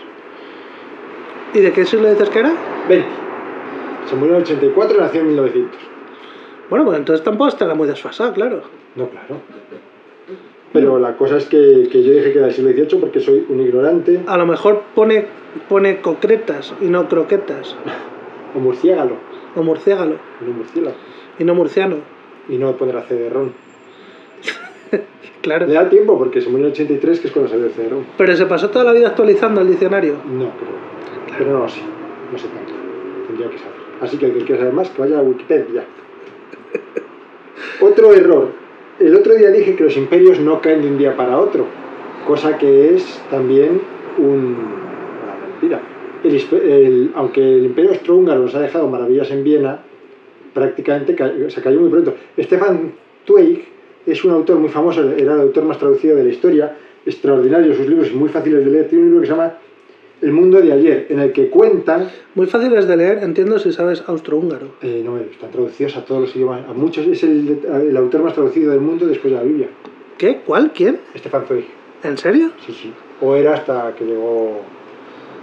¿Y 1.54 1.60
de 1.60 1.72
qué 1.72 1.86
siglo 1.86 2.10
dices 2.10 2.30
que 2.30 2.40
era? 2.40 2.54
20. 2.88 3.08
Se 4.10 4.16
murió 4.16 4.36
en 4.36 4.42
el 4.42 4.44
84 4.44 4.98
y 4.98 5.02
nació 5.02 5.22
en 5.22 5.28
1900. 5.28 5.80
Bueno, 6.70 6.86
pues 6.86 6.98
entonces 6.98 7.24
tampoco 7.24 7.50
estará 7.50 7.74
muy 7.74 7.88
desfasado, 7.88 8.34
claro. 8.34 8.62
No, 8.96 9.10
claro. 9.10 9.42
Pero 10.72 11.00
la 11.00 11.18
cosa 11.18 11.38
es 11.38 11.46
que, 11.46 11.90
que 11.92 12.04
yo 12.04 12.12
dije 12.12 12.32
que 12.32 12.38
era 12.38 12.48
del 12.48 12.56
siglo 12.56 12.72
XVIII 12.72 13.00
porque 13.00 13.20
soy 13.20 13.44
un 13.50 13.60
ignorante 13.60 14.20
A 14.28 14.38
lo 14.38 14.46
mejor 14.46 14.84
pone, 14.94 15.26
pone 15.68 16.00
concretas 16.02 16.74
y 16.80 16.86
no 16.86 17.08
croquetas. 17.10 17.76
o 18.56 18.60
murciégalo, 18.60 19.16
O 19.56 19.64
murciégalo 19.64 20.16
no 20.42 20.54
murciélago. 20.54 20.96
y 21.40 21.44
no 21.44 21.56
murciano. 21.56 21.96
Y 22.48 22.58
no 22.58 22.76
pondrá 22.78 23.02
CD-ROM. 23.04 23.50
Claro. 25.42 25.68
Le 25.68 25.74
da 25.74 25.88
tiempo 25.88 26.18
porque 26.18 26.42
se 26.42 26.50
murió 26.50 26.66
en 26.68 26.72
el 26.74 26.74
83, 26.74 27.20
que 27.22 27.28
es 27.28 27.34
cuando 27.34 27.50
salió 27.50 27.68
el 27.68 27.72
CD-ROM. 27.72 28.04
Pero 28.18 28.36
se 28.36 28.46
pasó 28.46 28.70
toda 28.70 28.84
la 28.84 28.92
vida 28.92 29.08
actualizando 29.08 29.62
el 29.62 29.70
diccionario. 29.70 30.16
No, 30.30 30.52
pero, 30.60 30.72
pero 31.38 31.60
no 31.60 31.70
sé. 31.70 31.80
No 32.32 32.38
sé 32.38 32.48
tanto. 32.50 32.74
Tendría 33.28 33.50
que 33.50 33.58
saber. 33.58 33.74
Así 34.02 34.18
que 34.18 34.26
el 34.26 34.34
que 34.34 34.40
quiera 34.44 34.60
saber 34.60 34.74
más, 34.74 34.90
que 34.90 35.02
vaya 35.02 35.20
a 35.20 35.22
Wikipedia. 35.22 35.86
Otro 37.82 38.14
error. 38.14 38.50
El 39.00 39.16
otro 39.16 39.34
día 39.36 39.50
dije 39.52 39.76
que 39.76 39.84
los 39.84 39.96
imperios 39.96 40.40
no 40.40 40.60
caen 40.62 40.82
de 40.82 40.88
un 40.90 40.98
día 40.98 41.16
para 41.16 41.40
otro, 41.40 41.66
cosa 42.28 42.58
que 42.58 42.96
es 42.96 43.22
también 43.32 43.80
un- 44.18 44.58
una 45.24 45.36
mentira. 45.48 45.82
Aunque 47.16 47.42
el 47.42 47.66
imperio 47.66 47.92
austrohúngaro 47.92 48.42
nos 48.42 48.56
ha 48.56 48.60
dejado 48.62 48.90
maravillas 48.90 49.32
en 49.32 49.44
Viena, 49.44 49.80
prácticamente 50.54 51.16
ca- 51.16 51.32
se 51.48 51.62
cayó 51.62 51.80
muy 51.80 51.90
pronto. 51.90 52.14
Stefan 52.38 52.92
Zweig 53.26 53.66
es 54.06 54.26
un 54.26 54.32
autor 54.32 54.58
muy 54.58 54.70
famoso, 54.70 55.02
era 55.12 55.34
el 55.36 55.42
autor 55.42 55.64
más 55.64 55.78
traducido 55.78 56.18
de 56.18 56.24
la 56.26 56.30
historia, 56.30 56.76
extraordinario 57.06 57.74
sus 57.74 57.88
libros 57.88 58.10
y 58.12 58.16
muy 58.16 58.28
fáciles 58.28 58.66
de 58.66 58.72
leer. 58.72 58.88
Tiene 58.90 59.04
un 59.06 59.10
libro 59.12 59.22
que 59.22 59.28
se 59.28 59.34
llama 59.34 59.54
El 60.22 60.34
mundo 60.34 60.62
de 60.62 60.74
ayer, 60.74 61.08
en 61.10 61.20
el 61.20 61.32
que 61.32 61.50
cuentan 61.50 62.10
Muy 62.36 62.46
fáciles 62.48 62.88
de 62.88 62.98
leer, 62.98 63.20
entiendo 63.24 63.58
si 63.60 63.72
sabes 63.72 64.04
austrohúngaro. 64.06 64.68
eh, 64.82 65.02
no, 65.06 65.18
están 65.18 65.50
traducidos 65.52 65.96
a 65.96 66.04
todos 66.06 66.22
los 66.22 66.36
idiomas, 66.36 66.62
a 66.68 66.74
muchos, 66.74 67.08
es 67.08 67.24
el, 67.24 67.60
el 67.88 67.96
autor 67.98 68.24
más 68.24 68.34
traducido 68.34 68.72
del 68.72 68.82
mundo 68.82 69.06
después 69.08 69.32
de 69.34 69.40
la 69.40 69.44
Biblia, 69.46 69.68
¿Qué? 70.18 70.42
¿Cuál? 70.46 70.72
¿Quién? 70.74 71.00
Stefan 71.16 71.46
Zweig, 71.48 71.66
¿En 72.04 72.18
serio? 72.18 72.52
sí, 72.66 72.74
sí, 72.74 72.92
o 73.22 73.36
era 73.36 73.54
hasta 73.54 73.94
que 73.98 74.04
llegó 74.04 74.60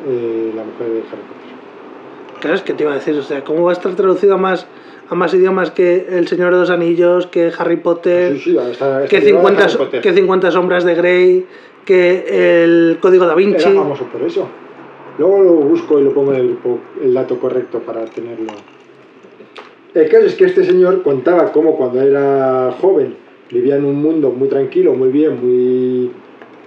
eh, 0.07 0.53
la 0.55 0.63
mujer 0.63 0.89
de 0.89 0.99
Harry 0.99 1.23
Potter. 1.23 2.41
Claro, 2.41 2.57
es 2.57 2.63
que 2.63 2.75
te 2.75 2.83
iba 2.83 2.93
a 2.93 2.97
decir, 2.97 3.15
o 3.17 3.23
sea, 3.23 3.43
¿cómo 3.45 3.65
va 3.65 3.71
a 3.71 3.73
estar 3.73 3.95
traducido 3.95 4.35
a 4.35 4.37
más, 4.37 4.67
a 5.09 5.15
más 5.15 5.33
idiomas 5.33 5.71
que 5.71 6.07
El 6.11 6.29
Señor 6.29 6.53
de 6.53 6.61
los 6.61 6.69
Anillos, 6.69 7.27
que 7.27 7.51
Harry 7.59 7.77
Potter, 7.79 8.35
Sí, 8.35 8.41
sí, 8.41 8.57
que, 9.09 9.21
llegado 9.21 9.47
a 9.47 9.49
50, 9.49 9.65
Harry 9.65 9.77
Potter. 9.79 10.01
que 10.03 10.13
50 10.13 10.51
sombras 10.51 10.85
de 10.85 10.95
Grey, 10.95 11.47
que 11.87 12.63
el 12.65 12.99
Código 13.01 13.25
da 13.27 13.35
Vinci? 13.35 13.63
Era 13.71 13.81
famoso 13.81 14.05
por 14.05 14.21
eso. 14.21 14.47
Luego 15.19 15.43
lo 15.43 15.53
busco 15.53 15.99
y 15.99 16.05
lo 16.05 16.13
pongo 16.13 16.33
en 16.35 16.41
el 16.41 16.47
grupo, 16.49 16.79
el 17.03 17.15
dato 17.15 17.39
correcto 17.39 17.79
para 17.81 18.05
tenerlo. 18.05 18.53
El 19.95 20.09
caso 20.11 20.27
es 20.27 20.35
que 20.35 20.45
este 20.45 20.65
señor 20.65 21.03
contaba 21.03 21.53
cómo 21.53 21.77
cuando 21.77 22.03
era 22.03 22.75
joven 22.81 23.15
vivía 23.51 23.77
en 23.77 23.85
un 23.87 23.97
mundo 24.03 24.31
muy 24.31 24.49
tranquilo, 24.49 24.93
muy 24.93 25.09
bien, 25.09 25.39
muy, 25.43 26.11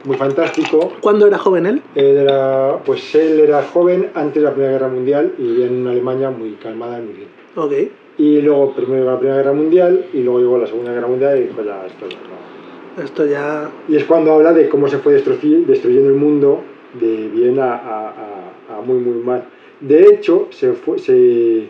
muy 0.05 0.17
fantástico. 0.17 0.93
¿Cuándo 1.01 1.27
era 1.27 1.37
joven 1.37 1.65
él? 1.67 1.81
Él 1.93 2.17
era, 2.17 2.77
pues 2.85 3.13
él 3.13 3.39
era 3.41 3.61
joven 3.63 4.09
antes 4.15 4.35
de 4.41 4.47
la 4.49 4.51
Primera 4.53 4.73
Guerra 4.73 4.87
Mundial 4.87 5.33
y 5.37 5.43
vivía 5.43 5.67
en 5.67 5.81
una 5.81 5.91
Alemania 5.91 6.31
muy 6.31 6.53
calmada 6.53 6.99
y 6.99 7.03
muy 7.03 7.13
bien. 7.13 7.27
Ok. 7.55 7.91
Y 8.17 8.41
luego 8.41 8.73
primero 8.73 8.97
llegó 9.01 9.11
la 9.11 9.19
Primera 9.19 9.37
Guerra 9.41 9.53
Mundial 9.53 10.05
y 10.11 10.23
luego 10.23 10.39
llegó 10.39 10.57
la 10.57 10.67
Segunda 10.67 10.91
Guerra 10.93 11.07
Mundial 11.07 11.37
y 11.37 11.41
dijo 11.43 11.63
ya 11.63 11.85
esto 11.85 12.07
ya 12.09 12.17
no. 12.17 13.03
Esto 13.03 13.25
ya... 13.27 13.69
Y 13.87 13.95
es 13.95 14.05
cuando 14.05 14.33
habla 14.33 14.53
de 14.53 14.67
cómo 14.67 14.87
se 14.87 14.97
fue 14.97 15.13
destruyendo 15.13 16.09
el 16.09 16.15
mundo 16.15 16.61
de 16.99 17.27
bien 17.29 17.59
a, 17.59 17.73
a- 17.75 18.09
a- 18.09 18.38
muy, 18.81 18.99
muy 18.99 19.23
mal. 19.23 19.45
De 19.79 20.01
hecho, 20.01 20.47
se 20.51 20.73
fue, 20.73 20.99
se, 20.99 21.67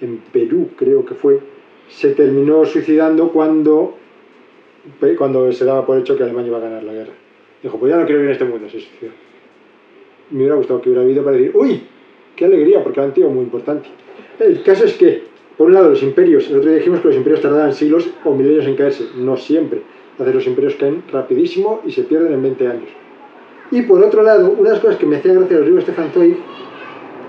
en 0.00 0.18
Perú 0.32 0.70
creo 0.76 1.04
que 1.04 1.14
fue, 1.14 1.40
se 1.88 2.10
terminó 2.14 2.64
suicidando 2.64 3.30
cuando, 3.32 3.96
cuando 5.18 5.50
se 5.52 5.64
daba 5.64 5.84
por 5.84 5.98
hecho 5.98 6.16
que 6.16 6.22
Alemania 6.22 6.48
iba 6.48 6.58
a 6.58 6.62
ganar 6.62 6.82
la 6.82 6.92
guerra. 6.92 7.12
Dijo, 7.62 7.78
pues 7.78 7.90
ya 7.90 7.98
no 7.98 8.06
quiero 8.06 8.20
vivir 8.20 8.30
en 8.30 8.40
este 8.40 8.44
mundo, 8.44 8.68
se 8.68 8.80
suicidó. 8.80 9.12
Me 10.30 10.38
hubiera 10.38 10.54
gustado 10.54 10.80
que 10.80 10.88
hubiera 10.88 11.02
habido 11.02 11.24
para 11.24 11.36
decir, 11.36 11.52
uy, 11.54 11.82
qué 12.36 12.44
alegría, 12.44 12.82
porque 12.82 13.00
era 13.00 13.08
un 13.08 13.14
tío 13.14 13.28
muy 13.28 13.44
importante. 13.44 13.88
El 14.38 14.62
caso 14.62 14.84
es 14.84 14.94
que, 14.94 15.24
por 15.58 15.66
un 15.66 15.74
lado, 15.74 15.90
los 15.90 16.02
imperios, 16.02 16.48
el 16.48 16.56
otro 16.56 16.70
día 16.70 16.78
dijimos 16.78 17.00
que 17.00 17.08
los 17.08 17.16
imperios 17.16 17.42
tardaban 17.42 17.74
siglos 17.74 18.08
o 18.24 18.34
milenios 18.34 18.66
en 18.66 18.76
caerse, 18.76 19.04
no 19.16 19.36
siempre. 19.36 19.82
Entonces 20.12 20.34
los 20.34 20.46
imperios 20.46 20.76
caen 20.76 21.02
rapidísimo 21.10 21.82
y 21.84 21.92
se 21.92 22.04
pierden 22.04 22.32
en 22.32 22.42
20 22.42 22.66
años. 22.68 22.88
Y 23.70 23.82
por 23.82 24.02
otro 24.02 24.22
lado, 24.22 24.50
una 24.50 24.70
de 24.70 24.74
las 24.74 24.80
cosas 24.80 24.96
que 24.96 25.06
me 25.06 25.16
hacía 25.16 25.32
gracia 25.34 25.56
de 25.56 25.60
los 25.60 25.68
libros 25.68 25.86
de 25.86 26.36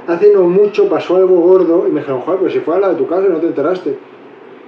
hace 0.08 0.34
no 0.34 0.44
mucho 0.44 0.90
pasó 0.90 1.18
algo 1.18 1.40
gordo 1.40 1.86
y 1.88 1.92
me 1.92 2.00
dijeron, 2.00 2.22
joder, 2.22 2.40
pero 2.40 2.52
si 2.52 2.60
fue 2.60 2.76
a 2.76 2.80
la 2.80 2.90
de 2.90 2.96
tu 2.96 3.08
casa 3.08 3.28
no 3.28 3.38
te 3.38 3.48
enteraste. 3.48 3.98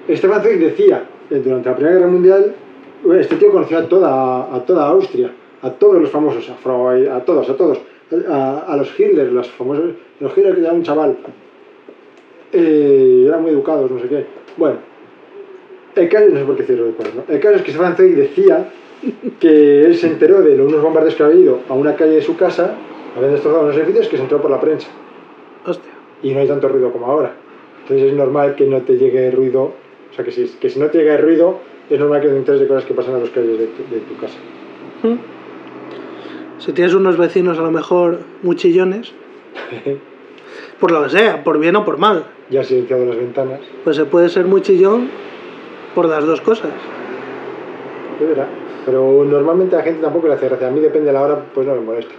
Stefan 0.10 0.42
Zweig 0.42 0.60
decía, 0.60 1.06
durante 1.30 1.70
la 1.70 1.76
Primera 1.76 1.96
Guerra 1.96 2.12
Mundial, 2.12 2.56
este 3.20 3.36
tío 3.38 3.52
conocía 3.52 3.80
a 3.80 3.88
toda, 3.88 4.66
toda 4.66 4.88
Austria, 4.88 5.32
a 5.62 5.72
todos 5.72 6.02
los 6.02 6.10
famosos, 6.10 6.50
a 6.50 7.20
todos, 7.26 7.50
a 7.50 7.56
todos, 7.56 7.80
a, 8.30 8.60
a 8.68 8.78
los 8.78 9.00
Hitler, 9.00 9.32
los 9.32 9.50
famosos, 9.50 9.92
los 10.20 10.38
Hitler 10.38 10.56
que 10.56 10.62
era 10.62 10.74
un 10.74 10.84
chaval, 10.84 11.18
eh, 12.52 13.26
eran 13.28 13.42
muy 13.42 13.52
educados, 13.52 13.90
no 13.90 14.00
sé 14.00 14.08
qué. 14.08 14.26
Bueno, 14.58 14.78
el 15.96 16.10
caso, 16.10 16.26
no 16.30 16.40
sé 16.40 16.46
por 16.46 16.56
qué 16.56 16.64
cierro 16.64 16.86
el 16.86 16.94
cuadro, 16.94 17.14
¿no? 17.16 17.34
El 17.34 17.40
caso 17.40 17.56
es 17.56 17.62
que 17.64 17.72
Stefan 17.72 17.96
Zweig 17.96 18.16
decía 18.16 18.70
que 19.40 19.86
él 19.86 19.96
se 19.96 20.08
enteró 20.08 20.42
de 20.42 20.62
unos 20.62 20.82
bombardeos 20.82 21.16
que 21.16 21.24
había 21.24 21.42
ido 21.42 21.60
a 21.70 21.74
una 21.74 21.96
calle 21.96 22.14
de 22.14 22.22
su 22.22 22.38
casa, 22.38 22.76
habían 23.16 23.34
destrozado 23.34 23.64
unos 23.64 23.76
edificios 23.76 24.08
que 24.08 24.18
se 24.18 24.24
entró 24.24 24.42
por 24.42 24.50
la 24.50 24.60
prensa 24.60 24.88
Hostia. 25.66 25.92
y 26.22 26.34
no 26.34 26.40
hay 26.40 26.48
tanto 26.48 26.68
ruido 26.68 26.92
como 26.92 27.08
ahora. 27.08 27.34
Entonces 27.82 28.12
es 28.12 28.14
normal 28.14 28.56
que 28.56 28.66
no 28.66 28.82
te 28.82 28.98
llegue 28.98 29.30
ruido, 29.32 29.64
o 30.12 30.16
sea 30.16 30.24
que 30.24 30.32
si, 30.32 30.46
que 30.60 30.70
si 30.70 30.80
no 30.80 30.88
te 30.88 31.00
llega 31.00 31.18
ruido, 31.18 31.60
es 31.90 32.00
normal 32.00 32.22
que 32.22 32.30
te 32.30 32.38
enteres 32.38 32.62
de 32.62 32.68
cosas 32.68 32.86
que 32.86 32.94
pasan 32.94 33.16
a 33.16 33.20
las 33.20 33.30
calles 33.30 33.60
de 33.60 33.68
tu, 33.68 33.94
de 33.94 34.00
tu 34.02 34.18
casa. 34.18 34.38
¿Mm? 35.04 35.18
Si 36.60 36.72
tienes 36.72 36.94
unos 36.94 37.18
vecinos 37.18 37.60
a 37.60 37.62
lo 37.62 37.72
mejor 37.72 38.20
muy 38.42 38.56
chillones, 38.56 39.12
por 40.80 40.92
lo 40.92 41.04
que 41.04 41.10
sea, 41.10 41.44
por 41.44 41.60
bien 41.60 41.76
o 41.76 41.84
por 41.84 41.98
mal, 41.98 42.26
ya 42.50 42.62
has 42.62 42.68
silenciado 42.68 43.06
las 43.06 43.18
ventanas, 43.18 43.60
pues 43.84 43.98
se 43.98 44.06
puede 44.06 44.30
ser 44.30 44.46
muy 44.46 44.62
chillón 44.62 45.10
por 45.94 46.08
las 46.08 46.26
dos 46.26 46.40
cosas. 46.40 46.72
de 48.20 48.26
verá. 48.26 48.63
Pero 48.86 49.24
normalmente 49.24 49.76
a 49.76 49.80
la 49.80 49.86
gente 49.86 50.02
tampoco 50.02 50.28
le 50.28 50.34
hace 50.34 50.48
gracia. 50.48 50.68
A 50.68 50.72
mí 50.72 50.80
depende 50.80 51.08
de 51.08 51.14
la 51.14 51.22
hora, 51.22 51.46
pues 51.54 51.66
no 51.66 51.76
me 51.76 51.82
molesta. 51.82 52.14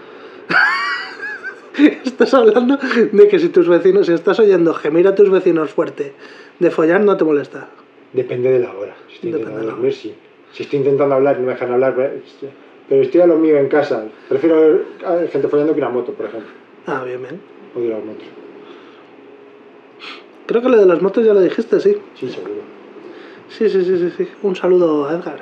Estás 2.04 2.32
hablando 2.34 2.78
de 3.12 3.28
que 3.28 3.38
si 3.38 3.48
tus 3.48 3.68
vecinos, 3.68 4.06
si 4.06 4.12
estás 4.12 4.38
oyendo 4.38 4.72
gemir 4.74 5.08
a 5.08 5.14
tus 5.14 5.28
vecinos 5.30 5.70
fuerte 5.70 6.12
de 6.58 6.70
follar, 6.70 7.00
no 7.00 7.16
te 7.16 7.24
molesta. 7.24 7.68
Depende 8.12 8.50
de 8.50 8.60
la 8.60 8.72
hora. 8.72 8.94
Si 9.08 9.14
estoy 9.14 9.32
Depende 9.32 9.50
intentando 9.50 9.72
dormir, 9.72 9.92
sí. 9.92 10.14
Si 10.52 10.62
estoy 10.62 10.78
intentando 10.78 11.16
hablar 11.16 11.36
y 11.36 11.40
no 11.40 11.46
me 11.46 11.52
dejan 11.54 11.72
hablar, 11.72 11.94
pues, 11.96 12.12
pero 12.88 13.02
estoy 13.02 13.20
a 13.22 13.26
lo 13.26 13.36
mío 13.36 13.58
en 13.58 13.68
casa. 13.68 14.04
Prefiero 14.28 14.60
ver 14.60 14.84
a 15.04 15.26
gente 15.26 15.48
follando 15.48 15.74
que 15.74 15.80
una 15.80 15.88
moto, 15.88 16.12
por 16.12 16.26
ejemplo. 16.26 16.50
Ah, 16.86 17.02
bien, 17.04 17.20
bien. 17.20 17.40
Odio 17.74 17.90
las 17.90 18.04
motos. 18.04 18.24
Creo 20.46 20.62
que 20.62 20.68
lo 20.68 20.76
de 20.76 20.86
las 20.86 21.02
motos 21.02 21.24
ya 21.24 21.34
lo 21.34 21.40
dijiste, 21.40 21.80
sí. 21.80 21.96
Sí, 22.14 22.28
seguro. 22.28 22.62
Sí, 23.48 23.68
sí, 23.68 23.84
sí, 23.84 23.98
sí, 23.98 24.12
sí. 24.16 24.28
Un 24.42 24.54
saludo 24.54 25.08
a 25.08 25.14
Edgar, 25.14 25.40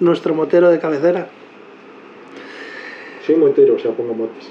nuestro 0.00 0.34
motero 0.34 0.70
de 0.70 0.78
cabecera. 0.78 1.28
Soy 3.26 3.36
motero, 3.36 3.74
o 3.74 3.78
sea, 3.78 3.92
pongo 3.92 4.14
motes. 4.14 4.50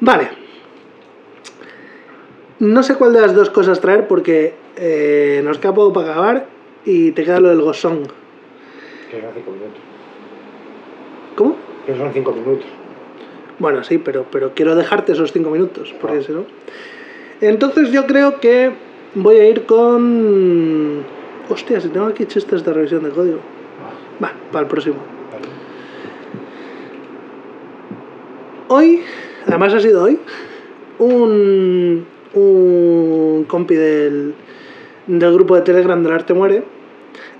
Vale. 0.00 0.28
No 2.60 2.82
sé 2.82 2.94
cuál 2.96 3.12
de 3.12 3.20
las 3.20 3.34
dos 3.34 3.50
cosas 3.50 3.80
traer 3.80 4.06
porque 4.08 4.54
eh, 4.76 5.40
nos 5.44 5.58
queda 5.58 5.74
poco 5.74 5.92
para 5.92 6.12
acabar 6.12 6.46
y 6.84 7.12
te 7.12 7.24
queda 7.24 7.40
lo 7.40 7.48
del 7.48 7.60
gosong. 7.60 8.06
Que 9.10 9.20
son 9.20 9.30
cinco 9.34 9.50
minutos. 9.50 9.80
¿Cómo? 11.36 11.56
Que 11.86 11.96
son 11.96 12.12
cinco 12.12 12.32
minutos. 12.32 12.66
Bueno, 13.58 13.84
sí, 13.84 13.98
pero, 13.98 14.26
pero 14.30 14.52
quiero 14.54 14.74
dejarte 14.74 15.12
esos 15.12 15.32
cinco 15.32 15.50
minutos, 15.50 15.94
porque 16.00 16.18
Ah. 16.18 16.22
si 16.22 16.32
no... 16.32 16.44
Entonces 17.40 17.90
yo 17.92 18.06
creo 18.06 18.40
que 18.40 18.72
voy 19.14 19.36
a 19.36 19.48
ir 19.48 19.66
con... 19.66 21.04
Hostia, 21.48 21.80
si 21.80 21.88
tengo 21.88 22.06
aquí 22.06 22.26
chistes 22.26 22.64
de 22.64 22.72
revisión 22.72 23.04
de 23.04 23.10
código. 23.10 23.38
Va, 24.22 24.32
para 24.50 24.62
el 24.62 24.68
próximo. 24.68 24.96
Hoy, 28.68 29.02
además 29.46 29.74
ha 29.74 29.80
sido 29.80 30.04
hoy, 30.04 30.18
un, 30.98 32.06
un 32.34 33.44
compi 33.46 33.74
del, 33.74 34.34
del 35.06 35.34
grupo 35.34 35.54
de 35.56 35.62
Telegram 35.62 36.02
del 36.02 36.12
Arte 36.12 36.32
Muere 36.32 36.64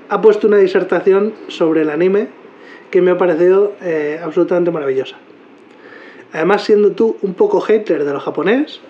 ha 0.08 0.20
puesto 0.20 0.46
una 0.46 0.58
disertación 0.58 1.32
sobre 1.48 1.82
el 1.82 1.90
anime 1.90 2.28
que 2.90 3.00
me 3.00 3.10
ha 3.10 3.18
parecido 3.18 3.72
eh, 3.82 4.20
absolutamente 4.22 4.70
maravillosa. 4.70 5.16
Además, 6.32 6.62
siendo 6.62 6.92
tú 6.92 7.16
un 7.22 7.34
poco 7.34 7.60
hater 7.60 8.04
de 8.04 8.12
lo 8.12 8.20
japonés, 8.20 8.80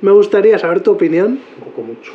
me 0.00 0.10
gustaría 0.10 0.58
saber 0.58 0.80
tu 0.80 0.90
opinión. 0.90 1.40
Un 1.58 1.64
poco 1.64 1.82
mucho. 1.82 2.12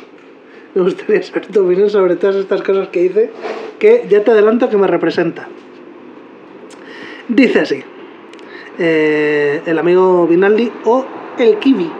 Me 0.76 0.82
gustaría 0.82 1.22
saber 1.22 1.46
tu 1.46 1.64
opinión 1.64 1.88
sobre 1.88 2.16
todas 2.16 2.36
estas 2.36 2.60
cosas 2.60 2.88
que 2.88 3.00
dice, 3.00 3.30
que 3.78 4.04
ya 4.10 4.22
te 4.22 4.30
adelanto 4.30 4.68
que 4.68 4.76
me 4.76 4.86
representa. 4.86 5.48
Dice 7.28 7.60
así, 7.60 7.82
eh, 8.78 9.62
el 9.64 9.78
amigo 9.78 10.26
Vinaldi 10.26 10.70
o 10.84 11.06
el 11.38 11.58
Kiwi, 11.60 11.90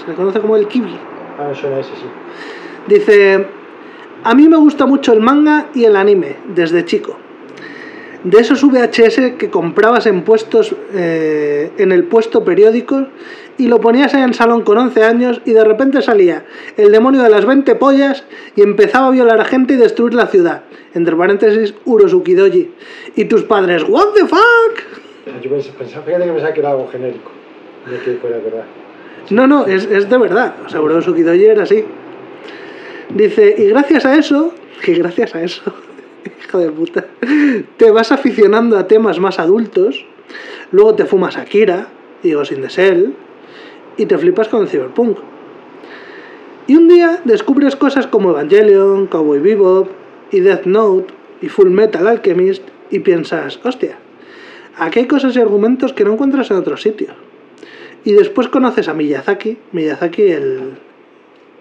se 0.00 0.10
le 0.10 0.14
conoce 0.14 0.38
como 0.38 0.56
el 0.56 0.68
Kiwi. 0.68 0.96
Ah, 1.40 1.52
suena 1.52 1.80
ese, 1.80 1.90
sí. 1.90 2.06
Dice, 2.86 3.44
a 4.22 4.32
mí 4.32 4.48
me 4.48 4.58
gusta 4.58 4.86
mucho 4.86 5.12
el 5.12 5.18
manga 5.18 5.66
y 5.74 5.82
el 5.82 5.96
anime 5.96 6.36
desde 6.54 6.84
chico. 6.84 7.16
De 8.22 8.38
esos 8.38 8.62
VHS 8.62 9.32
que 9.38 9.50
comprabas 9.50 10.06
en 10.06 10.22
puestos, 10.22 10.72
eh, 10.94 11.72
en 11.78 11.90
el 11.90 12.04
puesto 12.04 12.44
periódico 12.44 13.08
y 13.58 13.66
lo 13.66 13.80
ponías 13.80 14.14
en 14.14 14.20
el 14.20 14.34
salón 14.34 14.62
con 14.62 14.78
11 14.78 15.04
años 15.04 15.40
y 15.44 15.52
de 15.52 15.64
repente 15.64 16.00
salía 16.00 16.46
el 16.76 16.92
demonio 16.92 17.22
de 17.22 17.28
las 17.28 17.44
20 17.44 17.74
pollas 17.74 18.24
y 18.56 18.62
empezaba 18.62 19.08
a 19.08 19.10
violar 19.10 19.40
a 19.40 19.44
gente 19.44 19.74
y 19.74 19.76
destruir 19.76 20.14
la 20.14 20.28
ciudad. 20.28 20.62
Entre 20.94 21.14
paréntesis, 21.16 21.74
Urosuki 21.84 22.34
Doji. 22.34 22.70
Y 23.16 23.24
tus 23.26 23.42
padres, 23.42 23.84
¿What 23.86 24.14
the 24.14 24.26
fuck? 24.26 25.42
Yo 25.42 25.50
pensé, 25.50 25.72
pensaba, 25.72 26.04
fíjate 26.06 26.24
que 26.24 26.32
pensaba 26.32 26.54
que 26.54 26.60
era 26.60 26.70
algo 26.70 26.88
genérico. 26.88 27.30
No 27.86 28.04
que 28.04 28.12
fuera 28.12 28.38
verdad. 28.38 28.64
No, 29.30 29.46
no, 29.46 29.66
es, 29.66 29.84
es 29.84 30.08
de 30.08 30.18
verdad. 30.18 30.54
O 30.64 30.68
sea, 30.68 30.80
Urosuki 30.80 31.22
Doji 31.22 31.44
era 31.44 31.64
así. 31.64 31.84
Dice, 33.10 33.54
y 33.58 33.66
gracias 33.66 34.04
a 34.06 34.14
eso, 34.14 34.54
y 34.86 34.92
gracias 34.92 35.34
a 35.34 35.42
eso, 35.42 35.62
hijo 36.44 36.58
de 36.58 36.70
puta, 36.70 37.06
te 37.76 37.90
vas 37.90 38.12
aficionando 38.12 38.78
a 38.78 38.86
temas 38.86 39.18
más 39.18 39.38
adultos, 39.38 40.04
luego 40.72 40.94
te 40.94 41.06
fumas 41.06 41.38
Akira 41.38 41.88
y 42.22 42.34
Ghost 42.34 42.52
in 42.52 42.60
the 42.60 42.68
Shell, 42.68 43.14
y 43.98 44.06
te 44.06 44.16
flipas 44.16 44.48
con 44.48 44.62
el 44.62 44.68
Cyberpunk. 44.68 45.18
Y 46.66 46.76
un 46.76 46.88
día 46.88 47.20
descubres 47.24 47.76
cosas 47.76 48.06
como 48.06 48.30
Evangelion, 48.30 49.06
Cowboy 49.06 49.40
Bebop, 49.40 49.88
y 50.30 50.40
Death 50.40 50.64
Note, 50.66 51.12
y 51.42 51.48
Full 51.48 51.68
Metal 51.70 52.06
Alchemist, 52.06 52.62
y 52.90 53.00
piensas, 53.00 53.58
hostia, 53.64 53.96
aquí 54.76 55.00
hay 55.00 55.06
cosas 55.06 55.34
y 55.36 55.40
argumentos 55.40 55.92
que 55.92 56.04
no 56.04 56.12
encuentras 56.14 56.50
en 56.50 56.56
otros 56.58 56.82
sitios. 56.82 57.12
Y 58.04 58.12
después 58.12 58.48
conoces 58.48 58.88
a 58.88 58.94
Miyazaki, 58.94 59.58
Miyazaki 59.72 60.22
el, 60.22 60.60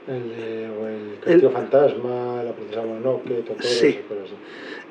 El, 0.07 0.71
o 0.81 0.87
el 0.87 1.19
Castillo 1.23 1.49
Fantasma, 1.51 2.43
la 2.43 2.51
Princesa 2.53 2.81
Mononoke, 2.85 3.43
Totoro, 3.45 3.63
Sí. 3.67 3.99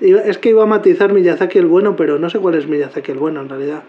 Iba- 0.00 0.20
Es 0.22 0.36
que 0.38 0.50
iba 0.50 0.62
a 0.62 0.66
matizar 0.66 1.12
Miyazaki 1.12 1.58
el 1.58 1.66
bueno, 1.66 1.96
pero 1.96 2.18
no 2.18 2.28
sé 2.28 2.38
cuál 2.38 2.54
es 2.56 2.66
Miyazaki 2.66 3.12
el 3.12 3.18
bueno 3.18 3.40
en 3.40 3.48
realidad. 3.48 3.82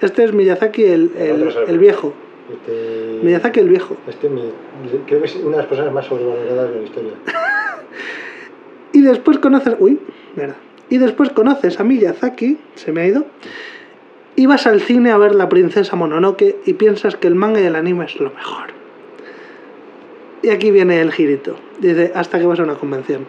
Este 0.00 0.24
es 0.24 0.32
Miyazaki 0.32 0.84
el, 0.84 1.10
el- 1.18 1.48
otro 1.48 1.66
el 1.66 1.78
viejo. 1.78 2.14
Este, 2.52 3.20
Miyazaki 3.22 3.60
el 3.60 3.68
viejo. 3.68 3.96
Este 4.06 4.28
creo 5.06 5.20
que 5.20 5.26
es 5.26 5.36
una 5.36 5.52
de 5.52 5.56
las 5.58 5.66
personas 5.66 5.92
más 5.92 6.06
sobrevaloradas 6.06 6.70
de 6.70 6.76
la 6.76 6.84
historia. 6.84 7.12
Y 8.92 9.02
después 9.02 9.38
conoces. 9.38 9.76
Uy, 9.78 9.98
mierda. 10.36 10.56
Y 10.88 10.96
después 10.96 11.28
conoces 11.28 11.78
a 11.80 11.84
Miyazaki, 11.84 12.56
se 12.76 12.92
me 12.92 13.02
ha 13.02 13.06
ido. 13.06 13.26
Y 14.36 14.46
vas 14.46 14.66
al 14.66 14.80
cine 14.80 15.10
a 15.10 15.18
ver 15.18 15.34
La 15.34 15.50
Princesa 15.50 15.96
Mononoke 15.96 16.56
y 16.64 16.72
piensas 16.74 17.16
que 17.16 17.26
el 17.26 17.34
manga 17.34 17.60
y 17.60 17.64
el 17.64 17.76
anime 17.76 18.06
es 18.06 18.18
lo 18.18 18.30
mejor. 18.30 18.68
Y 20.42 20.48
aquí 20.48 20.70
viene 20.70 21.00
el 21.00 21.12
girito. 21.12 21.56
Dice, 21.78 22.12
hasta 22.14 22.38
que 22.38 22.46
vas 22.46 22.58
a 22.58 22.62
una 22.62 22.76
convención. 22.76 23.26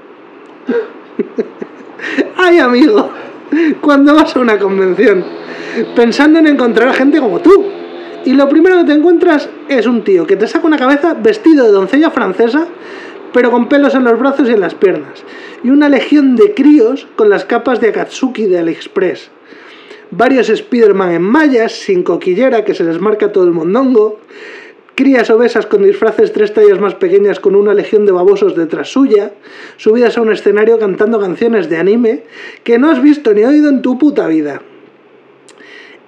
¡Ay, 2.38 2.60
amigo! 2.60 3.10
Cuando 3.81 4.14
vas 4.14 4.35
a 4.38 4.39
una 4.39 4.57
convención, 4.60 5.26
pensando 5.95 6.39
en 6.39 6.48
encontrar 6.48 6.89
a 6.89 6.94
gente 6.94 7.19
como 7.19 7.39
tú. 7.39 7.76
Y 8.27 8.33
lo 8.33 8.49
primero 8.49 8.79
que 8.79 8.83
te 8.83 8.91
encuentras 8.91 9.47
es 9.69 9.87
un 9.87 10.03
tío 10.03 10.27
que 10.27 10.35
te 10.35 10.47
saca 10.47 10.67
una 10.67 10.75
cabeza 10.75 11.13
vestido 11.13 11.63
de 11.63 11.71
doncella 11.71 12.11
francesa, 12.11 12.67
pero 13.31 13.51
con 13.51 13.69
pelos 13.69 13.95
en 13.95 14.03
los 14.03 14.19
brazos 14.19 14.49
y 14.49 14.51
en 14.51 14.59
las 14.59 14.75
piernas. 14.75 15.23
Y 15.63 15.69
una 15.69 15.87
legión 15.87 16.35
de 16.35 16.53
críos 16.53 17.07
con 17.15 17.29
las 17.29 17.45
capas 17.45 17.79
de 17.79 17.87
Akatsuki 17.87 18.47
de 18.47 18.59
AliExpress. 18.59 19.31
Varios 20.11 20.49
Spider-Man 20.49 21.11
en 21.13 21.21
mallas, 21.21 21.71
sin 21.71 22.03
coquillera, 22.03 22.65
que 22.65 22.73
se 22.73 22.83
les 22.83 22.99
marca 22.99 23.31
todo 23.31 23.45
el 23.45 23.53
mondongo. 23.53 24.19
Crías 24.95 25.29
obesas 25.29 25.65
con 25.65 25.83
disfraces 25.83 26.33
tres 26.33 26.53
tallas 26.53 26.81
más 26.81 26.95
pequeñas 26.95 27.39
con 27.39 27.55
una 27.55 27.73
legión 27.73 28.05
de 28.05 28.11
babosos 28.11 28.57
detrás 28.57 28.89
suya, 28.89 29.31
subidas 29.77 30.17
a 30.17 30.21
un 30.21 30.33
escenario 30.33 30.77
cantando 30.79 31.17
canciones 31.21 31.69
de 31.69 31.77
anime 31.77 32.23
que 32.65 32.77
no 32.77 32.89
has 32.89 33.01
visto 33.01 33.33
ni 33.33 33.45
oído 33.45 33.69
en 33.69 33.81
tu 33.81 33.97
puta 33.97 34.27
vida. 34.27 34.61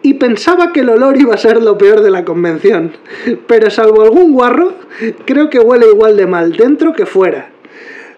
Y 0.02 0.14
pensaba 0.14 0.72
que 0.72 0.80
el 0.82 0.90
olor 0.90 1.20
iba 1.20 1.34
a 1.34 1.38
ser 1.38 1.62
lo 1.62 1.78
peor 1.78 2.02
de 2.02 2.10
la 2.10 2.24
convención, 2.24 2.94
pero 3.48 3.70
salvo 3.70 4.02
algún 4.02 4.32
guarro, 4.32 4.74
creo 5.26 5.50
que 5.50 5.60
huele 5.60 5.88
igual 5.88 6.16
de 6.16 6.26
mal 6.26 6.54
dentro 6.54 6.94
que 6.94 7.06
fuera. 7.06 7.50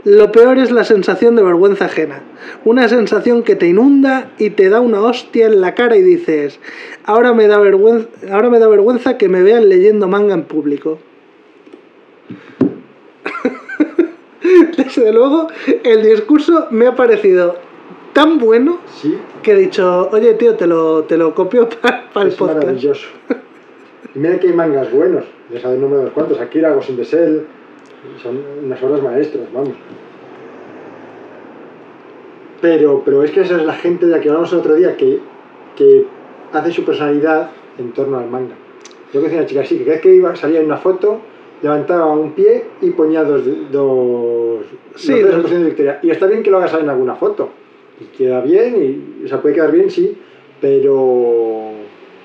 Lo 0.03 0.31
peor 0.31 0.57
es 0.57 0.71
la 0.71 0.83
sensación 0.83 1.35
de 1.35 1.43
vergüenza 1.43 1.85
ajena, 1.85 2.21
una 2.65 2.87
sensación 2.87 3.43
que 3.43 3.55
te 3.55 3.67
inunda 3.67 4.31
y 4.39 4.51
te 4.51 4.69
da 4.69 4.79
una 4.79 5.01
hostia 5.01 5.45
en 5.45 5.61
la 5.61 5.75
cara 5.75 5.95
y 5.95 6.01
dices, 6.01 6.59
ahora 7.03 7.33
me 7.33 7.47
da 7.47 7.59
vergüenza, 7.59 8.07
ahora 8.31 8.49
me 8.49 8.59
da 8.59 8.67
vergüenza 8.67 9.17
que 9.17 9.29
me 9.29 9.43
vean 9.43 9.69
leyendo 9.69 10.07
manga 10.07 10.33
en 10.33 10.43
público. 10.43 10.99
Desde 14.77 15.13
luego, 15.13 15.47
el 15.83 16.03
discurso 16.03 16.67
me 16.71 16.87
ha 16.87 16.95
parecido 16.95 17.57
tan 18.13 18.37
bueno 18.39 18.79
Sí, 18.87 19.17
que 19.41 19.51
he 19.51 19.55
dicho, 19.55 20.09
oye 20.11 20.33
tío, 20.35 20.55
te 20.55 20.67
lo, 20.67 21.03
te 21.03 21.17
lo 21.17 21.33
copio 21.33 21.67
para 21.81 22.03
el 22.21 22.27
es 22.27 22.35
podcast. 22.35 22.59
maravilloso. 22.59 23.07
Y 24.13 24.19
mira 24.19 24.37
que 24.39 24.47
hay 24.47 24.53
mangas 24.53 24.91
buenos, 24.91 25.23
ya 25.53 25.61
sabes 25.61 25.75
el 25.77 25.81
número 25.83 26.03
de 26.03 26.09
cuantos, 26.11 26.37
Akira, 26.39 26.73
Ghost 26.73 26.89
in 26.89 26.97
the 26.97 27.03
Shell, 27.05 27.45
son 28.21 28.41
unas 28.65 28.83
obras 28.83 29.01
maestras, 29.01 29.45
vamos. 29.53 29.71
Pero, 32.61 33.01
pero 33.05 33.23
es 33.23 33.31
que 33.31 33.41
esa 33.41 33.55
es 33.57 33.65
la 33.65 33.73
gente 33.73 34.05
de 34.05 34.11
la 34.11 34.19
que 34.19 34.27
hablamos 34.27 34.51
el 34.53 34.59
otro 34.59 34.75
día, 34.75 34.97
que, 34.97 35.19
que 35.77 36.05
hace 36.51 36.71
su 36.71 36.83
personalidad 36.83 37.49
en 37.77 37.91
torno 37.93 38.17
al 38.19 38.29
manga. 38.29 38.53
Yo 39.13 39.19
conocí 39.21 39.35
una 39.37 39.45
chica 39.45 39.61
así, 39.61 39.77
que 39.77 39.83
cada 39.85 39.93
vez 39.95 40.01
que 40.01 40.13
iba, 40.13 40.35
salía 40.35 40.59
en 40.59 40.65
una 40.65 40.77
foto, 40.77 41.19
levantaba 41.61 42.07
un 42.11 42.33
pie 42.33 42.65
y 42.81 42.91
ponía 42.91 43.23
dos... 43.23 43.43
dos 43.71 44.65
Sí, 44.95 45.19
dos 45.21 45.41
dos- 45.43 45.51
de 45.51 45.63
victoria. 45.63 45.99
Y 46.03 46.11
está 46.11 46.27
bien 46.27 46.43
que 46.43 46.51
lo 46.51 46.57
hagas 46.57 46.73
en 46.73 46.89
alguna 46.89 47.15
foto. 47.15 47.49
Y 48.01 48.17
queda 48.17 48.41
bien, 48.41 48.75
y, 49.21 49.25
o 49.25 49.27
sea, 49.27 49.41
puede 49.41 49.53
quedar 49.55 49.71
bien, 49.71 49.91
sí, 49.91 50.17
pero, 50.59 51.71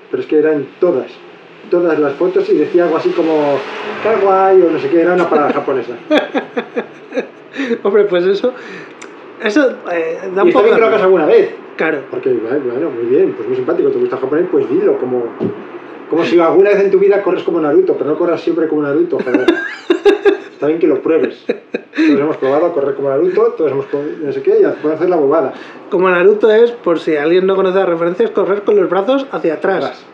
pero 0.09 0.21
es 0.23 0.27
que 0.27 0.39
era 0.39 0.53
en 0.53 0.67
todas, 0.79 1.05
todas 1.69 1.99
las 1.99 2.13
fotos 2.13 2.49
y 2.49 2.55
decía 2.57 2.85
algo 2.85 2.97
así 2.97 3.09
como 3.09 3.57
kawaii 4.03 4.61
o 4.63 4.71
no 4.71 4.79
sé 4.79 4.89
qué, 4.89 5.01
era 5.01 5.13
una 5.13 5.29
palabra 5.29 5.53
japonesa. 5.53 5.93
Hombre, 7.83 8.05
pues 8.05 8.25
eso, 8.25 8.53
eso 9.43 9.69
eh, 9.91 10.17
da 10.33 10.41
y 10.41 10.43
un 10.43 10.47
está 10.49 10.61
poco... 10.61 10.77
lo 10.79 10.85
hagas 10.87 11.01
alguna 11.01 11.25
vez, 11.25 11.51
Claro. 11.75 11.99
porque 12.09 12.33
bueno, 12.33 12.59
bueno, 12.71 12.89
muy 12.89 13.05
bien, 13.05 13.33
pues 13.33 13.47
muy 13.47 13.55
simpático, 13.55 13.89
te 13.89 13.99
gusta 13.99 14.15
el 14.15 14.21
japonés, 14.21 14.47
pues 14.51 14.67
dilo, 14.69 14.97
como, 14.97 15.25
como 16.09 16.25
si 16.25 16.39
alguna 16.39 16.71
vez 16.71 16.79
en 16.79 16.91
tu 16.91 16.97
vida 16.97 17.21
corres 17.21 17.43
como 17.43 17.59
Naruto, 17.61 17.95
pero 17.95 18.09
no 18.09 18.17
corras 18.17 18.41
siempre 18.41 18.67
como 18.67 18.81
Naruto, 18.81 19.19
joder. 19.19 19.45
Está 20.57 20.65
bien 20.65 20.79
que 20.79 20.87
lo 20.87 21.03
pruebes. 21.03 21.45
Todos 21.45 22.19
hemos 22.19 22.37
probado 22.37 22.65
a 22.65 22.73
correr 22.73 22.95
como 22.95 23.09
Naruto, 23.09 23.53
todos 23.55 23.71
hemos 23.71 23.85
no 24.23 24.31
sé 24.31 24.41
qué, 24.41 24.57
y 24.59 24.63
podemos 24.63 24.93
hacer 24.93 25.07
la 25.07 25.15
bobada. 25.17 25.53
Como 25.91 26.09
Naruto 26.09 26.51
es, 26.51 26.71
por 26.71 26.99
si 26.99 27.15
alguien 27.15 27.45
no 27.45 27.55
conoce 27.55 27.77
las 27.77 27.87
referencias, 27.87 28.31
correr 28.31 28.63
con 28.63 28.75
los 28.75 28.89
brazos 28.89 29.27
hacia 29.31 29.53
atrás. 29.53 29.83
Atrás. 29.83 30.05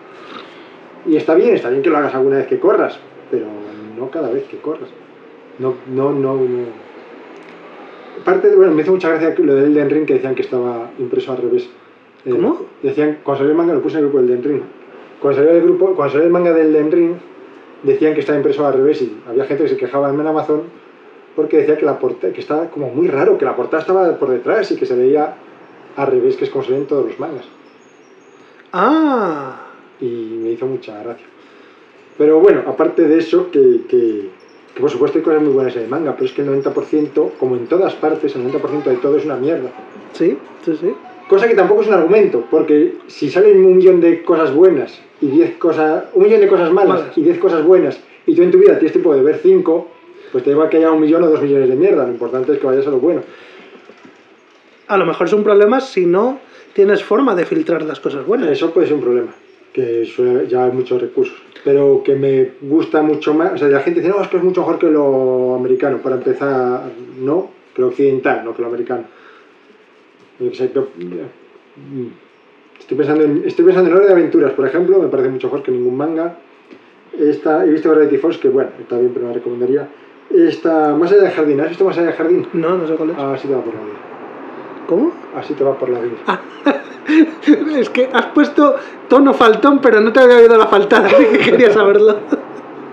Y 1.06 1.15
está 1.15 1.34
bien, 1.36 1.56
está 1.56 1.70
bien 1.70 1.82
que 1.82 1.90
lo 1.90 1.95
hagas 1.95 2.14
alguna 2.14 2.40
vez 2.40 2.48
que 2.48 2.60
corras, 2.60 2.99
pero 3.32 3.45
no 3.98 4.10
cada 4.11 4.30
vez 4.32 4.44
que 4.49 4.57
corras. 4.57 4.90
No, 5.60 5.76
no, 5.88 6.11
no. 6.11 6.34
no. 6.36 6.65
Aparte, 8.22 8.49
de- 8.49 8.57
bueno, 8.57 8.74
me 8.74 8.82
hizo 8.82 8.91
mucha 8.91 9.07
gracia 9.07 9.34
lo 9.38 9.56
del 9.56 9.72
Elden 9.72 9.90
Ring 9.90 10.06
que 10.06 10.15
decían 10.15 10.36
que 10.36 10.41
estaba 10.41 10.91
impreso 10.99 11.32
al 11.32 11.38
revés. 11.38 11.70
Eh, 12.26 12.32
¿Cómo? 12.32 12.65
Decían, 12.82 13.20
cuando 13.24 13.40
salió 13.40 13.52
el 13.52 13.57
manga, 13.57 13.74
lo 13.76 13.82
puse 13.82 13.98
en 13.98 14.03
el 14.03 14.10
grupo 14.10 14.22
del 14.22 14.32
Elden 14.32 14.44
Ring. 14.52 14.61
Cuando 15.22 15.40
salió 15.40 15.52
el 15.53 15.61
grupo, 15.64 15.94
cuando 15.95 16.11
salió 16.11 16.26
el 16.28 16.34
manga 16.34 16.52
del 16.52 16.68
Elden 16.76 16.91
Ring, 16.91 17.14
decían 17.84 18.14
que 18.14 18.22
estaba 18.22 18.38
impreso 18.38 18.66
al 18.66 18.74
revés 18.74 19.02
y 19.02 19.22
había 19.28 19.46
gente 19.46 19.64
que 19.64 19.70
se 19.70 19.78
quejaba 19.78 20.10
en 20.10 20.20
Amazon 20.20 20.64
porque 21.36 21.58
decía 21.58 21.78
que 21.78 21.86
la 21.86 22.00
portada, 22.00 22.34
que 22.34 22.42
estaba 22.42 22.70
como 22.70 22.90
muy 22.90 23.08
raro, 23.08 23.38
que 23.38 23.46
la 23.46 23.56
portada 23.56 23.82
estaba 23.82 24.18
por 24.18 24.30
detrás 24.30 24.72
y 24.72 24.76
que 24.76 24.86
se 24.86 24.96
veía 24.96 25.36
al 25.96 26.08
revés, 26.08 26.36
que 26.36 26.46
es 26.46 26.50
como 26.50 26.64
se 26.64 26.72
ven 26.72 26.86
todos 26.86 27.06
los 27.06 27.20
mangas 27.20 27.46
Ah, 28.72 29.68
y 30.00 30.06
me 30.42 30.52
hizo 30.52 30.66
mucha 30.66 31.02
gracia. 31.04 31.26
Pero 32.18 32.40
bueno, 32.40 32.64
aparte 32.68 33.08
de 33.08 33.20
eso, 33.20 33.52
que, 33.52 33.82
que, 33.88 34.30
que 34.74 34.80
por 34.80 34.90
supuesto 34.90 35.20
hay 35.20 35.24
cosas 35.24 35.42
muy 35.42 35.54
buenas 35.54 35.76
en 35.76 35.84
el 35.84 35.90
manga, 35.90 36.14
pero 36.14 36.26
es 36.26 36.34
que 36.34 36.42
el 36.42 36.50
90%, 36.50 37.32
como 37.40 37.56
en 37.56 37.68
todas 37.68 37.94
partes, 37.94 38.36
el 38.36 38.52
90% 38.52 38.84
de 38.84 38.98
todo 38.98 39.18
es 39.18 39.26
una 39.26 39.36
mierda. 39.36 39.70
sí, 40.14 40.38
sí, 40.64 40.78
sí. 40.80 40.96
Cosa 41.28 41.48
que 41.48 41.56
tampoco 41.56 41.82
es 41.82 41.88
un 41.88 41.94
argumento, 41.94 42.44
porque 42.52 42.95
si 43.08 43.30
salen 43.30 43.64
un 43.64 43.78
millón 43.78 44.02
de 44.02 44.24
cosas 44.24 44.54
buenas 44.54 45.00
y 45.22 45.28
10 45.28 45.58
cosas, 45.58 46.06
un 46.14 46.24
millón 46.24 46.41
de 46.41 46.48
cosas 46.48 46.72
malas 46.72 47.00
Malas. 47.00 47.18
y 47.18 47.22
10 47.22 47.40
cosas 47.40 47.64
buenas, 47.64 48.00
y 48.26 48.36
tú 48.36 48.44
en 48.44 48.52
tu 48.52 48.58
vida 48.58 48.74
tienes 48.74 48.91
tiempo 48.91 49.14
de 49.16 49.24
ver 49.24 49.40
5, 49.41 49.88
pues 50.32 50.44
te 50.44 50.50
da 50.50 50.56
igual 50.56 50.70
que 50.70 50.78
haya 50.78 50.91
un 50.91 51.00
millón 51.00 51.24
o 51.24 51.28
dos 51.28 51.41
millones 51.41 51.70
de 51.70 51.76
mierda, 51.76 52.06
lo 52.06 52.12
importante 52.12 52.54
es 52.54 52.60
que 52.60 52.68
vayas 52.68 52.86
a 52.88 52.90
lo 52.90 53.00
bueno. 53.00 53.22
A 54.88 54.98
lo 54.98 55.06
mejor 55.06 55.28
es 55.28 55.34
un 55.34 55.44
problema 55.44 55.80
si 55.80 56.06
no 56.06 56.40
tienes 56.74 57.04
forma 57.04 57.36
de 57.36 57.45
filtrar 57.45 57.84
las 57.84 58.00
cosas 58.00 58.26
buenas. 58.26 58.50
Eso 58.50 58.72
puede 58.72 58.88
ser 58.88 58.95
un 58.95 59.02
problema, 59.02 59.34
que 59.72 60.06
suele 60.06 60.48
llevar 60.48 60.74
muchos 60.74 61.02
recursos. 61.02 61.41
Pero 61.64 62.02
que 62.04 62.16
me 62.16 62.52
gusta 62.62 63.02
mucho 63.02 63.34
más, 63.34 63.54
o 63.54 63.58
sea, 63.58 63.70
la 63.70 63.80
gente 63.80 64.02
dice, 64.02 64.12
no, 64.12 64.22
es 64.22 64.28
que 64.28 64.38
es 64.38 64.44
mucho 64.44 64.62
mejor 64.62 64.80
que 64.80 64.88
lo 64.88 65.56
americano. 65.56 66.00
Para 66.00 66.16
empezar, 66.16 66.82
no, 67.20 67.50
que 67.74 67.82
lo 67.82 67.88
occidental, 67.88 68.44
no 68.44 68.54
que 68.54 68.62
lo 68.62 68.68
americano. 68.68 69.06
Estoy, 72.80 72.98
pensando 72.98 73.24
en, 73.24 73.44
estoy 73.45 73.65
pensando 73.65 73.90
en 73.90 73.95
Hora 73.95 74.06
de 74.07 74.11
Aventuras, 74.14 74.52
por 74.53 74.68
ejemplo, 74.68 74.99
me 74.99 75.07
parece 75.07 75.30
mucho 75.30 75.48
mejor 75.48 75.64
que 75.64 75.72
ningún 75.72 75.95
manga. 75.95 76.38
Esta, 77.18 77.65
he 77.65 77.70
visto 77.70 77.91
Gravity 77.91 78.18
Falls, 78.18 78.38
que 78.38 78.49
bueno, 78.49 78.72
está 78.80 78.98
bien, 78.98 79.11
pero 79.14 79.28
me 79.28 79.34
recomendaría. 79.34 79.88
Esta, 80.30 80.95
Más 80.95 81.11
allá 81.11 81.24
del 81.24 81.32
jardín, 81.32 81.61
¿has 81.61 81.70
visto 81.70 81.86
Más 81.86 81.98
allá 81.98 82.07
del 82.07 82.15
jardín? 82.15 82.48
No, 82.53 82.78
no 82.78 82.88
sé 82.88 82.95
cuál 82.95 83.11
es. 83.11 83.18
Así 83.18 83.48
te 83.48 83.53
va 83.53 83.61
por 83.61 83.74
la 83.74 83.82
vida. 83.82 83.98
¿Cómo? 84.88 85.11
Así 85.36 85.53
te 85.53 85.64
va 85.64 85.78
por 85.78 85.90
la 85.90 85.99
vida. 85.99 86.15
es 87.78 87.90
que 87.90 88.10
has 88.11 88.28
puesto 88.28 88.76
tono 89.07 89.34
faltón, 89.34 89.80
pero 89.80 90.02
no 90.02 90.11
te 90.11 90.20
había 90.20 90.38
oído 90.38 90.57
la 90.57 90.68
faltada, 90.68 91.07
así 91.07 91.26
que 91.26 91.40
quería 91.40 91.72
saberlo. 91.72 92.18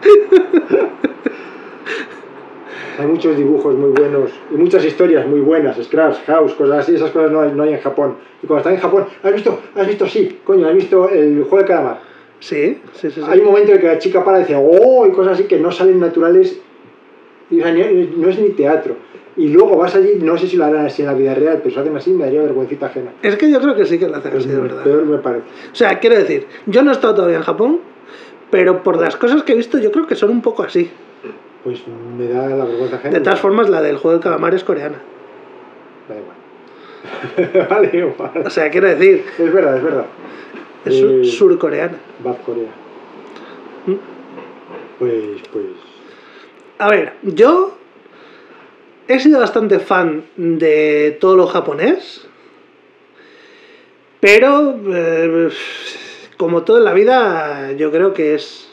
Hay 3.00 3.06
muchos 3.06 3.34
dibujos 3.36 3.74
muy 3.76 3.90
buenos 3.90 4.30
y 4.52 4.56
muchas 4.58 4.84
historias 4.84 5.26
muy 5.26 5.40
buenas, 5.40 5.82
Scraps, 5.82 6.18
House, 6.26 6.52
cosas 6.52 6.80
así, 6.80 6.94
esas 6.96 7.10
cosas 7.10 7.30
no 7.30 7.40
hay, 7.40 7.50
no 7.52 7.62
hay 7.62 7.72
en 7.72 7.80
Japón. 7.80 8.16
Y 8.42 8.46
cuando 8.46 8.58
estás 8.60 8.74
en 8.74 8.80
Japón, 8.80 9.06
¿has 9.22 9.32
visto? 9.32 9.58
¿Has 9.74 9.86
visto? 9.86 10.06
Sí, 10.06 10.38
coño, 10.44 10.66
¿has 10.68 10.74
visto 10.74 11.08
el 11.08 11.42
juego 11.44 11.58
de 11.58 11.64
calamar? 11.64 12.00
Sí, 12.40 12.78
sí, 12.92 13.10
sí. 13.10 13.20
sí. 13.20 13.22
Hay 13.26 13.38
un 13.40 13.46
momento 13.46 13.72
en 13.72 13.80
que 13.80 13.86
la 13.86 13.98
chica 13.98 14.22
para 14.22 14.38
y 14.38 14.42
dice, 14.42 14.54
¡oh! 14.56 15.06
y 15.06 15.12
cosas 15.12 15.32
así 15.34 15.44
que 15.44 15.58
no 15.58 15.70
salen 15.72 15.98
naturales, 15.98 16.60
y, 17.50 17.60
o 17.60 17.62
sea, 17.62 17.72
ni- 17.72 18.12
no 18.16 18.28
es 18.28 18.38
ni 18.38 18.50
teatro. 18.50 18.96
Y 19.36 19.48
luego 19.48 19.78
vas 19.78 19.94
allí, 19.96 20.16
no 20.20 20.36
sé 20.36 20.46
si 20.46 20.56
lo 20.58 20.66
harán 20.66 20.84
así 20.84 21.00
en 21.00 21.08
la 21.08 21.14
vida 21.14 21.34
real, 21.34 21.58
pero 21.58 21.70
si 21.70 21.76
lo 21.76 21.82
hacen 21.82 21.96
así 21.96 22.10
me 22.10 22.24
daría 22.24 22.42
vergüencita 22.42 22.86
ajena. 22.86 23.12
Es 23.22 23.36
que 23.36 23.50
yo 23.50 23.60
creo 23.60 23.74
que 23.76 23.86
sí 23.86 23.98
que 23.98 24.08
lo 24.08 24.16
hacen 24.16 24.36
así, 24.36 24.48
de 24.48 24.60
verdad. 24.60 24.82
Peor 24.84 25.04
me 25.06 25.18
parece. 25.18 25.44
O 25.72 25.74
sea, 25.74 25.98
quiero 26.00 26.16
decir, 26.16 26.46
yo 26.66 26.82
no 26.82 26.90
he 26.90 26.92
estado 26.92 27.14
todavía 27.14 27.38
en 27.38 27.42
Japón, 27.44 27.80
pero 28.50 28.82
por 28.82 29.00
las 29.00 29.16
cosas 29.16 29.42
que 29.44 29.52
he 29.52 29.56
visto, 29.56 29.78
yo 29.78 29.90
creo 29.90 30.06
que 30.06 30.16
son 30.16 30.30
un 30.30 30.42
poco 30.42 30.62
así. 30.64 30.90
Pues 31.64 31.80
me 32.16 32.26
da 32.28 32.48
la 32.48 32.64
vergüenza 32.64 32.96
ajena. 32.96 33.18
De 33.18 33.24
todas 33.24 33.40
formas, 33.40 33.68
la 33.68 33.82
del 33.82 33.96
juego 33.98 34.12
del 34.12 34.22
calamar 34.22 34.54
es 34.54 34.64
coreana. 34.64 34.98
Da 36.08 36.16
igual. 36.16 37.68
vale, 37.70 37.90
igual. 37.98 38.30
O 38.46 38.50
sea, 38.50 38.70
quiero 38.70 38.88
decir, 38.88 39.24
Es 39.38 39.52
verdad, 39.52 39.76
es 39.76 39.82
verdad. 39.82 40.06
es 40.84 40.94
Eh, 40.94 41.24
surcoreana. 41.24 41.98
Bad 42.24 42.36
Corea. 42.44 42.70
Mm. 43.86 43.94
Pues, 44.98 45.42
pues. 45.52 45.64
A 46.78 46.88
ver, 46.88 47.12
yo 47.22 47.76
he 49.08 49.20
sido 49.20 49.40
bastante 49.40 49.78
fan 49.80 50.24
de 50.36 51.16
todo 51.20 51.36
lo 51.36 51.46
japonés, 51.46 52.26
pero 54.20 54.78
eh, 54.88 55.50
como 56.38 56.62
todo 56.62 56.78
en 56.78 56.84
la 56.84 56.94
vida, 56.94 57.72
yo 57.72 57.90
creo 57.90 58.14
que 58.14 58.34
es 58.34 58.69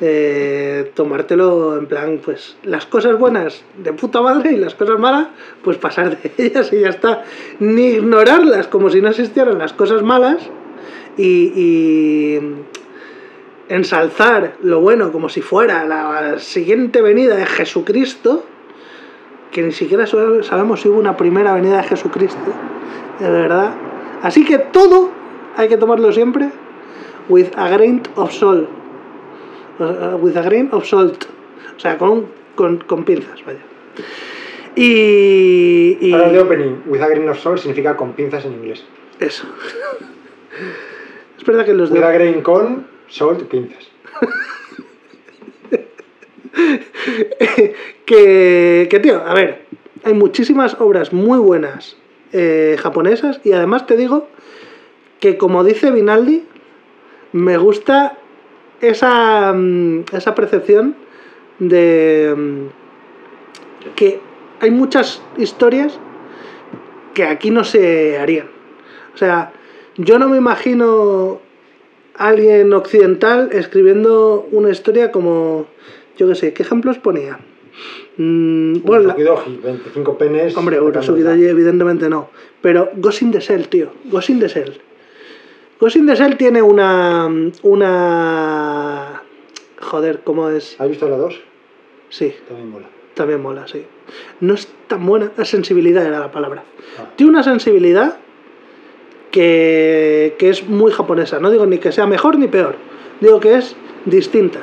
eh, 0.00 0.90
tomártelo 0.94 1.76
en 1.78 1.86
plan, 1.86 2.20
pues 2.24 2.56
las 2.64 2.86
cosas 2.86 3.18
buenas 3.18 3.62
de 3.78 3.92
puta 3.92 4.20
madre 4.22 4.52
y 4.52 4.56
las 4.56 4.74
cosas 4.74 4.98
malas, 4.98 5.28
pues 5.62 5.76
pasar 5.78 6.16
de 6.20 6.32
ellas 6.44 6.72
y 6.72 6.80
ya 6.80 6.88
está. 6.90 7.24
Ni 7.58 7.88
ignorarlas 7.94 8.66
como 8.68 8.90
si 8.90 9.00
no 9.00 9.08
existieran 9.08 9.58
las 9.58 9.72
cosas 9.72 10.02
malas 10.02 10.38
y- 11.16 11.52
y 11.54 12.40
ensalzar 13.68 14.54
lo 14.62 14.80
bueno 14.80 15.12
como 15.12 15.28
si 15.28 15.42
fuera 15.42 15.84
la 15.84 16.38
siguiente 16.38 17.02
venida 17.02 17.36
de 17.36 17.46
Jesucristo, 17.46 18.44
que 19.52 19.62
ni 19.62 19.72
siquiera 19.72 20.06
sabe- 20.06 20.42
sabemos 20.42 20.80
si 20.80 20.88
hubo 20.88 20.98
una 20.98 21.16
primera 21.16 21.54
venida 21.54 21.78
de 21.78 21.82
Jesucristo, 21.84 22.52
de 23.18 23.30
verdad. 23.30 23.74
Así 24.22 24.44
que 24.44 24.58
todo 24.58 25.10
hay 25.56 25.68
que 25.68 25.76
tomarlo 25.76 26.12
siempre 26.12 26.50
with 27.28 27.48
a 27.56 27.68
grain 27.68 28.02
of 28.16 28.32
salt. 28.32 28.68
Sea, 29.80 30.16
With 30.16 30.36
a 30.36 30.42
grain 30.42 30.68
of 30.72 30.84
salt. 30.84 31.24
O 31.76 31.80
sea, 31.80 31.96
con, 31.96 32.26
con, 32.54 32.78
con 32.78 33.04
pinzas, 33.04 33.42
vaya. 33.46 33.60
Y. 34.76 35.96
y 36.00 36.12
Ahora 36.12 36.28
el 36.28 36.38
opening, 36.38 36.82
with 36.86 37.00
a 37.00 37.08
grain 37.08 37.28
of 37.28 37.40
salt 37.40 37.58
significa 37.58 37.96
con 37.96 38.12
pinzas 38.12 38.44
en 38.44 38.52
inglés. 38.52 38.84
eso. 39.18 39.44
es 41.38 41.44
verdad 41.44 41.64
que 41.64 41.72
los 41.72 41.90
de. 41.90 41.98
With 41.98 42.04
a 42.04 42.12
grain 42.12 42.42
con 42.42 42.86
salt, 43.08 43.42
pinzas. 43.44 43.88
que, 48.04 48.86
que, 48.90 49.00
tío, 49.00 49.22
a 49.24 49.32
ver, 49.32 49.64
hay 50.04 50.12
muchísimas 50.12 50.78
obras 50.78 51.14
muy 51.14 51.38
buenas 51.38 51.96
eh, 52.32 52.76
japonesas 52.78 53.40
y 53.44 53.52
además 53.52 53.86
te 53.86 53.96
digo 53.96 54.28
que 55.20 55.38
como 55.38 55.64
dice 55.64 55.90
Vinaldi, 55.90 56.44
me 57.32 57.56
gusta 57.56 58.18
esa, 58.80 59.52
mm, 59.52 60.04
esa 60.12 60.34
percepción 60.34 60.96
de 61.58 62.34
mm, 62.36 63.94
que 63.94 64.20
hay 64.60 64.70
muchas 64.70 65.22
historias 65.36 65.98
que 67.14 67.24
aquí 67.24 67.50
no 67.50 67.64
se 67.64 68.18
harían. 68.18 68.48
O 69.14 69.16
sea, 69.16 69.52
yo 69.96 70.18
no 70.18 70.28
me 70.28 70.36
imagino 70.36 71.40
alguien 72.14 72.72
occidental 72.72 73.50
escribiendo 73.52 74.46
una 74.52 74.70
historia 74.70 75.10
como, 75.10 75.66
yo 76.16 76.28
qué 76.28 76.34
sé, 76.34 76.52
¿qué 76.52 76.62
ejemplos 76.62 76.98
ponía? 76.98 77.38
Mm, 78.16 78.82
bueno, 78.82 79.10
Tokidoji, 79.10 79.60
25 79.62 80.18
penes. 80.18 80.56
hombre, 80.56 80.76
Doji 80.76 81.46
evidentemente 81.46 82.10
no, 82.10 82.28
pero 82.60 82.90
Ghost 82.96 83.22
in 83.22 83.30
the 83.30 83.40
Shell, 83.40 83.68
tío, 83.68 83.90
Ghost 84.04 84.30
in 84.30 84.40
the 84.40 84.48
Shell. 84.48 84.80
Ghost 85.80 85.96
in 85.96 86.06
the 86.06 86.14
Shell 86.14 86.36
tiene 86.36 86.60
una... 86.62 87.28
una... 87.62 89.22
Joder, 89.80 90.20
¿cómo 90.24 90.48
es? 90.50 90.78
¿Has 90.80 90.88
visto 90.88 91.08
la 91.08 91.16
2? 91.16 91.40
Sí, 92.10 92.34
También 92.48 92.70
mola. 92.70 92.86
también 93.14 93.40
mola, 93.42 93.66
sí. 93.66 93.84
No 94.40 94.54
es 94.54 94.68
tan 94.88 95.06
buena, 95.06 95.30
la 95.36 95.44
sensibilidad 95.44 96.04
era 96.04 96.18
la 96.18 96.30
palabra. 96.30 96.64
Ah. 96.98 97.04
Tiene 97.16 97.30
una 97.30 97.42
sensibilidad 97.42 98.16
que, 99.30 100.34
que 100.38 100.50
es 100.50 100.68
muy 100.68 100.92
japonesa. 100.92 101.38
No 101.38 101.50
digo 101.50 101.64
ni 101.66 101.78
que 101.78 101.92
sea 101.92 102.06
mejor 102.06 102.38
ni 102.38 102.48
peor, 102.48 102.74
digo 103.20 103.40
que 103.40 103.54
es 103.54 103.74
distinta. 104.04 104.60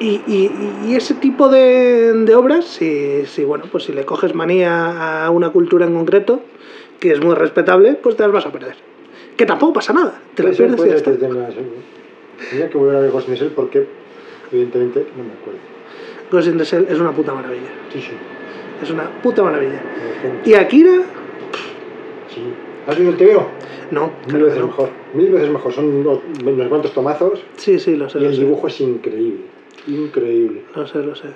Y, 0.00 0.20
y- 0.26 0.50
y 0.86 0.96
ese 0.96 1.14
tipo 1.14 1.48
de, 1.48 2.12
de 2.12 2.34
obras, 2.34 2.64
si, 2.64 3.24
si, 3.26 3.44
bueno, 3.44 3.64
pues 3.70 3.84
si 3.84 3.92
le 3.92 4.04
coges 4.04 4.34
manía 4.34 5.24
a 5.26 5.30
una 5.30 5.50
cultura 5.50 5.86
en 5.86 5.94
concreto, 5.94 6.40
que 6.98 7.12
es 7.12 7.20
muy 7.22 7.34
respetable, 7.34 7.94
pues 7.94 8.16
te 8.16 8.22
las 8.24 8.32
vas 8.32 8.46
a 8.46 8.52
perder. 8.52 8.74
Que 9.36 9.46
tampoco 9.46 9.72
pasa 9.74 9.92
nada, 9.92 10.20
te 10.34 10.42
ser, 10.42 10.56
pierdes 10.56 10.86
y 10.86 10.88
ya 10.88 10.94
está. 10.96 11.12
Tenía 12.50 12.68
que 12.70 12.78
volver 12.78 12.96
a 12.96 13.00
ver 13.00 13.10
Ghost 13.10 13.28
in 13.28 13.34
the 13.34 13.40
Shell 13.40 13.52
porque, 13.52 13.86
evidentemente, 14.52 15.06
no 15.16 15.24
me 15.24 15.32
acuerdo. 15.32 15.60
Ghost 16.30 16.48
in 16.48 16.58
the 16.58 16.64
Shell 16.64 16.86
es 16.88 16.98
una 17.00 17.12
puta 17.12 17.32
maravilla. 17.34 17.68
Sí, 17.92 18.00
sí. 18.00 18.10
Es 18.82 18.90
una 18.90 19.08
puta 19.22 19.42
maravilla. 19.42 19.80
Y 20.44 20.54
Akira, 20.54 21.02
Sí. 22.34 22.42
¿Has 22.86 22.98
visto 22.98 23.12
el 23.12 23.16
TVO? 23.16 23.46
no. 23.92 24.10
Mil 24.32 24.42
veces 24.42 24.58
no. 24.60 24.66
mejor. 24.66 24.88
Mil 25.14 25.30
veces 25.30 25.50
mejor. 25.50 25.72
Son 25.72 25.84
unos, 25.86 26.18
cuantos 26.68 26.92
tomazos 26.92 27.40
Sí, 27.56 27.78
sí, 27.78 27.96
lo 27.96 28.08
sé. 28.10 28.18
y 28.18 28.22
Lo 28.22 28.28
el 28.28 28.34
sé. 28.34 28.40
dibujo 28.40 28.66
es 28.66 28.80
increíble. 28.80 29.40
Increíble. 29.86 30.62
Lo 30.74 30.86
sé, 30.86 30.98
lo 30.98 31.14
sé. 31.14 31.28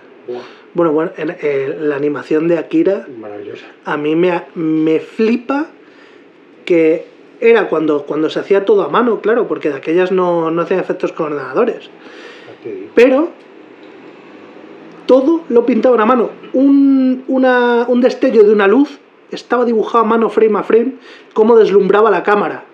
Bueno, 0.75 0.93
bueno, 0.93 1.13
en- 1.17 1.37
eh, 1.41 1.77
la 1.81 1.97
animación 1.97 2.49
de 2.49 2.59
Akira 2.59 3.07
maravillosa. 3.19 3.65
a 3.85 3.97
mí 3.97 4.15
me, 4.17 4.43
me 4.55 4.99
flipa 5.01 5.69
que 6.67 7.07
era 7.41 7.69
cuando, 7.69 8.05
cuando 8.05 8.31
se 8.31 8.41
hacía 8.41 8.65
todo 8.65 8.83
a 8.83 8.89
mano, 8.89 9.21
claro, 9.21 9.47
porque 9.49 9.69
de 9.71 9.77
aquellas 9.77 10.11
no, 10.13 10.51
no 10.51 10.63
hacían 10.63 10.81
efectos 10.81 11.13
con 11.13 11.33
ordenadores. 11.33 11.91
Pero 12.95 13.31
todo 15.07 15.43
lo 15.49 15.65
pintaban 15.65 16.01
a 16.01 16.07
mano. 16.07 16.31
Un, 16.53 17.25
una- 17.29 17.85
un 17.89 18.01
destello 18.01 18.45
de 18.45 18.53
una 18.53 18.67
luz 18.67 18.99
estaba 19.31 19.65
dibujado 19.65 20.05
a 20.05 20.07
mano 20.07 20.29
frame 20.29 20.59
a 20.59 20.63
frame, 20.63 20.93
cómo 21.35 21.57
deslumbraba 21.57 22.11
la 22.11 22.23
cámara. 22.23 22.65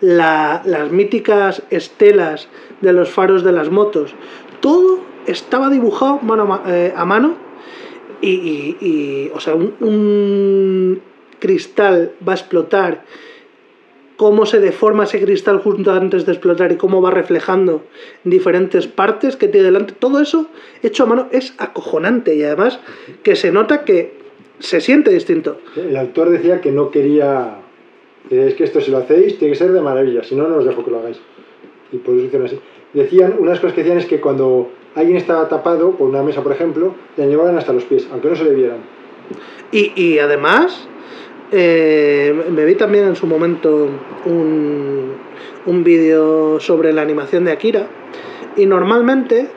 La- 0.00 0.62
las 0.64 0.90
míticas 0.90 1.62
estelas 1.70 2.48
de 2.80 2.92
los 2.92 3.10
faros 3.10 3.44
de 3.44 3.52
las 3.52 3.70
motos. 3.70 4.14
Todo 4.60 5.00
estaba 5.26 5.70
dibujado 5.70 6.18
mano 6.22 6.52
a, 6.54 6.62
eh, 6.74 6.92
a 6.96 7.04
mano. 7.04 7.34
Y, 8.22 8.30
y- 8.30 8.76
y, 8.80 9.30
o 9.34 9.40
sea, 9.40 9.54
un, 9.54 9.74
un 9.80 11.02
cristal 11.38 12.12
va 12.26 12.32
a 12.32 12.36
explotar 12.36 13.04
cómo 14.20 14.44
se 14.44 14.60
deforma 14.60 15.04
ese 15.04 15.18
cristal 15.18 15.60
justo 15.60 15.90
antes 15.92 16.26
de 16.26 16.32
explotar 16.32 16.70
y 16.72 16.76
cómo 16.76 17.00
va 17.00 17.10
reflejando 17.10 17.84
diferentes 18.22 18.86
partes 18.86 19.34
que 19.34 19.48
tiene 19.48 19.68
delante. 19.68 19.94
Todo 19.98 20.20
eso 20.20 20.48
hecho 20.82 21.04
a 21.04 21.06
mano 21.06 21.28
es 21.32 21.54
acojonante 21.56 22.34
y 22.34 22.42
además 22.42 22.80
que 23.22 23.34
se 23.34 23.50
nota 23.50 23.82
que 23.86 24.12
se 24.58 24.82
siente 24.82 25.10
distinto. 25.10 25.56
El 25.74 25.96
autor 25.96 26.28
decía 26.28 26.60
que 26.60 26.70
no 26.70 26.90
quería. 26.90 27.60
que 28.28 28.48
Es 28.48 28.56
que 28.56 28.64
esto 28.64 28.82
si 28.82 28.90
lo 28.90 28.98
hacéis 28.98 29.38
tiene 29.38 29.54
que 29.54 29.58
ser 29.58 29.72
de 29.72 29.80
maravilla, 29.80 30.22
si 30.22 30.34
no, 30.34 30.46
no 30.48 30.56
os 30.56 30.66
dejo 30.66 30.84
que 30.84 30.90
lo 30.90 30.98
hagáis. 30.98 31.18
Y 31.90 31.96
por 31.96 32.14
eso 32.14 32.26
hicieron 32.26 32.46
así. 32.46 32.60
Decían, 32.92 33.36
unas 33.38 33.58
cosas 33.58 33.72
que 33.72 33.80
decían 33.84 33.96
es 33.96 34.04
que 34.04 34.20
cuando 34.20 34.70
alguien 34.96 35.16
estaba 35.16 35.48
tapado 35.48 35.92
por 35.92 36.10
una 36.10 36.22
mesa, 36.22 36.42
por 36.42 36.52
ejemplo, 36.52 36.94
le 37.16 37.26
llevaban 37.26 37.56
hasta 37.56 37.72
los 37.72 37.84
pies, 37.84 38.06
aunque 38.12 38.28
no 38.28 38.36
se 38.36 38.44
le 38.44 38.52
vieran. 38.52 38.80
Y, 39.72 39.92
y 39.96 40.18
además, 40.18 40.90
eh, 41.52 42.44
me 42.50 42.64
vi 42.64 42.74
también 42.74 43.04
en 43.04 43.16
su 43.16 43.26
momento 43.26 43.88
un, 44.24 45.14
un 45.66 45.84
vídeo 45.84 46.60
sobre 46.60 46.92
la 46.92 47.02
animación 47.02 47.44
de 47.44 47.52
Akira. 47.52 47.86
Y 48.56 48.66
normalmente 48.66 49.48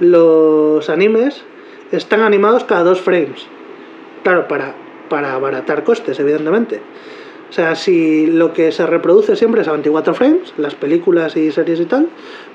los 0.00 0.88
animes 0.88 1.44
están 1.92 2.20
animados 2.20 2.64
cada 2.64 2.84
dos 2.84 3.00
frames. 3.00 3.46
Claro, 4.22 4.48
para, 4.48 4.74
para 5.08 5.34
abaratar 5.34 5.84
costes, 5.84 6.18
evidentemente. 6.18 6.80
O 7.48 7.52
sea, 7.52 7.76
si 7.76 8.26
lo 8.26 8.52
que 8.52 8.72
se 8.72 8.86
reproduce 8.86 9.36
siempre 9.36 9.62
es 9.62 9.68
a 9.68 9.72
24 9.72 10.14
frames, 10.14 10.52
las 10.56 10.74
películas 10.74 11.36
y 11.36 11.52
series 11.52 11.80
y 11.80 11.86
tal, 11.86 12.08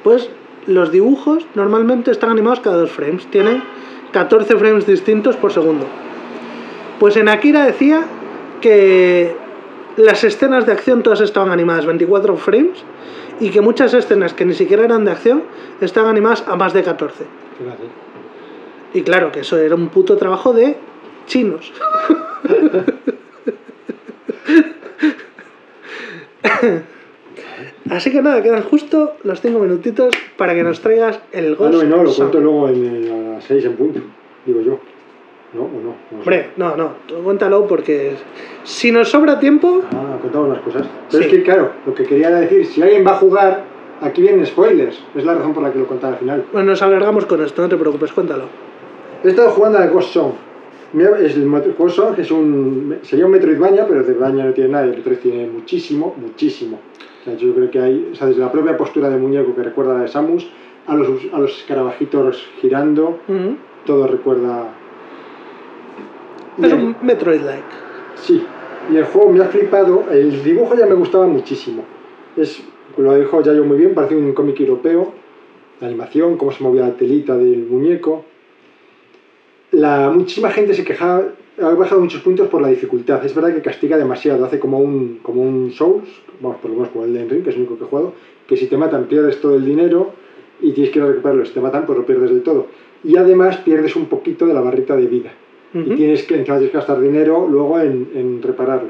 pues 0.04 0.30
los 0.68 0.92
dibujos 0.92 1.46
normalmente 1.56 2.12
están 2.12 2.30
animados 2.30 2.60
cada 2.60 2.78
dos 2.78 2.92
frames. 2.92 3.26
Tienen 3.28 3.64
14 4.12 4.58
frames 4.58 4.86
distintos 4.86 5.38
por 5.38 5.54
segundo. 5.54 5.86
Pues 7.00 7.16
en 7.16 7.30
Akira 7.30 7.66
decía 7.66 8.06
que 8.62 9.36
las 9.98 10.24
escenas 10.24 10.66
de 10.66 10.72
acción 10.72 11.04
todas 11.04 11.22
estaban 11.22 11.52
animadas 11.52 11.86
24 11.86 12.38
frames 12.38 12.84
y 13.40 13.50
que 13.50 13.62
muchas 13.62 13.94
escenas 13.94 14.34
que 14.34 14.46
ni 14.46 14.54
siquiera 14.54 14.86
eran 14.86 15.04
de 15.04 15.12
acción 15.12 15.44
estaban 15.82 16.12
animadas 16.12 16.44
a 16.48 16.56
más 16.56 16.74
de 16.74 16.84
14. 16.84 17.26
Fíjate. 17.58 17.84
Y 18.94 19.02
claro 19.02 19.32
que 19.32 19.42
eso 19.42 19.58
era 19.58 19.76
un 19.76 19.90
puto 19.90 20.18
trabajo 20.18 20.54
de 20.54 20.78
chinos. 21.26 21.74
Así 27.90 28.12
que 28.12 28.22
nada, 28.22 28.42
quedan 28.42 28.64
justo 28.64 29.18
los 29.24 29.42
5 29.42 29.60
minutitos 29.60 30.14
para 30.38 30.56
que 30.56 30.64
nos 30.64 30.80
traigas 30.82 31.20
el 31.32 31.54
Ah, 31.54 31.58
Ghost 31.58 31.74
no, 31.74 31.98
no, 31.98 32.04
lo 32.04 32.14
cuento 32.14 32.40
luego 32.40 32.70
en, 32.70 32.86
en 32.86 33.12
a 33.12 33.34
las 33.36 33.44
6 33.44 33.66
en 33.66 33.76
punto, 33.76 34.00
digo 34.46 34.62
yo. 34.62 34.80
¿No? 35.54 35.64
¿O 35.64 35.66
no? 35.66 35.90
No 35.90 35.94
sé. 36.10 36.16
Hombre, 36.18 36.50
no, 36.58 36.76
no, 36.78 36.92
tú 37.08 37.16
cuéntalo 37.24 37.68
porque 37.68 38.14
si 38.64 38.92
nos 38.92 39.10
sobra 39.10 39.40
tiempo, 39.40 39.82
Ah, 39.92 40.18
contamos 40.22 40.50
las 40.50 40.60
cosas. 40.60 40.88
Pero 41.10 41.24
Sí. 41.24 41.30
es 41.30 41.36
que, 41.36 41.44
claro, 41.44 41.72
lo 41.86 41.94
que 41.94 42.04
quería 42.04 42.30
decir, 42.32 42.66
si 42.66 42.82
alguien 42.82 43.06
va 43.06 43.12
a 43.12 43.16
jugar, 43.18 43.64
aquí 44.02 44.22
vienen 44.22 44.46
spoilers. 44.46 44.98
Es 45.14 45.26
la 45.26 45.36
razón 45.36 45.54
por 45.54 45.64
la 45.64 45.72
que 45.74 45.80
lo 45.80 45.88
contaba 45.88 46.14
al 46.14 46.20
final. 46.20 46.46
bueno, 46.54 46.70
nos 46.72 46.82
alargamos 46.82 47.26
con 47.26 47.42
esto, 47.44 47.62
no 47.62 47.68
te 47.70 47.76
preocupes, 47.78 48.14
cuéntalo. 48.14 48.46
He 49.24 49.30
estado 49.30 49.50
jugando 49.52 49.78
a 49.80 49.88
Ghost 49.88 50.14
Song. 50.14 50.32
Es 51.20 51.36
el 51.38 51.48
Ghost 51.78 51.96
Song 51.96 52.16
es 52.18 52.32
un, 52.32 52.98
sería 53.02 53.26
un 53.26 53.32
Metroidvania, 53.32 53.86
pero 53.88 54.02
de 54.04 54.08
Metroidvania 54.10 54.46
no 54.46 54.54
tiene 54.54 54.70
nada. 54.72 54.84
El 54.86 54.92
Metroid 54.98 55.18
tiene 55.20 55.48
muchísimo, 55.48 56.16
muchísimo. 56.18 56.80
O 57.22 57.24
sea, 57.26 57.36
yo 57.36 57.54
creo 57.54 57.70
que 57.72 57.80
hay, 57.80 58.10
o 58.12 58.16
sea, 58.16 58.28
desde 58.28 58.42
la 58.42 58.52
propia 58.52 58.76
postura 58.78 59.10
de 59.10 59.18
muñeco 59.18 59.54
que 59.56 59.64
recuerda 59.64 59.92
a 59.92 59.96
la 59.98 60.02
de 60.04 60.08
Samus, 60.08 60.50
a 60.88 60.96
los, 60.96 61.08
a 61.34 61.40
los 61.40 61.58
escarabajitos 61.60 62.46
girando, 62.62 63.20
Ujú. 63.28 63.56
todo 63.86 64.08
recuerda... 64.08 64.70
Es 66.64 66.74
un 66.74 66.96
Metroid-like. 67.02 67.64
Sí, 68.16 68.44
y 68.92 68.96
el 68.96 69.06
juego 69.06 69.32
me 69.32 69.44
ha 69.44 69.48
flipado. 69.48 70.06
El 70.12 70.44
dibujo 70.44 70.76
ya 70.76 70.86
me 70.86 70.94
gustaba 70.94 71.26
muchísimo. 71.26 71.84
Es, 72.38 72.62
lo 72.98 73.16
dijo 73.16 73.42
Yayo 73.42 73.64
muy 73.66 73.78
bien, 73.78 73.96
parece 73.96 74.16
un 74.16 74.34
cómic 74.34 74.60
europeo. 74.60 75.12
La 75.80 75.88
animación, 75.88 76.38
cómo 76.38 76.52
se 76.52 76.64
movía 76.64 76.84
la 76.84 76.94
telita 76.94 77.36
del 77.36 77.66
muñeco. 77.66 78.26
La, 79.72 80.12
muchísima 80.12 80.52
gente 80.52 80.76
se 80.76 80.84
quejaba, 80.84 81.24
ha 81.60 81.70
bajado 81.70 82.02
muchos 82.02 82.22
puntos 82.22 82.48
por 82.48 82.62
la 82.62 82.68
dificultad. 82.68 83.26
Es 83.26 83.34
verdad 83.34 83.56
que 83.56 83.62
castiga 83.62 83.98
demasiado, 83.98 84.46
hace 84.46 84.60
como 84.60 84.78
un, 84.80 85.20
como 85.24 85.42
un 85.42 85.72
Souls, 85.72 86.10
vamos, 86.42 86.58
por 86.60 86.70
lo 86.70 86.78
menos 86.78 86.90
como 86.90 87.06
el 87.06 87.14
de 87.14 87.22
Enrique, 87.22 87.44
que 87.44 87.50
es 87.50 87.56
el 87.56 87.62
único 87.62 87.80
que 87.80 87.86
he 87.86 87.88
jugado, 87.88 88.14
que 88.46 88.58
si 88.58 88.68
te 88.68 88.78
matan 88.78 89.06
pierdes 89.06 89.42
todo 89.42 89.56
el 89.56 89.66
dinero 89.66 90.12
y 90.62 90.74
tienes 90.74 90.94
que 90.94 91.00
ir 91.00 91.06
a 91.06 91.08
recuperarlo. 91.08 91.44
Si 91.44 91.54
te 91.54 91.62
matan, 91.62 91.88
pues 91.88 91.98
lo 91.98 92.06
pierdes 92.06 92.30
del 92.30 92.44
todo. 92.44 92.68
Y 93.04 93.18
además 93.18 93.58
pierdes 93.58 93.96
un 93.96 94.06
poquito 94.06 94.46
de 94.46 94.54
la 94.54 94.62
barrita 94.62 94.96
de 94.96 95.08
vida 95.08 95.32
Ujú. 95.74 95.94
y 95.94 95.96
tienes 95.96 96.24
que, 96.24 96.36
encima 96.36 96.58
tienes 96.58 96.72
que 96.72 96.78
gastar 96.78 97.00
dinero 97.00 97.48
luego 97.50 97.80
en, 97.80 98.10
en 98.14 98.42
repararlo. 98.42 98.90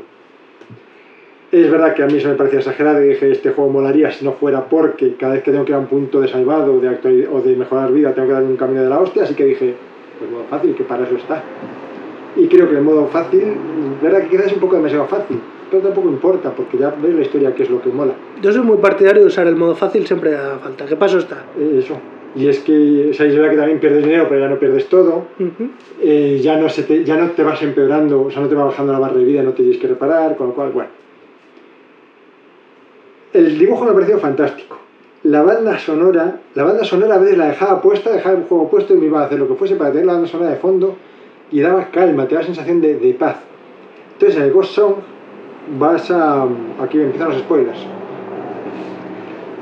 Es 1.52 1.70
verdad 1.70 1.94
que 1.94 2.04
a 2.04 2.08
mí 2.08 2.18
eso 2.18 2.30
me 2.30 2.36
parecía 2.36 2.60
exagerado 2.60 3.04
y 3.04 3.10
dije, 3.10 3.30
este 3.30 3.52
juego 3.52 3.70
molaría 3.70 4.10
si 4.12 4.24
no 4.24 4.32
fuera 4.32 4.70
porque 4.70 5.16
cada 5.16 5.34
vez 5.34 5.44
que 5.44 5.52
tengo 5.52 5.66
que 5.66 5.74
ir 5.74 5.76
a 5.76 5.80
un 5.80 5.88
punto 5.88 6.22
de 6.22 6.30
salvado 6.30 6.80
de 6.80 7.28
o 7.28 7.42
de 7.42 7.56
mejorar 7.58 7.92
vida 7.92 8.14
tengo 8.14 8.30
que 8.30 8.34
dar 8.34 8.44
un 8.44 8.56
camino 8.56 8.82
de 8.82 8.90
la 8.90 9.00
hostia, 9.00 9.24
así 9.24 9.34
que 9.36 9.46
dije, 9.46 9.76
pues 10.18 10.32
modo 10.32 10.46
fácil, 10.50 10.74
que 10.76 10.84
para 10.84 11.04
eso 11.04 11.16
está. 11.16 11.44
Y 12.38 12.48
creo 12.48 12.70
que 12.70 12.78
el 12.78 12.84
modo 12.84 13.06
fácil, 13.08 13.42
es 13.42 14.02
verdad 14.02 14.22
que 14.24 14.30
quizás 14.30 14.46
es 14.46 14.54
un 14.54 14.60
poco 14.62 14.78
demasiado 14.78 15.06
fácil, 15.08 15.42
pero 15.70 15.84
tampoco 15.84 16.08
importa 16.08 16.52
porque 16.56 16.78
ya 16.78 16.90
ves 16.92 17.14
la 17.14 17.22
historia 17.22 17.54
que 17.54 17.64
es 17.64 17.70
lo 17.70 17.82
que 17.82 17.90
mola. 17.90 18.14
Yo 18.42 18.54
soy 18.54 18.62
muy 18.62 18.78
partidario 18.78 19.22
de 19.22 19.28
usar 19.28 19.46
el 19.48 19.58
modo 19.58 19.76
fácil 19.76 20.08
siempre 20.08 20.36
a 20.36 20.58
falta. 20.58 20.86
¿Qué 20.86 20.96
paso 20.96 21.18
está? 21.18 21.44
Eso. 21.60 21.98
Y 22.36 22.48
es 22.48 22.60
que, 22.60 23.10
o 23.12 23.14
sea, 23.14 23.26
es 23.26 23.36
verdad 23.36 23.52
que 23.52 23.58
también 23.58 23.80
pierdes 23.80 24.04
dinero, 24.04 24.28
pero 24.30 24.40
ya 24.42 24.48
no 24.48 24.58
pierdes 24.58 24.88
todo. 24.88 25.26
Eh, 26.02 26.40
ya, 26.42 26.58
no 26.58 26.70
se 26.70 26.84
te, 26.84 27.04
ya 27.04 27.18
no 27.18 27.32
te 27.32 27.44
vas 27.44 27.62
empeorando, 27.62 28.24
o 28.24 28.32
sea, 28.32 28.42
no 28.42 28.48
te 28.48 28.56
va 28.56 28.66
bajando 28.66 28.94
la 28.94 29.00
barra 29.00 29.18
de 29.18 29.26
vida, 29.26 29.44
no 29.44 29.52
te 29.52 29.64
tienes 29.64 29.78
que 29.78 29.88
reparar, 29.88 30.38
con 30.38 30.48
lo 30.48 30.54
cual, 30.54 30.72
bueno. 30.72 30.90
El 33.34 33.58
dibujo 33.58 33.84
me 33.86 33.92
ha 33.92 33.94
parecido 33.94 34.20
fantástico. 34.20 34.78
La 35.24 35.42
banda 35.42 35.78
sonora, 35.78 36.40
la 36.56 36.64
banda 36.64 36.84
sonora 36.84 37.16
a 37.16 37.18
veces 37.20 37.38
la 37.38 37.48
dejaba 37.48 37.82
puesta, 37.82 38.12
dejaba 38.12 38.38
el 38.38 38.44
juego 38.46 38.70
puesto 38.70 38.94
y 38.94 38.98
me 38.98 39.06
iba 39.06 39.22
a 39.22 39.26
hacer 39.26 39.38
lo 39.38 39.48
que 39.48 39.54
fuese 39.54 39.76
para 39.76 39.92
tener 39.92 40.08
la 40.08 40.14
banda 40.14 40.28
sonora 40.28 40.50
de 40.52 40.58
fondo 40.58 40.96
y 41.52 41.60
daba 41.60 41.92
calma, 41.92 42.28
te 42.28 42.36
daba 42.36 42.46
sensación 42.46 42.82
de, 42.82 42.96
de 42.96 43.14
paz. 43.14 43.38
Entonces 44.14 44.38
en 44.38 44.44
el 44.46 44.52
Ghost 44.52 44.74
Song 44.74 44.96
vas 45.78 46.10
a... 46.12 46.48
Aquí 46.82 47.00
empiezan 47.00 47.30
los 47.30 47.40
spoilers. 47.40 47.80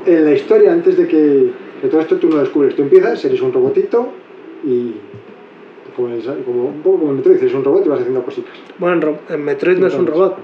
En 0.06 0.24
la 0.24 0.32
historia, 0.32 0.72
antes 0.72 0.96
de 0.96 1.06
que 1.06 1.52
de 1.82 1.88
todo 1.88 2.00
esto 2.00 2.16
tú 2.16 2.28
no 2.28 2.38
descubres, 2.38 2.74
tú 2.76 2.82
empiezas, 2.82 3.24
eres 3.24 3.40
un 3.40 3.52
robotito 3.52 4.08
y 4.64 4.94
como, 5.96 6.08
como 6.44 6.64
un 6.66 6.82
poco 6.82 6.98
como 6.98 7.10
en 7.10 7.16
Metroid, 7.16 7.38
eres 7.38 7.54
un 7.54 7.64
robot 7.64 7.86
y 7.86 7.88
vas 7.88 8.00
haciendo 8.00 8.22
cositas. 8.22 8.52
Bueno, 8.78 8.96
en, 8.96 9.02
Ro- 9.02 9.18
en 9.28 9.44
Metroid 9.44 9.78
no 9.78 9.86
es 9.86 9.94
un 9.94 10.06
robot. 10.06 10.36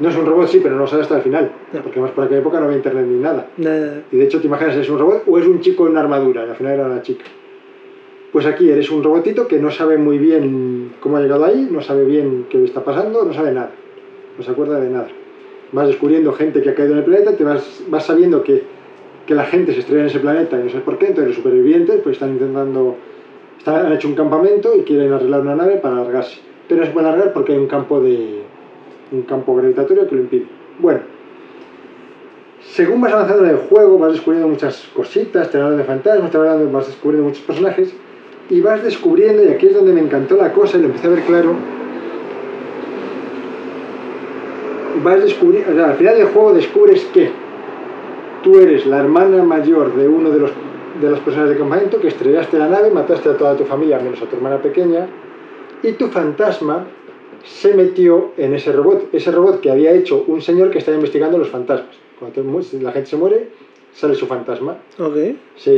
No 0.00 0.08
es 0.08 0.16
un 0.16 0.24
robot, 0.24 0.46
sí, 0.48 0.60
pero 0.62 0.76
no 0.76 0.82
lo 0.82 0.86
sabes 0.86 1.04
hasta 1.04 1.16
el 1.16 1.22
final, 1.22 1.50
Ya. 1.72 1.82
porque 1.82 1.98
además 1.98 2.12
por 2.12 2.24
aquella 2.24 2.40
época 2.40 2.58
no 2.60 2.66
había 2.66 2.76
internet 2.76 3.06
ni 3.08 3.18
nada. 3.18 3.48
Eh, 3.58 4.02
Y 4.12 4.16
de 4.18 4.24
hecho 4.24 4.40
te 4.40 4.46
imaginas 4.46 4.76
es 4.76 4.88
un 4.88 4.98
robot 4.98 5.24
o 5.26 5.38
es 5.38 5.46
un 5.46 5.60
chico 5.60 5.84
en 5.86 5.92
una 5.92 6.00
armadura, 6.00 6.46
y 6.46 6.50
al 6.50 6.56
final 6.56 6.74
era 6.74 6.86
una 6.86 7.02
chica. 7.02 7.24
Pues 8.32 8.46
aquí 8.46 8.70
eres 8.70 8.88
un 8.90 9.02
robotito 9.02 9.48
que 9.48 9.58
no 9.58 9.70
sabe 9.72 9.98
muy 9.98 10.18
bien 10.18 10.92
cómo 11.00 11.16
ha 11.16 11.20
llegado 11.20 11.44
ahí, 11.44 11.68
no 11.70 11.80
sabe 11.82 12.04
bien 12.04 12.46
qué 12.48 12.58
le 12.58 12.64
está 12.66 12.84
pasando, 12.84 13.24
no 13.24 13.32
sabe 13.34 13.50
nada, 13.52 13.72
no 14.38 14.44
se 14.44 14.50
acuerda 14.50 14.78
de 14.80 14.88
nada. 14.90 15.08
Vas 15.72 15.88
descubriendo 15.88 16.32
gente 16.32 16.62
que 16.62 16.70
ha 16.70 16.74
caído 16.74 16.92
en 16.92 16.98
el 16.98 17.04
planeta, 17.04 17.32
te 17.36 17.42
vas, 17.42 17.82
vas 17.88 18.06
sabiendo 18.06 18.42
que, 18.44 18.62
que 19.26 19.34
la 19.34 19.44
gente 19.44 19.72
se 19.72 19.80
estrella 19.80 20.02
en 20.02 20.06
ese 20.08 20.20
planeta 20.20 20.58
y 20.58 20.64
no 20.64 20.68
sabes 20.70 20.84
por 20.84 20.98
qué, 20.98 21.06
entonces 21.06 21.28
los 21.28 21.36
supervivientes 21.36 22.00
pues 22.02 22.14
están 22.14 22.30
intentando, 22.30 22.96
han 23.66 23.92
hecho 23.92 24.08
un 24.08 24.14
campamento 24.14 24.74
y 24.76 24.80
quieren 24.82 25.12
arreglar 25.12 25.40
una 25.40 25.54
nave 25.54 25.76
para 25.76 25.96
largarse. 25.96 26.40
Pero 26.68 26.80
no 26.80 26.86
se 26.86 26.92
puede 26.92 27.06
largar 27.06 27.32
porque 27.32 27.52
hay 27.52 27.58
un 27.58 27.66
campo 27.66 28.00
de 28.00 28.42
un 29.12 29.22
campo 29.22 29.54
gravitatorio 29.56 30.08
que 30.08 30.14
lo 30.14 30.22
impide. 30.22 30.46
Bueno, 30.78 31.00
según 32.60 33.00
vas 33.00 33.12
avanzando 33.12 33.44
en 33.44 33.50
el 33.50 33.56
juego, 33.56 33.98
vas 33.98 34.12
descubriendo 34.12 34.48
muchas 34.48 34.88
cositas, 34.94 35.50
te 35.50 35.58
hablan 35.58 35.78
de 35.78 35.84
fantasmas, 35.84 36.30
te 36.30 36.36
hablando, 36.36 36.70
vas 36.70 36.86
descubriendo 36.86 37.28
muchos 37.28 37.42
personajes 37.42 37.92
y 38.48 38.60
vas 38.60 38.82
descubriendo, 38.82 39.44
y 39.44 39.48
aquí 39.48 39.66
es 39.66 39.74
donde 39.74 39.92
me 39.92 40.00
encantó 40.00 40.36
la 40.36 40.52
cosa 40.52 40.76
y 40.78 40.82
lo 40.82 40.86
empecé 40.86 41.06
a 41.06 41.10
ver 41.10 41.22
claro. 41.22 41.54
Vas 45.02 45.22
descubriendo, 45.22 45.84
al 45.84 45.94
final 45.94 46.16
del 46.16 46.26
juego 46.26 46.52
descubres 46.52 47.04
que 47.12 47.30
tú 48.42 48.58
eres 48.58 48.86
la 48.86 48.98
hermana 49.00 49.42
mayor 49.42 49.94
de 49.94 50.08
uno 50.08 50.30
de, 50.30 50.38
los, 50.40 50.50
de 51.00 51.10
las 51.10 51.20
personas 51.20 51.48
del 51.48 51.58
campamento 51.58 52.00
que 52.00 52.08
estrellaste 52.08 52.58
la 52.58 52.68
nave, 52.68 52.90
mataste 52.90 53.28
a 53.28 53.36
toda 53.36 53.56
tu 53.56 53.64
familia 53.64 53.98
menos 53.98 54.20
a 54.22 54.26
tu 54.26 54.36
hermana 54.36 54.60
pequeña 54.60 55.06
y 55.82 55.92
tu 55.92 56.08
fantasma 56.08 56.86
se 57.44 57.74
metió 57.74 58.32
en 58.36 58.54
ese 58.54 58.70
robot. 58.72 59.08
Ese 59.12 59.30
robot 59.30 59.60
que 59.60 59.70
había 59.70 59.92
hecho 59.92 60.24
un 60.26 60.42
señor 60.42 60.70
que 60.70 60.78
estaba 60.78 60.96
investigando 60.96 61.38
los 61.38 61.48
fantasmas. 61.48 61.96
Cuando 62.18 62.60
la 62.82 62.92
gente 62.92 63.08
se 63.08 63.16
muere, 63.16 63.48
sale 63.94 64.14
su 64.14 64.26
fantasma. 64.26 64.76
Ok. 64.98 65.16
Se- 65.56 65.72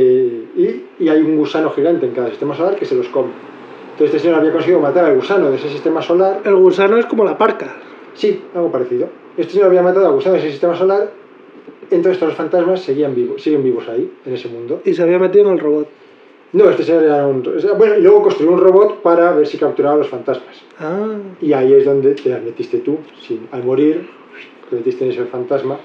y, 0.57 0.85
y 0.99 1.07
hay 1.09 1.21
un 1.21 1.37
gusano 1.37 1.69
gigante 1.71 2.05
en 2.05 2.11
cada 2.13 2.29
sistema 2.29 2.53
solar 2.55 2.75
que 2.75 2.85
se 2.85 2.95
los 2.95 3.07
come. 3.07 3.29
Entonces 3.93 4.07
este 4.15 4.19
señor 4.19 4.39
había 4.39 4.51
conseguido 4.51 4.81
matar 4.81 5.05
al 5.05 5.15
gusano 5.15 5.49
de 5.51 5.55
ese 5.55 5.69
sistema 5.69 6.01
solar. 6.01 6.41
El 6.43 6.55
gusano 6.55 6.97
es 6.97 7.05
como 7.05 7.23
la 7.23 7.37
parca. 7.37 7.77
Sí, 8.13 8.41
algo 8.53 8.69
parecido. 8.71 9.07
Este 9.37 9.53
señor 9.53 9.67
había 9.67 9.81
matado 9.83 10.07
al 10.07 10.13
gusano 10.13 10.33
de 10.33 10.39
ese 10.41 10.51
sistema 10.51 10.75
solar. 10.75 11.11
Entonces 11.93 12.19
todos 12.19 12.31
los 12.31 12.37
fantasmas 12.37 12.81
seguían 12.81 13.13
vivos, 13.13 13.41
siguen 13.41 13.63
vivos 13.63 13.87
ahí, 13.87 14.11
en 14.25 14.33
ese 14.33 14.47
mundo. 14.47 14.81
Y 14.83 14.93
se 14.93 15.03
había 15.03 15.19
metido 15.19 15.45
en 15.47 15.53
el 15.53 15.59
robot. 15.59 15.87
No, 16.53 16.69
este 16.69 16.83
señor 16.83 17.03
era 17.03 17.25
un... 17.25 17.43
Bueno, 17.77 17.97
y 17.97 18.01
luego 18.01 18.23
construyó 18.23 18.51
un 18.51 18.59
robot 18.59 19.01
para 19.01 19.31
ver 19.33 19.47
si 19.47 19.57
capturaba 19.57 19.95
a 19.95 19.97
los 19.99 20.07
fantasmas. 20.07 20.61
Ah. 20.79 21.15
Y 21.41 21.53
ahí 21.53 21.73
es 21.73 21.85
donde 21.85 22.13
te 22.13 22.29
metiste 22.39 22.79
tú, 22.79 22.97
sin, 23.21 23.47
al 23.51 23.63
morir, 23.63 24.07
te 24.69 24.75
metiste 24.75 25.05
en 25.05 25.11
ese 25.11 25.25
fantasma. 25.25 25.79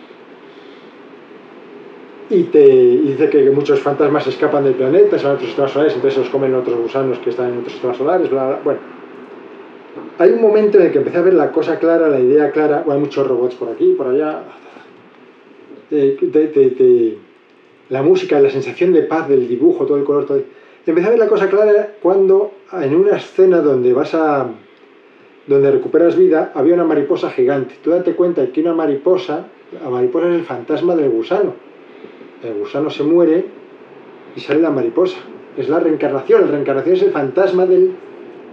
Y, 2.30 2.42
te, 2.44 2.62
y 2.62 2.98
dice 2.98 3.30
que 3.30 3.50
muchos 3.50 3.80
fantasmas 3.80 4.26
escapan 4.26 4.64
del 4.64 4.74
planeta, 4.74 5.18
se 5.18 5.24
van 5.24 5.32
a 5.32 5.34
otros 5.36 5.48
sistemas 5.48 5.70
solares, 5.70 5.94
entonces 5.94 6.18
los 6.18 6.28
comen 6.28 6.54
otros 6.54 6.78
gusanos 6.78 7.18
que 7.20 7.30
están 7.30 7.52
en 7.52 7.58
otros 7.60 7.72
sistemas 7.72 7.96
solares, 7.96 8.28
bla, 8.28 8.48
bla. 8.48 8.60
Bueno, 8.62 8.80
hay 10.18 10.32
un 10.32 10.42
momento 10.42 10.78
en 10.78 10.86
el 10.86 10.92
que 10.92 10.98
empecé 10.98 11.16
a 11.16 11.22
ver 11.22 11.34
la 11.34 11.50
cosa 11.50 11.78
clara, 11.78 12.08
la 12.08 12.20
idea 12.20 12.50
clara. 12.50 12.82
Bueno, 12.84 12.94
hay 12.94 13.00
muchos 13.00 13.26
robots 13.26 13.54
por 13.54 13.70
aquí, 13.70 13.94
por 13.96 14.08
allá. 14.08 14.42
Te- 15.90 17.16
la 17.90 18.02
música, 18.02 18.38
la 18.40 18.50
sensación 18.50 18.92
de 18.92 19.02
paz 19.02 19.28
del 19.28 19.48
dibujo, 19.48 19.86
todo 19.86 19.96
el 19.96 20.04
color, 20.04 20.26
todo. 20.26 20.42
Empecé 20.86 21.06
a 21.06 21.10
ver 21.10 21.18
la 21.18 21.26
cosa 21.28 21.48
clara 21.48 21.94
cuando 22.02 22.52
en 22.72 22.94
una 22.94 23.16
escena 23.16 23.60
donde 23.60 23.92
vas 23.92 24.14
a 24.14 24.46
donde 25.46 25.70
recuperas 25.70 26.14
vida, 26.16 26.52
había 26.54 26.74
una 26.74 26.84
mariposa 26.84 27.30
gigante. 27.30 27.74
Tú 27.82 27.90
date 27.90 28.12
cuenta 28.12 28.42
de 28.42 28.50
que 28.50 28.60
una 28.60 28.74
mariposa, 28.74 29.46
la 29.82 29.88
mariposa 29.88 30.28
es 30.28 30.34
el 30.34 30.44
fantasma 30.44 30.94
del 30.94 31.08
gusano. 31.08 31.54
El 32.44 32.54
gusano 32.60 32.90
se 32.90 33.02
muere 33.02 33.46
y 34.36 34.40
sale 34.40 34.60
la 34.60 34.70
mariposa. 34.70 35.16
Es 35.56 35.70
la 35.70 35.80
reencarnación. 35.80 36.42
La 36.42 36.48
reencarnación 36.48 36.96
es 36.96 37.02
el 37.02 37.10
fantasma 37.12 37.64
del. 37.64 37.92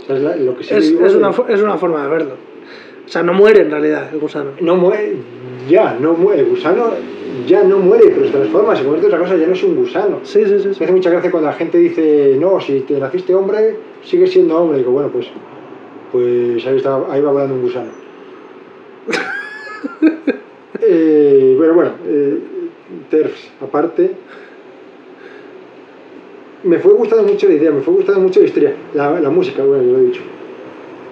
o 0.02 0.06
sea, 0.07 0.16
es 0.16 0.22
la- 0.24 0.36
lo 0.38 0.56
que 0.56 0.62
Es, 0.62 0.72
es 0.72 1.16
una, 1.16 1.32
es 1.49 1.62
una 1.62 1.78
forma 1.78 2.02
de 2.03 2.10
verlo. 2.10 2.32
O 3.06 3.10
sea, 3.10 3.23
no 3.23 3.34
muere 3.34 3.61
en 3.61 3.72
realidad 3.72 4.10
el 4.11 4.19
gusano. 4.19 4.52
No 4.61 4.76
muere, 4.76 5.15
ya, 5.69 5.95
no 5.99 6.14
muere. 6.14 6.41
El 6.41 6.49
gusano 6.49 6.91
ya 7.48 7.64
no 7.64 7.80
muere, 7.80 8.10
pero 8.10 8.26
se 8.26 8.32
transforma, 8.32 8.76
se 8.76 8.84
convierte 8.84 9.07
en 9.07 9.14
otra 9.14 9.26
cosa, 9.26 9.38
ya 9.38 9.48
no 9.48 9.53
es 9.53 9.64
un 9.64 9.76
gusano. 9.76 10.19
Sí, 10.23 10.44
sí, 10.45 10.60
sí. 10.60 10.68
Me 10.68 10.86
hace 10.86 10.91
mucha 10.91 11.10
gracia 11.10 11.32
cuando 11.32 11.49
la 11.49 11.56
gente 11.56 11.77
dice, 11.77 12.38
no, 12.40 12.60
si 12.60 12.82
te 12.82 12.99
naciste 12.99 13.36
hombre, 13.36 13.77
sigues 14.03 14.32
siendo 14.32 14.57
hombre. 14.57 14.80
Digo, 14.80 14.91
bueno, 14.91 15.10
pues, 15.10 15.27
pues 16.11 16.65
ahí, 16.65 16.77
está, 16.77 16.99
ahí 17.10 17.22
va 17.22 17.32
volando 17.32 17.56
un 17.56 17.61
gusano. 17.61 17.91
Eh, 20.88 21.56
pero 21.57 21.73
bueno, 21.73 21.91
eh, 22.06 22.38
TERFs 23.10 23.53
aparte, 23.60 24.11
me 26.64 26.77
fue 26.77 26.94
gustando 26.94 27.23
mucho 27.23 27.48
la 27.48 27.53
idea, 27.56 27.72
me 27.72 27.82
fue 27.82 27.95
gustando 27.95 28.22
mucho 28.22 28.40
la 28.40 28.45
historia, 28.45 28.76
la, 28.94 29.19
la 29.19 29.30
música, 29.32 29.64
bueno, 29.64 29.84
yo 29.84 29.94
lo 29.94 29.98
he 29.99 30.03
dicho. 30.03 30.22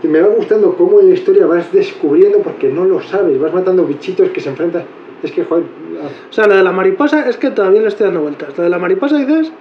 Me 0.03 0.21
va 0.21 0.27
gustando 0.27 0.75
cómo 0.75 0.99
en 0.99 1.07
la 1.09 1.13
historia 1.15 1.45
vas 1.45 1.71
descubriendo, 1.71 2.39
porque 2.39 2.67
no 2.69 2.83
lo 2.85 3.01
sabes, 3.01 3.39
vas 3.39 3.53
matando 3.53 3.85
bichitos 3.85 4.29
que 4.29 4.41
se 4.41 4.49
enfrentan. 4.49 4.83
Es 5.23 5.31
que, 5.31 5.45
joder, 5.45 5.63
ah, 6.03 6.07
O 6.29 6.33
sea, 6.33 6.45
lo 6.47 6.55
de 6.57 6.63
la 6.63 6.71
mariposa 6.73 7.29
es 7.29 7.37
que 7.37 7.49
todavía 7.51 7.81
le 7.81 7.87
estoy 7.87 8.07
dando 8.07 8.21
vueltas. 8.21 8.57
Lo 8.57 8.63
de 8.65 8.69
la 8.69 8.77
mariposa 8.77 9.17
dices 9.17 9.51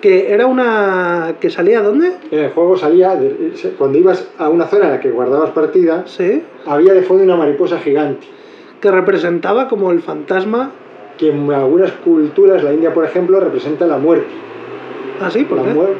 que 0.00 0.32
era 0.32 0.46
una 0.46 1.36
que 1.40 1.48
salía 1.50 1.80
¿dónde? 1.82 2.12
En 2.30 2.38
el 2.40 2.50
juego 2.50 2.76
salía, 2.76 3.14
de- 3.14 3.52
cuando 3.78 3.96
ibas 3.98 4.28
a 4.36 4.48
una 4.48 4.66
zona 4.66 4.86
en 4.86 4.90
la 4.90 5.00
que 5.00 5.10
guardabas 5.10 5.50
partida, 5.50 6.02
Sí. 6.06 6.42
había 6.66 6.92
de 6.92 7.02
fondo 7.02 7.22
una 7.22 7.36
mariposa 7.36 7.78
gigante, 7.78 8.26
Que 8.80 8.90
representaba 8.90 9.68
como 9.68 9.92
el 9.92 10.00
fantasma. 10.00 10.72
que 11.16 11.30
en 11.30 11.48
algunas 11.52 11.92
culturas, 11.92 12.64
la 12.64 12.72
India 12.74 12.92
por 12.92 13.04
ejemplo, 13.04 13.38
representa 13.38 13.86
la 13.86 13.98
muerte. 13.98 14.26
Ah, 15.22 15.30
sí, 15.30 15.44
¿por 15.44 15.58
La 15.58 15.64
qué? 15.64 15.70
muer- 15.78 15.94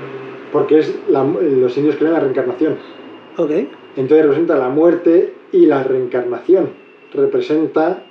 porque 0.52 0.80
es 0.80 0.98
la- 1.08 1.22
los 1.24 1.76
indios 1.78 1.94
creen 1.94 2.08
en 2.08 2.14
la 2.14 2.20
reencarnación. 2.20 2.76
Ok. 3.36 3.50
Entonces 3.96 4.26
representa 4.26 4.56
la 4.56 4.68
muerte 4.68 5.34
y 5.52 5.66
la 5.66 5.82
reencarnación. 5.82 6.70
Representa 7.12 8.04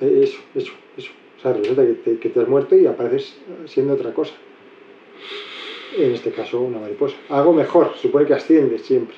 eh, 0.00 0.20
eso, 0.22 0.38
eso, 0.54 0.72
eso. 0.96 1.10
O 1.38 1.40
sea, 1.40 1.52
representa 1.52 1.84
que 1.86 1.92
te, 1.94 2.18
que 2.18 2.28
te 2.28 2.40
has 2.40 2.48
muerto 2.48 2.76
y 2.76 2.86
apareces 2.86 3.38
siendo 3.66 3.94
otra 3.94 4.12
cosa. 4.12 4.34
En 5.96 6.12
este 6.12 6.30
caso, 6.30 6.60
una 6.60 6.78
mariposa. 6.78 7.16
Algo 7.30 7.52
mejor, 7.52 7.92
supone 7.96 8.26
que 8.26 8.34
asciende 8.34 8.78
siempre. 8.78 9.16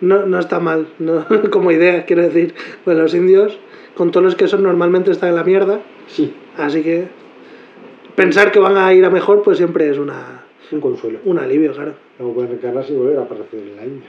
No, 0.00 0.26
no 0.26 0.38
está 0.38 0.60
mal, 0.60 0.88
no, 0.98 1.24
como 1.50 1.70
idea, 1.70 2.04
quiero 2.04 2.22
decir. 2.22 2.54
Pues 2.84 2.98
los 2.98 3.14
indios, 3.14 3.58
con 3.94 4.10
todos 4.10 4.24
los 4.24 4.34
que 4.34 4.46
son, 4.46 4.62
normalmente 4.62 5.10
están 5.10 5.30
en 5.30 5.36
la 5.36 5.44
mierda. 5.44 5.80
Sí, 6.06 6.34
Así 6.56 6.82
que 6.82 7.08
pensar 8.14 8.50
que 8.50 8.58
van 8.58 8.76
a 8.76 8.92
ir 8.94 9.04
a 9.04 9.10
mejor, 9.10 9.42
pues 9.42 9.58
siempre 9.58 9.90
es 9.90 9.98
una, 9.98 10.45
un 10.72 10.80
consuelo. 10.80 11.18
un 11.24 11.38
alivio, 11.38 11.72
claro. 11.72 11.94
Luego 12.18 12.34
pueden 12.34 12.50
reencarnarse 12.50 12.92
y 12.92 12.96
volver 12.96 13.18
a 13.18 13.22
aparecer 13.22 13.60
en 13.60 13.76
la 13.76 13.84
India. 13.84 14.08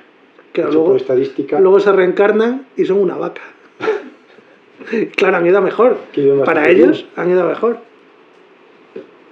De 0.53 0.61
hecho, 0.61 0.71
luego, 0.71 0.87
por 0.87 0.97
estadística, 0.97 1.59
luego 1.59 1.79
se 1.79 1.91
reencarnan 1.91 2.67
y 2.75 2.85
son 2.85 2.99
una 2.99 3.15
vaca. 3.15 3.41
claro, 5.15 5.37
han 5.37 5.45
ido 5.45 5.61
mejor. 5.61 5.97
Para 6.45 6.69
ellos 6.69 7.05
han 7.15 7.29
ido 7.29 7.45
mejor. 7.47 7.77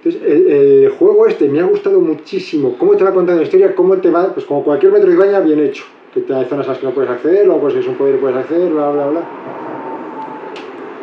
Entonces, 0.04 0.22
el, 0.22 0.46
el 0.84 0.90
juego 0.90 1.26
este 1.26 1.48
me 1.48 1.58
ha 1.58 1.64
gustado 1.64 2.00
muchísimo. 2.00 2.76
Cómo 2.78 2.96
te 2.96 3.02
va 3.02 3.12
contando 3.12 3.40
la 3.40 3.46
historia, 3.46 3.74
cómo 3.74 3.96
te 3.96 4.10
va, 4.10 4.32
pues 4.32 4.46
como 4.46 4.62
cualquier 4.62 4.92
Metroidvania 4.92 5.40
bien 5.40 5.60
hecho. 5.60 5.84
Que 6.14 6.20
te 6.20 6.32
hay 6.32 6.44
zonas 6.44 6.66
a 6.66 6.70
las 6.70 6.78
que 6.78 6.86
no 6.86 6.92
puedes 6.92 7.10
acceder, 7.10 7.44
luego 7.44 7.62
pues 7.62 7.74
es 7.74 7.86
un 7.86 7.96
poder 7.96 8.20
puedes 8.20 8.36
acceder, 8.36 8.72
bla, 8.72 8.90
bla, 8.90 9.06
bla. 9.08 9.20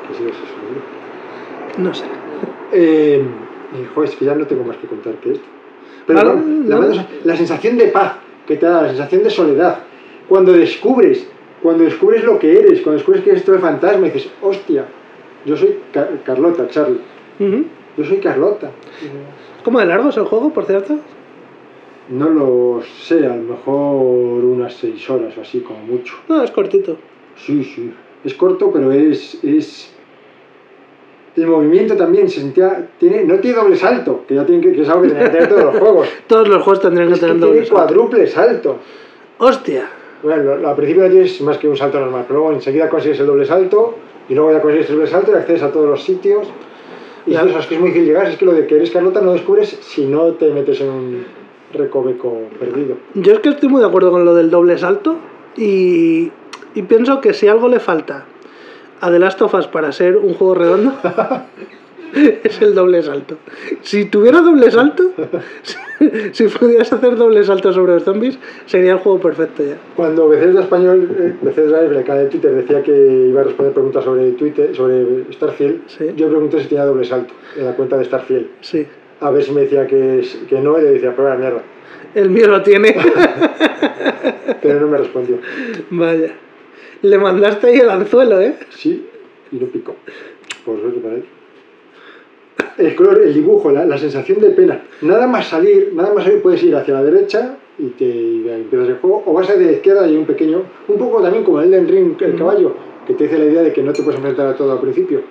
¿Qué 0.07 0.13
sigue 0.15 0.29
eso? 0.29 0.39
No 1.77 1.93
sé. 1.93 2.05
Eh, 2.71 3.23
joder, 3.93 4.09
es 4.09 4.15
que 4.15 4.25
ya 4.25 4.35
no 4.35 4.45
tengo 4.45 4.63
más 4.63 4.77
que 4.77 4.87
contar 4.87 5.15
que 5.15 5.33
esto. 5.33 5.47
Pero 6.07 6.19
bueno, 6.35 6.87
la, 6.95 7.07
la 7.23 7.37
sensación 7.37 7.77
de 7.77 7.87
paz 7.87 8.13
que 8.47 8.57
te 8.57 8.65
da, 8.65 8.81
la 8.81 8.89
sensación 8.89 9.23
de 9.23 9.29
soledad, 9.29 9.79
cuando 10.27 10.51
descubres, 10.53 11.27
cuando 11.61 11.83
descubres 11.85 12.23
lo 12.23 12.37
que 12.39 12.59
eres, 12.59 12.81
cuando 12.81 12.97
descubres 12.97 13.23
que 13.23 13.29
eres 13.31 13.43
todo 13.45 13.55
el 13.55 13.61
fantasma, 13.61 14.07
y 14.07 14.11
dices, 14.11 14.31
hostia, 14.41 14.85
yo 15.45 15.55
soy 15.55 15.77
Ca- 15.93 16.09
Carlota, 16.25 16.67
Charlie, 16.67 16.99
yo 17.97 18.05
soy 18.05 18.17
Carlota. 18.17 18.71
¿Cómo 19.63 19.79
de 19.79 19.85
largo 19.85 20.09
es 20.09 20.17
el 20.17 20.25
juego, 20.25 20.51
por 20.51 20.65
cierto? 20.65 20.97
No 22.09 22.29
lo 22.29 22.81
sé, 23.01 23.25
a 23.25 23.35
lo 23.35 23.43
mejor 23.43 24.43
unas 24.43 24.73
seis 24.73 25.09
horas 25.09 25.37
o 25.37 25.41
así, 25.41 25.61
como 25.61 25.79
mucho. 25.85 26.15
No, 26.27 26.43
es 26.43 26.51
cortito. 26.51 26.97
Sí, 27.37 27.63
sí. 27.63 27.93
Es 28.25 28.33
corto, 28.33 28.71
pero 28.73 28.91
es. 28.91 29.41
es... 29.43 29.92
El 31.35 31.47
movimiento 31.47 31.95
también 31.95 32.29
se 32.29 32.41
sentía. 32.41 32.89
Tiene, 32.99 33.23
no 33.23 33.39
tiene 33.39 33.57
doble 33.57 33.75
salto, 33.75 34.23
que 34.27 34.35
ya 34.35 34.45
tienen 34.45 34.61
que, 34.63 34.71
que 34.75 34.83
es 34.83 34.89
algo 34.89 35.01
que 35.03 35.09
tener 35.09 35.47
todos 35.49 35.63
los 35.63 35.77
juegos. 35.77 36.07
Todos 36.27 36.47
los 36.47 36.61
juegos 36.61 36.81
tendrían 36.81 37.09
que 37.11 37.19
tener 37.19 37.35
tiene 37.37 37.45
doble 37.47 37.65
salto. 37.65 37.73
cuádruple 37.75 38.27
salto. 38.27 38.77
¡Hostia! 39.39 39.89
Bueno, 40.21 40.67
al 40.67 40.75
principio 40.75 41.03
no 41.03 41.09
tienes 41.09 41.41
más 41.41 41.57
que 41.57 41.67
un 41.67 41.75
salto 41.75 41.99
normal, 41.99 42.23
pero 42.27 42.39
luego 42.39 42.53
enseguida 42.55 42.87
consigues 42.87 43.19
el 43.19 43.25
doble 43.25 43.45
salto 43.45 43.95
y 44.29 44.35
luego 44.35 44.51
ya 44.51 44.61
consigues 44.61 44.89
el 44.89 44.95
doble 44.97 45.07
salto 45.09 45.31
y 45.31 45.35
accedes 45.35 45.63
a 45.63 45.71
todos 45.71 45.89
los 45.89 46.03
sitios. 46.03 46.47
Y 47.25 47.31
Ya. 47.31 47.41
eso 47.43 47.57
es 47.59 47.65
que 47.67 47.75
es 47.75 47.79
muy 47.81 47.89
difícil 47.89 48.07
llegar, 48.09 48.27
es 48.27 48.37
que 48.37 48.45
lo 48.45 48.53
de 48.53 48.67
que 48.67 48.75
eres 48.75 48.91
Carlota 48.91 49.19
no 49.21 49.33
descubres 49.33 49.69
si 49.81 50.05
no 50.05 50.33
te 50.33 50.51
metes 50.51 50.79
en 50.81 50.89
un 50.89 51.25
recoveco 51.73 52.37
perdido. 52.59 52.97
Yo 53.15 53.33
es 53.33 53.39
que 53.39 53.49
estoy 53.49 53.69
muy 53.69 53.81
de 53.81 53.87
acuerdo 53.87 54.11
con 54.11 54.23
lo 54.23 54.35
del 54.35 54.49
doble 54.49 54.77
salto 54.77 55.15
y, 55.57 56.31
y 56.75 56.81
pienso 56.83 57.19
que 57.19 57.33
si 57.33 57.47
algo 57.47 57.67
le 57.67 57.79
falta 57.79 58.25
a 59.03 59.11
The 59.11 59.19
Last 59.19 59.41
of 59.41 59.53
Us 59.53 59.67
para 59.67 59.91
ser 59.91 60.15
un 60.17 60.33
juego 60.33 60.55
redondo 60.55 60.93
es 62.43 62.61
el 62.61 62.75
doble 62.75 63.01
salto. 63.01 63.37
Si 63.81 64.05
tuviera 64.05 64.39
doble 64.41 64.69
salto, 64.71 65.03
si, 66.31 66.47
pudieras 66.47 66.93
hacer 66.93 67.15
doble 67.15 67.43
salto 67.43 67.73
sobre 67.73 67.93
los 67.93 68.03
zombies, 68.03 68.37
sería 68.65 68.91
el 68.93 68.99
juego 68.99 69.19
perfecto 69.19 69.63
ya. 69.63 69.77
Cuando 69.95 70.29
Bethesda 70.29 70.61
Español, 70.61 71.09
eh, 71.19 71.33
Bethesda 71.41 71.83
en 71.83 71.93
el 71.95 72.03
canal 72.03 72.25
de 72.25 72.29
Twitter 72.29 72.51
decía 72.53 72.83
que 72.83 72.95
iba 73.29 73.41
a 73.41 73.43
responder 73.45 73.73
preguntas 73.73 74.03
sobre 74.03 74.31
Twitter, 74.33 74.75
sobre 74.75 75.25
Starfield, 75.33 75.81
Sí. 75.87 76.11
yo 76.15 76.29
pregunté 76.29 76.61
si 76.61 76.67
tenía 76.69 76.85
doble 76.85 77.03
salto 77.03 77.33
en 77.57 77.65
la 77.65 77.75
cuenta 77.75 77.97
de 77.97 78.05
Starfield. 78.05 78.47
Sí. 78.61 78.85
A 79.19 79.31
ver 79.31 79.43
si 79.43 79.51
me 79.51 79.61
decía 79.61 79.87
que, 79.87 80.19
es- 80.19 80.37
que 80.47 80.59
no, 80.59 80.77
y 80.79 80.83
le 80.83 80.91
decía, 80.91 81.13
prueba 81.15 81.33
la 81.33 81.39
mierda. 81.39 81.61
El 82.13 82.29
mío 82.29 82.47
lo 82.47 82.61
tiene. 82.61 82.95
Pero 84.61 84.79
no 84.81 84.87
me 84.87 84.97
respondió. 84.97 85.37
Vaya. 85.89 86.31
Le 87.03 87.17
mandaste 87.17 87.67
ahí 87.67 87.77
el 87.79 87.89
anzuelo, 87.89 88.41
¿eh? 88.41 88.55
Sí, 88.71 89.07
y 89.51 89.55
no 89.57 89.67
picó. 89.67 89.95
Por 90.65 90.79
suerte 90.81 90.99
para 90.99 91.15
él. 91.15 91.25
El 92.77 92.95
color, 92.95 93.21
el 93.21 93.33
dibujo, 93.33 93.71
la, 93.71 93.85
la 93.85 93.97
sensación 93.97 94.39
de 94.39 94.49
pena. 94.49 94.81
Nada 95.01 95.27
más 95.27 95.47
salir, 95.47 95.91
nada 95.93 96.13
más 96.13 96.23
salir 96.23 96.41
puedes 96.41 96.63
ir 96.63 96.75
hacia 96.75 96.95
la 96.95 97.03
derecha 97.03 97.57
y 97.77 97.87
te 97.89 98.05
y 98.05 98.47
empiezas 98.49 98.89
el 98.89 98.95
juego, 98.97 99.23
o 99.25 99.33
vas 99.33 99.49
a 99.49 99.55
de 99.55 99.65
la 99.65 99.71
izquierda 99.73 100.07
y 100.07 100.11
hay 100.11 100.17
un 100.17 100.25
pequeño, 100.25 100.63
un 100.87 100.97
poco 100.97 101.21
también 101.21 101.43
como 101.43 101.59
el 101.61 101.73
Elden 101.73 101.87
Ring, 101.87 102.21
el 102.21 102.35
caballo, 102.35 102.75
que 103.05 103.13
te 103.13 103.25
dice 103.25 103.37
la 103.37 103.45
idea 103.45 103.61
de 103.63 103.73
que 103.73 103.83
no 103.83 103.93
te 103.93 104.01
puedes 104.03 104.17
enfrentar 104.17 104.47
a 104.47 104.55
todo 104.55 104.71
al 104.71 104.79
principio. 104.79 105.21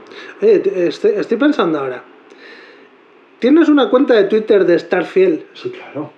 Oye, 0.40 0.62
estoy, 0.88 1.12
estoy 1.16 1.36
pensando 1.38 1.78
ahora. 1.78 2.04
Tienes 3.38 3.68
una 3.68 3.90
cuenta 3.90 4.14
de 4.14 4.24
Twitter 4.24 4.64
de 4.64 4.78
Starfield 4.78 5.42
Sí, 5.54 5.70
claro. 5.70 6.12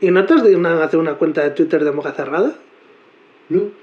y 0.00 0.10
no 0.10 0.24
te 0.24 0.34
has 0.34 0.44
dignado 0.44 0.82
hacer 0.82 1.00
una 1.00 1.14
cuenta 1.14 1.42
de 1.42 1.50
Twitter 1.50 1.84
de 1.84 1.90
boca 1.90 2.12
cerrada. 2.12 2.54
No. 3.48 3.81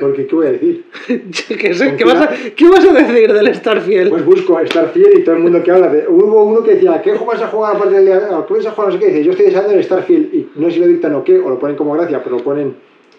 Porque, 0.00 0.26
¿qué 0.26 0.34
voy 0.34 0.46
a 0.46 0.52
decir? 0.52 0.84
Qué 1.06 1.74
sé, 1.74 1.96
¿qué 1.96 2.04
vas, 2.04 2.20
a, 2.20 2.30
¿qué 2.56 2.68
vas 2.68 2.84
a 2.84 2.92
decir 2.92 3.32
del 3.32 3.54
Starfield? 3.54 4.10
Pues 4.10 4.24
busco 4.24 4.58
Starfield 4.66 5.18
y 5.20 5.24
todo 5.24 5.36
el 5.36 5.42
mundo 5.42 5.62
que 5.62 5.70
habla 5.70 5.88
de. 5.88 6.08
Hubo 6.08 6.44
uno 6.44 6.62
que 6.62 6.74
decía, 6.74 7.00
¿qué 7.02 7.10
juego 7.10 7.26
vas 7.26 7.42
a 7.42 7.48
jugar 7.48 7.76
aparte 7.76 7.94
del 7.94 8.06
día? 8.06 8.20
¿Qué 8.46 8.54
vas 8.54 8.66
a 8.66 8.70
jugar? 8.72 8.92
No 8.92 8.98
sé 8.98 8.98
qué. 8.98 9.12
Dice, 9.12 9.24
yo 9.24 9.30
estoy 9.30 9.46
deseando 9.46 9.72
el 9.72 9.84
Starfield. 9.84 10.34
Y 10.34 10.48
no 10.56 10.68
sé 10.68 10.74
si 10.74 10.80
lo 10.80 10.88
dictan 10.88 11.14
o 11.14 11.22
qué, 11.22 11.38
o 11.38 11.48
lo 11.48 11.58
ponen 11.58 11.76
como 11.76 11.94
gracia, 11.94 12.22
pero 12.22 12.38
lo 12.38 12.42
ponen 12.42 12.74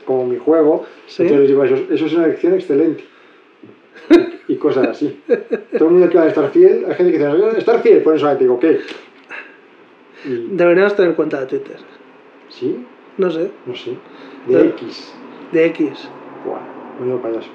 como 0.05 0.25
mi 0.25 0.37
juego. 0.37 0.85
Sí. 1.05 1.23
Entonces 1.23 1.41
les 1.41 1.49
digo, 1.49 1.63
eso, 1.63 1.93
eso 1.93 2.05
es 2.05 2.13
una 2.13 2.25
elección 2.25 2.53
excelente. 2.53 3.03
y 4.47 4.55
cosas 4.55 4.87
así. 4.87 5.21
Todo 5.77 5.87
el 5.87 5.93
mundo 5.93 6.09
que 6.09 6.17
habla 6.17 6.25
de 6.25 6.31
Starfield, 6.31 6.85
hay 6.89 6.95
gente 6.95 7.11
que 7.11 7.17
dice, 7.17 7.61
Starfield, 7.61 8.03
por 8.03 8.13
eso 8.13 8.21
solamente 8.21 8.43
digo, 8.43 8.59
¿qué? 8.59 8.79
Y, 10.25 10.47
Deberíamos 10.51 10.95
tener 10.95 11.15
cuenta 11.15 11.39
de 11.39 11.45
Twitter. 11.45 11.77
¿Sí? 12.49 12.85
No 13.17 13.31
sé, 13.31 13.51
No 13.65 13.75
sé. 13.75 13.97
De 14.47 14.67
X. 14.67 15.13
de 15.51 15.65
X. 15.67 16.09
Buah, 16.47 16.61
menudo 16.99 17.21
payaso. 17.21 17.49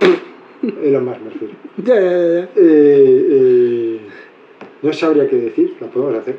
Elon 0.82 1.04
Musk 1.04 1.20
me 1.20 1.30
refiero. 1.30 1.54
Ya, 1.84 1.94
ya, 1.94 2.10
ya. 2.10 2.48
Eh, 2.56 3.26
eh, 3.30 4.00
no 4.80 4.92
sabría 4.92 5.28
qué 5.28 5.36
decir, 5.36 5.76
lo 5.80 5.88
podemos 5.88 6.14
hacer. 6.22 6.36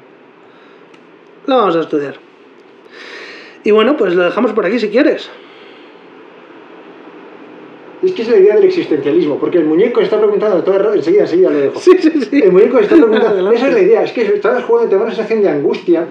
Lo 1.46 1.58
vamos 1.58 1.76
a 1.76 1.82
estudiar. 1.82 2.16
Y 3.64 3.72
bueno, 3.72 3.96
pues 3.96 4.16
lo 4.16 4.24
dejamos 4.24 4.54
por 4.54 4.66
aquí 4.66 4.80
si 4.80 4.90
quieres. 4.90 5.30
Es 8.02 8.12
que 8.14 8.22
es 8.24 8.30
la 8.30 8.38
idea 8.38 8.56
del 8.56 8.66
existencialismo, 8.66 9.40
porque 9.40 9.60
el 9.60 9.66
muñeco 9.66 10.02
está 10.02 10.18
preguntando 10.18 10.64
todo 10.64 10.76
el 10.76 10.84
rato, 10.84 10.96
enseguida, 10.96 11.22
enseguida 11.24 11.50
lo 11.50 11.60
dejo. 11.60 11.80
Sí, 11.80 11.92
sí, 12.00 12.12
sí. 12.22 12.42
El 12.42 12.52
muñeco 12.52 12.80
está 12.80 12.96
preguntando, 12.96 13.52
esa 13.54 13.68
es 13.68 13.74
la 13.74 13.82
idea, 13.82 14.04
es 14.04 14.12
que 14.12 14.22
estás 14.22 14.64
jugando, 14.64 14.90
te 14.90 14.96
da 14.96 15.02
una 15.02 15.14
sensación 15.14 15.42
de 15.42 15.50
angustia, 15.50 16.08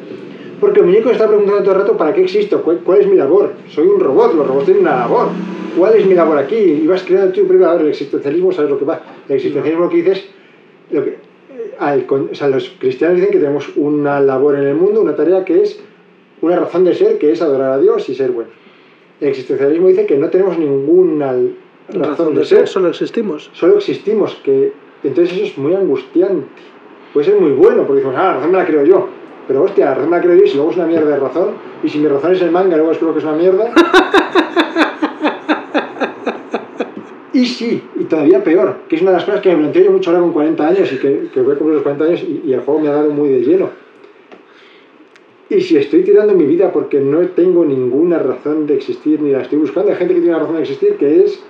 porque 0.61 0.81
el 0.81 0.87
muñeco 0.87 1.11
está 1.11 1.27
preguntando 1.27 1.62
todo 1.62 1.73
el 1.74 1.81
rato 1.81 1.97
para 1.97 2.15
qué 2.15 2.23
existo, 2.23 2.62
cuál, 2.62 2.78
cuál 2.78 3.01
es 3.01 3.07
mi 3.07 3.16
labor. 3.16 3.53
Soy 3.69 3.87
un 3.87 4.01
robot, 4.01 4.35
los 4.35 4.47
robots 4.47 4.66
tienen 4.66 4.83
una 4.83 4.97
labor. 4.97 5.28
¿Cuál 5.77 5.95
es 5.97 6.07
mi 6.07 6.15
labor 6.15 6.39
aquí? 6.39 6.57
Y 6.57 6.87
vas 6.87 7.03
creando 7.03 7.33
tu 7.33 7.47
propia 7.47 7.66
labor. 7.66 7.83
El 7.83 7.89
existencialismo, 7.89 8.53
¿sabes 8.53 8.70
lo 8.70 8.78
que 8.78 8.85
va? 8.85 9.03
El 9.28 9.37
existencialismo 9.37 9.85
lo 9.85 9.91
que 9.91 9.97
dices, 9.97 10.24
lo 10.91 11.05
que, 11.05 11.11
eh, 11.11 11.74
al 11.78 12.07
o 12.09 12.35
sea, 12.35 12.49
los 12.49 12.70
cristianos 12.78 13.16
dicen 13.16 13.33
que 13.33 13.39
tenemos 13.39 13.70
una 13.77 14.20
labor 14.20 14.57
en 14.57 14.65
el 14.65 14.74
mundo, 14.74 15.03
una 15.03 15.15
tarea 15.15 15.45
que 15.45 15.62
es 15.62 15.78
una 16.41 16.57
razón 16.57 16.85
de 16.85 16.95
ser, 16.95 17.19
que 17.19 17.33
es 17.33 17.43
adorar 17.43 17.73
a 17.73 17.78
Dios 17.78 18.09
y 18.09 18.15
ser 18.15 18.31
bueno. 18.31 18.51
El 19.20 19.28
existencialismo 19.28 19.89
dice 19.89 20.07
que 20.07 20.16
no 20.16 20.28
tenemos 20.31 20.59
ninguna 20.59 21.35
razón, 21.89 22.35
de 22.35 22.45
ser, 22.45 22.66
solo 22.69 22.89
existimos. 22.89 23.51
solo 23.53 23.77
existimos, 23.77 24.35
que 24.45 24.73
entonces 25.03 25.37
eso 25.37 25.45
es 25.47 25.59
muy 25.59 25.74
angustiante. 25.74 26.47
Puede 27.12 27.27
ser 27.27 27.41
muy 27.41 27.53
bueno, 27.53 27.87
porque 27.87 28.03
decimos, 28.03 28.16
ah, 28.19 28.24
la 28.24 28.35
razón 28.35 28.51
me 28.53 28.59
la 28.59 28.66
creo 28.66 28.85
yo. 28.85 29.09
Pero 29.47 29.62
hostia, 29.62 29.86
la 29.86 29.94
razón 29.94 30.10
la 30.10 30.20
creo 30.20 30.35
yo 30.35 30.44
y 30.44 30.48
si 30.48 30.56
luego 30.56 30.70
es 30.70 30.77
una 30.77 30.86
mierda 30.86 31.10
de 31.10 31.20
razón, 31.20 31.51
y 31.82 31.89
si 31.89 31.98
mi 31.98 32.09
razón 32.09 32.32
es 32.32 32.43
el 32.43 32.51
manga, 32.51 32.77
luego 32.77 32.93
creo 32.93 33.12
que 33.12 33.18
es 33.18 33.24
una 33.24 33.36
mierda. 33.36 33.73
y 37.32 37.47
sí, 37.47 37.82
y 37.97 38.05
todavía 38.05 38.43
peor, 38.43 38.78
que 38.89 38.97
es 38.97 39.02
una 39.02 39.12
de 39.12 39.16
las 39.18 39.24
cosas 39.24 39.40
que 39.40 39.51
me 39.51 39.59
planteo 39.59 39.85
yo 39.85 39.93
mucho 39.93 40.10
ahora 40.10 40.23
con 40.23 40.32
40 40.32 40.66
años 40.66 40.93
y 40.93 40.98
que, 40.98 41.28
que 41.32 41.40
voy 41.40 41.55
a 41.55 41.59
cumplir 41.59 41.74
los 41.74 41.82
40 41.82 42.05
años 42.05 42.23
y, 42.23 42.43
y 42.44 42.52
el 42.52 42.60
juego 42.60 42.81
me 42.81 42.89
ha 42.89 42.93
dado 42.93 43.10
muy 43.10 43.28
de 43.28 43.40
lleno. 43.40 43.70
Y 45.48 45.60
si 45.60 45.77
estoy 45.77 46.02
tirando 46.02 46.35
mi 46.35 46.44
vida 46.44 46.73
porque 46.73 46.98
no 46.98 47.20
tengo 47.28 47.64
ninguna 47.64 48.18
razón 48.18 48.66
de 48.66 48.74
existir 48.74 49.23
ni 49.23 49.31
la 49.31 49.43
estoy 49.43 49.59
buscando, 49.59 49.93
hay 49.93 49.97
gente 49.97 50.14
que 50.14 50.20
tiene 50.20 50.35
una 50.35 50.40
razón 50.40 50.56
de 50.56 50.62
existir 50.62 50.97
que 50.97 51.23
es 51.23 51.40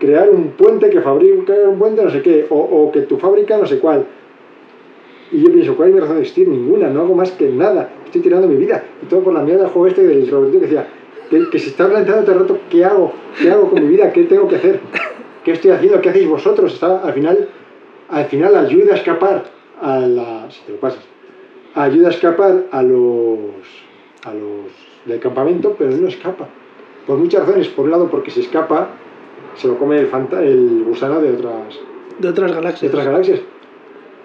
crear 0.00 0.28
un 0.28 0.50
puente 0.52 0.90
que 0.90 1.00
fabrica 1.00 1.52
un 1.68 1.78
puente 1.78 2.02
no 2.02 2.10
sé 2.10 2.22
qué, 2.22 2.46
o, 2.50 2.58
o 2.58 2.90
que 2.90 3.02
tu 3.02 3.16
fábrica 3.16 3.56
no 3.56 3.66
sé 3.66 3.78
cuál. 3.78 4.06
Y 5.30 5.42
yo 5.42 5.52
pienso, 5.52 5.76
¿cuál 5.76 5.88
es 5.90 5.94
mi 5.94 6.00
razón 6.00 6.16
de 6.16 6.22
existir? 6.22 6.48
Ninguna, 6.48 6.88
no 6.88 7.00
hago 7.02 7.14
más 7.14 7.30
que 7.32 7.48
nada. 7.50 7.90
Estoy 8.06 8.20
tirando 8.22 8.48
mi 8.48 8.56
vida. 8.56 8.82
Y 9.02 9.06
todo 9.06 9.20
por 9.20 9.34
la 9.34 9.42
mierda 9.42 9.62
del 9.64 9.70
juego 9.72 9.86
este 9.88 10.02
del 10.06 10.30
robotito 10.30 10.60
que 10.60 10.66
decía, 10.66 10.88
que, 11.30 11.50
que 11.50 11.58
se 11.58 11.68
está 11.70 11.88
planteando 11.88 12.22
todo 12.24 12.32
el 12.32 12.40
rato, 12.40 12.58
¿qué 12.70 12.84
hago? 12.84 13.12
¿Qué 13.40 13.50
hago 13.50 13.68
con 13.70 13.82
mi 13.82 13.88
vida? 13.88 14.10
¿Qué 14.12 14.24
tengo 14.24 14.48
que 14.48 14.56
hacer? 14.56 14.80
¿Qué 15.44 15.52
estoy 15.52 15.70
haciendo? 15.72 16.00
¿Qué 16.00 16.08
hacéis 16.10 16.28
vosotros? 16.28 16.72
Está, 16.74 17.00
al 17.00 17.12
final, 17.12 17.48
al 18.08 18.24
final 18.26 18.56
ayuda 18.56 18.94
a 18.94 18.96
escapar 18.96 19.44
a 19.82 19.98
la... 20.00 20.50
Si 20.50 20.62
te 20.64 20.72
lo 20.72 20.78
pasas. 20.80 21.04
Ayuda 21.74 22.08
a 22.08 22.10
escapar 22.10 22.64
a 22.70 22.82
los... 22.82 23.38
a 24.24 24.32
los 24.32 24.72
del 25.04 25.20
campamento, 25.20 25.74
pero 25.78 25.90
no 25.90 26.08
escapa. 26.08 26.48
Por 27.06 27.18
muchas 27.18 27.46
razones. 27.46 27.68
Por 27.68 27.84
un 27.84 27.90
lado, 27.90 28.08
porque 28.10 28.30
se 28.30 28.40
escapa, 28.40 28.88
se 29.54 29.68
lo 29.68 29.78
come 29.78 29.98
el, 30.00 30.06
fanta- 30.10 30.42
el 30.42 30.84
gusano 30.86 31.20
de 31.20 31.32
otras, 31.32 31.78
De 32.18 32.28
otras 32.28 32.50
de 32.50 32.56
galaxias. 32.56 32.90
otras 32.92 33.06
galaxias. 33.06 33.40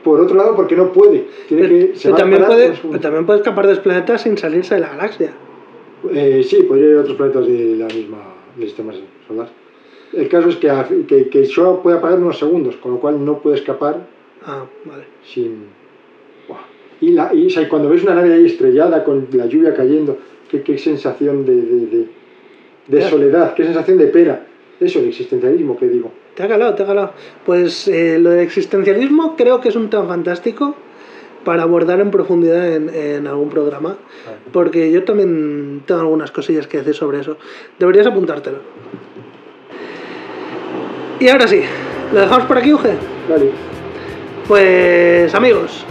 Por 0.04 0.20
otro 0.20 0.36
lado, 0.36 0.56
porque 0.56 0.76
no 0.76 0.92
puede. 0.92 1.28
Tiene 1.48 1.64
Pero, 1.68 1.76
que, 1.92 1.96
se 1.96 2.04
pero 2.10 2.16
también, 2.18 2.44
puede, 2.46 2.74
pero 2.90 3.00
también 3.00 3.26
puede 3.26 3.40
escapar 3.40 3.68
del 3.68 3.80
planeta 3.80 4.18
sin 4.18 4.38
salirse 4.38 4.76
de 4.76 4.82
la 4.82 4.90
galaxia. 4.90 5.32
Eh, 6.14 6.44
sí, 6.44 6.64
podría 6.64 6.90
ir 6.90 6.98
a 6.98 7.02
otros 7.02 7.16
planetas 7.16 7.48
de 7.48 7.76
la 7.78 7.86
misma 7.88 8.18
del 8.58 8.68
sistema 8.68 8.92
solar. 9.28 9.48
El 10.12 10.28
caso 10.28 10.50
es 10.50 10.58
que, 10.58 10.70
a- 10.70 10.88
que, 11.08 11.30
que 11.30 11.46
solo 11.46 11.82
puede 11.82 11.98
apagar 11.98 12.20
unos 12.20 12.38
segundos, 12.38 12.76
con 12.78 12.92
lo 12.92 13.00
cual 13.00 13.24
no 13.24 13.40
puede 13.40 13.56
escapar 13.56 14.06
Ah, 14.46 14.66
vale. 14.86 15.06
sin. 15.24 15.68
Buah. 16.48 16.60
Y, 17.02 17.12
la, 17.12 17.34
y 17.34 17.48
o 17.48 17.50
sea, 17.50 17.68
cuando 17.70 17.90
ves 17.90 18.04
una 18.04 18.16
nave 18.16 18.34
ahí 18.34 18.46
estrellada 18.46 19.04
con 19.06 19.28
la 19.32 19.46
lluvia 19.46 19.74
cayendo, 19.74 20.18
qué, 20.50 20.62
qué 20.62 20.78
sensación 20.78 21.46
de, 21.46 21.56
de, 21.56 21.86
de- 21.88 22.08
de 22.88 23.02
soledad, 23.04 23.54
qué 23.54 23.64
sensación 23.64 23.98
de 23.98 24.08
pena. 24.08 24.42
Eso, 24.80 25.00
el 25.00 25.08
existencialismo 25.08 25.78
que 25.78 25.88
digo. 25.88 26.12
Te 26.36 26.44
ha 26.44 26.48
calado, 26.48 26.74
te 26.74 26.84
ha 26.84 26.86
calado. 26.86 27.12
Pues 27.46 27.88
eh, 27.88 28.18
lo 28.20 28.32
del 28.32 28.40
existencialismo 28.40 29.36
creo 29.36 29.62
que 29.62 29.70
es 29.70 29.76
un 29.76 29.90
tema 29.90 30.06
fantástico 30.06 30.76
para 31.44 31.64
abordar 31.64 32.00
en 32.00 32.10
profundidad 32.10 32.74
en, 32.74 32.90
en 32.90 33.28
algún 33.28 33.50
programa. 33.50 33.98
Porque 34.52 34.92
yo 34.92 35.04
también 35.04 35.84
tengo 35.86 36.02
algunas 36.02 36.32
cosillas 36.32 36.68
que 36.68 36.78
decir 36.78 36.96
sobre 36.96 37.20
eso. 37.20 37.38
Deberías 37.78 38.08
apuntártelo. 38.08 38.60
Y 41.20 41.30
ahora 41.30 41.48
sí, 41.48 41.62
¿lo 42.14 42.22
dejamos 42.22 42.46
por 42.48 42.58
aquí, 42.58 42.74
Uge? 42.74 42.94
Vale. 43.30 43.52
Pues 44.48 45.34
amigos, 45.36 45.86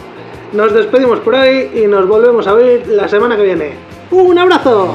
nos 0.52 0.74
despedimos 0.74 1.20
por 1.20 1.34
hoy 1.34 1.70
y 1.74 1.86
nos 1.86 2.06
volvemos 2.06 2.46
a 2.46 2.52
ver 2.52 2.86
la 2.88 3.08
semana 3.08 3.36
que 3.36 3.44
viene. 3.44 3.72
¡Un 4.10 4.38
abrazo! 4.38 4.94